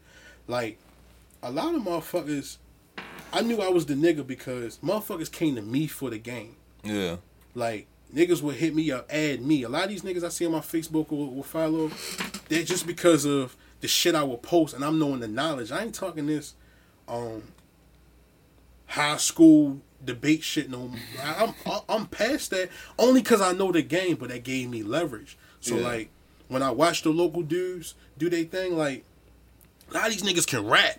Like 0.49 0.79
a 1.43 1.51
lot 1.51 1.75
of 1.75 1.83
motherfuckers, 1.83 2.57
I 3.33 3.41
knew 3.43 3.61
I 3.61 3.69
was 3.69 3.87
the 3.87 3.95
nigga 3.95 4.27
because 4.27 4.79
motherfuckers 4.79 5.31
came 5.31 5.57
to 5.57 5.63
me 5.63 5.87
for 5.87 6.11
the 6.11 6.19
game. 6.19 6.57
yeah, 6.85 7.17
Like 7.55 7.87
niggas 8.15 8.43
would 8.43 8.57
hit 8.57 8.75
me 8.75 8.91
up, 8.91 9.07
add 9.11 9.41
me. 9.43 9.63
A 9.63 9.69
lot 9.69 9.85
of 9.85 9.91
these 9.91 10.03
niggas 10.03 10.23
I 10.25 10.29
see 10.29 10.47
on 10.47 10.53
my 10.53 10.61
Facebook 10.61 11.11
will, 11.11 11.37
or 11.39 11.43
follow, 11.45 11.91
they're 12.49 12.63
just 12.63 12.87
because 12.87 13.25
of 13.25 13.57
the 13.81 13.89
shit 13.89 14.15
I 14.15 14.23
will 14.23 14.37
post, 14.39 14.75
and 14.75 14.85
I'm 14.85 14.99
knowing 14.99 15.21
the 15.21 15.29
knowledge. 15.29 15.73
I 15.73 15.83
ain't 15.83 15.95
talking 15.95 16.27
this, 16.27 16.55
um, 17.09 17.43
high 18.87 19.17
school 19.17 19.81
debate 20.05 20.43
shit 20.43 20.71
no. 20.71 20.89
more. 20.89 20.99
I'm 21.25 21.55
I'm 21.89 22.07
past 22.07 22.51
that 22.51 22.69
only 22.99 23.23
because 23.23 23.41
I 23.41 23.53
know 23.53 23.73
the 23.73 23.83
game, 23.83 24.17
but 24.17 24.29
that 24.31 24.45
gave 24.45 24.69
me 24.69 24.83
leverage. 24.83 25.37
So 25.61 25.77
Yeah. 25.77 25.85
like 25.85 26.11
when 26.49 26.63
I 26.63 26.71
watch 26.71 27.03
the 27.03 27.11
local 27.11 27.43
dudes 27.43 27.95
do 28.19 28.29
their 28.29 28.45
thing, 28.45 28.77
like 28.77 29.05
a 29.91 29.95
lot 29.95 30.07
of 30.09 30.13
these 30.13 30.23
niggas 30.23 30.47
can 30.47 30.67
rap. 30.67 30.99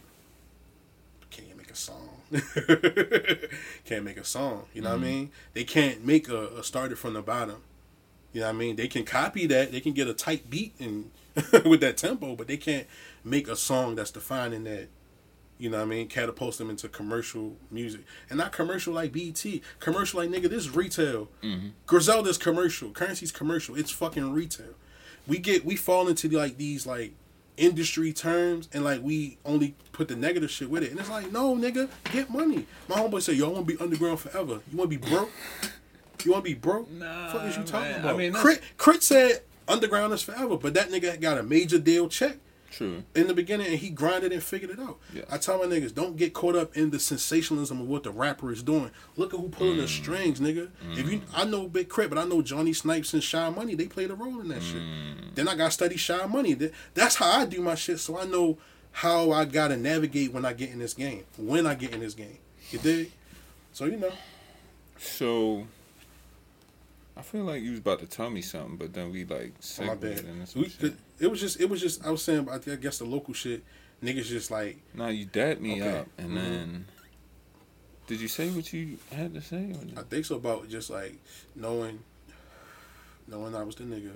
Can't 1.29 1.57
make 1.57 1.71
a 1.71 1.75
song. 1.75 2.09
can't 3.85 4.03
make 4.03 4.17
a 4.17 4.23
song. 4.23 4.65
You 4.73 4.81
know 4.81 4.89
what 4.89 4.95
I 4.95 4.97
mm-hmm. 4.97 5.03
mean? 5.03 5.31
They 5.53 5.63
can't 5.63 6.05
make 6.05 6.29
a, 6.29 6.47
a 6.57 6.63
Started 6.63 6.97
From 6.97 7.13
the 7.13 7.21
Bottom. 7.21 7.61
You 8.31 8.41
know 8.41 8.47
what 8.47 8.55
I 8.55 8.57
mean? 8.57 8.75
They 8.75 8.87
can 8.87 9.05
copy 9.05 9.45
that. 9.47 9.71
They 9.71 9.79
can 9.79 9.93
get 9.93 10.07
a 10.07 10.13
tight 10.13 10.49
beat 10.49 10.73
and 10.79 11.11
with 11.65 11.81
that 11.81 11.97
tempo, 11.97 12.35
but 12.35 12.47
they 12.47 12.57
can't 12.57 12.87
make 13.23 13.47
a 13.47 13.55
song 13.55 13.95
that's 13.95 14.11
defining 14.11 14.63
that. 14.65 14.87
You 15.57 15.69
know 15.69 15.77
what 15.77 15.83
I 15.83 15.87
mean? 15.87 16.07
Catapult 16.07 16.57
them 16.57 16.69
into 16.69 16.89
commercial 16.89 17.55
music, 17.71 18.01
and 18.29 18.37
not 18.39 18.51
commercial 18.51 18.93
like 18.93 19.11
BT. 19.11 19.61
Commercial 19.79 20.19
like 20.19 20.29
nigga, 20.29 20.49
this 20.49 20.63
is 20.65 20.75
retail. 20.75 21.29
Mm-hmm. 21.43 21.67
Griselda's 21.85 22.37
commercial. 22.37 22.89
Curren$y's 22.91 23.31
commercial. 23.31 23.75
It's 23.75 23.91
fucking 23.91 24.33
retail. 24.33 24.73
We 25.27 25.37
get 25.37 25.63
we 25.63 25.75
fall 25.75 26.07
into 26.07 26.27
like 26.29 26.57
these 26.57 26.85
like 26.85 27.13
industry 27.55 28.11
terms 28.11 28.67
and 28.73 28.83
like 28.83 29.01
we 29.03 29.37
only 29.45 29.75
put 29.91 30.07
the 30.07 30.15
negative 30.15 30.49
shit 30.49 30.69
with 30.69 30.83
it. 30.83 30.91
And 30.91 30.99
it's 30.99 31.09
like, 31.09 31.31
no, 31.31 31.55
nigga, 31.55 31.87
get 32.11 32.29
money. 32.29 32.65
My 32.87 32.95
homeboy 32.95 33.21
said, 33.21 33.35
Yo, 33.35 33.45
I 33.47 33.53
wanna 33.53 33.65
be 33.65 33.77
underground 33.79 34.19
forever. 34.19 34.59
You 34.71 34.77
wanna 34.77 34.89
be 34.89 34.97
broke? 34.97 35.29
You 36.25 36.31
wanna 36.31 36.43
be 36.43 36.55
broke? 36.55 36.89
Nah, 36.89 37.31
fuck 37.31 37.43
is 37.43 37.55
you 37.57 37.63
talking 37.63 37.91
man. 37.91 37.99
I 37.99 38.03
about? 38.03 38.17
mean, 38.17 38.31
that's- 38.33 38.43
K.R.I.T. 38.57 38.61
K.R.I.T. 38.79 39.01
said 39.01 39.41
underground 39.67 40.13
is 40.13 40.21
forever, 40.23 40.57
but 40.57 40.73
that 40.73 40.89
nigga 40.89 41.21
got 41.21 41.37
a 41.37 41.43
major 41.43 41.77
deal 41.79 42.09
check 42.09 42.37
true. 42.73 43.03
in 43.15 43.27
the 43.27 43.33
beginning 43.33 43.67
and 43.67 43.77
he 43.77 43.89
grinded 43.89 44.31
and 44.31 44.43
figured 44.43 44.71
it 44.71 44.79
out. 44.79 44.99
Yeah. 45.13 45.23
I 45.29 45.37
tell 45.37 45.57
my 45.57 45.65
niggas, 45.65 45.93
don't 45.93 46.17
get 46.17 46.33
caught 46.33 46.55
up 46.55 46.75
in 46.75 46.89
the 46.89 46.99
sensationalism 46.99 47.79
of 47.81 47.87
what 47.87 48.03
the 48.03 48.11
rapper 48.11 48.51
is 48.51 48.61
doing. 48.63 48.91
Look 49.15 49.33
at 49.33 49.39
who 49.39 49.49
pulling 49.49 49.77
Mm. 49.77 49.81
the 49.81 49.87
strings, 49.87 50.39
nigga. 50.39 50.69
If 50.97 51.09
you 51.11 51.21
I 51.33 51.45
know 51.45 51.67
Big 51.67 51.89
K.R.I.T., 51.89 52.09
but 52.09 52.17
I 52.17 52.25
know 52.25 52.41
Jonny 52.41 52.73
Shipes 52.73 53.13
and 53.13 53.23
Shy 53.23 53.49
Money, 53.49 53.75
they 53.75 53.85
played 53.87 54.11
a 54.11 54.15
role 54.15 54.39
in 54.41 54.47
that 54.49 54.61
Mm. 54.61 54.71
shit. 54.71 55.35
Then 55.35 55.47
I 55.47 55.55
got 55.55 55.65
to 55.65 55.71
study 55.71 55.97
Shy 55.97 56.25
Money. 56.25 56.53
That's 56.93 57.15
how 57.15 57.29
I 57.41 57.45
do 57.45 57.61
my 57.61 57.75
shit, 57.75 57.99
so 57.99 58.17
I 58.19 58.25
know 58.25 58.57
how 58.91 59.31
I 59.31 59.45
gotta 59.45 59.75
navigate 59.77 60.31
when 60.33 60.45
I 60.45 60.53
get 60.53 60.69
in 60.69 60.79
this 60.79 60.93
game. 60.93 61.23
When 61.37 61.65
I 61.65 61.73
get 61.75 61.93
in 61.93 61.99
this 62.01 62.13
game. 62.13 62.37
You 62.71 62.79
dig? 62.79 63.11
So 63.73 63.85
you 63.85 63.97
know. 63.97 64.11
So 64.99 65.65
I 67.17 67.21
feel 67.21 67.43
like 67.43 67.61
you 67.61 67.71
was 67.71 67.79
about 67.79 67.99
to 67.99 68.05
tell 68.07 68.29
me 68.29 68.41
something, 68.41 68.77
but 68.77 68.93
then 68.93 69.11
we 69.11 69.23
like 69.25 69.53
Oh, 69.79 69.85
my 69.85 69.95
segued 69.95 69.99
bad. 70.01 70.19
into 70.25 70.45
some 70.47 70.61
We, 70.63 70.69
shit. 70.69 70.93
It 71.23 71.31
was 71.31 71.39
just 71.39 71.59
it 71.59 71.69
was 71.69 71.79
just 71.81 72.05
I 72.05 72.11
was 72.11 72.21
saying 72.21 72.47
I 72.49 72.55
I 72.55 72.75
guess 72.75 72.97
the 72.99 73.05
local 73.05 73.33
shit, 73.33 73.63
niggas 74.03 74.25
just 74.25 74.51
like 74.51 74.77
No, 74.93 75.07
you 75.07 75.25
dapped 75.25 75.61
me 75.61 75.81
Okay. 75.81 75.97
up, 75.99 76.07
and 76.17 76.31
Mhm. 76.31 76.35
then 76.35 76.85
did 78.07 78.19
you 78.19 78.27
say 78.27 78.49
what 78.49 78.71
you 78.73 78.97
had 79.11 79.33
to 79.33 79.41
say? 79.41 79.73
I 79.97 80.01
think 80.01 80.25
so 80.25 80.35
about 80.35 80.67
just 80.69 80.89
like 80.89 81.17
knowing 81.55 81.99
knowing 83.27 83.55
I 83.55 83.63
was 83.63 83.75
the 83.75 83.85
nigga. 83.85 84.11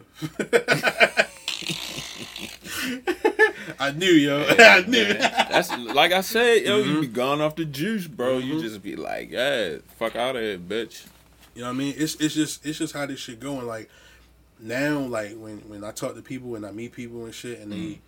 I 3.79 3.91
knew, 3.91 4.07
yo. 4.07 4.45
I 4.59 4.81
knew. 4.87 5.03
Man, 5.03 5.19
That's 5.51 5.71
like 5.77 6.11
I 6.11 6.21
said, 6.21 6.63
yo. 6.63 6.77
You 6.77 6.83
Mm-hmm. 6.83 7.01
be 7.01 7.07
gone 7.07 7.41
off 7.41 7.55
the 7.55 7.65
juice, 7.65 8.07
bro. 8.07 8.37
You 8.37 8.55
Mhm. 8.55 8.61
just 8.61 8.81
be 8.83 8.95
like, 8.95 9.31
yeah, 9.31 9.77
fuck 9.97 10.15
out 10.15 10.35
of 10.35 10.41
here, 10.41 10.57
bitch. 10.57 11.05
You 11.55 11.61
know 11.61 11.67
what 11.69 11.75
I 11.75 11.77
mean? 11.77 11.93
It's 11.97 12.15
it's 12.15 12.33
just 12.35 12.65
it's 12.65 12.77
just 12.77 12.93
how 12.93 13.05
this 13.05 13.19
shit 13.19 13.39
going. 13.39 13.65
Like 13.65 13.89
now, 14.59 14.99
like 14.99 15.31
when 15.35 15.57
when 15.69 15.83
I 15.83 15.91
talk 15.91 16.15
to 16.15 16.21
people 16.21 16.55
and 16.55 16.65
I 16.65 16.71
meet 16.71 16.91
people 16.93 17.25
and 17.25 17.33
shit, 17.33 17.59
and 17.59 17.71
they, 17.71 17.99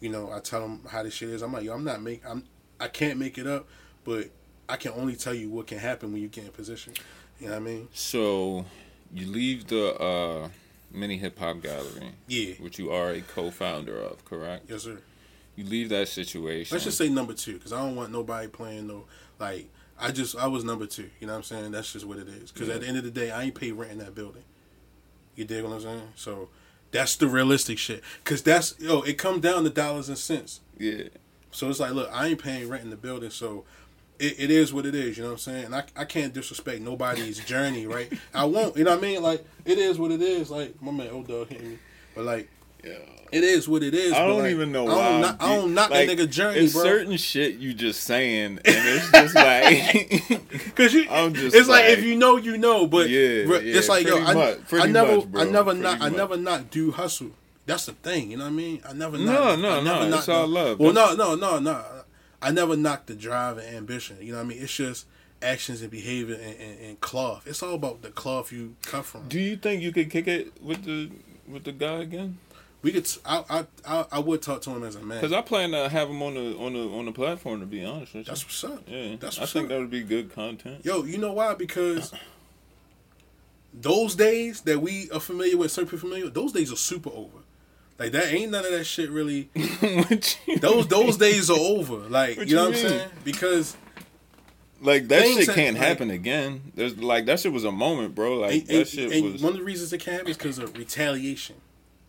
you 0.00 0.08
know, 0.08 0.30
I 0.32 0.40
tell 0.40 0.60
them 0.60 0.80
how 0.88 1.02
this 1.02 1.14
shit 1.14 1.28
is. 1.30 1.42
I'm 1.42 1.52
like, 1.52 1.64
yo, 1.64 1.74
I'm 1.74 1.84
not 1.84 2.00
make 2.02 2.22
I'm 2.26 2.44
I 2.80 2.88
can't 2.88 3.18
make 3.18 3.38
it 3.38 3.46
up, 3.46 3.66
but 4.04 4.30
I 4.68 4.76
can 4.76 4.92
only 4.92 5.16
tell 5.16 5.34
you 5.34 5.50
what 5.50 5.66
can 5.66 5.78
happen 5.78 6.12
when 6.12 6.22
you 6.22 6.28
get 6.28 6.44
in 6.44 6.50
position. 6.50 6.94
You 7.40 7.46
know 7.46 7.52
what 7.54 7.62
I 7.62 7.64
mean? 7.64 7.88
So 7.92 8.64
you 9.14 9.26
leave 9.26 9.66
the 9.68 9.94
uh, 10.00 10.48
mini 10.92 11.16
hip 11.16 11.38
hop 11.38 11.62
gallery, 11.62 12.10
Yeah. 12.26 12.54
which 12.60 12.78
you 12.78 12.90
are 12.90 13.10
a 13.10 13.20
co-founder 13.20 13.96
of, 13.96 14.24
correct? 14.24 14.66
Yes, 14.68 14.82
sir. 14.82 14.98
You 15.56 15.64
leave 15.64 15.88
that 15.88 16.08
situation. 16.08 16.74
Let's 16.74 16.84
just 16.84 16.98
say 16.98 17.08
number 17.08 17.32
two, 17.34 17.54
because 17.54 17.72
I 17.72 17.78
don't 17.84 17.96
want 17.96 18.12
nobody 18.12 18.48
playing 18.48 18.86
no 18.86 19.04
like. 19.38 19.68
I 20.00 20.12
just 20.12 20.36
I 20.36 20.46
was 20.46 20.62
number 20.62 20.86
two. 20.86 21.10
You 21.20 21.26
know 21.26 21.32
what 21.32 21.38
I'm 21.38 21.42
saying? 21.42 21.70
That's 21.72 21.92
just 21.92 22.04
what 22.04 22.18
it 22.18 22.28
is. 22.28 22.52
Because 22.52 22.68
at 22.68 22.82
the 22.82 22.86
end 22.86 22.96
of 22.98 23.02
the 23.04 23.10
day, 23.10 23.32
I 23.32 23.42
ain't 23.44 23.54
paid 23.56 23.72
rent 23.72 23.90
in 23.90 23.98
that 23.98 24.14
building. 24.14 24.44
You 25.38 25.44
dig 25.44 25.62
what 25.62 25.72
I'm 25.72 25.80
saying? 25.80 26.08
So 26.16 26.48
that's 26.90 27.14
the 27.16 27.28
realistic 27.28 27.78
shit. 27.78 28.02
Because 28.24 28.42
that's 28.42 28.74
yo, 28.80 29.02
it 29.02 29.18
comes 29.18 29.40
down 29.40 29.62
to 29.64 29.70
dollars 29.70 30.08
and 30.08 30.18
cents. 30.18 30.60
yeah. 30.78 31.04
So 31.50 31.70
it's 31.70 31.80
like, 31.80 31.92
look, 31.92 32.10
I 32.12 32.26
ain't 32.26 32.42
paying 32.42 32.68
rent 32.68 32.84
in 32.84 32.90
the 32.90 32.96
building, 32.96 33.30
so 33.30 33.64
it, 34.18 34.34
it 34.38 34.50
is 34.50 34.72
what 34.72 34.84
it 34.84 34.94
is. 34.94 35.16
You 35.16 35.22
know 35.22 35.30
what 35.30 35.34
I'm 35.34 35.38
saying? 35.38 35.64
And 35.66 35.74
I, 35.74 35.84
I 35.96 36.04
can't 36.04 36.34
disrespect 36.34 36.82
nobody's 36.82 37.42
journey, 37.44 37.86
right? 37.86 38.12
I 38.34 38.44
won't. 38.44 38.76
You 38.76 38.84
know 38.84 38.90
what 38.90 38.98
I 38.98 39.02
mean? 39.02 39.22
Like 39.22 39.44
it 39.64 39.78
is 39.78 39.98
what 39.98 40.10
it 40.10 40.20
is. 40.20 40.50
Like 40.50 40.80
my 40.82 40.92
man, 40.92 41.10
old 41.10 41.28
dog 41.28 41.48
hitting 41.48 41.70
me, 41.70 41.78
but 42.14 42.24
like 42.24 42.48
Yeah. 42.84 42.98
It 43.32 43.44
is 43.44 43.68
what 43.68 43.82
it 43.82 43.94
is. 43.94 44.12
I 44.12 44.26
don't 44.26 44.38
like, 44.40 44.50
even 44.50 44.72
know 44.72 44.86
I 44.88 44.94
why. 44.96 45.20
don't, 45.20 45.24
I'm 45.24 45.36
I 45.40 45.56
don't 45.56 45.74
knock 45.74 45.90
like, 45.90 46.08
that 46.08 46.18
nigga 46.18 46.30
journey, 46.30 46.54
bro. 46.56 46.64
It's 46.64 46.72
bro. 46.74 46.82
certain 46.82 47.16
shit 47.16 47.54
you 47.56 47.74
just 47.74 48.02
saying, 48.04 48.58
and 48.58 48.60
it's 48.64 49.10
just 49.10 49.34
like, 49.34 50.74
Cause 50.76 50.92
you, 50.94 51.06
I'm 51.10 51.34
just 51.34 51.54
it's 51.54 51.68
like, 51.68 51.86
if 51.86 52.02
you 52.04 52.16
know, 52.16 52.36
you 52.36 52.58
know. 52.58 52.86
But 52.86 53.08
Yeah, 53.10 53.18
re- 53.18 53.58
it's 53.70 53.88
like 53.88 54.06
yo, 54.06 54.16
pretty 54.68 54.82
I, 54.82 54.82
I 54.84 54.86
never, 54.86 55.16
much, 55.16 55.30
bro, 55.30 55.40
I 55.40 55.44
never 55.44 55.74
not, 55.74 56.00
I 56.00 56.08
never 56.08 56.36
not 56.36 56.70
do 56.70 56.90
hustle. 56.92 57.30
That's 57.66 57.84
the 57.86 57.92
thing, 57.92 58.30
you 58.30 58.38
know 58.38 58.44
what 58.44 58.50
I 58.50 58.54
mean? 58.54 58.82
I 58.88 58.92
never 58.94 59.18
No, 59.18 59.24
knock, 59.56 59.58
no, 59.60 59.70
I 59.70 59.82
never 59.82 60.00
no, 60.00 60.08
knock 60.08 60.18
it's 60.20 60.28
all 60.30 60.46
love. 60.48 60.78
Well, 60.78 60.92
no, 60.94 61.14
no, 61.14 61.34
no, 61.34 61.58
no. 61.58 61.84
I 62.40 62.50
never 62.50 62.76
knocked 62.76 63.08
the 63.08 63.14
drive 63.14 63.58
and 63.58 63.76
ambition. 63.76 64.16
You 64.22 64.32
know 64.32 64.38
what 64.38 64.44
I 64.44 64.48
mean? 64.48 64.62
It's 64.62 64.74
just 64.74 65.06
actions 65.42 65.82
and 65.82 65.90
behavior 65.90 66.36
and, 66.36 66.56
and, 66.58 66.80
and 66.80 67.00
cloth. 67.00 67.46
It's 67.46 67.62
all 67.62 67.74
about 67.74 68.00
the 68.02 68.10
cloth 68.10 68.52
you 68.52 68.76
cut 68.82 69.04
from. 69.04 69.28
do 69.28 69.38
you 69.38 69.56
think 69.56 69.82
you 69.82 69.92
could 69.92 70.10
kick 70.10 70.26
it 70.28 70.62
with 70.62 70.84
the 70.84 71.10
with 71.46 71.64
the 71.64 71.72
guy 71.72 71.98
again? 71.98 72.38
We 72.82 72.92
could. 72.92 73.08
I, 73.26 73.44
I, 73.50 73.66
I, 73.86 74.06
I 74.12 74.18
would 74.20 74.40
talk 74.40 74.62
to 74.62 74.70
him 74.70 74.84
as 74.84 74.94
a 74.94 75.00
man. 75.00 75.18
Because 75.20 75.32
I 75.32 75.40
plan 75.42 75.72
to 75.72 75.88
have 75.88 76.08
him 76.08 76.22
on 76.22 76.34
the 76.34 76.56
on 76.58 76.74
the 76.74 76.88
on 76.90 77.06
the 77.06 77.12
platform. 77.12 77.60
To 77.60 77.66
be 77.66 77.84
honest 77.84 78.14
with 78.14 78.26
you, 78.26 78.30
That's 78.30 78.44
what's 78.44 78.62
up. 78.64 78.82
yeah, 78.86 79.16
That's 79.18 79.38
I 79.40 79.46
think 79.46 79.64
up. 79.64 79.68
that 79.70 79.78
would 79.80 79.90
be 79.90 80.02
good 80.02 80.32
content. 80.32 80.84
Yo, 80.84 81.02
you 81.02 81.18
know 81.18 81.32
why? 81.32 81.54
Because 81.54 82.12
those 83.74 84.14
days 84.14 84.62
that 84.62 84.80
we 84.80 85.10
are 85.10 85.20
familiar 85.20 85.56
with, 85.56 85.70
certain 85.72 85.88
people 85.88 86.00
familiar, 86.08 86.24
with, 86.26 86.34
those 86.34 86.52
days 86.52 86.72
are 86.72 86.76
super 86.76 87.10
over. 87.12 87.38
Like 87.98 88.12
that 88.12 88.32
ain't 88.32 88.52
none 88.52 88.64
of 88.64 88.70
that 88.70 88.84
shit 88.84 89.10
really. 89.10 89.50
Those 90.60 90.86
those 90.86 91.16
days 91.16 91.50
are 91.50 91.58
over. 91.58 91.96
Like 91.96 92.36
What 92.38 92.46
you 92.46 92.54
know 92.54 92.68
you 92.68 92.74
what 92.74 92.78
I'm 92.84 92.88
saying? 92.88 93.10
Because 93.24 93.76
like 94.80 95.08
that 95.08 95.24
shit 95.24 95.48
can't 95.48 95.76
like- 95.76 95.84
happen 95.84 96.10
again. 96.10 96.70
There's 96.76 96.96
like 96.96 97.26
that 97.26 97.40
shit 97.40 97.52
was 97.52 97.64
a 97.64 97.72
moment, 97.72 98.14
bro. 98.14 98.36
Like 98.36 98.52
and, 98.52 98.68
that 98.68 98.86
shit 98.86 99.10
and 99.12 99.32
was. 99.32 99.42
one 99.42 99.54
of 99.54 99.58
the 99.58 99.64
reasons 99.64 99.92
it 99.92 99.98
can't 99.98 100.18
happen 100.18 100.30
is 100.30 100.36
because 100.36 100.58
of 100.60 100.76
retaliation. 100.78 101.56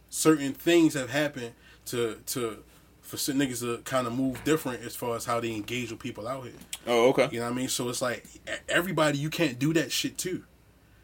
Certain 0.10 0.54
things 0.54 0.94
have 0.96 1.10
happened 1.10 1.54
to 1.86 2.18
to 2.28 2.64
for 3.02 3.18
certain 3.18 3.42
niggas 3.42 3.62
to 3.62 3.82
kind 3.84 4.06
of 4.08 4.14
move 4.14 4.44
different 4.44 4.84
as 4.84 4.96
far 4.96 5.16
as 5.16 5.26
how 5.26 5.40
they 5.40 5.52
engage 5.54 5.90
with 5.92 6.00
people 6.00 6.28
out 6.28 6.44
here. 6.44 6.54
oh, 6.88 7.10
okay. 7.10 7.28
You 7.32 7.40
know 7.40 7.46
what 7.46 7.54
I 7.54 7.56
mean? 7.56 7.68
So 7.70 7.90
it's 7.90 8.02
like 8.02 8.24
everybody 8.68 9.18
you 9.18 9.30
can't 9.30 9.58
do 9.60 9.74
that 9.74 9.92
shit 9.92 10.18
to. 10.20 10.44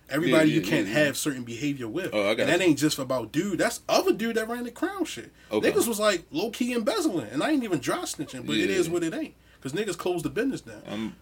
Everybody 0.08 0.50
Yeah, 0.50 0.56
you 0.58 0.62
can't 0.62 0.88
yeah, 0.88 0.94
yeah. 1.00 1.06
have 1.06 1.18
certain 1.18 1.44
behavior 1.44 1.88
with. 1.88 2.12
Oh, 2.14 2.30
I 2.30 2.36
got 2.36 2.44
and 2.44 2.50
that 2.52 2.60
you. 2.60 2.68
ain't 2.68 2.78
just 2.78 3.00
about 3.00 3.32
dude. 3.32 3.58
That's 3.58 3.82
other 3.90 4.14
dude 4.14 4.36
that 4.36 4.48
ran 4.48 4.64
the 4.64 4.70
crown 4.72 5.06
shit. 5.06 5.32
Okay. 5.52 5.72
Niggas 5.72 5.88
was 5.88 6.00
like 6.00 6.26
low 6.30 6.52
key 6.52 6.74
embezzling, 6.74 7.28
and 7.32 7.42
I 7.42 7.50
ain't 7.50 7.64
even 7.64 7.80
dry 7.80 7.98
snitching, 8.00 8.46
but 8.46 8.56
it 8.56 8.70
Yeah. 8.70 8.76
is 8.76 8.88
what 8.88 9.04
it 9.04 9.16
ain't. 9.16 9.34
Cause 9.62 9.74
niggas 9.74 9.98
closed 9.98 10.24
the 10.24 10.30
business 10.30 10.62
down. 10.62 10.84
Um, 10.88 11.16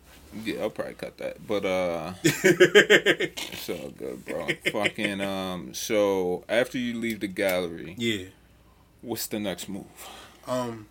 yeah, 0.43 0.61
I'll 0.61 0.69
probably 0.69 0.93
cut 0.95 1.17
that, 1.17 1.45
but 1.45 1.65
uh, 1.65 2.13
it's 2.23 3.69
all 3.69 3.89
good, 3.89 4.25
bro. 4.25 4.47
Fucking 4.71 5.21
um. 5.21 5.73
So 5.73 6.43
after 6.49 6.77
you 6.77 6.99
leave 6.99 7.19
the 7.19 7.27
gallery, 7.27 7.95
yeah. 7.97 8.25
what's 9.01 9.27
the 9.27 9.39
next 9.39 9.69
move? 9.69 9.85
Um. 10.47 10.87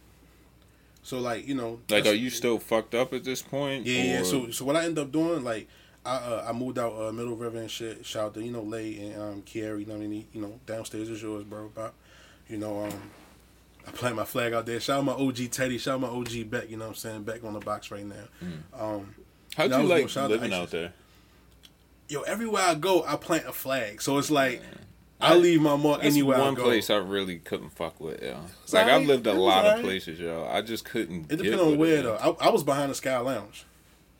So 1.03 1.18
like 1.18 1.47
you 1.47 1.55
know, 1.55 1.80
Like, 1.88 2.07
are 2.07 2.12
you 2.12 2.30
still 2.30 2.59
fucked 2.59 2.95
up 2.95 3.12
at 3.12 3.24
this 3.24 3.43
point? 3.43 3.86
Yeah, 3.86 4.03
yeah. 4.03 4.22
So 4.22 4.51
so 4.51 4.64
what 4.64 4.76
I 4.76 4.84
end 4.84 4.99
up 4.99 5.11
doing, 5.11 5.43
like 5.43 5.68
I 6.07 6.16
uh, 6.16 6.47
I 6.49 6.53
moved 6.53 6.78
out 6.78 6.95
uh, 7.01 7.12
Middle 7.12 7.36
River 7.36 7.59
and 7.59 7.70
shit. 7.70 8.07
Shout 8.07 8.26
out 8.26 8.34
to 8.34 8.43
you 8.43 8.53
know 8.53 8.62
Lay 8.62 8.99
and 8.99 9.20
um 9.20 9.43
Kieri. 9.43 9.80
You 9.80 9.86
know 9.86 9.95
what 9.95 10.05
I 10.05 10.07
mean? 10.07 10.26
You 10.32 10.43
know 10.43 10.61
downstairs 10.66 11.09
is 11.09 11.22
yours, 11.22 11.45
bro. 11.45 11.70
But 11.74 11.95
you 12.49 12.59
know 12.59 12.84
um. 12.84 13.11
I 13.84 13.90
plant 13.90 14.14
my 14.14 14.24
flag 14.24 14.53
out 14.53 14.64
there. 14.64 14.78
Shout 14.78 14.99
out 14.99 15.05
my 15.05 15.12
OG 15.12 15.51
Teddy. 15.51 15.76
Shout 15.76 15.95
out 15.95 16.01
my 16.03 16.09
OG 16.09 16.49
Beck. 16.49 16.70
You 16.70 16.76
know 16.76 16.84
what 16.84 16.90
I'm 16.90 16.95
saying? 16.95 17.24
Beck 17.24 17.43
on 17.43 17.55
the 17.55 17.59
box 17.59 17.90
right 17.90 18.07
now. 18.07 18.28
Um, 18.78 19.12
how'd 19.57 19.70
that 19.70 19.82
you 19.82 19.88
like 19.88 20.14
living 20.14 20.53
out 20.53 20.70
there? 20.70 20.92
yo, 22.09 22.22
everywhere 22.22 22.62
I 22.62 22.74
go, 22.74 23.05
I 23.05 23.16
plant 23.16 23.46
a 23.46 23.53
flag. 23.53 24.03
So 24.03 24.18
it's 24.18 24.30
like 24.30 24.62
I 25.20 25.34
leave 25.36 25.62
my 25.62 25.76
mark 25.76 26.03
That's 26.03 26.14
anywhere 26.14 26.38
one 26.40 26.55
I 26.55 26.57
go. 26.57 26.62
place 26.64 26.90
I 26.90 26.96
really 26.96 27.38
couldn't 27.38 27.70
fuck 27.70 28.00
with, 28.00 28.20
yo. 28.22 28.40
It's 28.64 28.72
Like 28.72 28.86
I 28.86 28.92
alright. 28.92 29.07
lived 29.07 29.26
a 29.26 29.32
lot 29.32 29.64
of 29.64 29.70
alright. 29.70 29.84
places, 29.84 30.18
yo. 30.18 30.44
I 30.50 30.62
just 30.62 30.84
couldn't. 30.84 31.30
It 31.32 31.36
depends 31.36 31.62
on 31.62 31.78
where 31.78 31.96
it, 31.98 32.03
though. 32.03 32.16
I, 32.40 32.46
I 32.46 32.50
was 32.50 32.62
behind 32.64 32.90
the 32.90 32.94
Sky 32.94 33.16
Lounge. 33.18 33.64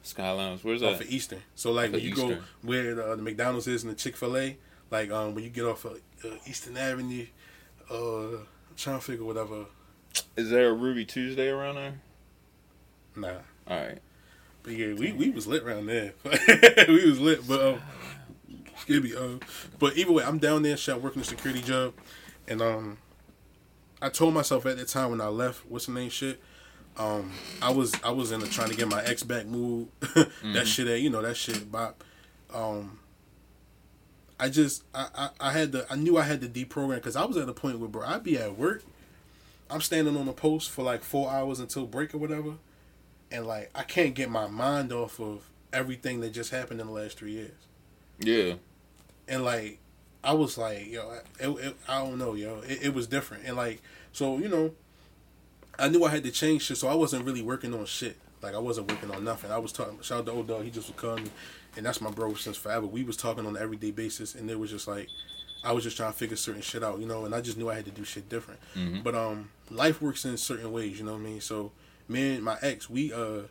Sky 0.05 0.31
Lounge, 0.31 0.65
where's 0.65 0.83
off 0.83 0.99
that? 0.99 1.07
of 1.07 1.13
Eastern. 1.13 1.41
So 1.55 1.71
like 1.73 1.87
Off 1.89 1.93
when 1.93 2.01
of 2.01 2.07
you 2.07 2.15
go 2.15 2.39
where 2.63 2.95
the, 2.95 3.17
the 3.17 3.23
McDonald's 3.23 3.67
is 3.69 3.83
and 3.85 3.93
the 3.93 3.97
Chick 3.97 4.17
Fil 4.17 4.37
A, 4.37 4.57
like 4.91 5.11
um 5.11 5.35
when 5.35 5.45
you 5.45 5.51
get 5.51 5.65
off 5.65 5.85
of 5.85 6.01
uh, 6.25 6.29
Eastern 6.47 6.77
Avenue, 6.77 7.27
uh, 7.91 7.97
I'm 7.97 8.47
trying 8.77 8.99
to 8.99 9.05
figure 9.05 9.25
whatever. 9.25 9.67
Is 10.37 10.51
there 10.51 10.69
a 10.69 10.73
Ruby 10.73 11.05
Tuesday 11.05 11.49
around 11.49 11.75
there? 11.77 12.01
Nah, 13.17 13.29
All 13.69 13.77
right. 13.81 13.99
But 14.63 14.73
yeah, 14.73 14.95
we, 14.95 15.13
we 15.13 15.31
was 15.31 15.47
lit 15.47 15.63
around 15.63 15.87
there. 15.87 16.13
we 16.89 17.09
was 17.09 17.21
lit, 17.21 17.47
but 17.47 17.61
um, 17.61 17.83
excuse 18.73 19.03
me, 19.03 19.17
um, 19.17 19.41
but 19.79 19.97
either 19.97 20.13
way, 20.13 20.25
I'm 20.25 20.39
down 20.39 20.63
there, 20.63 20.77
shot 20.77 21.01
working 21.01 21.23
a 21.23 21.25
security 21.25 21.63
job, 21.63 21.95
and 22.47 22.63
um, 22.63 22.99
I 24.01 24.09
told 24.09 24.35
myself 24.35 24.67
at 24.67 24.77
that 24.77 24.89
time 24.89 25.11
when 25.11 25.21
I 25.21 25.29
left, 25.29 25.65
what's 25.69 25.87
the 25.87 25.93
name 25.93 26.11
shit. 26.11 26.41
Um, 26.99 27.33
I 27.63 27.73
was 27.73 27.95
I 28.05 28.11
was 28.11 28.33
in 28.33 28.41
the 28.41 28.47
trying 28.47 28.69
to 28.69 28.77
get 28.77 28.87
my 28.87 29.03
ex 29.05 29.23
back 29.23 29.47
mood. 29.47 29.89
that 30.01 30.67
shit, 30.67 30.87
that 30.87 31.01
you 31.01 31.09
know 31.09 31.23
that 31.23 31.37
shit, 31.37 31.73
bop. 31.73 32.05
Um, 32.53 32.99
I 34.39 34.49
just 34.49 34.83
I, 34.95 35.07
I, 35.15 35.29
I 35.41 35.53
had 35.53 35.73
to 35.73 35.87
I 35.91 35.97
knew 35.97 36.19
I 36.19 36.23
had 36.23 36.41
to 36.43 36.49
deprogram 36.49 36.97
because 36.97 37.17
I 37.17 37.25
was 37.25 37.37
at 37.37 37.49
a 37.49 37.53
point 37.55 37.79
where 37.79 37.89
bro 37.89 38.05
I'd 38.05 38.25
be 38.25 38.37
at 38.37 38.59
work, 38.59 38.83
I'm 39.71 39.81
standing 39.81 40.17
on 40.17 40.29
a 40.29 40.33
post 40.33 40.71
for 40.71 40.83
like 40.83 41.03
four 41.03 41.31
hours 41.31 41.61
until 41.61 41.87
break 41.87 42.13
or 42.15 42.19
whatever, 42.19 42.55
and 43.33 43.47
like 43.47 43.71
I 43.75 43.83
can't 43.83 44.15
get 44.15 44.31
my 44.31 44.47
mind 44.47 44.93
off 44.93 45.19
of 45.21 45.43
everything 45.73 46.21
that 46.21 46.31
just 46.33 46.51
happened 46.51 46.81
in 46.81 46.87
the 46.87 46.93
last 46.93 47.17
three 47.19 47.33
years, 47.33 47.57
Yeah. 48.19 48.55
and 49.29 49.45
like 49.45 49.79
I 50.25 50.35
was 50.35 50.57
like 50.59 50.89
yo 50.91 51.11
it, 51.41 51.49
it, 51.49 51.77
I 51.89 51.99
don't 52.05 52.19
know 52.19 52.35
yo. 52.35 52.61
It, 52.69 52.85
it 52.87 52.95
was 52.95 53.07
different. 53.07 53.45
And 53.47 53.57
like 53.57 53.81
so 54.13 54.39
you 54.39 54.49
know 54.49 54.73
I 55.79 55.89
knew 55.89 56.05
I 56.05 56.11
had 56.11 56.23
to 56.25 56.31
change 56.31 56.63
shit 56.63 56.77
so 56.77 56.89
I 56.89 56.95
wasn't 56.95 57.25
really 57.25 57.43
working 57.43 57.75
on 57.75 57.85
shit. 57.87 58.17
Like 58.43 58.55
I 58.55 58.59
wasn't 58.59 58.91
working 58.91 59.11
on 59.11 59.25
nothing. 59.25 59.51
I 59.51 59.59
was 59.59 59.73
talking 59.73 59.99
shout 60.03 60.21
out 60.21 60.27
to 60.27 60.33
old 60.33 60.49
dog 60.49 60.65
he 60.65 60.71
just 60.71 60.89
was 60.89 60.97
calling 61.01 61.25
me. 61.25 61.31
And 61.77 61.87
that's 61.87 62.01
my 62.03 62.11
bro 62.11 62.35
since 62.35 62.57
forever. 62.59 62.87
We 62.87 63.03
was 63.03 63.17
talking 63.17 63.47
on 63.47 63.57
an 63.57 63.63
everyday 63.63 63.91
basis 63.93 64.35
and 64.35 64.51
it 64.51 64.59
was 64.59 64.71
just 64.71 64.87
like 64.87 65.09
I 65.65 65.73
was 65.73 65.85
just 65.85 65.97
trying 65.97 66.13
to 66.13 66.19
figure 66.19 66.37
certain 66.37 66.61
shit 66.61 66.83
out 66.85 66.99
you 67.01 67.07
know 67.07 67.25
and 67.25 67.35
I 67.35 67.41
just 67.41 67.57
knew 67.57 67.71
I 67.71 67.75
had 67.75 67.87
to 67.87 67.91
do 67.91 68.05
shit 68.05 68.29
different. 68.29 68.61
Mhm. 68.77 69.03
but 69.03 69.15
um 69.15 69.49
life 69.71 70.03
works 70.03 70.25
in 70.25 70.37
certain 70.37 70.71
ways 70.73 70.99
you 70.99 71.05
know 71.07 71.13
what 71.13 71.21
I 71.21 71.25
mean? 71.25 71.41
So 71.41 71.73
me 72.09 72.35
and 72.37 72.45
my 72.45 72.57
ex 72.63 72.89
we 72.91 73.13
uh 73.13 73.43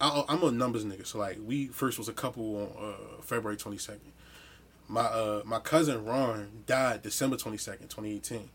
I, 0.00 0.24
I'm 0.28 0.42
a 0.42 0.50
numbers 0.50 0.84
nigga 0.84 1.06
so 1.06 1.18
like 1.18 1.38
we 1.44 1.66
first 1.68 1.98
was 1.98 2.08
a 2.08 2.12
couple 2.12 2.72
on 2.76 2.92
uh, 2.92 3.22
February 3.22 3.56
22nd 3.56 3.98
my 4.88 5.02
uh 5.02 5.42
my 5.44 5.58
cousin 5.58 6.04
Ron 6.04 6.62
died 6.66 7.02
December 7.02 7.36
twenty 7.36 7.58
second, 7.58 7.88
twenty 7.88 8.14
eighteen. 8.14 8.48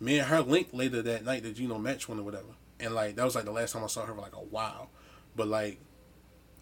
Me 0.00 0.18
and 0.18 0.28
her 0.28 0.40
linked 0.42 0.74
later 0.74 1.00
that 1.02 1.24
night 1.24 1.42
that 1.44 1.58
you 1.58 1.66
know 1.66 1.78
match 1.78 2.08
one 2.08 2.18
or 2.18 2.22
whatever. 2.22 2.54
and 2.78 2.94
like 2.94 3.16
that 3.16 3.24
was 3.24 3.34
like 3.34 3.44
the 3.44 3.52
last 3.52 3.72
time 3.72 3.82
I 3.82 3.86
saw 3.86 4.04
her 4.04 4.14
for 4.14 4.20
like 4.20 4.34
a 4.34 4.40
while. 4.40 4.90
But 5.34 5.48
like, 5.48 5.80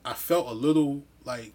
I 0.04 0.12
felt 0.12 0.46
a 0.46 0.52
little 0.52 1.02
like, 1.24 1.54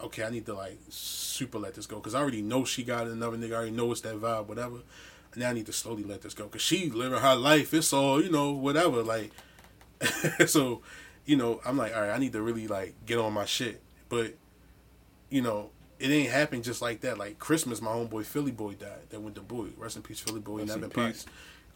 okay, 0.00 0.24
I 0.24 0.30
need 0.30 0.46
to 0.46 0.54
like 0.54 0.78
super 0.88 1.58
let 1.58 1.74
this 1.74 1.86
go 1.86 1.96
because 1.96 2.14
I 2.14 2.20
already 2.20 2.42
know 2.42 2.64
she 2.64 2.82
got 2.82 3.06
another 3.06 3.36
nigga. 3.36 3.52
I 3.52 3.56
already 3.56 3.70
know 3.70 3.92
it's 3.92 4.00
that 4.00 4.20
vibe, 4.20 4.46
whatever. 4.46 4.78
Now 5.36 5.50
I 5.50 5.52
need 5.52 5.66
to 5.66 5.72
slowly 5.72 6.04
let 6.04 6.22
this 6.22 6.34
go 6.34 6.44
because 6.44 6.62
she 6.62 6.90
living 6.90 7.18
her 7.18 7.34
life. 7.36 7.74
It's 7.74 7.92
all 7.92 8.22
you 8.22 8.30
know, 8.30 8.52
whatever. 8.52 9.02
Like, 9.02 9.30
so, 10.46 10.82
you 11.26 11.36
know, 11.36 11.60
I'm 11.64 11.76
like, 11.76 11.94
all 11.94 12.02
right, 12.02 12.10
I 12.10 12.18
need 12.18 12.32
to 12.32 12.42
really 12.42 12.66
like 12.66 12.94
get 13.06 13.18
on 13.18 13.32
my 13.32 13.44
shit. 13.44 13.82
But, 14.08 14.34
you 15.30 15.42
know, 15.42 15.70
it 15.98 16.10
ain't 16.10 16.30
happen 16.30 16.62
just 16.62 16.80
like 16.80 17.00
that. 17.02 17.18
Like 17.18 17.38
Christmas, 17.38 17.80
my 17.80 17.90
homeboy 17.90 18.24
Philly 18.24 18.52
Boy 18.52 18.74
died. 18.74 19.10
That 19.10 19.20
went 19.20 19.34
to 19.36 19.42
Bowie. 19.42 19.72
Rest 19.76 19.96
in 19.96 20.02
peace, 20.02 20.20
Philly 20.20 20.40
Boy. 20.40 20.60
Rest 20.64 20.76
in 20.76 20.90
peace. 20.90 21.26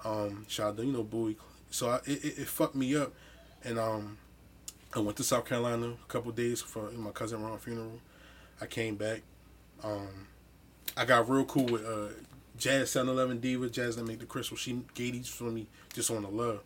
Um, 0.05 0.47
shout 0.49 0.71
out 0.71 0.77
to 0.79 0.85
you 0.85 0.93
know 0.93 1.03
Bowie. 1.03 1.37
So 1.71 1.91
I, 1.91 1.97
it, 2.07 2.25
it, 2.25 2.39
it 2.39 2.49
fucked 2.49 2.75
me 2.75 2.97
up, 2.97 3.13
and 3.65 3.79
um, 3.79 4.19
I 4.95 5.01
went 5.01 5.17
to 5.19 5.25
South 5.25 5.47
Carolina 5.47 5.89
a 5.89 6.09
couple 6.09 6.31
days 6.33 6.61
for 6.61 6.91
my 6.93 7.11
cousin 7.11 7.43
Ron 7.43 7.59
funeral. 7.59 8.01
I 8.61 8.67
came 8.67 8.97
back. 8.97 9.23
Um, 9.83 10.29
I 10.97 11.05
got 11.05 11.29
real 11.29 11.45
cool 11.45 11.67
with 11.67 11.85
uh, 11.85 12.09
Jazz 12.63 12.93
711 12.93 13.41
Diva, 13.41 13.69
Jazz 13.69 13.97
that 13.97 14.07
make 14.07 14.21
the 14.21 14.25
crystal. 14.25 14.57
She 14.57 14.81
gave 14.95 15.15
these 15.15 15.27
for 15.29 15.51
me 15.51 15.67
just 15.95 16.13
on 16.13 16.23
the 16.23 16.29
love. 16.29 16.61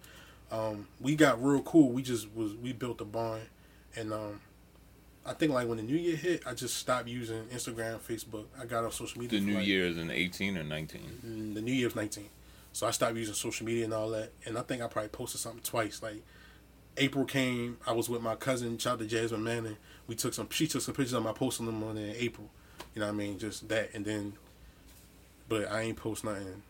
Um, 0.52 0.86
we 1.00 1.16
got 1.16 1.42
real 1.42 1.62
cool. 1.62 1.88
We 1.88 2.02
just 2.02 2.28
was 2.34 2.54
we 2.54 2.74
built 2.74 3.00
a 3.00 3.06
bond, 3.06 3.44
and 3.96 4.12
um, 4.12 4.40
I 5.24 5.32
think 5.32 5.52
like 5.52 5.66
when 5.66 5.78
the 5.78 5.82
new 5.82 5.96
year 5.96 6.14
hit, 6.14 6.46
I 6.46 6.52
just 6.52 6.76
stopped 6.76 7.08
using 7.08 7.44
Instagram, 7.46 7.98
Facebook. 8.00 8.44
I 8.60 8.66
got 8.66 8.84
off 8.84 8.92
social 8.92 9.22
media. 9.22 9.40
The 9.40 9.46
New 9.46 9.56
like, 9.56 9.66
Year 9.66 9.86
is 9.86 9.96
in 9.96 10.10
18 10.10 10.58
or 10.58 10.64
19. 10.64 11.00
mm, 11.26 11.54
The 11.54 11.62
New 11.62 11.72
Year's 11.72 11.96
19. 11.96 12.28
So 12.74 12.86
I 12.86 12.90
stopped 12.90 13.16
using 13.16 13.34
social 13.34 13.64
media 13.64 13.84
and 13.84 13.94
all 13.94 14.10
that. 14.10 14.32
And 14.44 14.58
I 14.58 14.60
think 14.60 14.82
I 14.82 14.88
probably 14.88 15.08
posted 15.08 15.40
something 15.40 15.62
twice. 15.62 16.02
Like 16.02 16.22
April 16.98 17.24
came, 17.24 17.78
I 17.86 17.92
was 17.92 18.10
with 18.10 18.20
my 18.20 18.34
cousin, 18.34 18.76
shout 18.76 18.94
out 18.94 18.98
to 18.98 19.06
Jasmine 19.06 19.42
Manning. 19.42 19.78
We 20.06 20.14
took 20.14 20.34
some. 20.34 20.50
She 20.50 20.66
took 20.66 20.82
some 20.82 20.94
pictures 20.94 21.14
of 21.14 21.22
my 21.22 21.32
posting 21.32 21.64
them 21.64 21.82
on 21.82 21.96
in 21.96 22.14
April. 22.16 22.50
You 22.94 23.00
know 23.00 23.06
what 23.06 23.14
I 23.14 23.16
mean? 23.16 23.38
Just 23.38 23.68
that, 23.70 23.94
and 23.94 24.04
then, 24.04 24.34
but 25.48 25.70
I 25.70 25.82
ain't 25.82 25.96
post 25.96 26.24
nothing. 26.24 26.62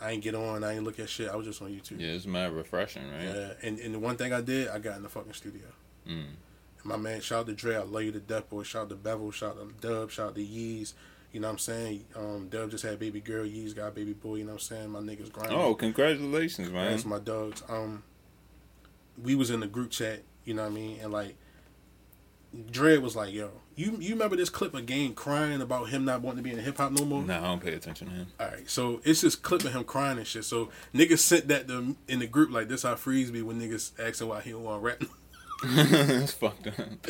I 0.00 0.12
ain't 0.12 0.22
get 0.22 0.34
on. 0.34 0.64
I 0.64 0.74
ain't 0.74 0.84
look 0.84 0.98
at 0.98 1.08
shit. 1.08 1.28
I 1.28 1.36
was 1.36 1.46
just 1.46 1.60
on 1.60 1.68
YouTube. 1.68 2.00
Yeah, 2.00 2.08
it's 2.08 2.26
mad 2.26 2.52
refreshing, 2.52 3.10
right? 3.10 3.24
Yeah, 3.24 3.52
and, 3.62 3.78
and 3.78 3.94
the 3.94 3.98
one 3.98 4.16
thing 4.16 4.32
I 4.32 4.40
did, 4.40 4.68
I 4.68 4.78
got 4.78 4.96
in 4.96 5.02
the 5.02 5.08
fucking 5.08 5.34
studio. 5.34 5.66
Mm. 6.08 6.24
And 6.78 6.84
my 6.84 6.96
man, 6.96 7.20
shout 7.20 7.40
out 7.40 7.46
to 7.48 7.52
Dre, 7.52 7.76
I 7.76 7.80
love 7.80 8.02
you 8.02 8.12
to 8.12 8.20
death, 8.20 8.48
boy. 8.48 8.62
Shout 8.62 8.82
out 8.82 8.88
to 8.90 8.94
Bevel, 8.96 9.30
shout 9.30 9.58
out 9.60 9.80
to 9.80 9.86
Dub, 9.86 10.10
shout 10.10 10.28
out 10.28 10.34
to 10.36 10.40
Yeez. 10.40 10.94
You 11.32 11.40
know 11.40 11.48
what 11.48 11.52
I'm 11.52 11.58
saying? 11.58 12.04
Um, 12.16 12.48
Dub 12.48 12.70
just 12.70 12.84
had 12.84 12.98
baby 12.98 13.20
girl, 13.20 13.44
Yeez 13.44 13.76
got 13.76 13.94
baby 13.94 14.14
boy. 14.14 14.36
You 14.36 14.44
know 14.44 14.52
what 14.52 14.62
I'm 14.70 14.76
saying? 14.76 14.90
My 14.90 15.00
niggas 15.00 15.30
grinding. 15.30 15.56
Oh, 15.56 15.74
congratulations, 15.74 16.70
man. 16.70 16.90
That's 16.90 17.04
my 17.04 17.18
dogs. 17.18 17.62
Um, 17.68 18.02
we 19.22 19.34
was 19.34 19.50
in 19.50 19.60
the 19.60 19.66
group 19.66 19.90
chat. 19.90 20.22
You 20.44 20.54
know 20.54 20.62
what 20.62 20.72
I 20.72 20.74
mean? 20.74 20.98
And 21.00 21.12
like, 21.12 21.36
Dre 22.70 22.96
was 22.96 23.14
like, 23.14 23.32
"Yo, 23.32 23.50
you 23.80 23.96
you 24.00 24.10
remember 24.10 24.36
this 24.36 24.50
clip 24.50 24.74
of 24.74 24.86
Game 24.86 25.14
crying 25.14 25.60
about 25.60 25.88
him 25.88 26.04
not 26.04 26.22
wanting 26.22 26.38
to 26.38 26.42
be 26.42 26.52
in 26.52 26.58
hip 26.58 26.76
hop 26.76 26.92
no 26.92 27.04
more?" 27.04 27.22
Nah, 27.22 27.38
I 27.38 27.42
don't 27.42 27.62
pay 27.62 27.74
attention 27.74 28.08
to 28.08 28.12
him. 28.12 28.26
All 28.38 28.46
right, 28.46 28.68
so 28.68 29.00
it's 29.04 29.22
just 29.22 29.42
clip 29.42 29.64
of 29.64 29.72
him 29.72 29.84
crying 29.84 30.18
and 30.18 30.26
shit. 30.26 30.44
So 30.44 30.70
niggas 30.94 31.18
sent 31.18 31.48
that 31.48 31.68
to, 31.68 31.96
in 32.08 32.18
the 32.18 32.26
group 32.26 32.50
like 32.50 32.68
this. 32.68 32.82
How 32.82 32.94
freeze 32.94 33.30
be 33.30 33.42
when 33.42 33.60
niggas 33.60 33.92
asking 33.98 34.28
why 34.28 34.40
he 34.40 34.50
don't 34.50 34.64
want 34.64 34.82
to 34.82 34.86
rap. 34.86 35.02
it's 35.62 36.32
fucked 36.32 36.66
up. 36.68 36.74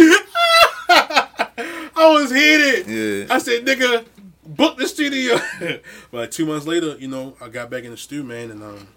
I 0.89 2.13
was 2.13 2.31
heated. 2.31 2.87
Yeah. 2.87 3.35
I 3.35 3.39
said, 3.39 3.65
nigga, 3.65 4.07
book 4.45 4.79
the 4.79 4.89
studio. 4.89 5.39
but 6.11 6.33
two 6.33 6.47
months 6.47 6.67
later, 6.67 6.97
you 6.99 7.09
know, 7.09 7.37
I 7.41 7.49
got 7.49 7.71
back 7.71 7.85
in 7.85 7.91
the 7.91 7.97
studio, 7.97 8.25
man, 8.25 8.51
and 8.51 8.63
um, 8.63 8.89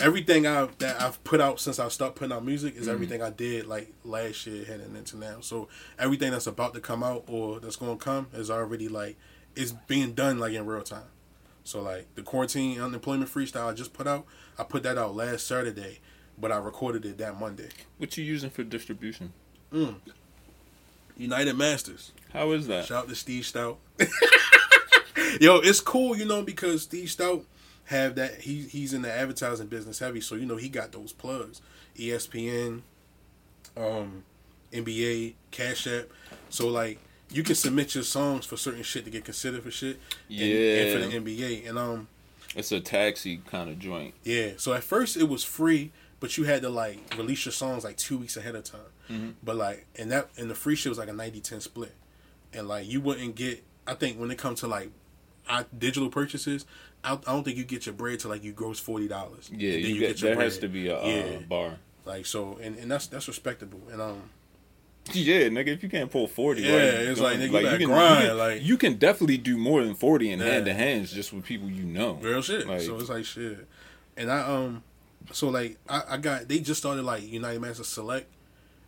everything 0.00 0.46
I 0.46 0.68
that 0.78 1.00
I've 1.00 1.22
put 1.24 1.40
out 1.40 1.60
since 1.60 1.78
I 1.78 1.88
started 1.88 2.16
putting 2.16 2.32
out 2.32 2.44
music 2.44 2.76
is 2.76 2.86
mhm. 2.86 2.92
everything 2.92 3.22
I 3.22 3.30
did 3.30 3.66
like 3.66 3.92
last 4.04 4.46
year 4.46 4.64
heading 4.64 4.94
into 4.96 5.16
now. 5.16 5.40
So 5.40 5.68
everything 5.98 6.30
that's 6.30 6.46
about 6.46 6.74
to 6.74 6.80
come 6.80 7.02
out 7.02 7.24
or 7.26 7.60
that's 7.60 7.76
gonna 7.76 7.96
come 7.96 8.28
is 8.32 8.50
already 8.50 8.88
like 8.88 9.16
it's 9.54 9.72
being 9.72 10.12
done 10.12 10.38
like 10.38 10.52
in 10.52 10.66
real 10.66 10.82
time. 10.82 11.08
So 11.64 11.82
like 11.82 12.14
the 12.14 12.22
quarantine 12.22 12.80
unemployment 12.80 13.30
freestyle 13.30 13.70
I 13.70 13.72
just 13.72 13.92
put 13.92 14.06
out, 14.06 14.26
I 14.58 14.64
put 14.64 14.82
that 14.84 14.98
out 14.98 15.16
last 15.16 15.46
Saturday, 15.46 16.00
but 16.38 16.52
I 16.52 16.56
recorded 16.58 17.04
it 17.04 17.18
that 17.18 17.38
Monday. 17.38 17.68
What 17.98 18.16
you 18.16 18.24
using 18.24 18.50
for 18.50 18.62
distribution? 18.62 19.32
Mm. 19.72 19.96
United 21.16 21.56
Masters. 21.56 22.12
How 22.32 22.52
is 22.52 22.66
that? 22.66 22.84
Shout 22.84 23.04
out 23.04 23.08
to 23.08 23.14
Steve 23.14 23.44
Stoute. 23.44 23.78
Yo, 25.40 25.56
it's 25.58 25.80
cool, 25.80 26.16
you 26.16 26.24
know, 26.24 26.42
because 26.42 26.82
Steve 26.82 27.08
Stoute 27.08 27.44
have 27.86 28.14
that 28.16 28.42
he 28.42 28.62
he's 28.62 28.92
in 28.92 29.02
the 29.02 29.12
advertising 29.12 29.66
business 29.68 29.98
heavy, 30.00 30.20
so 30.20 30.34
you 30.34 30.46
know 30.46 30.56
he 30.56 30.68
got 30.68 30.92
those 30.92 31.12
plugs. 31.12 31.60
ESPN, 31.96 32.82
um, 33.76 34.24
NBA, 34.72 35.34
Cash 35.50 35.86
App. 35.86 36.06
So 36.50 36.68
like 36.68 36.98
you 37.30 37.42
can 37.42 37.54
submit 37.54 37.94
your 37.94 38.04
songs 38.04 38.46
for 38.46 38.56
certain 38.56 38.82
shit 38.82 39.04
to 39.04 39.10
get 39.10 39.24
considered 39.24 39.62
for 39.62 39.70
shit. 39.70 39.98
and- 40.30 40.40
And, 40.40 41.02
for 41.02 41.08
the 41.08 41.16
NBA. 41.16 41.68
And 41.68 41.78
um 41.78 42.08
It's 42.54 42.70
a 42.72 42.80
taxi 42.80 43.38
kind 43.46 43.68
of 43.70 43.78
joint. 43.78 44.14
yeah. 44.22 44.52
So 44.56 44.72
at 44.74 44.84
first 44.84 45.16
it 45.16 45.28
was 45.28 45.42
free, 45.44 45.92
but 46.20 46.36
you 46.38 46.44
had 46.44 46.62
to 46.62 46.68
like 46.68 46.98
release 47.16 47.44
your 47.44 47.52
songs 47.52 47.84
like 47.84 47.96
two 47.96 48.18
weeks 48.18 48.36
ahead 48.36 48.54
of 48.54 48.64
time. 48.64 48.80
Mm-hmm. 49.10 49.30
But 49.42 49.56
like, 49.56 49.86
and 49.96 50.10
that 50.12 50.28
and 50.36 50.50
the 50.50 50.54
free 50.54 50.74
shit 50.76 50.90
was 50.90 50.98
like 50.98 51.08
a 51.08 51.12
90-10 51.12 51.62
split, 51.62 51.94
and 52.52 52.66
like 52.68 52.86
you 52.88 53.00
wouldn't 53.00 53.34
get. 53.36 53.62
I 53.88 53.94
think 53.94 54.18
when 54.18 54.30
it 54.32 54.38
comes 54.38 54.60
to 54.60 54.66
like, 54.66 54.90
digital 55.78 56.08
purchases, 56.08 56.66
I, 57.04 57.12
I 57.12 57.16
don't 57.32 57.44
think 57.44 57.56
you 57.56 57.64
get 57.64 57.86
your 57.86 57.94
bread 57.94 58.18
till 58.20 58.30
like 58.30 58.42
you 58.44 58.52
gross 58.52 58.78
forty 58.80 59.08
dollars. 59.08 59.48
Yeah, 59.52 59.72
you, 59.72 59.98
get, 60.00 60.18
there 60.20 60.34
has 60.40 60.58
to 60.58 60.68
be 60.68 60.88
a 60.88 60.98
uh, 61.00 61.06
Yeah. 61.06 61.38
bar. 61.48 61.78
like 62.04 62.26
so, 62.26 62.58
and, 62.60 62.76
and 62.78 62.90
that's 62.90 63.06
that's 63.06 63.28
respectable. 63.28 63.80
And 63.92 64.00
um, 64.02 64.30
Yeah, 65.12 65.42
nigga, 65.48 65.68
if 65.68 65.82
you 65.82 65.88
can't 65.88 66.10
pull 66.10 66.26
forty, 66.26 66.62
Yeah, 66.62 66.72
like, 66.72 66.82
it's 66.82 67.20
like, 67.20 67.38
nigga, 67.38 67.46
you 67.46 67.62
gotta 67.62 67.78
can, 67.78 67.86
grind, 67.86 68.22
you 68.22 68.28
can, 68.30 68.38
like- 68.38 68.62
you 68.62 68.76
can 68.76 68.94
definitely 68.96 69.38
do 69.38 69.56
more 69.56 69.84
than 69.84 69.94
forty 69.94 70.30
in 70.32 70.40
Yeah. 70.40 70.46
hand 70.46 70.64
to 70.66 70.74
hands 70.74 71.12
just 71.12 71.32
with 71.32 71.44
people 71.44 71.68
you 71.70 71.84
know. 71.84 72.14
real 72.14 72.42
shit. 72.42 72.66
Like- 72.66 72.80
so 72.80 72.96
it's 72.98 73.08
like 73.08 73.24
shit, 73.24 73.66
and 74.16 74.30
I 74.30 74.40
um, 74.40 74.82
so 75.32 75.48
like 75.48 75.78
I, 75.88 76.02
I 76.10 76.16
got 76.16 76.48
they 76.48 76.58
just 76.58 76.80
started 76.80 77.02
like 77.04 77.22
United 77.22 77.60
Masters 77.60 77.86
Select, 77.88 78.26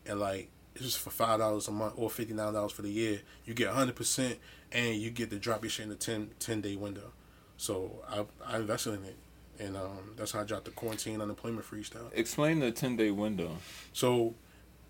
and 0.06 0.18
like 0.18 0.48
it's 0.74 0.84
just 0.84 0.98
for 0.98 1.10
five 1.10 1.38
dollars 1.38 1.68
a 1.68 1.72
month 1.72 1.94
or 1.96 2.10
fifty 2.10 2.34
nine 2.34 2.52
dollars 2.52 2.72
for 2.72 2.82
the 2.82 2.90
year. 2.90 3.20
You 3.44 3.54
get 3.54 3.68
hundred 3.70 3.94
percent, 3.96 4.38
and 4.72 4.96
you 4.96 5.10
get 5.10 5.30
to 5.30 5.38
drop 5.38 5.62
your 5.62 5.70
shit 5.70 5.84
in 5.84 5.90
the 5.90 5.96
10, 5.96 6.30
10 6.40 6.60
day 6.60 6.76
window. 6.76 7.12
So 7.58 7.90
I 8.08 8.24
I 8.46 8.58
invested 8.58 8.94
in 8.94 9.04
it, 9.04 9.16
and 9.58 9.76
um, 9.76 10.12
that's 10.16 10.32
how 10.32 10.40
I 10.40 10.44
dropped 10.44 10.64
the 10.64 10.70
quarantine 10.70 11.20
unemployment 11.20 11.66
freestyle. 11.66 12.10
Explain 12.14 12.60
the 12.60 12.70
ten 12.70 12.96
day 12.96 13.10
window. 13.10 13.58
So, 13.92 14.34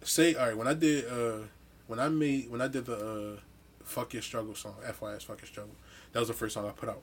say 0.03 0.35
all 0.35 0.47
right 0.47 0.57
when 0.57 0.69
I 0.69 0.75
did 0.75 1.07
uh 1.07 1.45
when 1.89 1.99
I 1.99 2.09
made 2.09 2.51
when 2.51 2.61
I 2.61 2.69
did 2.69 2.87
the 2.87 3.37
uh 3.37 3.41
fuck 3.83 4.13
your 4.13 4.23
struggle 4.23 4.55
song 4.55 4.75
FYS 4.87 5.25
fuck 5.25 5.41
your 5.41 5.49
struggle 5.49 5.75
that 6.13 6.19
was 6.19 6.29
the 6.29 6.35
first 6.35 6.55
song 6.55 6.67
I 6.67 6.73
put 6.73 6.89
out. 6.89 7.03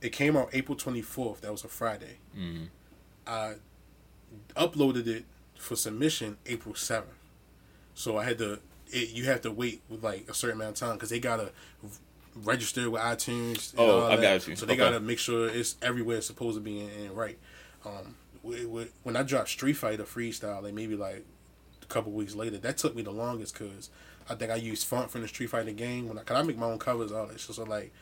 It 0.00 0.10
came 0.10 0.36
out 0.36 0.50
April 0.52 0.76
twenty 0.76 1.02
fourth. 1.02 1.42
That 1.42 1.52
was 1.52 1.64
a 1.64 1.68
Friday. 1.68 2.18
Mm. 2.36 2.68
I 3.26 3.54
uploaded 4.56 5.06
it 5.06 5.24
for 5.56 5.76
submission 5.76 6.38
April 6.46 6.74
seventh. 6.74 7.12
So 7.94 8.18
I 8.18 8.24
had 8.24 8.38
to. 8.38 8.58
It, 8.92 9.10
you 9.10 9.26
have 9.26 9.42
to 9.42 9.52
wait 9.52 9.82
with 9.88 10.02
like 10.02 10.28
a 10.28 10.34
certain 10.34 10.60
amount 10.60 10.80
of 10.82 10.88
time 10.88 10.96
because 10.96 11.10
they 11.10 11.20
gotta 11.20 11.52
register 12.34 12.88
with 12.90 13.00
iTunes. 13.02 13.74
Oh, 13.76 14.06
I 14.06 14.16
got 14.20 14.46
you. 14.46 14.56
So 14.56 14.66
they 14.66 14.74
Okay. 14.74 14.78
gotta 14.80 15.00
make 15.00 15.18
sure 15.18 15.48
it's 15.48 15.76
everywhere 15.82 16.18
it's 16.18 16.26
supposed 16.26 16.56
to 16.56 16.60
be 16.60 16.80
and, 16.80 16.90
and 17.06 17.16
right. 17.16 17.38
Um, 17.84 18.14
when 18.42 19.16
I 19.16 19.22
dropped 19.22 19.48
Street 19.48 19.74
Fighter 19.74 20.04
Freestyle, 20.04 20.62
like 20.62 20.74
maybe 20.74 20.96
like 20.96 21.24
a 21.82 21.86
couple 21.86 22.12
weeks 22.12 22.34
later, 22.34 22.58
that 22.58 22.78
took 22.78 22.94
me 22.96 23.02
the 23.02 23.10
longest 23.10 23.54
because 23.58 23.90
I 24.28 24.34
think 24.34 24.50
I 24.50 24.56
used 24.56 24.86
font 24.86 25.10
from 25.10 25.22
the 25.22 25.28
Street 25.28 25.50
Fighter 25.50 25.72
game 25.72 26.08
when 26.08 26.18
I, 26.18 26.22
cause 26.22 26.36
I 26.36 26.42
make 26.42 26.56
my 26.58 26.66
own 26.66 26.78
covers 26.78 27.12
all 27.12 27.26
that. 27.26 27.40
So, 27.40 27.52
so 27.52 27.64
like. 27.64 27.92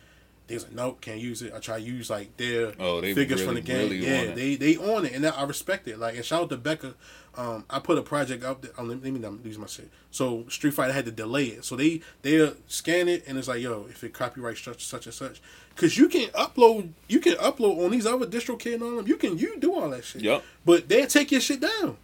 They 0.48 0.54
was 0.54 0.64
like, 0.64 0.72
nope, 0.72 1.00
can't 1.00 1.20
use 1.20 1.42
it. 1.42 1.52
I 1.54 1.58
try 1.58 1.78
to 1.78 1.84
use 1.84 2.08
like 2.10 2.36
their 2.38 2.72
Oh, 2.80 3.00
they 3.00 3.14
figures 3.14 3.42
from 3.42 3.54
the 3.54 3.60
game. 3.60 3.90
really 3.90 3.98
yeah, 3.98 4.30
on 4.30 4.34
they 4.34 4.56
they 4.56 4.76
on 4.76 5.04
it, 5.04 5.12
and 5.12 5.22
that, 5.24 5.38
I 5.38 5.44
respect 5.44 5.86
it. 5.86 5.98
Like, 5.98 6.16
and 6.16 6.24
shout 6.24 6.42
out 6.42 6.48
to 6.50 6.56
Becca. 6.56 6.94
Um, 7.36 7.64
I 7.70 7.78
put 7.78 7.98
a 7.98 8.02
project 8.02 8.42
up. 8.42 8.62
There, 8.62 8.72
oh, 8.78 8.82
let 8.82 9.02
me 9.02 9.10
not 9.20 9.44
use 9.44 9.58
my 9.58 9.66
shit. 9.66 9.90
So 10.10 10.46
Street 10.48 10.72
Fighter 10.72 10.92
had 10.92 11.04
to 11.04 11.12
delay 11.12 11.44
it. 11.44 11.64
So 11.64 11.76
they 11.76 12.00
they 12.22 12.52
scan 12.66 13.08
it, 13.08 13.24
and 13.28 13.38
it's 13.38 13.46
like, 13.46 13.60
yo, 13.60 13.86
if 13.90 14.02
it 14.02 14.12
copyright 14.14 14.56
such 14.56 14.84
such 14.84 15.04
and 15.06 15.14
such, 15.14 15.40
because 15.74 15.96
you 15.98 16.08
can 16.08 16.28
upload, 16.30 16.90
you 17.08 17.20
can 17.20 17.34
upload 17.34 17.84
on 17.84 17.90
these 17.90 18.06
other 18.06 18.26
DistroKid 18.26 18.74
and 18.74 18.82
all 18.82 18.96
them. 18.96 19.06
You 19.06 19.16
can 19.16 19.38
you 19.38 19.60
do 19.60 19.74
all 19.74 19.90
that 19.90 20.04
shit. 20.04 20.22
Yup. 20.22 20.42
But 20.64 20.88
they 20.88 21.04
take 21.06 21.30
your 21.30 21.42
shit 21.42 21.60
down. 21.60 21.98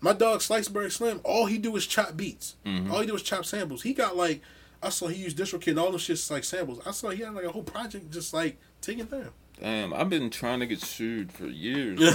My 0.00 0.12
dog 0.12 0.40
Sliceberg 0.42 0.92
Slim, 0.92 1.20
all 1.24 1.46
he 1.46 1.58
do 1.58 1.74
is 1.76 1.86
chop 1.86 2.16
beats. 2.16 2.54
Mm-hmm. 2.64 2.90
All 2.90 3.00
he 3.00 3.06
do 3.06 3.16
is 3.16 3.22
chop 3.22 3.44
samples. 3.44 3.82
He 3.82 3.92
got 3.92 4.16
like, 4.16 4.40
I 4.82 4.90
saw 4.90 5.08
he 5.08 5.22
used 5.22 5.36
DistroKid 5.36 5.68
and 5.68 5.78
all 5.78 5.90
those 5.90 6.06
shits 6.06 6.30
like 6.30 6.44
samples. 6.44 6.80
I 6.86 6.92
saw 6.92 7.10
he 7.10 7.22
had 7.22 7.34
like 7.34 7.44
a 7.44 7.52
whole 7.52 7.62
project 7.62 8.10
just 8.10 8.32
like 8.32 8.58
taken 8.80 9.06
down. 9.06 9.30
Damn, 9.60 9.92
I've 9.92 10.08
been 10.08 10.30
trying 10.30 10.60
to 10.60 10.66
get 10.66 10.80
sued 10.80 11.32
for 11.32 11.46
years. 11.46 11.98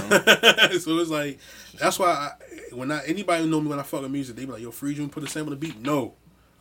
so 0.82 0.98
it's 0.98 1.10
like 1.10 1.38
that's 1.78 1.98
why 1.98 2.06
I, 2.08 2.74
when 2.74 2.90
I 2.90 3.04
anybody 3.04 3.46
know 3.46 3.60
me 3.60 3.68
when 3.68 3.78
I 3.78 3.82
fuck 3.82 4.00
with 4.02 4.10
music, 4.10 4.36
they 4.36 4.46
be 4.46 4.52
like, 4.52 4.62
"Yo, 4.62 4.70
Free 4.70 4.94
June 4.94 5.10
put 5.10 5.22
a 5.22 5.26
sample 5.26 5.50
the 5.50 5.56
beat." 5.56 5.78
No, 5.78 6.14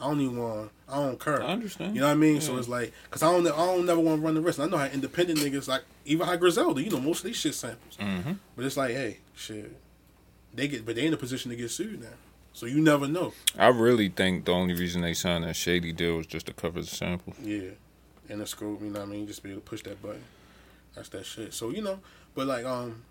I 0.04 0.08
don't 0.08 0.20
even 0.20 0.38
want. 0.38 0.72
I 0.90 0.98
don't 0.98 1.20
care. 1.20 1.42
I 1.42 1.48
understand. 1.48 1.96
You 1.96 2.02
know 2.02 2.08
what 2.08 2.14
I 2.14 2.16
mean? 2.16 2.36
Yeah. 2.36 2.42
So 2.42 2.58
it's 2.58 2.68
like, 2.68 2.92
cause 3.10 3.24
I 3.24 3.32
don't, 3.32 3.48
I 3.48 3.66
don't 3.66 3.86
never 3.86 4.02
want 4.02 4.20
to 4.20 4.26
run 4.26 4.36
the 4.36 4.42
risk. 4.42 4.60
I 4.60 4.66
know 4.66 4.78
how 4.78 4.86
independent 4.86 5.40
niggas 5.40 5.68
like, 5.70 5.84
even 6.06 6.28
how 6.28 6.36
Griselda, 6.36 6.84
you 6.84 6.90
know, 6.90 7.00
most 7.00 7.20
of 7.20 7.26
these 7.26 7.38
shit 7.38 7.56
samples. 7.56 7.98
Mm-hmm. 7.98 8.34
But 8.56 8.66
it's 8.66 8.76
like, 8.76 8.92
hey, 8.92 9.20
shit, 9.34 9.76
they 10.54 10.68
get, 10.68 10.86
but 10.86 10.96
they 10.96 11.06
in 11.06 11.14
a 11.14 11.18
position 11.18 11.52
to 11.52 11.56
get 11.56 11.72
sued 11.72 12.02
now. 12.02 12.08
So 12.54 12.68
you 12.68 12.82
never 12.82 13.08
know. 13.08 13.34
I 13.58 13.68
really 13.68 14.10
think 14.10 14.46
the 14.46 14.52
only 14.52 14.76
reason 14.76 15.02
they 15.02 15.14
signed 15.14 15.44
that 15.44 15.56
shady 15.56 15.92
deal 15.92 16.18
was 16.18 16.28
just 16.28 16.46
to 16.46 16.54
cover 16.54 16.82
the 16.82 16.88
sample. 16.88 17.34
Yeah, 17.42 17.72
and 18.30 18.42
the 18.42 18.46
scope, 18.46 18.82
you 18.82 18.90
know 18.90 19.00
what 19.00 19.10
I 19.10 19.12
mean? 19.12 19.28
Just 19.28 19.42
be 19.42 19.50
able 19.50 19.62
to 19.62 19.66
push 19.66 19.84
that 19.84 20.02
button. 20.02 20.24
That's 20.96 21.10
that 21.10 21.26
shit. 21.26 21.54
So 21.54 21.72
you 21.72 21.82
know, 21.82 22.00
but 22.36 22.46
like 22.46 22.66
um, 22.66 23.04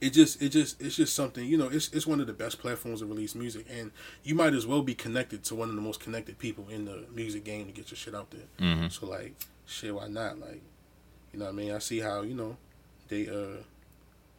it 0.00 0.10
just 0.10 0.42
it 0.42 0.48
just 0.48 0.80
it's 0.80 0.96
just 0.96 1.14
something 1.14 1.44
you 1.44 1.56
know. 1.56 1.68
It's 1.68 1.88
it's 1.92 2.06
one 2.06 2.20
of 2.20 2.26
the 2.26 2.32
best 2.32 2.58
platforms 2.58 3.00
to 3.00 3.06
release 3.06 3.34
music, 3.34 3.66
and 3.70 3.92
you 4.24 4.34
might 4.34 4.54
as 4.54 4.66
well 4.66 4.82
be 4.82 4.94
connected 4.94 5.44
to 5.44 5.54
one 5.54 5.68
of 5.68 5.76
the 5.76 5.80
most 5.80 6.00
connected 6.00 6.38
people 6.38 6.66
in 6.68 6.86
the 6.86 7.04
music 7.14 7.44
game 7.44 7.66
to 7.66 7.72
get 7.72 7.90
your 7.90 7.96
shit 7.96 8.14
out 8.14 8.30
there. 8.30 8.48
Mm-hmm. 8.58 8.88
So 8.88 9.06
like, 9.06 9.34
shit, 9.66 9.94
why 9.94 10.08
not? 10.08 10.40
Like, 10.40 10.62
you 11.32 11.38
know 11.38 11.44
what 11.44 11.52
I 11.52 11.56
mean? 11.56 11.72
I 11.72 11.78
see 11.78 12.00
how 12.00 12.22
you 12.22 12.34
know 12.34 12.56
they 13.08 13.28
uh 13.28 13.62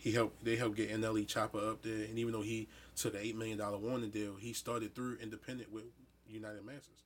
he 0.01 0.11
helped 0.11 0.43
they 0.43 0.55
helped 0.55 0.77
get 0.77 0.89
NLE 0.89 1.27
Choppa 1.27 1.71
up 1.71 1.83
there, 1.83 2.05
and 2.05 2.17
even 2.17 2.33
though 2.33 2.41
he 2.41 2.67
took 2.95 3.13
an 3.13 3.19
eight 3.21 3.35
million 3.35 3.59
dollar 3.59 3.77
Warner 3.77 4.07
deal, 4.07 4.35
he 4.35 4.51
started 4.51 4.95
through 4.95 5.17
independent 5.21 5.71
with 5.71 5.83
United 6.27 6.65
Masters. 6.65 7.03